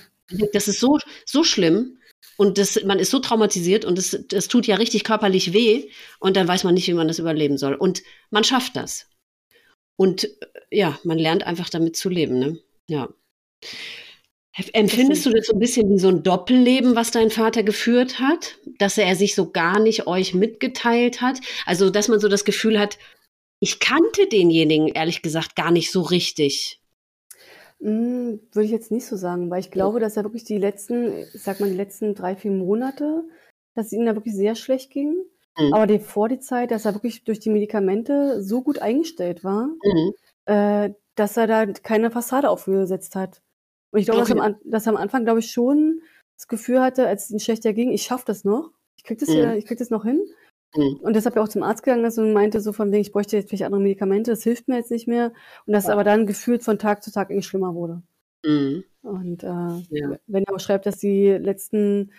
Das 0.53 0.67
ist 0.67 0.79
so, 0.79 0.99
so 1.25 1.43
schlimm. 1.43 1.97
Und 2.39 2.57
das, 2.57 2.81
man 2.85 2.99
ist 2.99 3.11
so 3.11 3.19
traumatisiert 3.19 3.83
und 3.83 3.97
das, 3.97 4.17
das 4.29 4.47
tut 4.47 4.65
ja 4.65 4.77
richtig 4.77 5.03
körperlich 5.03 5.51
weh 5.51 5.89
und 6.21 6.37
dann 6.37 6.47
weiß 6.47 6.63
man 6.63 6.73
nicht, 6.73 6.87
wie 6.87 6.93
man 6.93 7.09
das 7.09 7.19
überleben 7.19 7.57
soll. 7.57 7.73
Und 7.73 8.01
man 8.29 8.45
schafft 8.45 8.77
das. 8.77 9.07
Und 9.97 10.23
äh, 10.23 10.29
ja, 10.71 10.97
man 11.03 11.17
lernt 11.17 11.43
einfach 11.43 11.69
damit 11.69 11.97
zu 11.97 12.07
leben. 12.07 12.39
Ne? 12.39 12.57
Ja. 12.87 13.09
Empfindest 14.71 15.25
du 15.25 15.31
das 15.31 15.47
so 15.47 15.53
ein 15.53 15.59
bisschen 15.59 15.89
wie 15.89 15.99
so 15.99 16.07
ein 16.07 16.23
Doppelleben, 16.23 16.95
was 16.95 17.11
dein 17.11 17.29
Vater 17.29 17.61
geführt 17.61 18.21
hat? 18.21 18.55
Dass 18.77 18.97
er 18.97 19.17
sich 19.17 19.35
so 19.35 19.51
gar 19.51 19.81
nicht 19.81 20.07
euch 20.07 20.33
mitgeteilt 20.33 21.19
hat? 21.19 21.41
Also, 21.65 21.89
dass 21.89 22.07
man 22.07 22.21
so 22.21 22.29
das 22.29 22.45
Gefühl 22.45 22.79
hat, 22.79 22.97
ich 23.59 23.81
kannte 23.81 24.27
denjenigen 24.27 24.87
ehrlich 24.87 25.21
gesagt 25.21 25.57
gar 25.57 25.71
nicht 25.71 25.91
so 25.91 26.03
richtig. 26.03 26.78
Hm, 27.81 28.41
würde 28.51 28.65
ich 28.65 28.71
jetzt 28.71 28.91
nicht 28.91 29.05
so 29.05 29.15
sagen, 29.15 29.49
weil 29.49 29.61
ich 29.61 29.71
glaube, 29.71 29.99
dass 29.99 30.17
er 30.17 30.23
wirklich 30.23 30.43
die 30.43 30.57
letzten, 30.57 31.13
ich 31.33 31.41
sag 31.41 31.59
mal, 31.59 31.69
die 31.69 31.75
letzten 31.75 32.13
drei, 32.13 32.35
vier 32.35 32.51
Monate, 32.51 33.23
dass 33.75 33.87
es 33.87 33.93
ihm 33.93 34.05
da 34.05 34.15
wirklich 34.15 34.35
sehr 34.35 34.55
schlecht 34.55 34.91
ging. 34.91 35.15
Mhm. 35.57 35.73
Aber 35.73 35.87
die, 35.87 35.99
vor 35.99 36.27
die 36.27 36.39
Zeit, 36.39 36.71
dass 36.71 36.85
er 36.85 36.93
wirklich 36.93 37.23
durch 37.23 37.39
die 37.39 37.49
Medikamente 37.49 38.41
so 38.43 38.61
gut 38.61 38.79
eingestellt 38.79 39.43
war, 39.43 39.67
mhm. 39.67 40.13
äh, 40.45 40.93
dass 41.15 41.37
er 41.37 41.47
da 41.47 41.65
keine 41.67 42.11
Fassade 42.11 42.49
aufgesetzt 42.49 43.15
hat. 43.15 43.41
Und 43.91 43.99
ich 43.99 44.05
glaube, 44.05 44.21
okay. 44.21 44.33
dass, 44.33 44.41
am, 44.41 44.55
dass 44.65 44.85
er 44.85 44.93
am 44.93 44.97
Anfang, 44.97 45.23
glaube 45.23 45.39
ich, 45.39 45.51
schon 45.51 46.01
das 46.37 46.47
Gefühl 46.47 46.81
hatte, 46.81 47.07
als 47.07 47.25
es 47.25 47.31
ihm 47.31 47.39
schlechter 47.39 47.73
ging, 47.73 47.91
ich 47.91 48.03
schaffe 48.03 48.25
das 48.25 48.43
noch. 48.43 48.71
Ich 48.97 49.03
krieg 49.03 49.19
das, 49.19 49.29
mhm. 49.29 49.33
hier, 49.33 49.55
ich 49.55 49.65
krieg 49.65 49.77
das 49.77 49.89
noch 49.89 50.03
hin. 50.03 50.21
Mhm. 50.75 50.99
Und 51.01 51.15
deshalb 51.15 51.35
ja 51.35 51.41
auch 51.41 51.49
zum 51.49 51.63
Arzt 51.63 51.83
gegangen 51.83 52.05
ist 52.05 52.17
und 52.17 52.33
meinte 52.33 52.61
so 52.61 52.73
von 52.73 52.91
wegen, 52.91 53.01
ich 53.01 53.11
bräuchte 53.11 53.37
jetzt 53.37 53.49
vielleicht 53.49 53.63
andere 53.63 53.81
Medikamente, 53.81 54.31
das 54.31 54.43
hilft 54.43 54.67
mir 54.67 54.77
jetzt 54.77 54.91
nicht 54.91 55.07
mehr. 55.07 55.31
Und 55.65 55.73
das 55.73 55.87
ja. 55.87 55.93
aber 55.93 56.03
dann 56.03 56.27
gefühlt 56.27 56.63
von 56.63 56.77
Tag 56.79 57.03
zu 57.03 57.11
Tag 57.11 57.29
irgendwie 57.29 57.47
schlimmer 57.47 57.73
wurde. 57.73 58.01
Mhm. 58.45 58.83
Und 59.01 59.43
äh, 59.43 59.47
ja. 59.47 60.17
wenn 60.27 60.43
er 60.43 60.55
auch 60.55 60.59
schreibt, 60.59 60.85
dass 60.85 60.97
die 60.97 61.29
letzten 61.29 62.11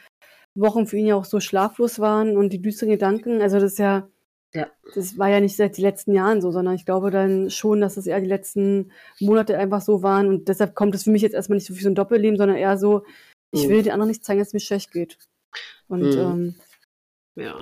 Wochen 0.54 0.86
für 0.86 0.96
ihn 0.96 1.06
ja 1.06 1.14
auch 1.14 1.24
so 1.24 1.40
schlaflos 1.40 1.98
waren 2.00 2.36
und 2.36 2.52
die 2.52 2.62
düsteren 2.62 2.90
Gedanken, 2.90 3.40
also 3.40 3.60
das 3.60 3.72
ist 3.72 3.78
ja, 3.78 4.08
ja. 4.52 4.66
Das 4.96 5.16
war 5.16 5.28
ja 5.28 5.38
nicht 5.38 5.56
seit 5.56 5.76
den 5.76 5.84
letzten 5.84 6.12
Jahren 6.12 6.40
so, 6.40 6.50
sondern 6.50 6.74
ich 6.74 6.84
glaube 6.84 7.12
dann 7.12 7.50
schon, 7.50 7.80
dass 7.80 7.96
es 7.96 8.08
eher 8.08 8.20
die 8.20 8.26
letzten 8.26 8.90
Monate 9.20 9.56
einfach 9.56 9.80
so 9.80 10.02
waren 10.02 10.26
und 10.26 10.48
deshalb 10.48 10.74
kommt 10.74 10.94
es 10.96 11.04
für 11.04 11.10
mich 11.10 11.22
jetzt 11.22 11.34
erstmal 11.34 11.56
nicht 11.56 11.68
so 11.68 11.76
wie 11.76 11.82
so 11.82 11.88
ein 11.88 11.94
Doppelleben, 11.94 12.36
sondern 12.36 12.56
eher 12.56 12.76
so, 12.76 13.04
ich 13.52 13.66
mhm. 13.66 13.70
will 13.70 13.82
den 13.82 13.92
anderen 13.92 14.08
nicht 14.08 14.24
zeigen, 14.24 14.40
dass 14.40 14.48
es 14.48 14.54
mir 14.54 14.60
schlecht 14.60 14.90
geht. 14.90 15.18
Und 15.86 16.02
mhm. 16.02 16.18
ähm, 16.18 16.54
ja. 17.36 17.56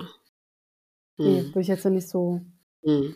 Nee, 1.19 1.41
mhm. 1.41 1.47
würde 1.47 1.61
ich 1.61 1.67
jetzt 1.67 1.85
nicht 1.85 2.07
so. 2.07 2.41
Mhm. 2.81 3.15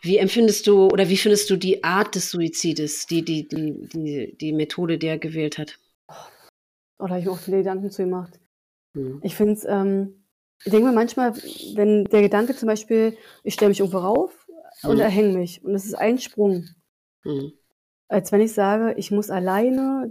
Wie 0.00 0.16
empfindest 0.16 0.66
du 0.66 0.86
oder 0.86 1.08
wie 1.08 1.16
findest 1.16 1.50
du 1.50 1.56
die 1.56 1.84
Art 1.84 2.14
des 2.14 2.30
Suizides, 2.30 3.06
die, 3.06 3.22
die, 3.22 3.46
die, 3.46 3.88
die, 3.92 4.36
die 4.38 4.52
Methode, 4.52 4.96
die 4.96 5.08
er 5.08 5.18
gewählt 5.18 5.58
hat? 5.58 5.78
Da 6.98 7.08
habe 7.08 7.18
ich 7.18 7.26
mir 7.26 7.32
auch 7.32 7.38
viele 7.38 7.58
Gedanken 7.58 7.90
zu 7.90 8.02
gemacht. 8.02 8.40
Mhm. 8.94 9.20
Ich 9.22 9.34
finde 9.34 9.52
es, 9.52 9.64
ähm, 9.64 10.24
ich 10.64 10.72
denke 10.72 10.88
mir 10.88 10.94
manchmal, 10.94 11.34
wenn 11.74 12.04
der 12.06 12.22
Gedanke 12.22 12.56
zum 12.56 12.66
Beispiel, 12.66 13.16
ich 13.44 13.54
stelle 13.54 13.68
mich 13.68 13.80
irgendwo 13.80 13.98
rauf 13.98 14.46
und 14.82 14.96
mhm. 14.96 15.00
erhänge 15.00 15.36
mich 15.36 15.62
und 15.64 15.74
es 15.74 15.84
ist 15.84 15.94
ein 15.94 16.18
Sprung. 16.18 16.66
Mhm. 17.24 17.52
Als 18.08 18.32
wenn 18.32 18.40
ich 18.40 18.54
sage, 18.54 18.94
ich 18.96 19.10
muss 19.10 19.28
alleine 19.28 20.10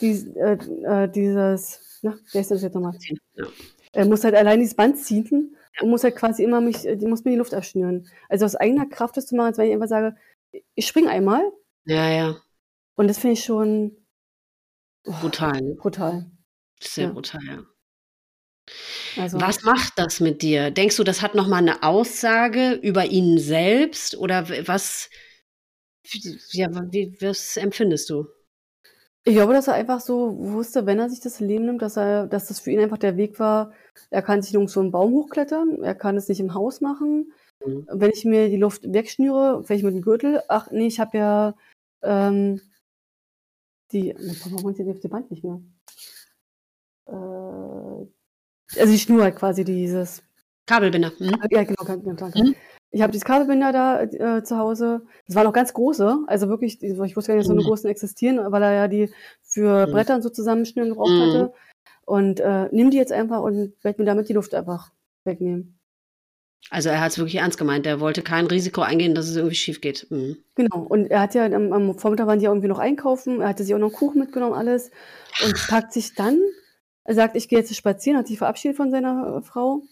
dies, 0.00 0.26
äh, 0.34 0.58
äh, 0.84 1.08
dieses, 1.08 2.00
na, 2.02 2.18
wer 2.32 2.40
ist 2.40 2.50
das 2.50 2.62
jetzt 2.62 2.74
nochmal? 2.74 2.98
Ja. 3.34 3.46
Er 3.92 4.06
muss 4.06 4.24
halt 4.24 4.34
allein 4.34 4.58
dieses 4.58 4.74
Band 4.74 4.98
ziehen 4.98 5.54
muss 5.80 6.04
halt 6.04 6.16
quasi 6.16 6.44
immer 6.44 6.60
mich, 6.60 6.82
die 6.82 7.06
muss 7.06 7.24
mir 7.24 7.32
die 7.32 7.38
Luft 7.38 7.54
abschnüren. 7.54 8.08
Also 8.28 8.44
aus 8.44 8.56
eigener 8.56 8.86
Kraft 8.86 9.16
das 9.16 9.26
zu 9.26 9.36
machen, 9.36 9.48
als 9.48 9.58
wenn 9.58 9.68
ich 9.68 9.74
einfach 9.74 9.88
sage, 9.88 10.16
ich 10.74 10.86
spring 10.86 11.08
einmal. 11.08 11.42
Ja, 11.84 12.10
ja. 12.10 12.36
Und 12.94 13.08
das 13.08 13.18
finde 13.18 13.34
ich 13.34 13.44
schon 13.44 13.96
oh, 15.06 15.12
brutal. 15.20 15.60
Ne? 15.60 15.74
Brutal. 15.74 16.30
Sehr 16.80 17.06
ja. 17.06 17.12
brutal, 17.12 17.40
ja. 17.44 17.62
Also, 19.16 19.40
was 19.40 19.62
macht 19.62 19.94
das 19.96 20.20
mit 20.20 20.42
dir? 20.42 20.70
Denkst 20.70 20.96
du, 20.96 21.04
das 21.04 21.20
hat 21.20 21.34
noch 21.34 21.48
mal 21.48 21.58
eine 21.58 21.82
Aussage 21.82 22.72
über 22.74 23.04
ihn 23.06 23.38
selbst 23.38 24.16
oder 24.16 24.48
was? 24.66 25.10
Ja, 26.52 26.68
wie, 26.90 27.16
was 27.20 27.56
empfindest 27.56 28.10
du? 28.10 28.26
Ich 29.24 29.34
glaube, 29.34 29.52
dass 29.52 29.68
er 29.68 29.74
einfach 29.74 30.00
so 30.00 30.36
wusste, 30.38 30.84
wenn 30.84 30.98
er 30.98 31.08
sich 31.08 31.20
das 31.20 31.38
Leben 31.38 31.66
nimmt, 31.66 31.82
dass 31.82 31.96
er, 31.96 32.26
dass 32.26 32.46
das 32.46 32.58
für 32.58 32.72
ihn 32.72 32.80
einfach 32.80 32.98
der 32.98 33.16
Weg 33.16 33.38
war. 33.38 33.72
Er 34.10 34.22
kann 34.22 34.42
sich 34.42 34.52
nirgends 34.52 34.72
so 34.72 34.80
einen 34.80 34.90
Baum 34.90 35.12
hochklettern, 35.12 35.82
er 35.82 35.94
kann 35.94 36.16
es 36.16 36.28
nicht 36.28 36.40
im 36.40 36.54
Haus 36.54 36.80
machen. 36.80 37.32
Mhm. 37.64 37.86
Wenn 37.88 38.10
ich 38.10 38.24
mir 38.24 38.48
die 38.48 38.56
Luft 38.56 38.92
wegschnüre, 38.92 39.62
vielleicht 39.64 39.84
mit 39.84 39.94
dem 39.94 40.02
Gürtel, 40.02 40.42
ach 40.48 40.70
nee, 40.72 40.88
ich 40.88 40.98
habe 40.98 41.18
ja 41.18 41.54
ähm, 42.02 42.60
die, 43.92 44.14
warum 44.50 44.74
die, 44.74 45.00
die 45.00 45.08
Band 45.08 45.30
nicht 45.30 45.44
mehr? 45.44 45.60
Äh, 47.06 47.12
also 47.12 48.92
die 48.92 48.98
Schnur 48.98 49.22
halt 49.22 49.36
quasi 49.36 49.64
dieses 49.64 50.24
Kabelbinder. 50.66 51.12
Mhm. 51.18 51.36
Ja, 51.50 51.62
genau, 51.62 51.84
danke. 51.84 52.42
Mhm. 52.42 52.54
Ich 52.92 53.00
habe 53.00 53.10
dieses 53.10 53.24
Kabelbinder 53.24 53.72
da 53.72 54.02
äh, 54.02 54.44
zu 54.44 54.58
Hause. 54.58 55.02
Das 55.26 55.34
waren 55.34 55.46
auch 55.46 55.52
ganz 55.52 55.72
große. 55.72 56.24
Also 56.26 56.48
wirklich, 56.48 56.82
ich 56.82 56.98
wusste 56.98 57.32
gar 57.32 57.34
nicht, 57.34 57.40
dass 57.40 57.46
so 57.46 57.52
eine 57.52 57.62
mhm. 57.62 57.66
großen 57.66 57.88
existieren, 57.88 58.38
weil 58.52 58.62
er 58.62 58.72
ja 58.72 58.88
die 58.88 59.10
für 59.42 59.86
mhm. 59.86 59.92
Brettern 59.92 60.22
so 60.22 60.28
zusammenschnüren 60.28 60.90
gebraucht 60.90 61.10
mhm. 61.10 61.20
hatte. 61.20 61.52
Und 62.04 62.40
äh, 62.40 62.68
nimm 62.70 62.90
die 62.90 62.98
jetzt 62.98 63.12
einfach 63.12 63.40
und 63.40 63.72
werde 63.82 64.02
mir 64.02 64.06
damit 64.06 64.28
die 64.28 64.34
Luft 64.34 64.54
einfach 64.54 64.90
wegnehmen. 65.24 65.78
Also 66.70 66.90
er 66.90 67.00
hat 67.00 67.12
es 67.12 67.18
wirklich 67.18 67.36
ernst 67.36 67.58
gemeint. 67.58 67.86
Er 67.86 68.00
wollte 68.00 68.22
kein 68.22 68.46
Risiko 68.46 68.82
eingehen, 68.82 69.14
dass 69.14 69.28
es 69.28 69.36
irgendwie 69.36 69.56
schief 69.56 69.80
geht. 69.80 70.06
Mhm. 70.10 70.36
Genau. 70.54 70.78
Und 70.80 71.10
er 71.10 71.20
hat 71.20 71.34
ja 71.34 71.46
am, 71.46 71.72
am, 71.72 71.98
Vormittag 71.98 72.26
waren 72.26 72.38
die 72.38 72.44
ja 72.44 72.50
irgendwie 72.50 72.68
noch 72.68 72.78
einkaufen. 72.78 73.40
Er 73.40 73.48
hatte 73.48 73.64
sich 73.64 73.74
auch 73.74 73.78
noch 73.78 73.88
einen 73.88 73.96
Kuchen 73.96 74.20
mitgenommen, 74.20 74.54
alles. 74.54 74.90
Und 75.42 75.54
packt 75.68 75.92
sich 75.92 76.14
dann, 76.14 76.38
er 77.04 77.14
sagt, 77.14 77.36
ich 77.36 77.48
gehe 77.48 77.58
jetzt 77.58 77.74
spazieren, 77.74 78.18
hat 78.18 78.28
sich 78.28 78.38
verabschiedet 78.38 78.76
von 78.76 78.90
seiner 78.90 79.38
äh, 79.38 79.42
Frau, 79.42 79.82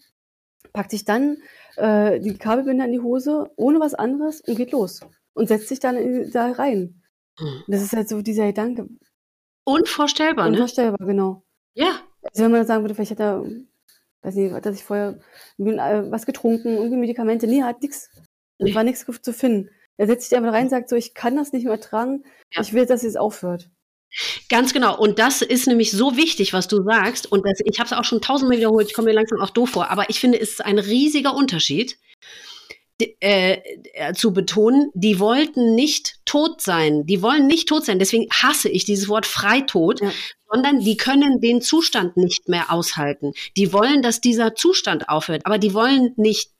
packt 0.71 0.91
sich 0.91 1.03
dann 1.03 1.37
äh, 1.77 2.19
die 2.19 2.37
Kabelbinder 2.37 2.85
in 2.85 2.91
die 2.91 2.99
Hose, 2.99 3.51
ohne 3.55 3.79
was 3.79 3.93
anderes 3.93 4.41
und 4.41 4.55
geht 4.55 4.71
los. 4.71 5.01
Und 5.33 5.47
setzt 5.47 5.69
sich 5.69 5.79
dann 5.79 5.95
in, 5.95 6.31
da 6.31 6.51
rein. 6.51 7.01
Mhm. 7.39 7.63
Das 7.67 7.81
ist 7.81 7.93
halt 7.93 8.09
so 8.09 8.21
dieser 8.21 8.47
Gedanke. 8.47 8.87
Unvorstellbar, 9.63 10.45
ne? 10.45 10.51
Unvorstellbar, 10.51 11.05
genau. 11.05 11.43
Ja. 11.73 12.01
Also 12.23 12.43
wenn 12.43 12.51
man 12.51 12.65
sagen 12.65 12.83
würde, 12.83 12.95
vielleicht 12.95 13.11
hat 13.11 13.19
er, 13.19 13.45
weiß 14.21 14.35
nicht, 14.35 14.53
hat 14.53 14.65
er 14.65 14.73
sich 14.73 14.83
vorher 14.83 15.19
äh, 15.57 16.11
was 16.11 16.25
getrunken, 16.25 16.75
irgendwie 16.75 16.97
Medikamente. 16.97 17.47
Nee, 17.47 17.59
er 17.59 17.67
hat 17.67 17.81
nichts. 17.81 18.09
Nee. 18.59 18.75
war 18.75 18.83
nichts 18.83 19.05
zu 19.05 19.33
finden. 19.33 19.69
Er 19.97 20.07
setzt 20.07 20.29
sich 20.29 20.37
einfach 20.37 20.53
rein 20.53 20.65
und 20.65 20.69
sagt 20.69 20.89
so, 20.89 20.95
ich 20.95 21.13
kann 21.13 21.35
das 21.35 21.51
nicht 21.51 21.65
mehr 21.65 21.79
tragen. 21.79 22.23
Ja. 22.53 22.61
Ich 22.61 22.73
will, 22.73 22.85
dass 22.85 23.03
es 23.03 23.15
aufhört. 23.15 23.69
Ganz 24.49 24.73
genau. 24.73 24.97
Und 24.97 25.19
das 25.19 25.41
ist 25.41 25.67
nämlich 25.67 25.91
so 25.91 26.17
wichtig, 26.17 26.53
was 26.53 26.67
du 26.67 26.83
sagst. 26.83 27.31
Und 27.31 27.45
das, 27.45 27.59
ich 27.63 27.79
habe 27.79 27.87
es 27.87 27.93
auch 27.93 28.03
schon 28.03 28.21
tausendmal 28.21 28.57
wiederholt. 28.57 28.87
Ich 28.87 28.93
komme 28.93 29.09
mir 29.09 29.15
langsam 29.15 29.39
auch 29.39 29.49
doof 29.49 29.69
vor. 29.71 29.89
Aber 29.89 30.09
ich 30.09 30.19
finde, 30.19 30.39
es 30.39 30.51
ist 30.51 30.65
ein 30.65 30.79
riesiger 30.79 31.33
Unterschied 31.35 31.97
äh, 32.99 33.57
äh, 33.93 34.13
zu 34.13 34.33
betonen. 34.33 34.89
Die 34.93 35.19
wollten 35.19 35.75
nicht 35.75 36.15
tot 36.25 36.61
sein. 36.61 37.05
Die 37.05 37.21
wollen 37.21 37.47
nicht 37.47 37.69
tot 37.69 37.85
sein. 37.85 37.99
Deswegen 37.99 38.27
hasse 38.31 38.69
ich 38.69 38.83
dieses 38.83 39.07
Wort 39.07 39.25
Freitod. 39.25 40.01
Ja. 40.01 40.11
Sondern 40.51 40.81
die 40.81 40.97
können 40.97 41.39
den 41.39 41.61
Zustand 41.61 42.17
nicht 42.17 42.49
mehr 42.49 42.71
aushalten. 42.71 43.31
Die 43.55 43.71
wollen, 43.71 44.01
dass 44.01 44.19
dieser 44.19 44.55
Zustand 44.55 45.07
aufhört. 45.07 45.45
Aber 45.45 45.57
die 45.57 45.73
wollen 45.73 46.13
nicht 46.17 46.51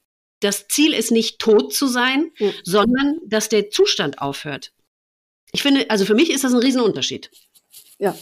das 0.42 0.68
Ziel 0.68 0.94
ist 0.94 1.12
nicht 1.12 1.38
tot 1.40 1.72
zu 1.72 1.86
sein, 1.86 2.32
ja. 2.40 2.50
sondern 2.64 3.20
dass 3.26 3.48
der 3.48 3.70
Zustand 3.70 4.20
aufhört. 4.20 4.74
Ich 5.52 5.62
finde, 5.62 5.90
also 5.90 6.06
für 6.06 6.16
mich 6.16 6.32
ist 6.32 6.44
das 6.44 6.54
ein 6.54 6.60
Riesenunterschied. 6.60 7.30
Ja, 8.00 8.16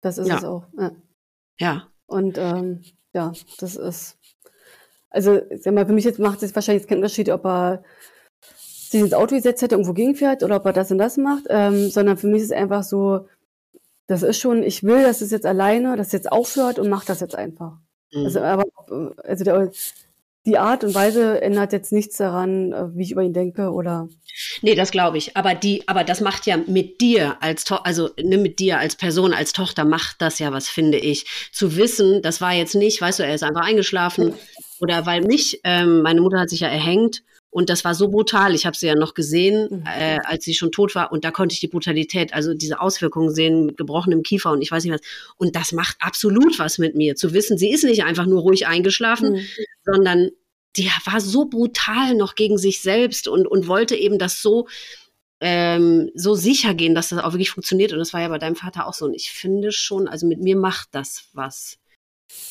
das 0.00 0.18
ist 0.18 0.28
ja. 0.28 0.38
es 0.38 0.44
auch. 0.44 0.64
Ja. 0.78 0.92
ja. 1.58 1.88
Und 2.06 2.38
ähm, 2.38 2.82
ja, 3.12 3.32
das 3.58 3.76
ist. 3.76 4.16
Also, 5.10 5.40
sag 5.56 5.74
mal, 5.74 5.86
für 5.86 5.92
mich 5.92 6.04
jetzt 6.04 6.18
macht 6.18 6.42
es 6.42 6.54
wahrscheinlich 6.54 6.86
keinen 6.86 6.98
Unterschied, 6.98 7.30
ob 7.30 7.44
er 7.46 7.82
sich 8.42 9.00
ins 9.00 9.14
Auto 9.14 9.34
gesetzt 9.34 9.62
hätte, 9.62 9.74
irgendwo 9.74 9.92
gegenfährt 9.92 10.42
oder 10.42 10.56
ob 10.56 10.66
er 10.66 10.72
das 10.72 10.90
und 10.90 10.98
das 10.98 11.16
macht, 11.16 11.44
ähm, 11.48 11.90
sondern 11.90 12.16
für 12.16 12.26
mich 12.26 12.42
ist 12.42 12.50
es 12.50 12.56
einfach 12.56 12.82
so, 12.82 13.26
das 14.06 14.22
ist 14.22 14.38
schon, 14.38 14.62
ich 14.62 14.82
will, 14.82 15.02
dass 15.02 15.20
es 15.20 15.30
jetzt 15.30 15.46
alleine, 15.46 15.96
dass 15.96 16.08
es 16.08 16.12
jetzt 16.12 16.32
aufhört 16.32 16.78
und 16.78 16.88
macht 16.88 17.08
das 17.08 17.20
jetzt 17.20 17.34
einfach. 17.34 17.76
Mhm. 18.12 18.24
Also, 18.24 18.40
aber, 18.40 18.64
also 19.24 19.44
der, 19.44 19.70
die 20.48 20.58
Art 20.58 20.82
und 20.82 20.94
Weise 20.94 21.42
ändert 21.42 21.72
jetzt 21.74 21.92
nichts 21.92 22.16
daran, 22.16 22.72
äh, 22.72 22.96
wie 22.96 23.02
ich 23.02 23.12
über 23.12 23.22
ihn 23.22 23.34
denke 23.34 23.70
oder. 23.70 24.08
Nee, 24.62 24.74
das 24.74 24.90
glaube 24.90 25.18
ich. 25.18 25.36
Aber 25.36 25.54
die, 25.54 25.86
aber 25.86 26.04
das 26.04 26.20
macht 26.20 26.46
ja 26.46 26.56
mit 26.56 27.02
dir 27.02 27.36
als 27.40 27.64
to 27.64 27.76
also 27.76 28.08
ne, 28.20 28.38
mit 28.38 28.58
dir 28.58 28.78
als 28.78 28.96
Person, 28.96 29.34
als 29.34 29.52
Tochter 29.52 29.84
macht 29.84 30.22
das 30.22 30.38
ja 30.38 30.50
was, 30.50 30.68
finde 30.68 30.96
ich. 30.98 31.26
Zu 31.52 31.76
wissen, 31.76 32.22
das 32.22 32.40
war 32.40 32.54
jetzt 32.54 32.74
nicht, 32.74 33.00
weißt 33.00 33.18
du, 33.18 33.24
er 33.24 33.34
ist 33.34 33.44
einfach 33.44 33.66
eingeschlafen 33.66 34.32
oder 34.80 35.04
weil 35.04 35.20
mich, 35.20 35.60
ähm, 35.64 36.00
meine 36.00 36.22
Mutter 36.22 36.40
hat 36.40 36.48
sich 36.48 36.60
ja 36.60 36.68
erhängt 36.68 37.22
und 37.50 37.70
das 37.70 37.84
war 37.84 37.94
so 37.94 38.08
brutal. 38.08 38.54
Ich 38.54 38.66
habe 38.66 38.76
sie 38.76 38.86
ja 38.86 38.94
noch 38.94 39.14
gesehen, 39.14 39.68
mhm. 39.70 39.84
äh, 39.86 40.18
als 40.24 40.44
sie 40.44 40.54
schon 40.54 40.70
tot 40.70 40.94
war. 40.94 41.10
Und 41.12 41.24
da 41.24 41.30
konnte 41.30 41.54
ich 41.54 41.60
die 41.60 41.68
Brutalität, 41.68 42.34
also 42.34 42.52
diese 42.52 42.80
Auswirkungen 42.80 43.34
sehen 43.34 43.66
mit 43.66 43.76
gebrochenem 43.76 44.22
Kiefer 44.22 44.52
und 44.52 44.60
ich 44.60 44.70
weiß 44.70 44.84
nicht 44.84 44.92
was. 44.92 45.00
Und 45.36 45.56
das 45.56 45.72
macht 45.72 45.96
absolut 46.00 46.58
was 46.58 46.78
mit 46.78 46.94
mir. 46.94 47.16
Zu 47.16 47.32
wissen, 47.32 47.56
sie 47.56 47.70
ist 47.70 47.84
nicht 47.84 48.04
einfach 48.04 48.26
nur 48.26 48.42
ruhig 48.42 48.66
eingeschlafen, 48.66 49.32
mhm. 49.32 49.46
sondern 49.84 50.30
die 50.76 50.90
war 51.04 51.20
so 51.20 51.46
brutal 51.46 52.14
noch 52.14 52.34
gegen 52.34 52.58
sich 52.58 52.80
selbst 52.82 53.28
und, 53.28 53.46
und 53.46 53.66
wollte 53.66 53.96
eben 53.96 54.18
das 54.18 54.42
so, 54.42 54.68
ähm, 55.40 56.10
so 56.14 56.34
sicher 56.34 56.74
gehen, 56.74 56.94
dass 56.94 57.08
das 57.08 57.20
auch 57.20 57.32
wirklich 57.32 57.50
funktioniert. 57.50 57.92
Und 57.92 57.98
das 57.98 58.12
war 58.12 58.20
ja 58.20 58.28
bei 58.28 58.38
deinem 58.38 58.56
Vater 58.56 58.86
auch 58.86 58.94
so. 58.94 59.06
Und 59.06 59.14
ich 59.14 59.30
finde 59.30 59.72
schon, 59.72 60.06
also 60.06 60.26
mit 60.26 60.40
mir 60.40 60.56
macht 60.56 60.88
das 60.92 61.28
was. 61.32 61.78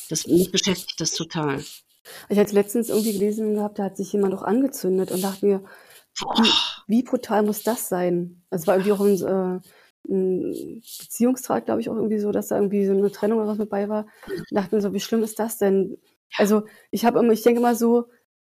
Das, 0.08 0.26
mich 0.26 0.50
beschäftigt 0.50 1.00
das 1.00 1.12
total. 1.12 1.62
Ich 2.28 2.38
hatte 2.38 2.54
letztens 2.54 2.88
irgendwie 2.88 3.12
gelesen 3.12 3.54
gehabt, 3.54 3.78
da 3.78 3.84
hat 3.84 3.96
sich 3.96 4.12
jemand 4.12 4.34
auch 4.34 4.42
angezündet 4.42 5.10
und 5.10 5.22
dachte 5.22 5.46
mir, 5.46 5.62
wie, 6.20 6.50
wie, 6.88 7.02
brutal 7.02 7.42
muss 7.42 7.62
das 7.62 7.88
sein? 7.88 8.42
Also 8.50 8.62
es 8.62 8.66
war 8.66 8.76
irgendwie 8.76 8.92
auch 8.92 9.00
ein, 9.00 9.60
äh, 9.60 9.60
ein 10.10 10.82
Beziehungstrag, 11.00 11.66
glaube 11.66 11.80
ich, 11.80 11.88
auch 11.88 11.96
irgendwie 11.96 12.18
so, 12.18 12.32
dass 12.32 12.48
da 12.48 12.56
irgendwie 12.56 12.86
so 12.86 12.92
eine 12.92 13.12
Trennung 13.12 13.38
oder 13.38 13.48
was 13.48 13.58
mit 13.58 13.70
bei 13.70 13.88
war. 13.88 14.06
Und 14.26 14.46
dachte 14.50 14.74
mir 14.74 14.80
so, 14.80 14.92
wie 14.92 15.00
schlimm 15.00 15.22
ist 15.22 15.38
das 15.38 15.58
denn? 15.58 15.98
Also 16.36 16.64
ich 16.90 17.04
habe 17.04 17.20
immer, 17.20 17.32
ich 17.32 17.42
denke 17.42 17.60
immer 17.60 17.74
so, 17.74 18.08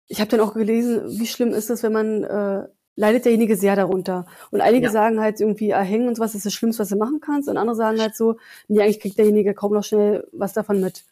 ich 0.07 0.21
habe 0.21 0.29
dann 0.29 0.39
auch 0.39 0.53
gelesen, 0.53 1.19
wie 1.19 1.27
schlimm 1.27 1.49
ist 1.49 1.69
es, 1.69 1.83
wenn 1.83 1.91
man 1.91 2.23
äh, 2.23 2.67
leidet 2.95 3.25
derjenige 3.25 3.55
sehr 3.55 3.75
darunter. 3.75 4.25
Und 4.51 4.61
einige 4.61 4.87
ja. 4.87 4.91
sagen 4.91 5.21
halt 5.21 5.39
irgendwie, 5.39 5.69
erhängen 5.69 6.07
und 6.07 6.15
sowas 6.15 6.35
ist 6.35 6.45
das 6.45 6.53
Schlimmste, 6.53 6.81
was 6.81 6.89
du 6.89 6.97
machen 6.97 7.19
kannst. 7.21 7.49
Und 7.49 7.57
andere 7.57 7.75
sagen 7.75 8.01
halt 8.01 8.15
so, 8.15 8.37
nee, 8.67 8.81
eigentlich 8.81 8.99
kriegt 8.99 9.17
derjenige 9.17 9.53
kaum 9.53 9.73
noch 9.73 9.83
schnell 9.83 10.27
was 10.31 10.53
davon 10.53 10.81
mit. 10.81 11.05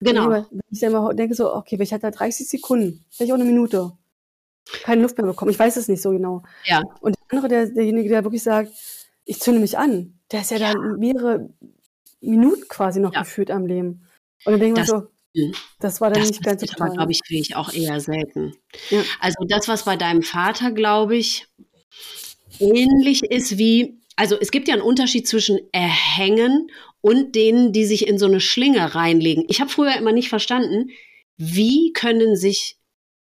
Genau. 0.00 0.30
Wenn 0.30 0.60
ich 0.70 0.82
immer 0.82 1.14
denke 1.14 1.34
so, 1.34 1.54
okay, 1.54 1.78
ich 1.80 1.92
hatte 1.92 2.02
da 2.02 2.10
30 2.10 2.48
Sekunden, 2.48 3.04
vielleicht 3.10 3.32
auch 3.32 3.36
eine 3.36 3.44
Minute, 3.44 3.92
keine 4.82 5.02
Luft 5.02 5.16
mehr 5.16 5.26
bekommen. 5.26 5.50
Ich 5.50 5.58
weiß 5.58 5.76
es 5.76 5.88
nicht 5.88 6.02
so 6.02 6.10
genau. 6.10 6.42
Ja. 6.64 6.82
Und 7.00 7.16
der 7.16 7.22
andere, 7.30 7.48
der, 7.48 7.66
derjenige, 7.66 8.08
der 8.08 8.24
wirklich 8.24 8.42
sagt, 8.42 8.72
ich 9.24 9.40
zünde 9.40 9.60
mich 9.60 9.78
an, 9.78 10.18
der 10.32 10.40
ist 10.40 10.50
ja, 10.50 10.58
ja. 10.58 10.72
dann 10.72 10.98
mehrere 10.98 11.48
Minuten 12.20 12.66
quasi 12.68 13.00
noch 13.00 13.12
ja. 13.12 13.20
gefühlt 13.20 13.50
am 13.50 13.66
Leben. 13.66 14.06
Und 14.44 14.52
dann 14.52 14.60
denke 14.60 14.80
ich 14.80 14.86
so, 14.86 15.08
das 15.80 16.00
war 16.00 16.10
dann 16.10 16.20
das 16.20 16.30
nicht 16.30 16.42
ganz 16.42 16.62
so 16.62 16.66
toll. 16.66 16.90
glaube 16.90 17.12
ich, 17.12 17.22
kriege 17.24 17.40
ich 17.40 17.56
auch 17.56 17.72
eher 17.72 18.00
selten. 18.00 18.54
Ja. 18.90 19.02
Also 19.20 19.44
das, 19.48 19.68
was 19.68 19.84
bei 19.84 19.96
deinem 19.96 20.22
Vater, 20.22 20.72
glaube 20.72 21.16
ich, 21.16 21.46
ähnlich 22.58 23.22
ist 23.24 23.58
wie, 23.58 24.00
also 24.16 24.36
es 24.40 24.50
gibt 24.50 24.68
ja 24.68 24.74
einen 24.74 24.82
Unterschied 24.82 25.28
zwischen 25.28 25.58
erhängen 25.72 26.70
und 27.06 27.36
denen, 27.36 27.72
die 27.72 27.84
sich 27.84 28.08
in 28.08 28.18
so 28.18 28.26
eine 28.26 28.40
Schlinge 28.40 28.96
reinlegen. 28.96 29.44
Ich 29.46 29.60
habe 29.60 29.70
früher 29.70 29.96
immer 29.96 30.10
nicht 30.10 30.28
verstanden, 30.28 30.90
wie 31.36 31.92
können 31.92 32.34
sich 32.34 32.78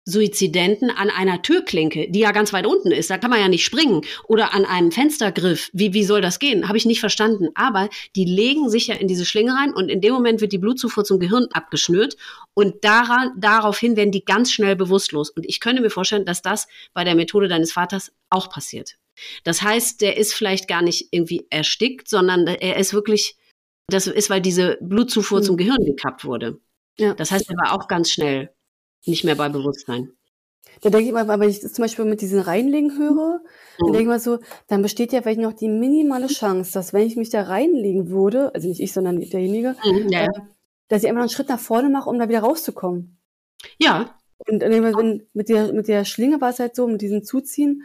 Suizidenten 0.07 0.89
an 0.89 1.11
einer 1.11 1.43
Türklinke, 1.43 2.11
die 2.11 2.21
ja 2.21 2.33
ganz 2.33 2.55
weit 2.55 2.67
unten 2.67 2.93
ist, 2.93 3.11
da 3.11 3.19
kann 3.19 3.29
man 3.29 3.41
ja 3.41 3.49
nicht 3.49 3.63
springen, 3.63 4.01
oder 4.27 4.55
an 4.55 4.65
einem 4.65 4.91
Fenstergriff. 4.91 5.69
Wie, 5.75 5.93
wie 5.93 6.05
soll 6.05 6.23
das 6.23 6.39
gehen? 6.39 6.67
Habe 6.67 6.79
ich 6.79 6.87
nicht 6.87 7.01
verstanden. 7.01 7.49
Aber 7.55 7.91
die 8.17 8.25
legen 8.25 8.71
sich 8.71 8.87
ja 8.87 8.95
in 8.95 9.07
diese 9.07 9.27
Schlinge 9.27 9.53
rein 9.53 9.75
und 9.75 9.91
in 9.91 10.01
dem 10.01 10.15
Moment 10.15 10.41
wird 10.41 10.53
die 10.53 10.59
Blutzufuhr 10.59 11.05
zum 11.05 11.19
Gehirn 11.19 11.49
abgeschnürt 11.53 12.17
und 12.55 12.85
daran, 12.85 13.33
daraufhin 13.37 13.97
werden 13.97 14.13
die 14.13 14.25
ganz 14.25 14.51
schnell 14.51 14.77
bewusstlos. 14.77 15.29
Und 15.29 15.45
ich 15.47 15.61
könnte 15.61 15.83
mir 15.83 15.91
vorstellen, 15.91 16.25
dass 16.25 16.41
das 16.41 16.69
bei 16.95 17.05
der 17.05 17.17
Methode 17.17 17.49
deines 17.49 17.73
Vaters 17.73 18.13
auch 18.31 18.49
passiert. 18.49 18.97
Das 19.43 19.61
heißt, 19.61 20.01
der 20.01 20.17
ist 20.17 20.33
vielleicht 20.33 20.69
gar 20.69 20.81
nicht 20.81 21.09
irgendwie 21.11 21.47
erstickt, 21.51 22.09
sondern 22.09 22.47
er 22.47 22.79
ist 22.79 22.95
wirklich, 22.95 23.37
das 23.89 24.07
ist, 24.07 24.31
weil 24.31 24.41
diese 24.41 24.79
Blutzufuhr 24.81 25.41
mhm. 25.41 25.45
zum 25.45 25.57
Gehirn 25.57 25.85
gekappt 25.85 26.25
wurde. 26.25 26.61
Ja. 26.99 27.15
Das 27.15 27.31
heißt, 27.31 27.51
er 27.51 27.57
war 27.57 27.73
auch 27.73 27.89
ganz 27.89 28.11
schnell 28.11 28.51
nicht 29.07 29.25
mehr 29.25 29.35
bei 29.35 29.49
Bewusstsein. 29.49 30.13
Da 30.81 30.91
denke 30.91 31.07
ich 31.07 31.13
mal, 31.13 31.29
wenn 31.29 31.49
ich 31.49 31.61
das 31.61 31.73
zum 31.73 31.85
Beispiel 31.85 32.05
mit 32.05 32.21
diesen 32.21 32.41
Reinlegen 32.41 32.99
höre, 32.99 33.41
dann 33.79 33.93
denke 33.93 34.01
ich 34.01 34.07
mal 34.07 34.21
so, 34.21 34.39
dann 34.67 34.83
besteht 34.83 35.13
ja 35.13 35.23
vielleicht 35.23 35.41
noch 35.41 35.53
die 35.53 35.69
minimale 35.69 36.27
Chance, 36.27 36.73
dass 36.73 36.93
wenn 36.93 37.07
ich 37.07 37.17
mich 37.17 37.31
da 37.31 37.43
reinlegen 37.43 38.09
würde, 38.11 38.55
also 38.55 38.69
nicht 38.69 38.81
ich, 38.81 38.93
sondern 38.93 39.21
derjenige, 39.21 39.77
mhm, 39.85 40.09
ja. 40.09 40.25
äh, 40.25 40.29
dass 40.89 41.03
ich 41.03 41.09
einfach 41.09 41.23
einen 41.23 41.31
Schritt 41.31 41.49
nach 41.49 41.61
vorne 41.61 41.91
mache, 41.91 42.09
um 42.09 42.19
da 42.19 42.29
wieder 42.29 42.41
rauszukommen. 42.41 43.19
Ja. 43.79 44.17
Und 44.47 44.61
wenn, 44.61 45.23
mit, 45.33 45.49
der, 45.49 45.73
mit 45.73 45.89
der 45.89 46.05
Schlinge 46.05 46.41
war 46.41 46.51
es 46.51 46.59
halt 46.59 46.75
so, 46.77 46.87
mit 46.87 47.01
diesem 47.01 47.25
Zuziehen, 47.25 47.85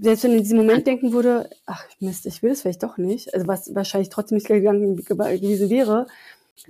selbst 0.00 0.24
wenn 0.24 0.32
in 0.32 0.42
diesem 0.42 0.58
Moment 0.58 0.86
denken 0.86 1.12
würde, 1.12 1.48
ach 1.64 1.84
Mist, 2.00 2.26
ich 2.26 2.42
will 2.42 2.50
das 2.50 2.62
vielleicht 2.62 2.82
doch 2.82 2.98
nicht, 2.98 3.32
also 3.34 3.46
was 3.46 3.74
wahrscheinlich 3.74 4.10
trotzdem 4.10 4.36
nicht 4.36 4.46
gegangen 4.46 4.96
gewesen 4.96 5.70
wäre, 5.70 6.06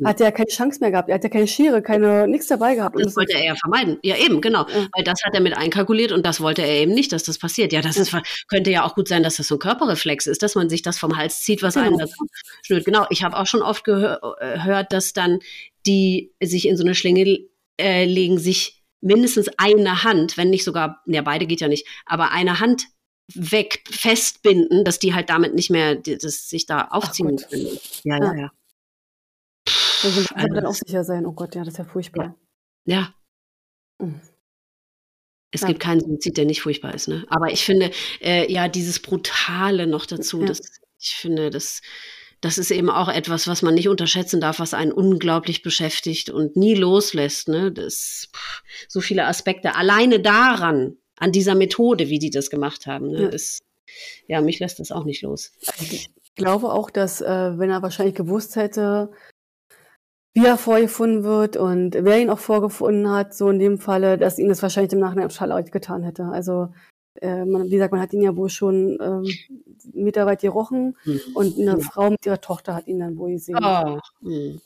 hat 0.05 0.21
er 0.21 0.33
keine 0.33 0.49
Chance 0.49 0.81
mehr 0.81 0.91
gehabt. 0.91 1.09
Er 1.09 1.15
hat 1.15 1.23
ja 1.23 1.31
keine 1.31 1.47
Schere, 1.47 1.81
keine 1.81 2.27
nichts 2.27 2.49
dabei 2.49 2.75
gehabt. 2.75 2.97
Das 2.99 3.17
wollte 3.17 3.35
er 3.35 3.45
ja 3.45 3.55
vermeiden. 3.55 3.99
Ja, 4.03 4.17
eben, 4.17 4.41
genau. 4.41 4.67
Ja. 4.69 4.89
Weil 4.93 5.05
das 5.05 5.23
hat 5.25 5.35
er 5.35 5.41
mit 5.41 5.57
einkalkuliert 5.57 6.13
und 6.13 6.27
das 6.27 6.41
wollte 6.41 6.63
er 6.63 6.83
eben 6.83 6.93
nicht, 6.93 7.13
dass 7.13 7.23
das 7.23 7.39
passiert. 7.39 7.73
Ja, 7.73 7.81
das 7.81 7.97
ist, 7.97 8.15
könnte 8.49 8.71
ja 8.71 8.85
auch 8.85 8.95
gut 8.95 9.09
sein, 9.09 9.23
dass 9.23 9.37
das 9.37 9.49
so 9.49 9.55
ein 9.55 9.59
Körperreflex 9.61 10.27
ist, 10.27 10.43
dass 10.43 10.55
man 10.55 10.69
sich 10.69 10.83
das 10.83 10.99
vom 10.99 11.17
Hals 11.17 11.41
zieht, 11.41 11.63
was 11.63 11.75
genau. 11.75 11.87
einen 11.87 11.99
dazu 11.99 12.27
schnürt. 12.63 12.85
Genau. 12.85 13.07
Ich 13.11 13.23
habe 13.23 13.37
auch 13.39 13.47
schon 13.47 13.63
oft 13.63 13.85
gehört, 13.85 14.23
äh, 14.41 14.85
dass 14.91 15.13
dann 15.13 15.39
die 15.87 16.33
sich 16.43 16.67
in 16.67 16.77
so 16.77 16.85
eine 16.85 16.97
Schlinge 16.97 17.39
äh, 17.81 18.05
legen, 18.05 18.39
sich 18.39 18.83
mindestens 19.01 19.49
eine 19.57 20.03
Hand, 20.03 20.37
wenn 20.37 20.51
nicht 20.51 20.65
sogar, 20.65 21.03
ja, 21.07 21.23
beide 21.23 21.47
geht 21.47 21.61
ja 21.61 21.69
nicht, 21.69 21.87
aber 22.07 22.33
eine 22.33 22.59
Hand 22.59 22.87
weg 23.35 23.83
festbinden, 23.91 24.85
dass 24.85 24.99
die 24.99 25.15
halt 25.15 25.31
damit 25.31 25.55
nicht 25.55 25.71
mehr 25.71 25.97
das, 25.97 26.49
sich 26.49 26.67
da 26.67 26.89
aufziehen 26.91 27.37
können. 27.37 27.79
Ja, 28.05 28.19
ja, 28.19 28.35
ja. 28.35 28.51
Da 30.03 30.15
will 30.15 30.23
ich 30.23 30.37
also, 30.37 30.55
dann 30.55 30.67
auch 30.67 30.75
sicher 30.75 31.05
sein. 31.05 31.27
Oh 31.27 31.33
Gott, 31.33 31.55
ja, 31.55 31.65
das 31.65 31.75
ist 31.75 31.79
ja 31.79 31.85
furchtbar. 31.85 32.37
Ja. 32.85 33.15
Mhm. 33.99 34.21
Es 35.51 35.63
ja. 35.63 35.69
gibt 35.69 35.81
keinen 35.81 36.01
Suizid, 36.01 36.37
der 36.37 36.45
nicht 36.45 36.63
furchtbar 36.63 36.95
ist, 36.95 37.09
ne? 37.09 37.25
Aber 37.29 37.51
ich 37.51 37.65
finde, 37.65 37.91
äh, 38.21 38.51
ja, 38.53 38.69
dieses 38.69 39.01
Brutale 39.01 39.87
noch 39.87 40.07
dazu, 40.07 40.41
ja. 40.41 40.47
das, 40.47 40.61
ich 41.01 41.15
finde, 41.15 41.51
das, 41.51 41.81
das 42.41 42.59
ist 42.59 42.71
eben 42.71 42.91
auch 42.91 43.09
etwas, 43.09 43.49
was 43.49 43.63
man 43.63 43.75
nicht 43.75 43.89
unterschätzen 43.89 44.41
darf, 44.41 44.59
was 44.59 44.75
einen 44.75 44.93
unglaublich 44.93 45.63
beschäftigt 45.63 46.31
und 46.31 46.57
nie 46.57 46.75
loslässt, 46.75 47.49
ne? 47.49 47.73
Das, 47.73 48.29
pff, 48.35 48.63
so 48.89 49.01
viele 49.01 49.25
Aspekte. 49.25 49.75
Alleine 49.75 50.21
daran, 50.21 50.99
an 51.19 51.33
dieser 51.33 51.55
Methode, 51.55 52.09
wie 52.09 52.19
die 52.19 52.31
das 52.31 52.51
gemacht 52.51 52.87
haben, 52.87 53.11
ne? 53.11 53.23
Ja. 53.23 53.29
Das, 53.29 53.61
ja, 54.27 54.41
mich 54.41 54.59
lässt 54.59 54.79
das 54.79 54.93
auch 54.93 55.05
nicht 55.05 55.23
los. 55.23 55.53
Ich 55.81 56.11
glaube 56.35 56.73
auch, 56.73 56.91
dass, 56.91 57.21
äh, 57.21 57.59
wenn 57.59 57.71
er 57.71 57.83
wahrscheinlich 57.83 58.15
gewusst 58.15 58.57
hätte, 58.57 59.11
wie 60.35 60.45
er 60.45 60.59
vorgefunden 60.59 61.25
wird 61.25 61.57
und 61.57 61.95
wer 61.99 62.21
ihn 62.21 62.29
auch 62.29 62.39
vorgefunden 62.39 63.11
hat, 63.11 63.35
so 63.35 63.49
in 63.49 63.59
dem 63.59 63.79
Falle, 63.79 64.19
dass 64.19 64.39
ihn 64.39 64.51
das 64.51 64.63
wahrscheinlich 64.63 64.93
im 64.93 64.99
Nachhinein 64.99 65.31
total 65.31 65.49
leid 65.49 65.73
getan 65.73 66.03
hätte. 66.03 66.25
Also 66.25 66.69
äh, 67.23 67.47
man, 67.47 67.67
wie 67.67 67.71
gesagt, 67.71 67.93
man 67.93 68.03
hat 68.03 68.13
ihn 68.13 68.21
ja 68.21 68.37
wohl 68.37 68.51
schon 68.51 68.99
ähm, 69.01 69.25
Meter 69.95 70.27
weit 70.27 70.43
gerochen 70.43 70.97
mhm. 71.05 71.21
und 71.35 71.59
eine 71.59 71.77
mhm. 71.77 71.81
Frau 71.81 72.11
mit 72.11 72.27
ihrer 72.27 72.41
Tochter 72.41 72.75
hat 72.75 72.87
ihn 72.87 73.01
dann 73.01 73.17
wohl 73.17 73.33
gesehen. 73.33 73.59
Oh. 73.63 73.99
Mhm. 74.21 74.61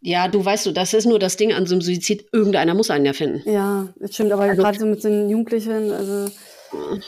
Ja, 0.00 0.28
du 0.28 0.44
weißt 0.44 0.66
du, 0.66 0.72
das 0.72 0.94
ist 0.94 1.06
nur 1.06 1.18
das 1.18 1.36
Ding 1.36 1.52
an 1.52 1.66
so 1.66 1.74
einem 1.74 1.82
Suizid. 1.82 2.26
Irgendeiner 2.32 2.74
muss 2.74 2.90
einen 2.90 3.06
ja 3.06 3.12
finden. 3.12 3.48
Ja, 3.48 3.88
das 3.96 4.14
stimmt, 4.14 4.32
aber 4.32 4.42
also, 4.42 4.62
gerade 4.62 4.78
so 4.78 4.86
mit 4.86 5.02
den 5.02 5.28
Jugendlichen, 5.28 5.90
also 5.92 6.30
mhm 6.72 7.02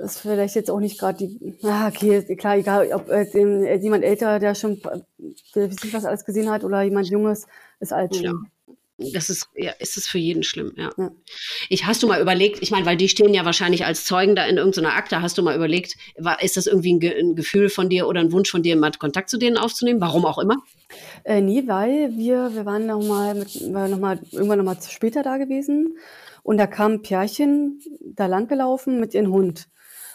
ist 0.00 0.20
vielleicht 0.20 0.54
jetzt 0.54 0.70
auch 0.70 0.80
nicht 0.80 0.98
gerade 0.98 1.18
die, 1.18 1.58
ah, 1.62 1.88
okay, 1.88 2.22
klar, 2.36 2.56
egal, 2.56 2.90
ob 2.92 3.08
äh, 3.08 3.22
äh, 3.22 3.76
jemand 3.76 4.04
älter, 4.04 4.38
der 4.38 4.54
schon 4.54 4.80
der 5.54 5.70
sich 5.70 5.92
was 5.92 6.04
alles 6.04 6.24
gesehen 6.24 6.50
hat, 6.50 6.64
oder 6.64 6.82
jemand 6.82 7.08
Junges, 7.08 7.46
ist 7.80 7.92
alt. 7.92 8.16
Ja. 8.16 8.32
Das 9.12 9.30
ist, 9.30 9.48
ja, 9.54 9.72
ist 9.78 9.96
es 9.96 10.06
für 10.06 10.18
jeden 10.18 10.42
schlimm, 10.42 10.72
ja. 10.76 10.90
ja. 10.98 11.10
Ich, 11.68 11.86
hast 11.86 12.02
du 12.02 12.06
mal 12.06 12.20
überlegt, 12.20 12.62
ich 12.62 12.70
meine, 12.70 12.84
weil 12.86 12.96
die 12.96 13.08
stehen 13.08 13.32
ja 13.32 13.44
wahrscheinlich 13.44 13.84
als 13.86 14.04
Zeugen 14.04 14.36
da 14.36 14.44
in 14.44 14.58
irgendeiner 14.58 14.94
Akte, 14.94 15.22
hast 15.22 15.38
du 15.38 15.42
mal 15.42 15.56
überlegt, 15.56 15.96
war, 16.18 16.42
ist 16.42 16.56
das 16.56 16.66
irgendwie 16.66 16.94
ein, 16.94 17.02
ein, 17.02 17.36
Gefühl 17.36 17.70
von 17.70 17.88
dir 17.88 18.06
oder 18.06 18.20
ein 18.20 18.32
Wunsch 18.32 18.50
von 18.50 18.62
dir, 18.62 18.76
mal 18.76 18.90
Kontakt 18.92 19.30
zu 19.30 19.38
denen 19.38 19.56
aufzunehmen? 19.56 20.00
Warum 20.00 20.26
auch 20.26 20.38
immer? 20.38 20.56
Äh, 21.24 21.40
nie, 21.40 21.66
weil 21.66 22.16
wir, 22.16 22.54
wir 22.54 22.66
waren 22.66 22.86
noch 22.86 23.02
mal, 23.02 23.34
mit, 23.34 23.60
noch 23.60 23.98
mal 23.98 24.20
irgendwann 24.32 24.58
noch 24.58 24.64
mal 24.64 24.76
später 24.88 25.22
da 25.22 25.38
gewesen 25.38 25.96
und 26.42 26.58
da 26.58 26.66
kam 26.66 26.92
ein 26.92 27.02
Pärchen 27.02 27.80
da 28.00 28.26
lang 28.26 28.48
gelaufen 28.48 29.00
mit 29.00 29.14
ihrem 29.14 29.32
Hund. 29.32 29.68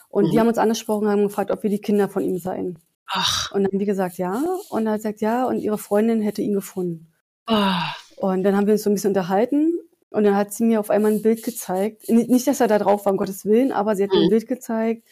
Und 0.10 0.28
mhm. 0.28 0.32
die 0.32 0.40
haben 0.40 0.48
uns 0.48 0.58
angesprochen, 0.58 1.08
haben 1.08 1.24
gefragt, 1.24 1.52
ob 1.52 1.64
wir 1.64 1.70
die 1.70 1.82
Kinder 1.82 2.08
von 2.08 2.24
ihm 2.24 2.38
seien. 2.38 2.80
Ach. 3.08 3.52
Und 3.52 3.64
dann 3.64 3.72
haben 3.72 3.80
die 3.80 3.86
gesagt, 3.86 4.18
ja. 4.18 4.42
Und 4.70 4.86
er 4.86 4.94
hat 4.94 5.00
gesagt, 5.00 5.22
ja. 5.22 5.46
Und 5.46 5.60
ihre 5.60 5.78
Freundin 5.78 6.22
hätte 6.22 6.42
ihn 6.42 6.54
gefunden. 6.54 7.14
Ach. 7.46 7.98
Und 8.18 8.44
dann 8.44 8.56
haben 8.56 8.68
wir 8.68 8.74
uns 8.74 8.84
so 8.84 8.90
ein 8.90 8.94
bisschen 8.94 9.12
unterhalten. 9.12 9.80
Und 10.10 10.24
dann 10.24 10.36
hat 10.36 10.54
sie 10.54 10.64
mir 10.64 10.80
auf 10.80 10.90
einmal 10.90 11.12
ein 11.12 11.22
Bild 11.22 11.44
gezeigt. 11.44 12.08
Nicht, 12.10 12.48
dass 12.48 12.62
er 12.62 12.68
da 12.68 12.80
drauf 12.80 13.06
war, 13.06 13.12
um 13.12 13.18
Gottes 13.18 13.46
Willen, 13.46 13.72
aber 13.72 13.96
sie 13.96 14.04
hat 14.04 14.12
mir 14.12 14.20
ein 14.20 14.26
mhm. 14.26 14.30
Bild 14.30 14.48
gezeigt, 14.48 15.04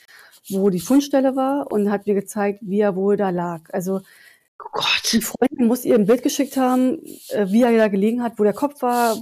wo 0.49 0.69
die 0.69 0.79
Fundstelle 0.79 1.35
war 1.35 1.71
und 1.71 1.91
hat 1.91 2.07
mir 2.07 2.13
gezeigt, 2.13 2.59
wie 2.61 2.79
er 2.79 2.95
wohl 2.95 3.17
da 3.17 3.29
lag. 3.29 3.61
Also 3.73 4.01
Oh 4.63 4.69
Gott. 4.71 5.11
Die 5.11 5.21
Freundin 5.21 5.67
muss 5.67 5.85
ihr 5.85 5.95
ein 5.95 6.05
Bild 6.05 6.23
geschickt 6.23 6.57
haben, 6.57 6.99
äh, 7.29 7.47
wie 7.49 7.63
er 7.63 7.75
da 7.75 7.87
gelegen 7.87 8.23
hat, 8.23 8.39
wo 8.39 8.43
der 8.43 8.53
Kopf 8.53 8.81
war, 8.81 9.17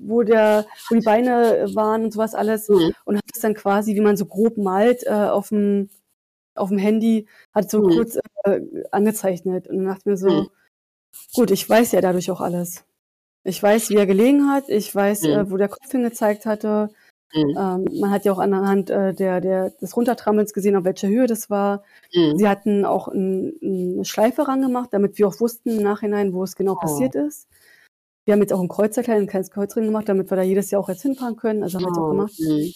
wo 0.00 0.22
der, 0.22 0.66
wo 0.88 0.94
die 0.94 1.04
Beine 1.04 1.68
waren 1.74 2.04
und 2.04 2.12
sowas 2.12 2.34
alles. 2.34 2.68
Mhm. 2.68 2.92
Und 3.04 3.16
hat 3.16 3.24
es 3.34 3.40
dann 3.40 3.54
quasi, 3.54 3.94
wie 3.94 4.00
man 4.00 4.16
so 4.16 4.26
grob 4.26 4.56
malt, 4.56 5.04
äh, 5.06 5.10
auf 5.10 5.48
dem 5.48 5.90
auf 6.54 6.70
dem 6.70 6.78
Handy, 6.78 7.26
hat 7.54 7.70
so 7.70 7.82
mhm. 7.82 7.90
kurz 7.90 8.18
äh, 8.44 8.60
angezeichnet. 8.90 9.68
Und 9.68 9.78
dann 9.78 9.86
dachte 9.86 10.00
ich 10.00 10.06
mir 10.06 10.16
so, 10.16 10.30
mhm. 10.30 10.48
gut, 11.34 11.50
ich 11.50 11.68
weiß 11.68 11.92
ja 11.92 12.00
dadurch 12.00 12.30
auch 12.30 12.40
alles. 12.40 12.84
Ich 13.46 13.62
weiß, 13.62 13.90
wie 13.90 13.96
er 13.96 14.06
gelegen 14.06 14.50
hat, 14.50 14.68
ich 14.68 14.94
weiß, 14.94 15.24
äh, 15.24 15.44
mhm. 15.44 15.50
wo 15.50 15.56
der 15.56 15.68
Kopf 15.68 15.90
hingezeigt 15.90 16.46
hatte, 16.46 16.90
Mhm. 17.34 17.56
Ähm, 17.58 18.00
man 18.00 18.10
hat 18.10 18.24
ja 18.24 18.32
auch 18.32 18.38
anhand 18.38 18.90
äh, 18.90 19.12
der, 19.12 19.40
der, 19.40 19.70
des 19.70 19.96
Runtertrampelns 19.96 20.52
gesehen, 20.52 20.76
auf 20.76 20.84
welcher 20.84 21.08
Höhe 21.08 21.26
das 21.26 21.50
war. 21.50 21.82
Mhm. 22.14 22.38
Sie 22.38 22.48
hatten 22.48 22.84
auch 22.84 23.08
ein, 23.08 23.52
eine 23.62 24.04
Schleife 24.04 24.48
rangemacht, 24.48 24.92
damit 24.92 25.18
wir 25.18 25.28
auch 25.28 25.40
wussten 25.40 25.70
im 25.70 25.82
Nachhinein, 25.82 26.32
wo 26.32 26.44
es 26.44 26.56
genau 26.56 26.72
oh. 26.72 26.80
passiert 26.80 27.14
ist. 27.14 27.48
Wir 28.24 28.32
haben 28.32 28.40
jetzt 28.40 28.52
auch 28.52 28.60
ein 28.60 28.68
Kreuzerkleid, 28.68 29.18
ein 29.18 29.26
kleines 29.26 29.50
Kreuzring 29.50 29.84
gemacht, 29.84 30.08
damit 30.08 30.30
wir 30.30 30.36
da 30.36 30.42
jedes 30.42 30.70
Jahr 30.70 30.80
auch 30.80 30.88
jetzt 30.88 31.02
hinfahren 31.02 31.36
können. 31.36 31.62
Also 31.62 31.78
haben 31.78 31.84
wir 31.84 31.88
oh. 31.88 31.90
jetzt 31.90 31.98
auch 31.98 32.10
gemacht. 32.10 32.34
Mhm. 32.38 32.72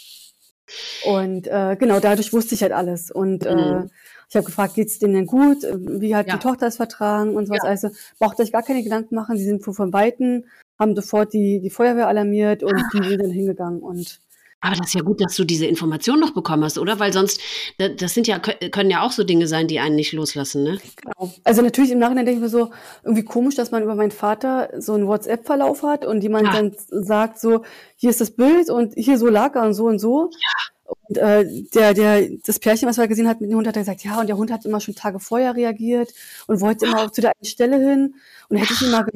Und 1.04 1.46
äh, 1.48 1.76
genau, 1.76 1.98
dadurch 1.98 2.32
wusste 2.32 2.54
ich 2.54 2.62
halt 2.62 2.72
alles. 2.72 3.10
Und 3.10 3.46
äh, 3.46 3.54
mhm. 3.54 3.60
äh, 3.60 3.88
ich 4.30 4.36
habe 4.36 4.46
gefragt, 4.46 4.74
geht's 4.74 5.00
denen 5.00 5.14
denn 5.14 5.26
gut? 5.26 5.58
Wie 5.62 6.14
hat 6.14 6.28
ja. 6.28 6.34
die 6.36 6.38
Tochter 6.38 6.68
es 6.68 6.76
vertragen 6.76 7.34
und 7.34 7.46
sowas? 7.46 7.62
Ja. 7.64 7.70
Also 7.70 7.90
braucht 8.20 8.38
euch 8.38 8.52
gar 8.52 8.62
keine 8.62 8.84
Gedanken 8.84 9.16
machen. 9.16 9.36
Sie 9.36 9.44
sind 9.44 9.64
von 9.64 9.92
Weitem, 9.92 10.44
haben 10.78 10.94
sofort 10.94 11.32
die, 11.32 11.60
die 11.60 11.70
Feuerwehr 11.70 12.06
alarmiert 12.06 12.62
und 12.62 12.74
ah. 12.74 12.88
die 12.94 13.08
sind 13.08 13.22
dann 13.22 13.30
hingegangen 13.32 13.80
und 13.80 14.20
aber 14.62 14.76
das 14.76 14.88
ist 14.88 14.94
ja 14.94 15.00
gut, 15.00 15.22
dass 15.22 15.36
du 15.36 15.44
diese 15.44 15.64
Information 15.64 16.20
noch 16.20 16.32
bekommen 16.32 16.64
hast, 16.64 16.76
oder? 16.76 16.98
Weil 16.98 17.14
sonst, 17.14 17.40
das 17.78 18.12
sind 18.12 18.26
ja, 18.26 18.38
können 18.38 18.90
ja 18.90 19.00
auch 19.00 19.10
so 19.10 19.24
Dinge 19.24 19.46
sein, 19.46 19.68
die 19.68 19.80
einen 19.80 19.96
nicht 19.96 20.12
loslassen, 20.12 20.62
ne? 20.62 20.78
Genau. 21.00 21.32
Also 21.44 21.62
natürlich 21.62 21.90
im 21.92 21.98
Nachhinein 21.98 22.26
denke 22.26 22.40
ich 22.40 22.42
mir 22.42 22.50
so, 22.50 22.70
irgendwie 23.02 23.24
komisch, 23.24 23.54
dass 23.54 23.70
man 23.70 23.82
über 23.82 23.94
meinen 23.94 24.10
Vater 24.10 24.68
so 24.78 24.92
einen 24.92 25.06
WhatsApp-Verlauf 25.06 25.82
hat 25.82 26.04
und 26.04 26.22
jemand 26.22 26.48
ja. 26.48 26.52
dann 26.52 26.76
sagt 26.90 27.40
so, 27.40 27.64
hier 27.96 28.10
ist 28.10 28.20
das 28.20 28.32
Bild 28.32 28.68
und 28.68 28.92
hier 28.96 29.16
so 29.16 29.28
lag 29.28 29.54
er 29.54 29.62
und 29.62 29.72
so 29.72 29.86
und 29.86 29.98
so. 29.98 30.28
Ja. 30.30 30.70
Und 31.08 31.18
äh, 31.18 31.44
der, 31.74 31.94
der, 31.94 32.28
das 32.44 32.58
Pärchen, 32.58 32.88
was 32.88 32.98
wir 32.98 33.08
gesehen 33.08 33.28
hat 33.28 33.40
mit 33.40 33.50
dem 33.50 33.56
Hund, 33.56 33.66
hat 33.66 33.74
gesagt, 33.74 34.04
ja, 34.04 34.20
und 34.20 34.28
der 34.28 34.36
Hund 34.36 34.50
hat 34.50 34.64
immer 34.64 34.80
schon 34.80 34.94
Tage 34.94 35.20
vorher 35.20 35.54
reagiert 35.54 36.12
und 36.46 36.60
wollte 36.60 36.86
immer 36.86 37.04
auch 37.04 37.10
zu 37.10 37.20
der 37.20 37.32
einen 37.36 37.44
Stelle 37.44 37.78
hin 37.78 38.14
und 38.48 38.56
hätte 38.56 38.72
ich 38.72 38.82
ihn 38.82 38.90
mal 38.90 39.06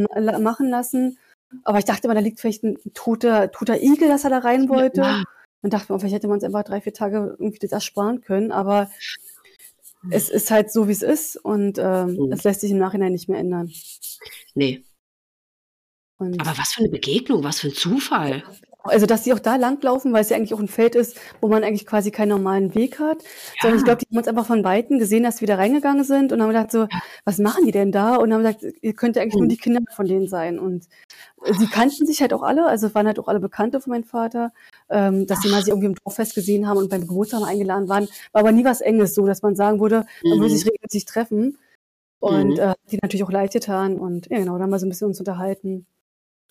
machen 0.41 0.71
lassen. 0.71 1.19
Aber 1.63 1.79
ich 1.79 1.85
dachte 1.85 2.07
immer, 2.07 2.15
da 2.15 2.21
liegt 2.21 2.41
vielleicht 2.41 2.65
ein 2.65 2.79
toter, 2.95 3.51
toter 3.53 3.81
Igel, 3.81 4.09
dass 4.09 4.25
er 4.25 4.31
da 4.31 4.39
rein 4.39 4.69
wollte. 4.69 5.01
Ja. 5.01 5.23
Und 5.63 5.73
dachte 5.73 5.93
mir, 5.93 5.99
vielleicht 5.99 6.17
hätte 6.17 6.27
man 6.27 6.35
uns 6.35 6.45
einfach 6.45 6.65
drei, 6.65 6.81
vier 6.81 6.93
Tage 6.93 7.37
irgendwie 7.39 7.59
das 7.59 7.73
ersparen 7.73 8.21
können. 8.21 8.53
Aber 8.53 8.91
mhm. 10.03 10.13
es 10.13 10.29
ist 10.29 10.51
halt 10.51 10.73
so, 10.73 10.89
wie 10.89 10.93
es 10.93 11.03
ist. 11.03 11.37
Und 11.37 11.79
mhm. 11.79 12.33
es 12.33 12.45
lässt 12.45 12.61
sich 12.61 12.71
im 12.71 12.79
Nachhinein 12.79 13.13
nicht 13.13 13.29
mehr 13.29 13.39
ändern. 13.39 13.71
Nee. 14.55 14.85
Und 16.19 16.41
Aber 16.41 16.59
was 16.59 16.73
für 16.73 16.81
eine 16.81 16.91
Begegnung, 16.91 17.43
was 17.45 17.61
für 17.61 17.69
ein 17.69 17.75
Zufall. 17.75 18.45
Also, 18.87 19.07
dass 19.07 19.23
die 19.23 19.33
auch 19.33 19.39
da 19.39 19.57
langlaufen, 19.57 20.13
weil 20.13 20.21
es 20.21 20.29
ja 20.29 20.37
eigentlich 20.37 20.53
auch 20.53 20.61
ein 20.61 20.69
Feld 20.69 20.95
ist, 20.95 21.19
wo 21.41 21.49
man 21.49 21.65
eigentlich 21.65 21.87
quasi 21.87 22.11
keinen 22.11 22.29
normalen 22.29 22.75
Weg 22.75 22.99
hat. 22.99 23.23
Ja. 23.23 23.29
Sondern 23.63 23.79
ich 23.79 23.85
glaube, 23.85 23.99
die 24.05 24.07
haben 24.11 24.19
uns 24.19 24.29
einfach 24.29 24.45
von 24.45 24.63
Weitem 24.63 24.99
gesehen, 24.99 25.23
dass 25.23 25.41
wir 25.41 25.49
da 25.49 25.57
reingegangen 25.57 26.05
sind 26.05 26.33
und 26.33 26.43
haben 26.43 26.49
gedacht 26.49 26.71
so, 26.71 26.87
was 27.25 27.39
machen 27.39 27.65
die 27.65 27.73
denn 27.73 27.93
da? 27.93 28.17
Und 28.17 28.35
haben 28.35 28.43
gesagt, 28.43 28.63
ihr 28.83 28.93
könnt 28.93 29.17
ja 29.17 29.23
eigentlich 29.23 29.37
mhm. 29.37 29.41
nur 29.41 29.49
die 29.49 29.57
Kinder 29.57 29.81
von 29.97 30.07
denen 30.07 30.29
sein. 30.29 30.59
Und 30.59 30.87
sie 31.59 31.67
kannten 31.67 32.05
sich 32.05 32.21
halt 32.21 32.35
auch 32.35 32.43
alle, 32.43 32.67
also 32.67 32.95
waren 32.95 33.07
halt 33.07 33.19
auch 33.19 33.29
alle 33.29 33.41
Bekannte 33.41 33.81
von 33.81 33.91
meinem 33.91 34.05
Vater, 34.05 34.53
ähm, 34.91 35.27
dass 35.27 35.41
sie 35.41 35.49
mal 35.49 35.63
sie 35.63 35.71
irgendwie 35.71 35.87
im 35.87 35.95
Dorffest 35.95 36.35
gesehen 36.35 36.69
haben 36.69 36.77
und 36.77 36.91
beim 36.91 37.07
Geburtstag 37.07 37.43
eingeladen 37.43 37.89
waren. 37.89 38.07
War 38.33 38.41
aber 38.41 38.53
nie 38.53 38.67
was 38.67 38.83
Enges 38.83 39.15
so, 39.15 39.27
dass 39.27 39.41
man 39.41 39.57
sagen 39.57 39.81
würde, 39.81 40.05
man 40.23 40.39
würde 40.39 40.53
mhm. 40.53 40.59
sich 40.59 40.67
regelmäßig 40.67 41.07
treffen. 41.07 41.57
Und 42.21 42.55
mhm. 42.55 42.59
äh, 42.59 42.75
die 42.91 42.99
natürlich 43.03 43.25
auch 43.25 43.31
leid 43.31 43.53
getan. 43.53 43.99
Und 43.99 44.29
ja, 44.31 44.39
genau, 44.39 44.57
da 44.57 44.65
haben 44.65 44.71
wir 44.71 44.79
so 44.79 44.87
ein 44.87 44.91
bisschen 44.91 45.09
uns 45.09 45.19
unterhalten. 45.19 45.87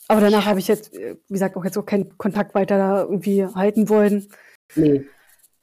Aber 0.07 0.21
danach 0.21 0.45
habe 0.45 0.59
ich 0.59 0.67
jetzt, 0.67 0.93
äh, 0.93 1.15
wie 1.27 1.33
gesagt, 1.33 1.55
auch 1.55 1.63
jetzt 1.63 1.77
auch 1.77 1.85
keinen 1.85 2.17
Kontakt 2.17 2.55
weiter 2.55 2.77
da 2.77 3.01
irgendwie 3.01 3.45
halten 3.45 3.89
wollen. 3.89 4.27
Nee. 4.75 5.05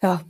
Ja. 0.02 0.22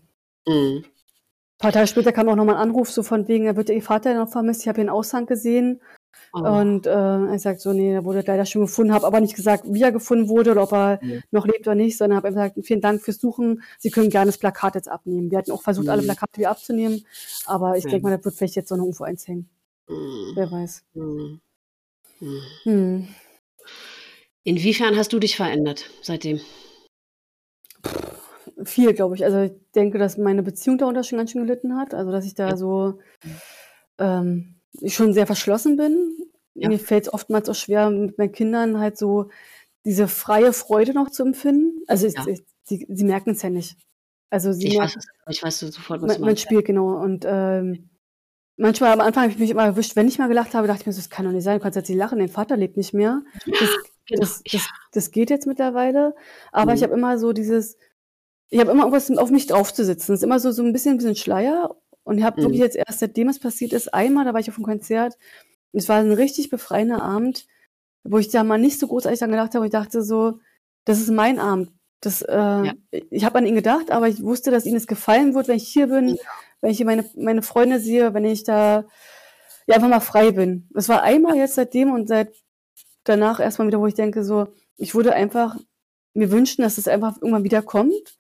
Mhm. 0.47 0.85
Ein 0.85 1.59
paar 1.59 1.73
Tage 1.73 1.87
später 1.87 2.13
kam 2.13 2.29
auch 2.29 2.37
nochmal 2.37 2.57
ein 2.57 2.63
Anruf, 2.63 2.91
so 2.91 3.03
von 3.03 3.29
wegen, 3.29 3.45
er 3.45 3.57
wird 3.57 3.69
ihr 3.69 3.83
Vater 3.83 4.15
noch 4.15 4.31
vermisst. 4.31 4.63
Ich 4.63 4.69
habe 4.69 4.81
einen 4.81 4.89
Aushang 4.89 5.27
gesehen. 5.27 5.81
Oh. 6.33 6.39
Und 6.39 6.87
äh, 6.87 6.91
er 6.91 7.39
sagt 7.39 7.61
so, 7.61 7.73
nee, 7.73 7.93
er 7.93 8.05
wurde 8.05 8.23
leider 8.27 8.47
schon 8.47 8.63
gefunden, 8.63 8.93
habe 8.93 9.07
aber 9.07 9.21
nicht 9.21 9.35
gesagt, 9.35 9.65
wie 9.67 9.83
er 9.83 9.93
gefunden 9.93 10.29
wurde 10.29 10.53
oder 10.53 10.63
ob 10.63 10.73
er 10.73 10.99
nee. 11.03 11.21
noch 11.31 11.47
lebt 11.47 11.67
oder 11.67 11.75
nicht, 11.75 11.99
sondern 11.99 12.17
habe 12.17 12.29
gesagt, 12.29 12.57
vielen 12.63 12.81
Dank 12.81 13.03
fürs 13.03 13.19
Suchen. 13.19 13.63
Sie 13.79 13.91
können 13.91 14.11
gerne 14.11 14.27
das 14.27 14.39
Plakat 14.39 14.75
jetzt 14.77 14.89
abnehmen. 14.89 15.31
Wir 15.31 15.39
hatten 15.39 15.51
auch 15.51 15.63
versucht, 15.63 15.87
mhm. 15.87 15.91
alle 15.91 16.03
Plakate 16.03 16.39
wieder 16.39 16.51
abzunehmen, 16.51 17.05
aber 17.47 17.77
ich 17.77 17.85
mhm. 17.85 17.91
denke 17.91 18.07
mal, 18.07 18.17
da 18.17 18.25
wird 18.25 18.35
vielleicht 18.35 18.57
jetzt 18.57 18.69
so 18.69 18.77
eine 18.77 18.85
UFO 18.85 19.05
eins 19.05 19.27
hängen. 19.27 19.49
Wer 20.35 20.51
weiß. 20.51 20.85
Mhm. 20.95 21.41
Mhm. 22.21 22.41
Hm. 22.63 23.09
Inwiefern 24.45 24.97
hast 24.97 25.13
du 25.13 25.19
dich 25.19 25.37
verändert 25.37 25.91
seitdem? 26.03 26.41
Viel, 28.65 28.95
glaube 28.95 29.15
ich. 29.15 29.25
Also 29.25 29.41
ich 29.43 29.53
denke, 29.75 29.99
dass 29.99 30.19
meine 30.19 30.43
Beziehung 30.43 30.79
darunter 30.79 31.03
schon 31.03 31.19
ganz 31.19 31.31
schön 31.31 31.47
gelitten 31.47 31.77
hat. 31.77 31.95
Also 31.95 32.11
dass 32.11 32.27
ich 32.27 32.35
da 32.35 32.51
ja. 32.51 32.57
so 32.57 32.99
ähm, 33.99 34.57
schon 34.87 35.13
sehr 35.13 35.27
verschlossen 35.27 35.77
bin. 35.77 36.17
Ja. 36.55 36.69
Mir 36.69 36.79
fällt 36.79 37.05
es 37.05 37.13
oftmals 37.13 37.49
auch 37.49 37.55
schwer, 37.55 37.91
mit 37.91 38.19
meinen 38.19 38.33
Kindern 38.33 38.79
halt 38.79 38.99
so 38.99 39.31
diese 39.85 40.09
freie 40.09 40.53
Freude 40.53 40.93
noch 40.93 41.11
zu 41.11 41.23
empfinden. 41.23 41.83
Also 41.87 42.07
ja. 42.07 42.27
ich, 42.27 42.43
sie, 42.65 42.87
sie 42.89 43.05
merken 43.05 43.31
es 43.31 43.43
ja 43.43 43.51
nicht. 43.51 43.77
Also 44.31 44.53
sie 44.53 44.69
ich, 44.69 44.79
merken, 44.79 44.97
weiß, 44.97 45.37
ich 45.37 45.43
weiß 45.43 45.61
sofort, 45.61 46.03
was 46.03 46.09
man, 46.09 46.19
du 46.19 46.25
Man 46.25 46.37
spielt, 46.37 46.65
genau. 46.65 47.03
Und 47.03 47.25
ähm, 47.27 47.91
manchmal 48.57 48.93
am 48.93 49.01
Anfang 49.01 49.25
habe 49.25 49.33
ich 49.33 49.39
mich 49.39 49.51
immer 49.51 49.65
erwischt, 49.65 49.97
wenn 49.97 50.09
ich 50.09 50.19
mal 50.19 50.29
gelacht 50.29 50.55
habe, 50.55 50.67
dachte 50.67 50.83
ich 50.83 50.87
mir, 50.87 50.93
so, 50.93 51.01
das 51.01 51.11
kann 51.11 51.25
doch 51.25 51.33
nicht 51.33 51.45
sein, 51.45 51.59
du 51.59 51.63
kannst 51.63 51.77
jetzt 51.77 51.89
nicht 51.89 51.99
lachen, 51.99 52.19
dein 52.19 52.29
Vater 52.29 52.57
lebt 52.57 52.77
nicht 52.77 52.95
mehr. 52.95 53.23
Das. 53.47 53.71
Das, 54.19 54.43
das, 54.51 54.69
das 54.93 55.11
geht 55.11 55.31
jetzt 55.31 55.47
mittlerweile. 55.47 56.15
Aber 56.53 56.73
mhm. 56.73 56.77
ich 56.77 56.83
habe 56.83 56.95
immer 56.95 57.19
so 57.19 57.33
dieses, 57.33 57.77
ich 58.49 58.61
habe 58.61 58.71
immer 58.71 58.85
irgendwas 58.85 59.11
auf 59.17 59.31
mich 59.31 59.47
draufzusitzen. 59.47 60.13
Das 60.13 60.21
ist 60.21 60.25
immer 60.25 60.41
so, 60.41 60.51
so 60.51 60.63
ein 60.63 60.73
bisschen, 60.73 60.95
ein 60.95 60.97
bisschen 60.99 61.17
Schleier. 61.17 61.77
Und 62.03 62.19
ich 62.19 62.25
habe 62.25 62.41
mhm. 62.41 62.47
wirklich 62.47 62.61
jetzt 62.61 62.77
erst, 62.77 63.01
seitdem 63.01 63.29
es 63.29 63.39
passiert 63.39 63.73
ist, 63.73 63.93
einmal, 63.95 64.25
da 64.25 64.33
war 64.33 64.41
ich 64.41 64.51
auf 64.51 64.57
einem 64.57 64.65
Konzert. 64.65 65.17
Es 65.73 65.89
war 65.89 65.99
ein 65.99 66.13
richtig 66.13 66.51
befreiender 66.51 67.03
Abend, 67.03 67.47
wo 68.03 68.19
ich 68.19 68.29
da 68.29 68.43
mal 68.43 68.59
nicht 68.59 68.81
so 68.81 68.89
großartig 68.89 69.21
dran 69.21 69.31
gedacht 69.31 69.55
habe. 69.55 69.67
Ich 69.67 69.73
dachte 69.73 70.03
so, 70.03 70.41
das 70.85 71.01
ist 71.01 71.11
mein 71.11 71.39
Abend. 71.39 71.71
Das, 72.01 72.23
äh, 72.23 72.35
ja. 72.35 72.73
Ich 73.11 73.25
habe 73.25 73.39
an 73.39 73.47
ihn 73.47 73.55
gedacht, 73.55 73.91
aber 73.91 74.09
ich 74.09 74.23
wusste, 74.23 74.51
dass 74.51 74.67
ihm 74.67 74.75
es 74.75 74.87
gefallen 74.87 75.35
wird, 75.35 75.49
wenn 75.49 75.57
ich 75.57 75.69
hier 75.69 75.87
bin, 75.87 76.09
ja. 76.09 76.17
wenn 76.61 76.71
ich 76.71 76.79
hier 76.79 76.87
meine, 76.87 77.05
meine 77.15 77.43
Freunde 77.43 77.79
sehe, 77.79 78.15
wenn 78.15 78.25
ich 78.25 78.43
da 78.43 78.87
ja, 79.67 79.77
einfach 79.77 79.89
mal 79.89 80.01
frei 80.01 80.33
bin. 80.33 80.67
Das 80.73 80.89
war 80.89 81.03
einmal 81.03 81.37
jetzt 81.37 81.55
seitdem 81.55 81.93
und 81.93 82.09
seit 82.09 82.35
danach 83.05 83.41
erstmal 83.41 83.69
wieder, 83.69 83.81
wo 83.81 83.87
ich 83.87 83.95
denke, 83.95 84.25
so, 84.25 84.49
ich 84.77 84.95
würde 84.95 85.15
einfach 85.15 85.57
mir 86.15 86.31
wünschen, 86.31 86.63
dass 86.63 86.79
es 86.79 86.89
einfach 86.89 87.17
irgendwann 87.17 87.45
wieder 87.45 87.63
kommt, 87.63 88.19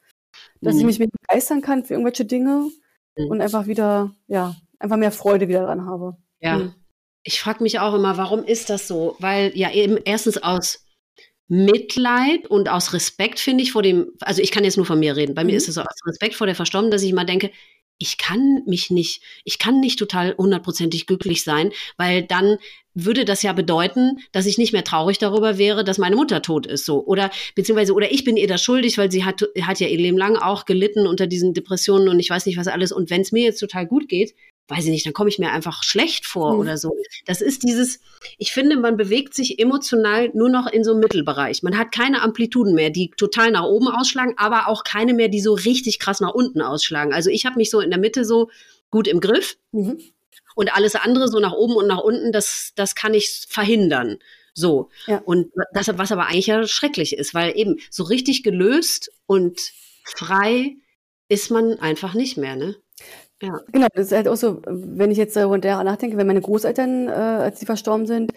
dass 0.61 0.75
mhm. 0.75 0.81
ich 0.81 0.87
mich 0.87 0.99
mit 0.99 1.11
begeistern 1.13 1.61
kann 1.61 1.85
für 1.85 1.95
irgendwelche 1.95 2.25
Dinge 2.25 2.71
mhm. 3.17 3.27
und 3.27 3.41
einfach 3.41 3.67
wieder, 3.67 4.15
ja, 4.27 4.55
einfach 4.79 4.97
mehr 4.97 5.13
Freude 5.13 5.49
wieder 5.49 5.65
dran 5.65 5.87
habe. 5.87 6.17
Ja. 6.41 6.59
Mhm. 6.59 6.75
Ich 7.23 7.41
frage 7.41 7.63
mich 7.63 7.79
auch 7.81 7.95
immer, 7.95 8.17
warum 8.17 8.45
ist 8.45 8.71
das 8.71 8.89
so? 8.89 9.17
Weil 9.19 9.53
ja 9.55 9.71
eben 9.71 9.99
erstens 10.05 10.43
aus 10.43 10.87
Mitleid 11.49 12.47
und 12.47 12.69
aus 12.69 12.93
Respekt 12.93 13.41
finde 13.41 13.63
ich 13.63 13.73
vor 13.73 13.83
dem, 13.83 14.13
also 14.21 14.41
ich 14.41 14.53
kann 14.53 14.65
jetzt 14.65 14.77
nur 14.77 14.87
von 14.87 14.99
mir 14.99 15.17
reden. 15.17 15.35
Bei 15.35 15.45
mir 15.45 15.53
mhm. 15.53 15.59
ist 15.59 15.69
es 15.69 15.75
so 15.75 15.83
aus 15.83 16.07
Respekt 16.07 16.35
vor 16.35 16.47
der 16.47 16.57
Verstorbenen, 16.57 16.91
dass 16.91 17.03
ich 17.03 17.11
immer 17.11 17.25
denke, 17.25 17.51
ich 18.01 18.17
kann 18.17 18.63
mich 18.67 18.91
nicht, 18.91 19.23
ich 19.45 19.59
kann 19.59 19.79
nicht 19.79 19.99
total 19.99 20.35
hundertprozentig 20.37 21.07
glücklich 21.07 21.45
sein, 21.45 21.71
weil 21.99 22.23
dann 22.23 22.57
würde 22.95 23.25
das 23.25 23.43
ja 23.43 23.53
bedeuten, 23.53 24.19
dass 24.33 24.47
ich 24.47 24.59
nicht 24.59 24.73
mehr 24.73 24.83
traurig 24.83 25.19
darüber 25.19 25.59
wäre, 25.59 25.85
dass 25.85 25.99
meine 25.99 26.17
Mutter 26.17 26.43
tot 26.43 26.67
ist, 26.67 26.87
so. 26.87 27.05
Oder, 27.05 27.31
beziehungsweise, 27.55 27.93
oder 27.93 28.11
ich 28.11 28.25
bin 28.25 28.37
ihr 28.37 28.49
das 28.49 28.63
schuldig, 28.63 28.99
weil 28.99 29.13
sie 29.13 29.25
hat, 29.25 29.43
hat 29.63 29.81
ja 29.81 29.87
ihr 29.87 29.99
Leben 29.99 30.19
lang 30.19 30.37
auch 30.37 30.65
gelitten 30.65 31.07
unter 31.07 31.27
diesen 31.27 31.55
Depressionen 31.55 32.09
und 32.09 32.19
ich 32.19 32.31
weiß 32.31 32.47
nicht 32.47 32.57
was 32.57 32.67
alles. 32.67 32.91
Und 32.91 33.11
wenn 33.11 33.21
es 33.21 33.33
mir 33.33 33.45
jetzt 33.45 33.61
total 33.61 33.87
gut 33.87 34.09
geht, 34.09 34.35
weiß 34.71 34.85
ich 34.85 34.91
nicht, 34.91 35.05
dann 35.05 35.13
komme 35.13 35.29
ich 35.29 35.39
mir 35.39 35.51
einfach 35.51 35.83
schlecht 35.83 36.27
vor 36.27 36.55
mhm. 36.55 36.61
oder 36.61 36.79
so. 36.79 36.97
Das 37.27 37.41
ist 37.41 37.63
dieses, 37.63 38.01
ich 38.39 38.53
finde, 38.53 38.77
man 38.77 38.97
bewegt 38.97 39.35
sich 39.35 39.59
emotional 39.59 40.31
nur 40.33 40.49
noch 40.49 40.67
in 40.67 40.85
so 40.85 40.93
einem 40.93 41.01
Mittelbereich. 41.01 41.63
Man 41.63 41.77
hat 41.77 41.93
keine 41.93 42.23
Amplituden 42.23 42.75
mehr, 42.75 42.91
die 42.91 43.11
total 43.17 43.51
nach 43.51 43.65
oben 43.65 43.89
ausschlagen, 43.89 44.35
aber 44.37 44.69
auch 44.69 44.85
keine 44.85 45.15
mehr, 45.15 45.29
die 45.29 45.41
so 45.41 45.55
richtig 45.55 45.99
krass 45.99 46.21
nach 46.21 46.33
unten 46.33 46.63
ausschlagen. 46.63 47.13
Also 47.13 47.31
ich 47.31 47.47
habe 47.47 47.57
mich 47.57 47.71
so 47.71 47.81
in 47.81 47.91
der 47.91 47.99
Mitte 47.99 48.25
so 48.25 48.51
gut 48.91 49.09
im 49.09 49.21
Griff. 49.21 49.57
Mhm. 49.73 50.01
Und 50.55 50.75
alles 50.75 50.95
andere 50.95 51.29
so 51.29 51.39
nach 51.39 51.53
oben 51.53 51.75
und 51.75 51.87
nach 51.87 52.01
unten, 52.01 52.33
das, 52.33 52.73
das 52.75 52.95
kann 52.95 53.15
ich 53.15 53.47
verhindern. 53.49 54.19
So. 54.53 54.91
Ja. 55.07 55.19
Und 55.25 55.53
das, 55.73 55.89
was 55.97 56.13
aber 56.13 56.27
eigentlich 56.27 56.49
ja 56.49 56.67
schrecklich 56.67 57.17
ist, 57.17 57.35
weil 57.35 57.57
eben 57.57 57.79
so 57.91 58.03
richtig 58.03 58.43
gelöst 58.43 59.11
und 59.27 59.61
frei 60.05 60.77
ist 61.29 61.51
man 61.51 61.79
einfach 61.79 62.15
nicht 62.15 62.37
mehr, 62.37 62.57
ne? 62.57 62.77
Ja. 63.43 63.61
Genau, 63.73 63.87
das 63.95 64.07
ist 64.07 64.13
halt 64.13 64.29
auch 64.29 64.37
so, 64.37 64.61
wenn 64.67 65.11
ich 65.11 65.19
jetzt 65.19 65.37
darüber 65.37 65.59
nachdenke, 65.59 66.17
wenn 66.17 66.27
meine 66.27 66.43
Großeltern, 66.43 67.09
äh, 67.09 67.13
als 67.13 67.61
sie 67.61 67.67
verstorben 67.67 68.07
sind, 68.07 68.33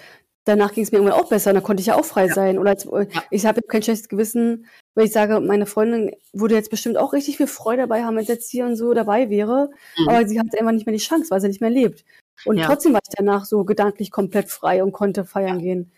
danach 0.45 0.73
ging 0.73 0.83
es 0.83 0.91
mir 0.91 0.99
irgendwann 0.99 1.19
auch 1.19 1.29
besser, 1.29 1.53
da 1.53 1.61
konnte 1.61 1.81
ich 1.81 1.87
ja 1.87 1.95
auch 1.95 2.05
frei 2.05 2.27
ja. 2.27 2.33
sein. 2.33 2.57
Oder 2.57 2.71
als, 2.71 2.85
äh, 2.85 3.07
ja. 3.11 3.23
ich 3.29 3.45
habe 3.45 3.61
kein 3.61 3.83
schlechtes 3.83 4.09
Gewissen, 4.09 4.65
weil 4.95 5.05
ich 5.05 5.11
sage, 5.11 5.39
meine 5.39 5.65
Freundin 5.65 6.11
würde 6.31 6.55
jetzt 6.55 6.69
bestimmt 6.69 6.97
auch 6.97 7.13
richtig 7.13 7.37
viel 7.37 7.47
Freude 7.47 7.83
dabei 7.83 8.03
haben, 8.03 8.15
wenn 8.15 8.25
sie 8.25 8.33
jetzt 8.33 8.49
hier 8.49 8.65
und 8.65 8.75
so 8.75 8.93
dabei 8.93 9.29
wäre. 9.29 9.69
Mhm. 9.97 10.09
Aber 10.09 10.27
sie 10.27 10.39
hat 10.39 10.47
einfach 10.57 10.71
nicht 10.71 10.85
mehr 10.85 10.95
die 10.95 11.01
Chance, 11.01 11.31
weil 11.31 11.41
sie 11.41 11.47
nicht 11.47 11.61
mehr 11.61 11.69
lebt. 11.69 12.05
Und 12.45 12.57
ja. 12.57 12.65
trotzdem 12.65 12.93
war 12.93 13.01
ich 13.03 13.15
danach 13.15 13.45
so 13.45 13.63
gedanklich 13.63 14.11
komplett 14.11 14.49
frei 14.49 14.83
und 14.83 14.91
konnte 14.91 15.23
feiern 15.23 15.59
gehen. 15.59 15.91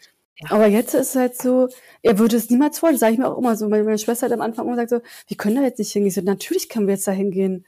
Aber 0.50 0.68
jetzt 0.68 0.94
ist 0.94 1.10
es 1.12 1.16
halt 1.16 1.42
so, 1.42 1.70
er 2.02 2.20
würde 2.20 2.36
es 2.36 2.50
niemals 2.50 2.84
wollen. 2.84 2.98
Sage 2.98 3.14
ich 3.14 3.20
mir 3.20 3.30
auch 3.30 3.38
immer 3.38 3.56
so. 3.56 3.70
Meine, 3.70 3.84
meine 3.84 3.98
Schwester 3.98 4.26
hat 4.26 4.34
am 4.34 4.42
Anfang 4.42 4.66
immer 4.66 4.76
gesagt 4.76 4.90
so, 4.90 5.10
wir 5.28 5.38
können 5.38 5.56
da 5.56 5.62
jetzt 5.62 5.80
nicht 5.80 5.94
hingehen. 5.94 6.10
Ich 6.10 6.16
so, 6.16 6.22
natürlich 6.22 6.68
können 6.68 6.88
wir 6.88 6.96
jetzt 6.96 7.08
da 7.08 7.14
hingehen. 7.14 7.66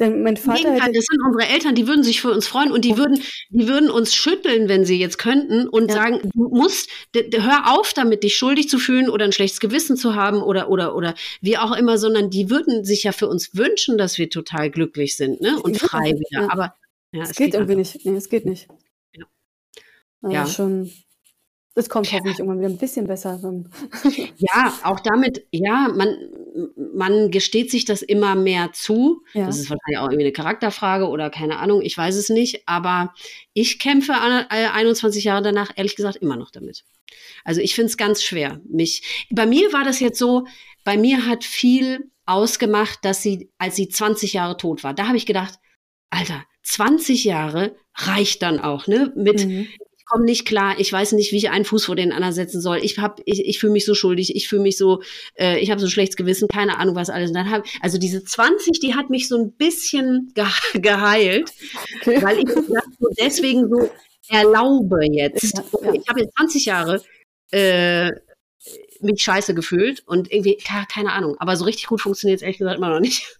Denn 0.00 0.22
mein 0.22 0.38
Vater 0.38 0.72
hätte 0.72 0.92
das 0.92 1.04
sind 1.04 1.20
unsere 1.24 1.46
Eltern, 1.46 1.74
die 1.74 1.86
würden 1.86 2.02
sich 2.02 2.22
für 2.22 2.30
uns 2.30 2.46
freuen 2.46 2.72
und 2.72 2.86
die 2.86 2.96
würden, 2.96 3.22
die 3.50 3.68
würden 3.68 3.90
uns 3.90 4.14
schütteln, 4.14 4.66
wenn 4.68 4.86
sie 4.86 4.98
jetzt 4.98 5.18
könnten 5.18 5.68
und 5.68 5.90
ja. 5.90 5.94
sagen, 5.94 6.20
du 6.34 6.48
musst, 6.48 6.88
hör 7.14 7.78
auf 7.78 7.92
damit, 7.92 8.24
dich 8.24 8.34
schuldig 8.34 8.70
zu 8.70 8.78
fühlen 8.78 9.10
oder 9.10 9.26
ein 9.26 9.32
schlechtes 9.32 9.60
Gewissen 9.60 9.98
zu 9.98 10.14
haben 10.14 10.42
oder, 10.42 10.70
oder, 10.70 10.96
oder 10.96 11.14
wie 11.42 11.58
auch 11.58 11.76
immer, 11.76 11.98
sondern 11.98 12.30
die 12.30 12.48
würden 12.48 12.82
sich 12.82 13.02
ja 13.02 13.12
für 13.12 13.28
uns 13.28 13.54
wünschen, 13.54 13.98
dass 13.98 14.16
wir 14.16 14.30
total 14.30 14.70
glücklich 14.70 15.18
sind, 15.18 15.42
ne, 15.42 15.60
und 15.60 15.76
frei 15.78 16.12
wieder. 16.12 16.42
Ja. 16.46 16.50
Aber, 16.50 16.74
ja, 17.12 17.22
es, 17.22 17.30
es 17.30 17.36
geht, 17.36 17.46
geht 17.48 17.54
irgendwie 17.54 17.76
nicht. 17.76 18.06
Nee, 18.06 18.16
es 18.16 18.30
geht 18.30 18.46
nicht. 18.46 18.68
Ja. 19.14 19.26
Also 20.22 20.34
ja. 20.34 20.46
schon, 20.46 20.90
Es 21.76 21.88
kommt 21.88 22.10
hoffentlich 22.10 22.38
irgendwann 22.38 22.58
wieder 22.58 22.68
ein 22.68 22.78
bisschen 22.78 23.06
besser. 23.06 23.38
Ja, 24.38 24.74
auch 24.82 24.98
damit, 25.00 25.46
ja, 25.52 25.88
man, 25.94 26.16
man 26.94 27.30
gesteht 27.30 27.70
sich 27.70 27.84
das 27.84 28.02
immer 28.02 28.34
mehr 28.34 28.72
zu. 28.72 29.22
Ja. 29.34 29.46
Das 29.46 29.58
ist 29.58 29.70
wahrscheinlich 29.70 29.98
auch 29.98 30.10
irgendwie 30.10 30.24
eine 30.24 30.32
Charakterfrage 30.32 31.08
oder 31.08 31.30
keine 31.30 31.58
Ahnung, 31.58 31.80
ich 31.82 31.96
weiß 31.96 32.16
es 32.16 32.28
nicht. 32.28 32.66
Aber 32.66 33.14
ich 33.52 33.78
kämpfe 33.78 34.14
21 34.14 35.24
Jahre 35.24 35.42
danach, 35.42 35.70
ehrlich 35.76 35.94
gesagt, 35.94 36.16
immer 36.16 36.36
noch 36.36 36.50
damit. 36.50 36.84
Also 37.44 37.60
ich 37.60 37.74
finde 37.74 37.90
es 37.90 37.96
ganz 37.96 38.22
schwer. 38.22 38.60
Mich, 38.68 39.26
bei 39.30 39.46
mir 39.46 39.72
war 39.72 39.84
das 39.84 40.00
jetzt 40.00 40.18
so, 40.18 40.46
bei 40.84 40.96
mir 40.96 41.26
hat 41.26 41.44
viel 41.44 42.10
ausgemacht, 42.26 43.04
dass 43.04 43.22
sie, 43.22 43.50
als 43.58 43.76
sie 43.76 43.88
20 43.88 44.32
Jahre 44.32 44.56
tot 44.56 44.82
war, 44.82 44.94
da 44.94 45.06
habe 45.06 45.16
ich 45.16 45.26
gedacht, 45.26 45.54
Alter, 46.10 46.44
20 46.62 47.24
Jahre 47.24 47.76
reicht 47.94 48.42
dann 48.42 48.58
auch, 48.58 48.86
ne? 48.88 49.12
Mit, 49.14 49.46
mhm 49.46 49.68
komme 50.10 50.24
nicht 50.24 50.44
klar, 50.44 50.74
ich 50.78 50.92
weiß 50.92 51.12
nicht, 51.12 51.32
wie 51.32 51.36
ich 51.36 51.50
einen 51.50 51.64
Fuß 51.64 51.84
vor 51.84 51.96
den 51.96 52.12
anderen 52.12 52.34
setzen 52.34 52.60
soll. 52.60 52.78
Ich 52.82 52.98
hab, 52.98 53.20
ich, 53.24 53.46
ich 53.46 53.60
fühle 53.60 53.72
mich 53.72 53.84
so 53.84 53.94
schuldig, 53.94 54.34
ich 54.34 54.48
fühle 54.48 54.62
mich 54.62 54.76
so, 54.76 55.02
äh, 55.38 55.58
ich 55.60 55.70
habe 55.70 55.80
so 55.80 55.88
schlechtes 55.88 56.16
Gewissen, 56.16 56.48
keine 56.48 56.78
Ahnung 56.78 56.96
was 56.96 57.10
alles. 57.10 57.30
Und 57.30 57.36
dann 57.36 57.50
hab, 57.50 57.64
also 57.80 57.96
diese 57.96 58.24
20, 58.24 58.80
die 58.80 58.94
hat 58.94 59.08
mich 59.08 59.28
so 59.28 59.38
ein 59.38 59.52
bisschen 59.52 60.32
ge 60.34 60.46
geheilt, 60.80 61.52
weil 62.04 62.38
ich 62.40 62.44
das 62.44 62.66
so 62.66 63.08
deswegen 63.18 63.68
so 63.68 63.88
erlaube 64.28 64.98
jetzt. 65.12 65.56
Ja, 65.56 65.86
ja. 65.86 65.94
Ich 65.94 66.08
habe 66.08 66.20
jetzt 66.20 66.36
20 66.36 66.64
Jahre 66.64 67.02
äh, 67.52 68.10
mich 69.00 69.22
scheiße 69.22 69.54
gefühlt 69.54 70.02
und 70.06 70.30
irgendwie, 70.32 70.58
keine 70.92 71.12
Ahnung, 71.12 71.36
aber 71.38 71.56
so 71.56 71.64
richtig 71.64 71.86
gut 71.86 72.00
funktioniert 72.00 72.38
es 72.38 72.42
ehrlich 72.42 72.58
gesagt 72.58 72.78
immer 72.78 72.90
noch 72.90 73.00
nicht. 73.00 73.38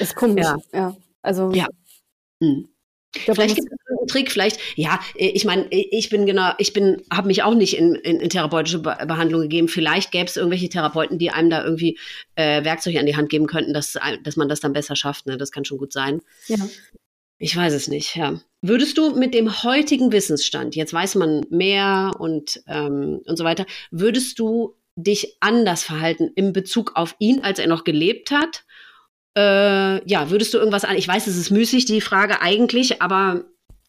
Es 0.00 0.14
kommt 0.14 0.38
ja. 0.38 0.56
ja. 0.72 0.96
Also 1.22 1.52
ja. 1.52 1.66
Hm. 2.42 2.68
Vielleicht 3.14 3.56
gibt 3.56 3.70
es 3.70 3.78
einen 4.02 4.08
Trick, 4.08 4.30
vielleicht, 4.30 4.58
ja, 4.76 5.00
äh, 5.16 5.28
ich 5.28 5.44
meine, 5.44 5.70
äh, 5.72 5.88
ich 5.90 6.10
bin 6.10 6.26
genau, 6.26 6.52
ich 6.58 6.72
bin, 6.72 7.02
habe 7.12 7.28
mich 7.28 7.42
auch 7.42 7.54
nicht 7.54 7.76
in, 7.76 7.94
in, 7.94 8.20
in 8.20 8.28
therapeutische 8.28 8.80
Be 8.80 8.96
Behandlung 9.06 9.42
gegeben. 9.42 9.68
Vielleicht 9.68 10.12
gäbe 10.12 10.26
es 10.26 10.36
irgendwelche 10.36 10.68
Therapeuten, 10.68 11.18
die 11.18 11.30
einem 11.30 11.50
da 11.50 11.64
irgendwie 11.64 11.98
äh, 12.34 12.64
Werkzeuge 12.64 13.00
an 13.00 13.06
die 13.06 13.16
Hand 13.16 13.30
geben 13.30 13.46
könnten, 13.46 13.72
dass, 13.72 13.98
dass 14.22 14.36
man 14.36 14.48
das 14.48 14.60
dann 14.60 14.72
besser 14.72 14.96
schafft. 14.96 15.26
Ne? 15.26 15.36
Das 15.36 15.50
kann 15.50 15.64
schon 15.64 15.78
gut 15.78 15.92
sein. 15.92 16.20
Ja. 16.46 16.58
Ich 17.38 17.56
weiß 17.56 17.72
es 17.72 17.88
nicht, 17.88 18.14
ja. 18.14 18.40
Würdest 18.60 18.96
du 18.98 19.16
mit 19.16 19.34
dem 19.34 19.64
heutigen 19.64 20.12
Wissensstand, 20.12 20.76
jetzt 20.76 20.92
weiß 20.92 21.16
man 21.16 21.44
mehr 21.50 22.12
und, 22.18 22.62
ähm, 22.68 23.20
und 23.26 23.36
so 23.36 23.42
weiter, 23.42 23.66
würdest 23.90 24.38
du 24.38 24.76
dich 24.94 25.38
anders 25.40 25.82
verhalten 25.82 26.30
in 26.36 26.52
Bezug 26.52 26.92
auf 26.94 27.16
ihn, 27.18 27.40
als 27.42 27.58
er 27.58 27.66
noch 27.66 27.82
gelebt 27.82 28.30
hat? 28.30 28.64
Äh, 29.36 30.08
ja, 30.08 30.30
würdest 30.30 30.54
du 30.54 30.58
irgendwas 30.58 30.84
an? 30.84 30.96
Ich 30.96 31.08
weiß, 31.08 31.26
es 31.26 31.36
ist 31.36 31.50
müßig, 31.50 31.86
die 31.86 32.00
Frage 32.00 32.42
eigentlich, 32.42 33.02
aber 33.02 33.44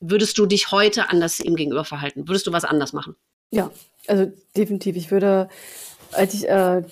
würdest 0.10 0.38
du 0.38 0.46
dich 0.46 0.72
heute 0.72 1.10
anders 1.10 1.40
ihm 1.40 1.56
gegenüber 1.56 1.86
verhalten? 1.86 2.28
Würdest 2.28 2.48
du 2.48 2.52
was 2.52 2.66
anders 2.66 2.94
machen? 2.94 3.16
Ja, 3.52 3.72
also 4.08 4.32
definitiv. 4.56 4.96
Ich 4.96 5.12
würde, 5.12 5.50
als 6.12 6.34
ich, 6.34 6.48
äh, 6.48 6.84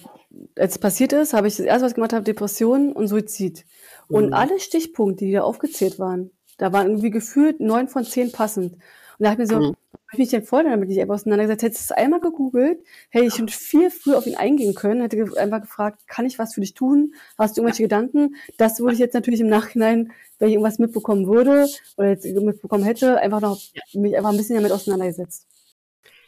als 0.58 0.74
es 0.74 0.80
passiert 0.80 1.14
ist, 1.14 1.34
habe 1.34 1.48
ich 1.48 1.58
das 1.58 1.66
erste, 1.66 1.84
was 1.84 1.92
ich 1.92 1.96
gemacht 1.96 2.14
habe, 2.14 2.24
Depression 2.24 2.94
und 2.94 3.08
Suizid. 3.08 3.66
Und 4.08 4.28
mhm. 4.28 4.34
alle 4.34 4.60
Stichpunkte, 4.60 5.26
die 5.26 5.32
da 5.32 5.42
aufgezählt 5.42 6.00
waren, 6.00 6.32
da 6.58 6.72
waren 6.72 6.88
irgendwie 6.88 7.12
gefühlt 7.12 7.60
neun 7.60 7.88
von 7.88 8.04
zehn 8.06 8.32
passend. 8.32 8.74
Und 8.74 8.82
da 9.20 9.32
habe 9.32 9.44
ich 9.44 9.50
mir 9.50 9.56
so, 9.56 9.62
mhm 9.70 9.76
ich 10.14 10.20
mich 10.20 10.30
denn 10.30 10.44
vorher 10.44 10.70
damit 10.72 10.90
nicht 10.90 11.00
einfach 11.00 11.16
auseinandergesetzt? 11.16 11.64
Hättest 11.64 11.90
du 11.90 11.94
es 11.94 11.98
einmal 11.98 12.20
gegoogelt, 12.20 12.84
hätte 13.10 13.26
ich 13.26 13.34
schon 13.34 13.48
viel 13.48 13.90
früher 13.90 14.18
auf 14.18 14.28
ihn 14.28 14.36
eingehen 14.36 14.76
können, 14.76 15.02
hätte 15.02 15.26
einfach 15.38 15.62
gefragt, 15.62 16.08
kann 16.08 16.26
ich 16.26 16.40
was 16.40 16.54
für 16.54 16.62
dich 16.62 16.74
tun? 16.74 17.14
Hast 17.38 17.58
du 17.58 17.62
irgendwelche 17.62 17.84
Gedanken? 17.84 18.36
Das 18.58 18.80
würde 18.80 18.94
ich 18.94 19.00
jetzt 19.00 19.14
natürlich 19.14 19.42
im 19.42 19.48
Nachhinein, 19.48 20.12
wenn 20.40 20.48
ich 20.48 20.56
irgendwas 20.56 20.80
mitbekommen 20.80 21.28
würde 21.28 21.68
oder 21.98 22.10
jetzt 22.10 22.26
mitbekommen 22.26 22.84
hätte, 22.84 23.20
einfach 23.20 23.42
noch 23.42 23.62
mich 23.94 24.18
einfach 24.18 24.32
ein 24.32 24.38
bisschen 24.38 24.56
damit 24.56 24.72
auseinandergesetzt. 24.72 25.48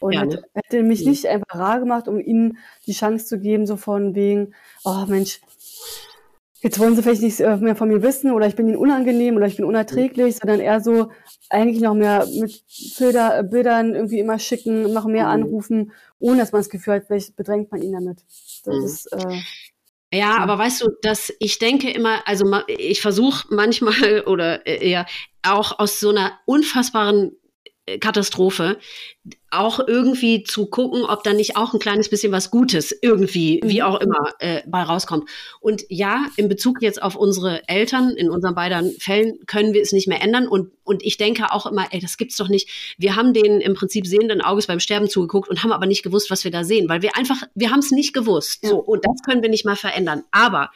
Und 0.03 0.14
ja, 0.14 0.26
ne? 0.26 0.43
hätte 0.53 0.84
mich 0.84 1.05
nicht 1.05 1.26
einfach 1.27 1.55
rar 1.55 1.80
gemacht, 1.80 2.10
um 2.10 2.19
ihnen 2.19 2.57
die 2.85 2.91
Chance 2.91 3.26
zu 3.26 3.39
geben, 3.39 3.65
so 3.65 3.77
von 3.77 4.15
wegen, 4.15 4.53
oh 4.84 5.05
Mensch, 5.07 5.39
jetzt 6.64 6.80
wollen 6.80 6.95
sie 6.95 7.03
vielleicht 7.03 7.22
nichts 7.22 7.40
äh, 7.41 7.57
mehr 7.57 7.76
von 7.76 7.90
mir 7.90 8.02
wissen 8.02 8.31
oder 8.31 8.48
ich 8.48 8.56
bin 8.56 8.68
ihnen 8.68 8.77
unangenehm 8.77 9.35
oder 9.35 9.45
ich 9.45 9.57
bin 9.57 9.65
unerträglich, 9.65 10.38
sondern 10.38 10.61
eher 10.61 10.80
so 10.80 11.11
eigentlich 11.49 11.81
noch 11.81 11.94
mehr 11.94 12.26
mit 12.40 12.64
Bilder, 12.98 13.40
äh, 13.40 13.44
Bildern 13.44 13.94
irgendwie 13.94 14.19
immer 14.19 14.40
schicken, 14.40 14.91
noch 14.94 15.06
mehr 15.06 15.26
mhm. 15.26 15.31
anrufen, 15.44 15.91
ohne 16.19 16.38
dass 16.40 16.53
man 16.53 16.61
das 16.61 16.69
Gefühl 16.69 16.95
hat, 16.95 17.03
vielleicht 17.06 17.35
bedrängt 17.35 17.72
man 17.72 17.81
ihn 17.81 17.91
damit. 17.91 18.23
Das 18.64 18.76
mhm. 18.76 18.85
ist, 18.85 19.06
äh, 19.11 20.18
ja, 20.18 20.38
aber 20.38 20.57
weißt 20.57 20.84
du, 20.84 20.90
dass 21.02 21.34
ich 21.40 21.60
denke 21.60 21.91
immer, 21.91 22.26
also 22.26 22.45
ich 22.68 23.02
versuche 23.02 23.48
manchmal 23.49 24.22
oder 24.26 24.65
äh, 24.65 24.90
ja 24.90 25.06
auch 25.41 25.80
aus 25.80 25.99
so 25.99 26.10
einer 26.10 26.31
unfassbaren 26.45 27.35
Katastrophe, 27.99 28.77
auch 29.51 29.80
irgendwie 29.85 30.43
zu 30.43 30.68
gucken, 30.68 31.03
ob 31.03 31.23
da 31.23 31.34
nicht 31.34 31.57
auch 31.57 31.73
ein 31.73 31.80
kleines 31.80 32.10
bisschen 32.10 32.31
was 32.31 32.49
Gutes 32.49 32.97
irgendwie, 33.01 33.60
wie 33.64 33.81
mhm. 33.81 33.85
auch 33.85 33.99
immer, 33.99 34.34
äh, 34.39 34.61
bei 34.65 34.81
rauskommt. 34.81 35.30
Und 35.60 35.84
ja, 35.89 36.26
in 36.38 36.47
Bezug 36.47 36.81
jetzt 36.81 37.01
auf 37.01 37.15
unsere 37.15 37.68
Eltern, 37.68 38.11
in 38.11 38.30
unseren 38.30 38.55
beiden 38.55 38.93
Fällen, 38.99 39.38
können 39.45 39.73
wir 39.73 39.81
es 39.81 39.91
nicht 39.91 40.07
mehr 40.07 40.22
ändern. 40.22 40.47
Und, 40.47 40.72
und 40.85 41.03
ich 41.03 41.18
denke 41.18 41.51
auch 41.51 41.65
immer, 41.65 41.88
ey, 41.91 41.99
das 41.99 42.18
gibt's 42.18 42.38
doch 42.38 42.47
nicht. 42.47 42.69
Wir 42.97 43.18
haben 43.18 43.34
denen 43.34 43.60
im 43.60 43.73
Prinzip 43.73 44.07
sehenden 44.07 44.41
Auges 44.41 44.68
beim 44.68 44.80
Sterben 44.80 45.10
zugeguckt 45.10 45.49
und 45.49 45.61
haben 45.61 45.73
aber 45.73 45.85
nicht 45.85 46.03
gewusst, 46.03 46.31
was 46.31 46.45
wir 46.45 46.51
da 46.51 46.64
sehen, 46.64 46.88
weil 46.88 47.01
wir 47.01 47.18
einfach, 47.18 47.43
wir 47.53 47.72
haben 47.72 47.80
es 47.80 47.91
nicht 47.91 48.14
gewusst. 48.14 48.65
So, 48.65 48.77
und 48.77 49.05
das 49.05 49.22
können 49.26 49.41
wir 49.41 49.49
nicht 49.49 49.65
mal 49.65 49.76
verändern. 49.76 50.23
Aber 50.31 50.72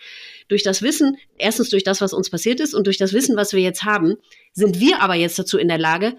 durch 0.50 0.64
das 0.64 0.82
Wissen, 0.82 1.18
erstens 1.38 1.70
durch 1.70 1.84
das, 1.84 2.02
was 2.02 2.14
uns 2.14 2.30
passiert 2.30 2.60
ist 2.60 2.74
und 2.74 2.86
durch 2.86 2.98
das 2.98 3.14
Wissen, 3.14 3.38
was 3.38 3.54
wir 3.54 3.62
jetzt 3.62 3.84
haben, 3.84 4.16
sind 4.54 4.80
wir 4.80 5.02
aber 5.02 5.16
jetzt 5.16 5.40
dazu 5.40 5.58
in 5.58 5.68
der 5.68 5.78
Lage, 5.78 6.18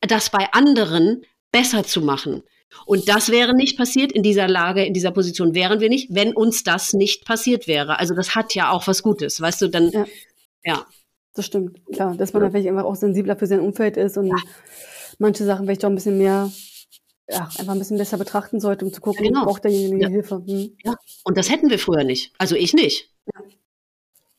das 0.00 0.30
bei 0.30 0.52
anderen 0.52 1.24
besser 1.52 1.84
zu 1.84 2.00
machen. 2.02 2.42
Und 2.86 3.08
das 3.08 3.30
wäre 3.30 3.54
nicht 3.54 3.76
passiert 3.76 4.12
in 4.12 4.22
dieser 4.22 4.46
Lage, 4.46 4.84
in 4.84 4.94
dieser 4.94 5.10
Position 5.10 5.54
wären 5.54 5.80
wir 5.80 5.88
nicht, 5.88 6.14
wenn 6.14 6.34
uns 6.34 6.64
das 6.64 6.92
nicht 6.92 7.24
passiert 7.24 7.66
wäre. 7.66 7.98
Also 7.98 8.14
das 8.14 8.34
hat 8.34 8.54
ja 8.54 8.70
auch 8.70 8.86
was 8.86 9.02
Gutes, 9.02 9.40
weißt 9.40 9.62
du, 9.62 9.68
dann, 9.68 9.90
ja. 9.90 10.06
ja. 10.64 10.86
Das 11.34 11.46
stimmt, 11.46 11.80
klar, 11.92 12.14
dass 12.16 12.32
man 12.32 12.42
ja. 12.42 12.50
vielleicht 12.50 12.68
einfach 12.68 12.84
auch 12.84 12.96
sensibler 12.96 13.36
für 13.36 13.46
sein 13.46 13.60
Umfeld 13.60 13.96
ist 13.96 14.18
und 14.18 14.26
ja. 14.26 14.36
manche 15.18 15.44
Sachen 15.44 15.66
vielleicht 15.66 15.84
auch 15.84 15.88
ein 15.88 15.94
bisschen 15.94 16.18
mehr, 16.18 16.50
ja, 17.28 17.48
einfach 17.58 17.72
ein 17.72 17.78
bisschen 17.78 17.98
besser 17.98 18.18
betrachten 18.18 18.60
sollte, 18.60 18.84
um 18.84 18.92
zu 18.92 19.00
gucken, 19.00 19.24
ja, 19.24 19.30
genau. 19.30 19.44
braucht 19.44 19.64
derjenige 19.64 20.02
ja. 20.02 20.08
Hilfe. 20.08 20.42
Hm. 20.46 20.76
Ja, 20.84 20.94
und 21.24 21.38
das 21.38 21.50
hätten 21.50 21.70
wir 21.70 21.78
früher 21.78 22.04
nicht. 22.04 22.32
Also 22.38 22.56
ich 22.56 22.74
nicht. 22.74 23.10
Ja. 23.34 23.42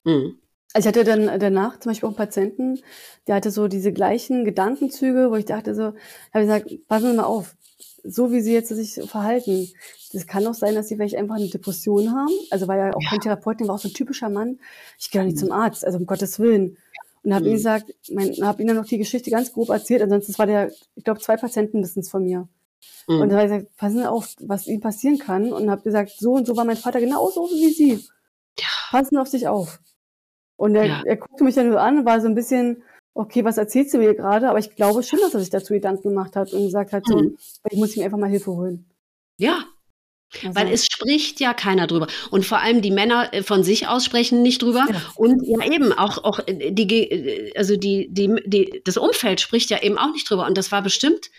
Hm. 0.06 0.40
Also 0.74 0.88
ich 0.90 0.96
hatte 0.96 1.04
dann 1.04 1.40
danach 1.40 1.80
zum 1.80 1.90
Beispiel 1.90 2.08
auch 2.08 2.12
einen 2.12 2.18
Patienten, 2.18 2.80
der 3.28 3.36
hatte 3.36 3.50
so 3.50 3.68
diese 3.68 3.92
gleichen 3.92 4.46
Gedankenzüge, 4.46 5.32
wo 5.32 5.36
ich 5.36 5.46
dachte 5.46 5.74
so, 5.74 5.84
habe 5.84 5.96
ich 6.34 6.42
gesagt, 6.42 6.88
passen 6.88 7.12
Sie 7.12 7.18
mal 7.18 7.24
auf, 7.24 7.56
so 8.04 8.32
wie 8.32 8.42
Sie 8.42 8.54
jetzt 8.54 8.70
sich 8.70 9.02
verhalten, 9.10 9.70
das 10.14 10.28
kann 10.28 10.46
auch 10.48 10.54
sein, 10.54 10.76
dass 10.76 10.88
Sie 10.88 10.96
vielleicht 10.96 11.16
einfach 11.16 11.36
eine 11.36 11.50
Depression 11.50 12.12
haben. 12.12 12.34
Also 12.50 12.68
war 12.68 12.78
ja 12.78 12.94
auch 12.94 13.02
ja. 13.02 13.10
kein 13.10 13.20
Therapeut, 13.20 13.60
der 13.60 13.68
war 13.68 13.76
auch 13.76 13.80
so 13.80 13.90
ein 13.90 13.94
typischer 13.94 14.30
Mann. 14.30 14.60
Ich 15.00 15.12
gehe 15.12 15.22
doch 15.22 15.26
nicht 15.26 15.36
mhm. 15.36 15.48
zum 15.48 15.52
Arzt, 15.52 15.86
also 15.86 15.98
um 15.98 16.06
Gottes 16.06 16.40
Willen. 16.40 16.78
Und 17.24 17.34
habe 17.34 17.46
mhm. 17.46 17.52
ihm 17.52 17.56
gesagt, 17.56 17.94
habe 18.42 18.62
ihm 18.62 18.68
dann 18.68 18.78
noch 18.78 18.86
die 18.86 18.98
Geschichte 18.98 19.30
ganz 19.30 19.54
grob 19.54 19.70
erzählt. 19.70 20.02
Ansonsten 20.02 20.38
war 20.38 20.48
der, 20.48 20.72
ich 20.96 21.04
glaube, 21.04 21.20
zwei 21.20 21.38
Patienten 21.38 21.82
wissen 21.84 22.00
es 22.00 22.10
von 22.10 22.24
mir. 22.24 22.48
Mhm. 23.08 23.22
Und 23.22 23.30
da 23.30 23.38
habe 23.38 23.46
ich 23.46 23.52
gesagt, 23.52 23.78
passen 23.78 23.98
Sie 23.98 24.10
auf, 24.10 24.36
was 24.40 24.68
Ihnen 24.68 24.82
passieren 24.82 25.20
kann. 25.20 25.52
Und 25.52 25.70
habe 25.70 25.82
gesagt, 25.82 26.12
so 26.18 26.34
und 26.34 26.48
so 26.48 26.56
war 26.56 26.66
mein 26.66 26.78
Vater 26.78 27.00
genauso 27.00 27.50
wie 27.50 27.72
Sie. 27.72 28.06
Ja. 28.58 28.68
Passen 28.90 29.16
Sie 29.16 29.22
auf 29.22 29.28
sich 29.28 29.48
auf. 29.48 29.80
Und 30.60 30.76
er, 30.76 30.86
ja. 30.86 31.02
er 31.06 31.16
guckte 31.16 31.46
mich 31.46 31.56
dann 31.56 31.70
nur 31.70 31.80
an, 31.80 32.06
war 32.06 32.20
so 32.20 32.28
ein 32.28 32.36
bisschen, 32.36 32.84
okay, 33.14 33.46
was 33.46 33.58
erzählst 33.58 33.94
du 33.94 33.98
mir 33.98 34.14
gerade? 34.14 34.50
Aber 34.50 34.60
ich 34.60 34.76
glaube 34.76 35.04
schon, 35.04 35.20
dass 35.20 35.34
er 35.34 35.40
sich 35.40 35.50
dazu 35.50 35.74
Gedanken 35.74 36.10
gemacht 36.10 36.36
hat 36.36 36.52
und 36.52 36.66
gesagt 36.66 36.92
hat, 36.92 37.06
so, 37.06 37.18
mhm. 37.18 37.38
ich 37.70 37.78
muss 37.78 37.96
ihm 37.96 38.04
einfach 38.04 38.18
mal 38.18 38.30
Hilfe 38.30 38.52
holen. 38.52 38.86
Ja. 39.38 39.64
Also. 40.44 40.56
Weil 40.56 40.68
es 40.68 40.86
spricht 40.86 41.40
ja 41.40 41.54
keiner 41.54 41.88
drüber. 41.88 42.08
Und 42.30 42.46
vor 42.46 42.60
allem 42.60 42.82
die 42.82 42.92
Männer 42.92 43.34
äh, 43.34 43.42
von 43.42 43.64
sich 43.64 43.88
aus 43.88 44.04
sprechen 44.04 44.42
nicht 44.42 44.62
drüber. 44.62 44.86
Ja. 44.90 45.02
Und 45.16 45.42
ja 45.48 45.66
eben 45.66 45.94
auch, 45.94 46.24
auch 46.26 46.40
äh, 46.46 46.72
die, 46.72 47.10
äh, 47.10 47.54
also 47.58 47.78
die, 47.78 48.10
die, 48.12 48.36
die, 48.46 48.82
das 48.84 48.98
Umfeld 48.98 49.40
spricht 49.40 49.70
ja 49.70 49.82
eben 49.82 49.98
auch 49.98 50.12
nicht 50.12 50.30
drüber. 50.30 50.46
Und 50.46 50.58
das 50.58 50.74
war 50.74 50.82
bestimmt 50.82 51.32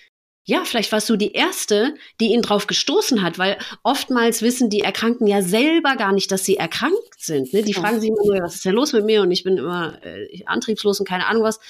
ja, 0.44 0.64
vielleicht 0.64 0.90
warst 0.90 1.08
du 1.08 1.16
die 1.16 1.32
Erste, 1.32 1.94
die 2.20 2.32
ihn 2.32 2.42
drauf 2.42 2.66
gestoßen 2.66 3.22
hat, 3.22 3.38
weil 3.38 3.58
oftmals 3.82 4.42
wissen 4.42 4.70
die 4.70 4.80
Erkrankten 4.80 5.26
ja 5.26 5.42
selber 5.42 5.96
gar 5.96 6.12
nicht, 6.12 6.32
dass 6.32 6.44
sie 6.44 6.56
erkrankt 6.56 7.18
sind. 7.18 7.52
Ne? 7.52 7.62
Die 7.62 7.74
fragen 7.74 8.00
sich 8.00 8.08
immer 8.08 8.24
nur, 8.24 8.42
was 8.42 8.56
ist 8.56 8.64
denn 8.64 8.74
los 8.74 8.92
mit 8.92 9.04
mir? 9.04 9.22
Und 9.22 9.30
ich 9.30 9.44
bin 9.44 9.58
immer 9.58 10.04
äh, 10.04 10.42
antriebslos 10.46 10.98
und 10.98 11.08
keine 11.08 11.26
Ahnung 11.26 11.42
was 11.42 11.60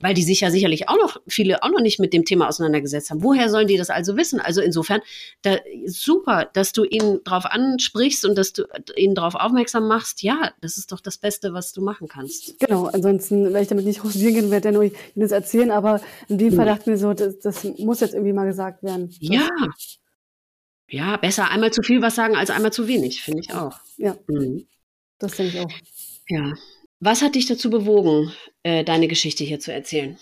weil 0.00 0.14
die 0.14 0.22
sich 0.22 0.40
ja 0.40 0.50
sicherlich 0.50 0.88
auch 0.88 0.96
noch, 0.96 1.20
viele 1.26 1.62
auch 1.62 1.70
noch 1.70 1.80
nicht 1.80 1.98
mit 1.98 2.12
dem 2.12 2.24
Thema 2.24 2.48
auseinandergesetzt 2.48 3.10
haben. 3.10 3.22
Woher 3.22 3.48
sollen 3.48 3.66
die 3.66 3.76
das 3.76 3.90
also 3.90 4.16
wissen? 4.16 4.40
Also 4.40 4.60
insofern, 4.60 5.00
da, 5.42 5.56
super, 5.86 6.48
dass 6.52 6.72
du 6.72 6.84
ihn 6.84 7.20
drauf 7.24 7.46
ansprichst 7.46 8.24
und 8.24 8.36
dass 8.36 8.52
du 8.52 8.64
ihn 8.96 9.14
darauf 9.14 9.34
aufmerksam 9.34 9.88
machst. 9.88 10.22
Ja, 10.22 10.52
das 10.60 10.76
ist 10.76 10.92
doch 10.92 11.00
das 11.00 11.18
Beste, 11.18 11.52
was 11.52 11.72
du 11.72 11.82
machen 11.82 12.08
kannst. 12.08 12.58
Genau, 12.58 12.86
ansonsten, 12.86 13.52
wenn 13.52 13.62
ich 13.62 13.68
damit 13.68 13.84
nicht 13.84 14.04
rosieren 14.04 14.34
gehen, 14.34 14.50
werde 14.50 14.68
ich 14.68 14.74
nur 14.74 14.84
Ihnen 14.84 14.94
das 15.16 15.32
erzählen, 15.32 15.70
aber 15.70 16.00
in 16.28 16.38
dem 16.38 16.52
Fall 16.54 16.66
dachte 16.66 16.82
ich 16.82 16.86
mir 16.86 16.98
so, 16.98 17.12
das, 17.12 17.38
das 17.38 17.64
muss 17.78 18.00
jetzt 18.00 18.14
irgendwie 18.14 18.32
mal 18.32 18.46
gesagt 18.46 18.82
werden. 18.82 19.14
Ja. 19.20 19.48
Ja, 20.88 21.16
besser 21.16 21.50
einmal 21.50 21.72
zu 21.72 21.82
viel 21.82 22.00
was 22.00 22.14
sagen 22.14 22.36
als 22.36 22.50
einmal 22.50 22.72
zu 22.72 22.86
wenig, 22.86 23.22
finde 23.22 23.40
ich 23.40 23.52
auch. 23.52 23.80
Ja. 23.96 24.16
Mhm. 24.28 24.66
Das 25.18 25.32
denke 25.36 25.58
ich 25.58 25.64
auch. 25.64 25.72
Ja. 26.28 26.52
Was 27.00 27.22
hat 27.22 27.34
dich 27.34 27.46
dazu 27.46 27.70
bewogen, 27.70 28.32
äh, 28.62 28.84
deine 28.84 29.08
Geschichte 29.08 29.44
hier 29.44 29.60
zu 29.60 29.72
erzählen? 29.72 30.18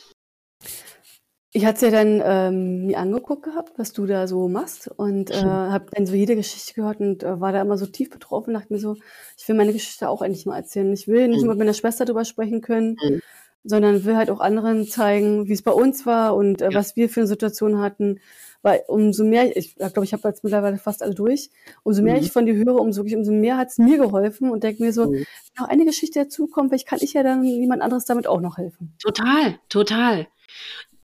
ich 1.57 1.65
hatte 1.65 1.77
es 1.77 1.83
ja 1.83 1.91
dann 1.91 2.21
ähm, 2.25 2.87
mir 2.87 2.99
angeguckt 2.99 3.45
gehabt, 3.45 3.75
was 3.77 3.93
du 3.93 4.07
da 4.07 4.27
so 4.27 4.49
machst 4.49 4.89
und 4.89 5.31
äh, 5.31 5.37
habe 5.45 5.87
dann 5.93 6.05
so 6.05 6.15
jede 6.15 6.35
Geschichte 6.35 6.75
gehört 6.75 6.99
und 6.99 7.23
äh, 7.23 7.41
war 7.41 7.53
da 7.53 7.63
immer 7.63 7.79
so 7.79 7.87
tief 7.87 8.11
betroffen 8.11 8.51
und 8.51 8.61
dachte 8.61 8.73
mir 8.73 8.81
so, 8.81 8.97
ich 9.39 9.47
will 9.47 9.55
meine 9.55 9.73
Geschichte 9.73 10.09
auch 10.09 10.21
endlich 10.21 10.47
mal 10.47 10.57
erzählen. 10.57 10.93
Ich 10.93 11.07
will 11.07 11.29
nicht 11.29 11.43
mhm. 11.43 11.47
nur 11.47 11.55
mit 11.55 11.61
meiner 11.61 11.73
Schwester 11.73 12.05
darüber 12.05 12.25
sprechen 12.25 12.61
können, 12.61 12.97
mhm. 13.01 13.21
sondern 13.63 14.05
will 14.05 14.17
halt 14.17 14.31
auch 14.31 14.41
anderen 14.41 14.89
zeigen, 14.89 15.47
wie 15.47 15.53
es 15.53 15.63
bei 15.63 15.71
uns 15.71 16.05
war 16.07 16.35
und 16.35 16.61
äh, 16.61 16.71
ja. 16.71 16.75
was 16.75 16.97
wir 16.97 17.09
für 17.09 17.21
eine 17.21 17.29
Situation 17.29 17.79
hatten. 17.79 18.19
Weil 18.65 18.83
umso 18.89 19.25
mehr, 19.25 19.55
ich 19.55 19.77
glaube, 19.77 20.05
ich 20.05 20.15
habe 20.15 20.27
jetzt 20.27 20.43
mittlerweile 20.43 20.79
fast 20.79 21.03
alle 21.03 21.15
durch, 21.15 21.51
umso 21.83 22.01
mehr 22.01 22.17
mhm. 22.17 22.23
ich 22.23 22.33
von 22.33 22.47
dir 22.47 22.55
höre, 22.55 22.81
umso, 22.81 23.03
wirklich, 23.03 23.15
umso 23.15 23.31
mehr 23.31 23.59
hat 23.59 23.69
es 23.69 23.77
mir 23.77 23.99
geholfen 23.99 24.51
und 24.51 24.65
denke 24.65 24.83
mir 24.83 24.91
so, 24.91 25.11
mhm. 25.11 25.27
noch 25.59 25.69
eine 25.69 25.85
Geschichte 25.85 26.21
dazukommt, 26.21 26.71
vielleicht 26.71 26.89
kann 26.89 27.01
ich 27.03 27.13
ja 27.13 27.23
dann 27.23 27.45
jemand 27.45 27.83
anderes 27.83 28.07
damit 28.07 28.27
auch 28.27 28.41
noch 28.41 28.57
helfen. 28.57 28.97
Total, 29.03 29.59
total. 29.69 30.29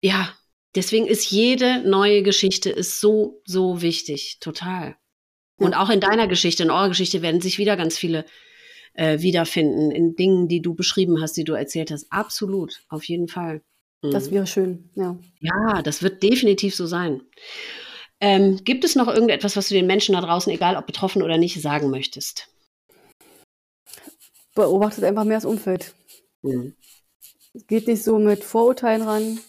Ja, 0.02 0.30
deswegen 0.76 1.08
ist 1.08 1.32
jede 1.32 1.82
neue 1.82 2.22
Geschichte 2.22 2.70
ist 2.70 3.02
so, 3.02 3.42
so 3.44 3.82
wichtig, 3.82 4.38
total. 4.40 4.96
Und 5.58 5.74
auch 5.74 5.90
in 5.90 6.00
deiner 6.00 6.28
Geschichte, 6.28 6.62
in 6.62 6.70
eurer 6.70 6.90
Geschichte 6.90 7.24
werden 7.24 7.42
sich 7.42 7.58
wieder 7.58 7.76
ganz 7.76 7.98
viele 7.98 8.26
äh, 8.94 9.20
wiederfinden 9.22 9.90
in 9.90 10.16
Dingen, 10.16 10.48
die 10.48 10.62
du 10.62 10.76
beschrieben 10.76 11.24
hast, 11.24 11.36
die 11.36 11.44
du 11.44 11.54
erzählt 11.54 11.90
hast. 11.90 12.06
Absolut, 12.12 12.84
auf 12.88 13.04
jeden 13.06 13.28
Fall. 13.28 13.64
Das 14.02 14.30
mhm. 14.30 14.36
wäre 14.36 14.48
schön, 14.48 14.90
ja. 14.96 15.18
Ja, 15.40 15.82
das 15.82 16.04
wird 16.04 16.22
definitiv 16.22 16.76
so 16.76 16.86
sein. 16.86 17.22
Ähm, 18.20 18.64
gibt 18.64 18.84
es 18.84 18.96
noch 18.96 19.08
irgendetwas, 19.08 19.56
was 19.56 19.68
du 19.68 19.76
den 19.76 19.88
Menschen 19.88 20.14
da 20.14 20.22
draußen, 20.22 20.52
egal 20.52 20.76
ob 20.76 20.86
betroffen 20.88 21.22
oder 21.22 21.38
nicht, 21.38 21.62
sagen 21.62 21.90
möchtest? 21.90 22.50
Beobachtet 24.56 25.04
einfach 25.04 25.24
mehr 25.24 25.38
das 25.38 25.46
Umfeld. 25.46 25.94
Mhm. 26.42 26.76
Geht 27.68 27.88
nicht 27.88 28.04
so 28.04 28.18
mit 28.18 28.44
Vorurteilen 28.44 29.02
ran. 29.04 29.40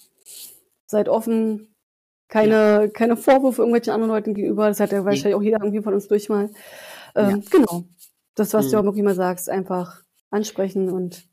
Seid 0.87 1.09
offen. 1.09 1.75
Keine, 2.29 2.55
ja. 2.55 2.89
keine 2.89 3.17
Vorwürfe 3.17 3.63
irgendwelchen 3.63 3.93
anderen 3.93 4.13
Leuten 4.13 4.35
gegenüber. 4.35 4.69
Das 4.69 4.81
hat 4.81 4.93
ja 4.93 5.05
wahrscheinlich 5.05 5.35
auch 5.35 5.43
jeder 5.43 5.59
irgendwie 5.61 5.83
von 5.83 5.95
uns 5.95 6.09
durch 6.09 6.29
mal. 6.29 6.51
Ähm, 7.15 7.31
ja. 7.31 7.41
Genau. 7.51 7.85
Das, 8.35 8.53
was 8.53 8.67
mhm. 8.67 8.71
du 8.71 8.79
auch 8.79 8.85
wirklich 8.85 9.05
mal 9.05 9.15
sagst, 9.15 9.49
einfach 9.49 10.03
ansprechen 10.31 10.91
und 10.91 11.25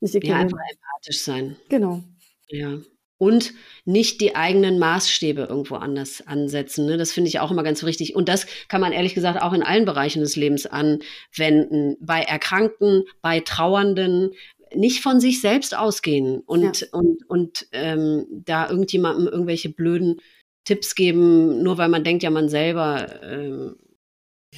nicht 0.00 0.14
ignorieren. 0.14 0.38
Ja, 0.38 0.44
einfach 0.44 0.58
empathisch 0.70 1.22
sein. 1.22 1.56
Genau. 1.70 2.02
Ja. 2.48 2.78
Und 3.18 3.54
nicht 3.86 4.20
die 4.20 4.36
eigenen 4.36 4.78
Maßstäbe 4.78 5.46
irgendwo 5.48 5.76
anders 5.76 6.26
ansetzen. 6.26 6.84
Ne? 6.84 6.98
Das 6.98 7.12
finde 7.12 7.28
ich 7.28 7.40
auch 7.40 7.50
immer 7.50 7.62
ganz 7.62 7.82
wichtig. 7.82 8.14
Und 8.14 8.28
das 8.28 8.46
kann 8.68 8.82
man 8.82 8.92
ehrlich 8.92 9.14
gesagt 9.14 9.40
auch 9.40 9.54
in 9.54 9.62
allen 9.62 9.86
Bereichen 9.86 10.20
des 10.20 10.36
Lebens 10.36 10.66
anwenden. 10.66 11.96
Bei 12.00 12.20
Erkrankten, 12.20 13.04
bei 13.22 13.40
Trauernden, 13.40 14.32
nicht 14.74 15.00
von 15.00 15.20
sich 15.20 15.40
selbst 15.40 15.76
ausgehen 15.76 16.40
und, 16.40 16.80
ja. 16.80 16.86
und, 16.92 17.18
und 17.28 17.66
ähm, 17.72 18.26
da 18.44 18.68
irgendjemandem 18.68 19.28
irgendwelche 19.28 19.70
blöden 19.70 20.20
Tipps 20.64 20.94
geben, 20.94 21.62
nur 21.62 21.78
weil 21.78 21.88
man 21.88 22.04
denkt, 22.04 22.22
ja, 22.22 22.30
man 22.30 22.48
selber 22.48 23.22
ähm, 23.22 23.76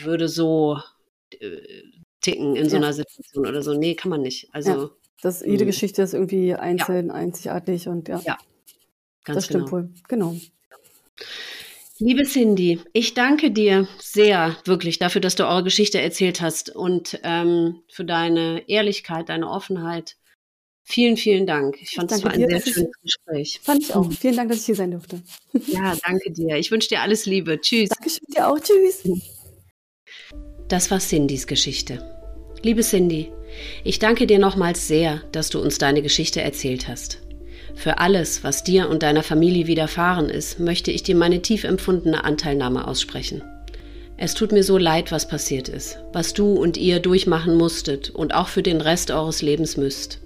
würde 0.02 0.28
so 0.28 0.78
äh, 1.38 1.60
ticken 2.20 2.56
in 2.56 2.68
so 2.68 2.76
ja. 2.76 2.82
einer 2.82 2.92
Situation 2.92 3.46
oder 3.46 3.62
so. 3.62 3.74
Nee, 3.74 3.94
kann 3.94 4.10
man 4.10 4.22
nicht. 4.22 4.48
Also 4.52 4.70
ja. 4.70 4.90
Das, 5.22 5.40
jede 5.40 5.64
mhm. 5.64 5.68
Geschichte 5.68 6.02
ist 6.02 6.14
irgendwie 6.14 6.54
einzeln, 6.54 7.08
ja. 7.08 7.14
einzigartig 7.14 7.88
und 7.88 8.08
ja. 8.08 8.20
Ja, 8.24 8.38
ganz 9.24 9.36
das 9.36 9.44
stimmt 9.46 9.66
genau. 9.66 9.72
wohl. 9.72 9.90
Genau. 10.08 10.36
Liebe 12.00 12.22
Cindy, 12.22 12.80
ich 12.92 13.14
danke 13.14 13.50
dir 13.50 13.88
sehr 13.98 14.56
wirklich 14.64 15.00
dafür, 15.00 15.20
dass 15.20 15.34
du 15.34 15.48
eure 15.48 15.64
Geschichte 15.64 16.00
erzählt 16.00 16.40
hast 16.40 16.70
und 16.70 17.18
ähm, 17.24 17.82
für 17.88 18.04
deine 18.04 18.68
Ehrlichkeit, 18.68 19.28
deine 19.28 19.50
Offenheit. 19.50 20.16
Vielen, 20.84 21.16
vielen 21.16 21.46
Dank. 21.46 21.76
Ich 21.82 21.96
fand 21.96 22.12
es 22.12 22.22
war 22.22 22.30
ein 22.30 22.38
dir, 22.38 22.48
sehr 22.48 22.72
schönes 22.72 22.92
Gespräch. 23.02 23.60
Fand 23.62 23.82
ich 23.82 23.94
auch. 23.94 24.06
Mhm. 24.06 24.12
Vielen 24.12 24.36
Dank, 24.36 24.48
dass 24.48 24.60
ich 24.60 24.66
hier 24.66 24.74
sein 24.76 24.92
durfte. 24.92 25.20
Ja, 25.66 25.96
danke 26.06 26.30
dir. 26.30 26.56
Ich 26.56 26.70
wünsche 26.70 26.88
dir 26.88 27.02
alles 27.02 27.26
Liebe. 27.26 27.60
Tschüss. 27.60 27.88
Dankeschön 27.88 28.24
dir 28.28 28.48
auch. 28.48 28.58
Tschüss. 28.60 29.02
Das 30.68 30.90
war 30.90 31.00
Cindys 31.00 31.46
Geschichte. 31.46 32.14
Liebe 32.62 32.82
Cindy, 32.82 33.32
ich 33.84 33.98
danke 33.98 34.26
dir 34.26 34.38
nochmals 34.38 34.88
sehr, 34.88 35.22
dass 35.32 35.50
du 35.50 35.60
uns 35.60 35.78
deine 35.78 36.02
Geschichte 36.02 36.40
erzählt 36.40 36.88
hast. 36.88 37.18
Für 37.74 37.98
alles, 37.98 38.42
was 38.42 38.64
dir 38.64 38.88
und 38.88 39.02
deiner 39.02 39.22
Familie 39.22 39.66
widerfahren 39.66 40.30
ist, 40.30 40.58
möchte 40.58 40.90
ich 40.90 41.02
dir 41.02 41.14
meine 41.14 41.42
tief 41.42 41.64
empfundene 41.64 42.24
Anteilnahme 42.24 42.86
aussprechen. 42.88 43.42
Es 44.16 44.34
tut 44.34 44.50
mir 44.50 44.64
so 44.64 44.78
leid, 44.78 45.12
was 45.12 45.28
passiert 45.28 45.68
ist, 45.68 45.98
was 46.12 46.34
du 46.34 46.54
und 46.54 46.76
ihr 46.76 46.98
durchmachen 46.98 47.54
musstet 47.54 48.10
und 48.10 48.34
auch 48.34 48.48
für 48.48 48.64
den 48.64 48.80
Rest 48.80 49.12
eures 49.12 49.42
Lebens 49.42 49.76
müsst. 49.76 50.18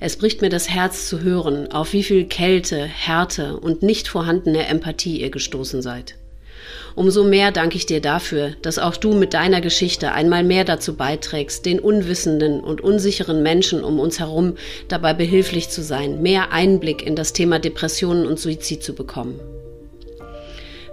Es 0.00 0.16
bricht 0.16 0.42
mir 0.42 0.50
das 0.50 0.68
Herz 0.68 1.08
zu 1.08 1.22
hören, 1.22 1.72
auf 1.72 1.94
wie 1.94 2.02
viel 2.02 2.26
Kälte, 2.26 2.84
Härte 2.84 3.56
und 3.56 3.82
nicht 3.82 4.08
vorhandene 4.08 4.66
Empathie 4.66 5.20
ihr 5.20 5.30
gestoßen 5.30 5.80
seid. 5.80 6.16
Umso 6.96 7.24
mehr 7.24 7.52
danke 7.52 7.76
ich 7.76 7.84
dir 7.84 8.00
dafür, 8.00 8.52
dass 8.62 8.78
auch 8.78 8.96
du 8.96 9.12
mit 9.12 9.34
deiner 9.34 9.60
Geschichte 9.60 10.12
einmal 10.12 10.42
mehr 10.42 10.64
dazu 10.64 10.96
beiträgst, 10.96 11.66
den 11.66 11.78
unwissenden 11.78 12.60
und 12.60 12.80
unsicheren 12.80 13.42
Menschen 13.42 13.84
um 13.84 14.00
uns 14.00 14.18
herum 14.18 14.54
dabei 14.88 15.12
behilflich 15.12 15.68
zu 15.68 15.82
sein, 15.82 16.22
mehr 16.22 16.52
Einblick 16.52 17.06
in 17.06 17.14
das 17.14 17.34
Thema 17.34 17.58
Depressionen 17.58 18.26
und 18.26 18.40
Suizid 18.40 18.82
zu 18.82 18.94
bekommen. 18.94 19.38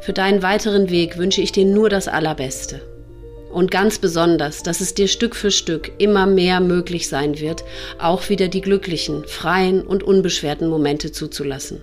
Für 0.01 0.11
deinen 0.11 0.43
weiteren 0.43 0.89
Weg 0.89 1.17
wünsche 1.17 1.39
ich 1.39 1.53
dir 1.53 1.63
nur 1.63 1.89
das 1.89 2.09
Allerbeste. 2.09 2.81
Und 3.49 3.71
ganz 3.71 3.97
besonders, 3.97 4.61
dass 4.61 4.81
es 4.81 4.93
dir 4.93 5.07
Stück 5.07 5.37
für 5.37 5.51
Stück 5.51 5.93
immer 5.99 6.25
mehr 6.25 6.59
möglich 6.59 7.07
sein 7.07 7.39
wird, 7.39 7.63
auch 7.97 8.27
wieder 8.27 8.49
die 8.49 8.61
glücklichen, 8.61 9.23
freien 9.25 9.81
und 9.81 10.03
unbeschwerten 10.03 10.67
Momente 10.67 11.13
zuzulassen. 11.13 11.81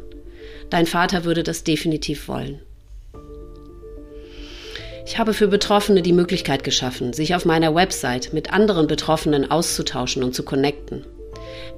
Dein 0.69 0.85
Vater 0.85 1.25
würde 1.25 1.43
das 1.43 1.65
definitiv 1.65 2.29
wollen. 2.29 2.61
Ich 5.07 5.19
habe 5.19 5.35
für 5.35 5.49
Betroffene 5.49 6.01
die 6.03 6.13
Möglichkeit 6.13 6.63
geschaffen, 6.65 7.13
sich 7.13 7.35
auf 7.35 7.45
meiner 7.45 7.75
Website 7.75 8.33
mit 8.33 8.53
anderen 8.53 8.87
Betroffenen 8.87 9.51
auszutauschen 9.51 10.23
und 10.23 10.33
zu 10.35 10.45
connecten. 10.45 11.05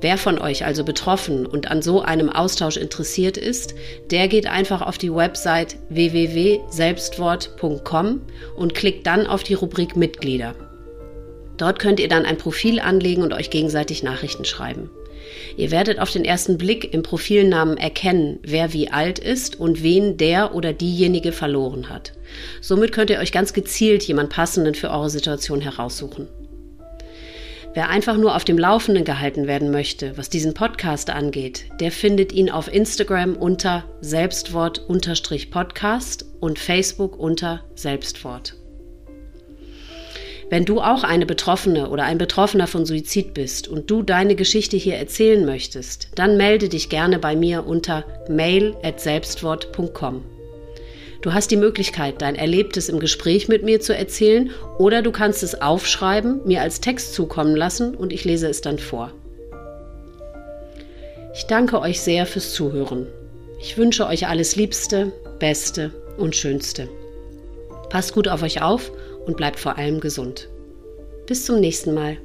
Wer 0.00 0.16
von 0.18 0.38
euch 0.38 0.64
also 0.64 0.84
betroffen 0.84 1.44
und 1.46 1.68
an 1.70 1.82
so 1.82 2.02
einem 2.02 2.28
Austausch 2.28 2.76
interessiert 2.76 3.36
ist, 3.36 3.74
der 4.10 4.26
geht 4.28 4.46
einfach 4.46 4.82
auf 4.82 4.98
die 4.98 5.14
Website 5.14 5.76
www.selbstwort.com 5.90 8.22
und 8.56 8.74
klickt 8.74 9.06
dann 9.06 9.28
auf 9.28 9.44
die 9.44 9.54
Rubrik 9.54 9.96
Mitglieder. 9.96 10.56
Dort 11.56 11.78
könnt 11.78 12.00
ihr 12.00 12.08
dann 12.08 12.26
ein 12.26 12.38
Profil 12.38 12.80
anlegen 12.80 13.22
und 13.22 13.32
euch 13.32 13.50
gegenseitig 13.50 14.02
Nachrichten 14.02 14.44
schreiben. 14.44 14.90
Ihr 15.56 15.70
werdet 15.70 15.98
auf 15.98 16.10
den 16.10 16.24
ersten 16.24 16.58
Blick 16.58 16.92
im 16.92 17.02
Profilnamen 17.02 17.76
erkennen, 17.76 18.38
wer 18.42 18.72
wie 18.72 18.90
alt 18.90 19.18
ist 19.18 19.58
und 19.58 19.82
wen 19.82 20.16
der 20.16 20.54
oder 20.54 20.72
diejenige 20.72 21.32
verloren 21.32 21.88
hat. 21.88 22.12
Somit 22.60 22.92
könnt 22.92 23.10
ihr 23.10 23.18
euch 23.18 23.32
ganz 23.32 23.52
gezielt 23.52 24.02
jemand 24.04 24.30
passenden 24.30 24.74
für 24.74 24.90
eure 24.90 25.10
Situation 25.10 25.60
heraussuchen. 25.60 26.28
Wer 27.74 27.88
einfach 27.88 28.18
nur 28.18 28.36
auf 28.36 28.44
dem 28.44 28.58
Laufenden 28.58 29.04
gehalten 29.04 29.46
werden 29.46 29.70
möchte, 29.70 30.18
was 30.18 30.28
diesen 30.28 30.52
Podcast 30.52 31.08
angeht, 31.08 31.64
der 31.80 31.90
findet 31.90 32.32
ihn 32.32 32.50
auf 32.50 32.70
Instagram 32.72 33.34
unter 33.34 33.84
Selbstwort-Podcast 34.02 36.26
und 36.40 36.58
Facebook 36.58 37.18
unter 37.18 37.64
Selbstwort. 37.74 38.61
Wenn 40.52 40.66
du 40.66 40.82
auch 40.82 41.02
eine 41.02 41.24
Betroffene 41.24 41.88
oder 41.88 42.04
ein 42.04 42.18
Betroffener 42.18 42.66
von 42.66 42.84
Suizid 42.84 43.32
bist 43.32 43.68
und 43.68 43.90
du 43.90 44.02
deine 44.02 44.34
Geschichte 44.34 44.76
hier 44.76 44.96
erzählen 44.96 45.46
möchtest, 45.46 46.08
dann 46.14 46.36
melde 46.36 46.68
dich 46.68 46.90
gerne 46.90 47.18
bei 47.18 47.34
mir 47.34 47.66
unter 47.66 48.04
mail@selbstwort.com. 48.28 50.22
Du 51.22 51.32
hast 51.32 51.50
die 51.52 51.56
Möglichkeit, 51.56 52.20
dein 52.20 52.34
Erlebtes 52.34 52.90
im 52.90 53.00
Gespräch 53.00 53.48
mit 53.48 53.62
mir 53.62 53.80
zu 53.80 53.96
erzählen 53.96 54.50
oder 54.78 55.00
du 55.00 55.10
kannst 55.10 55.42
es 55.42 55.62
aufschreiben, 55.62 56.42
mir 56.44 56.60
als 56.60 56.82
Text 56.82 57.14
zukommen 57.14 57.56
lassen 57.56 57.94
und 57.94 58.12
ich 58.12 58.26
lese 58.26 58.46
es 58.46 58.60
dann 58.60 58.78
vor. 58.78 59.10
Ich 61.32 61.44
danke 61.44 61.80
euch 61.80 62.02
sehr 62.02 62.26
fürs 62.26 62.52
Zuhören. 62.52 63.06
Ich 63.58 63.78
wünsche 63.78 64.06
euch 64.06 64.28
alles 64.28 64.54
Liebste, 64.56 65.12
Beste 65.38 65.92
und 66.18 66.36
Schönste. 66.36 66.90
Passt 67.88 68.12
gut 68.12 68.28
auf 68.28 68.42
euch 68.42 68.60
auf 68.60 68.92
und 69.26 69.36
bleibt 69.36 69.58
vor 69.58 69.78
allem 69.78 70.00
gesund. 70.00 70.48
Bis 71.26 71.44
zum 71.44 71.60
nächsten 71.60 71.94
Mal. 71.94 72.18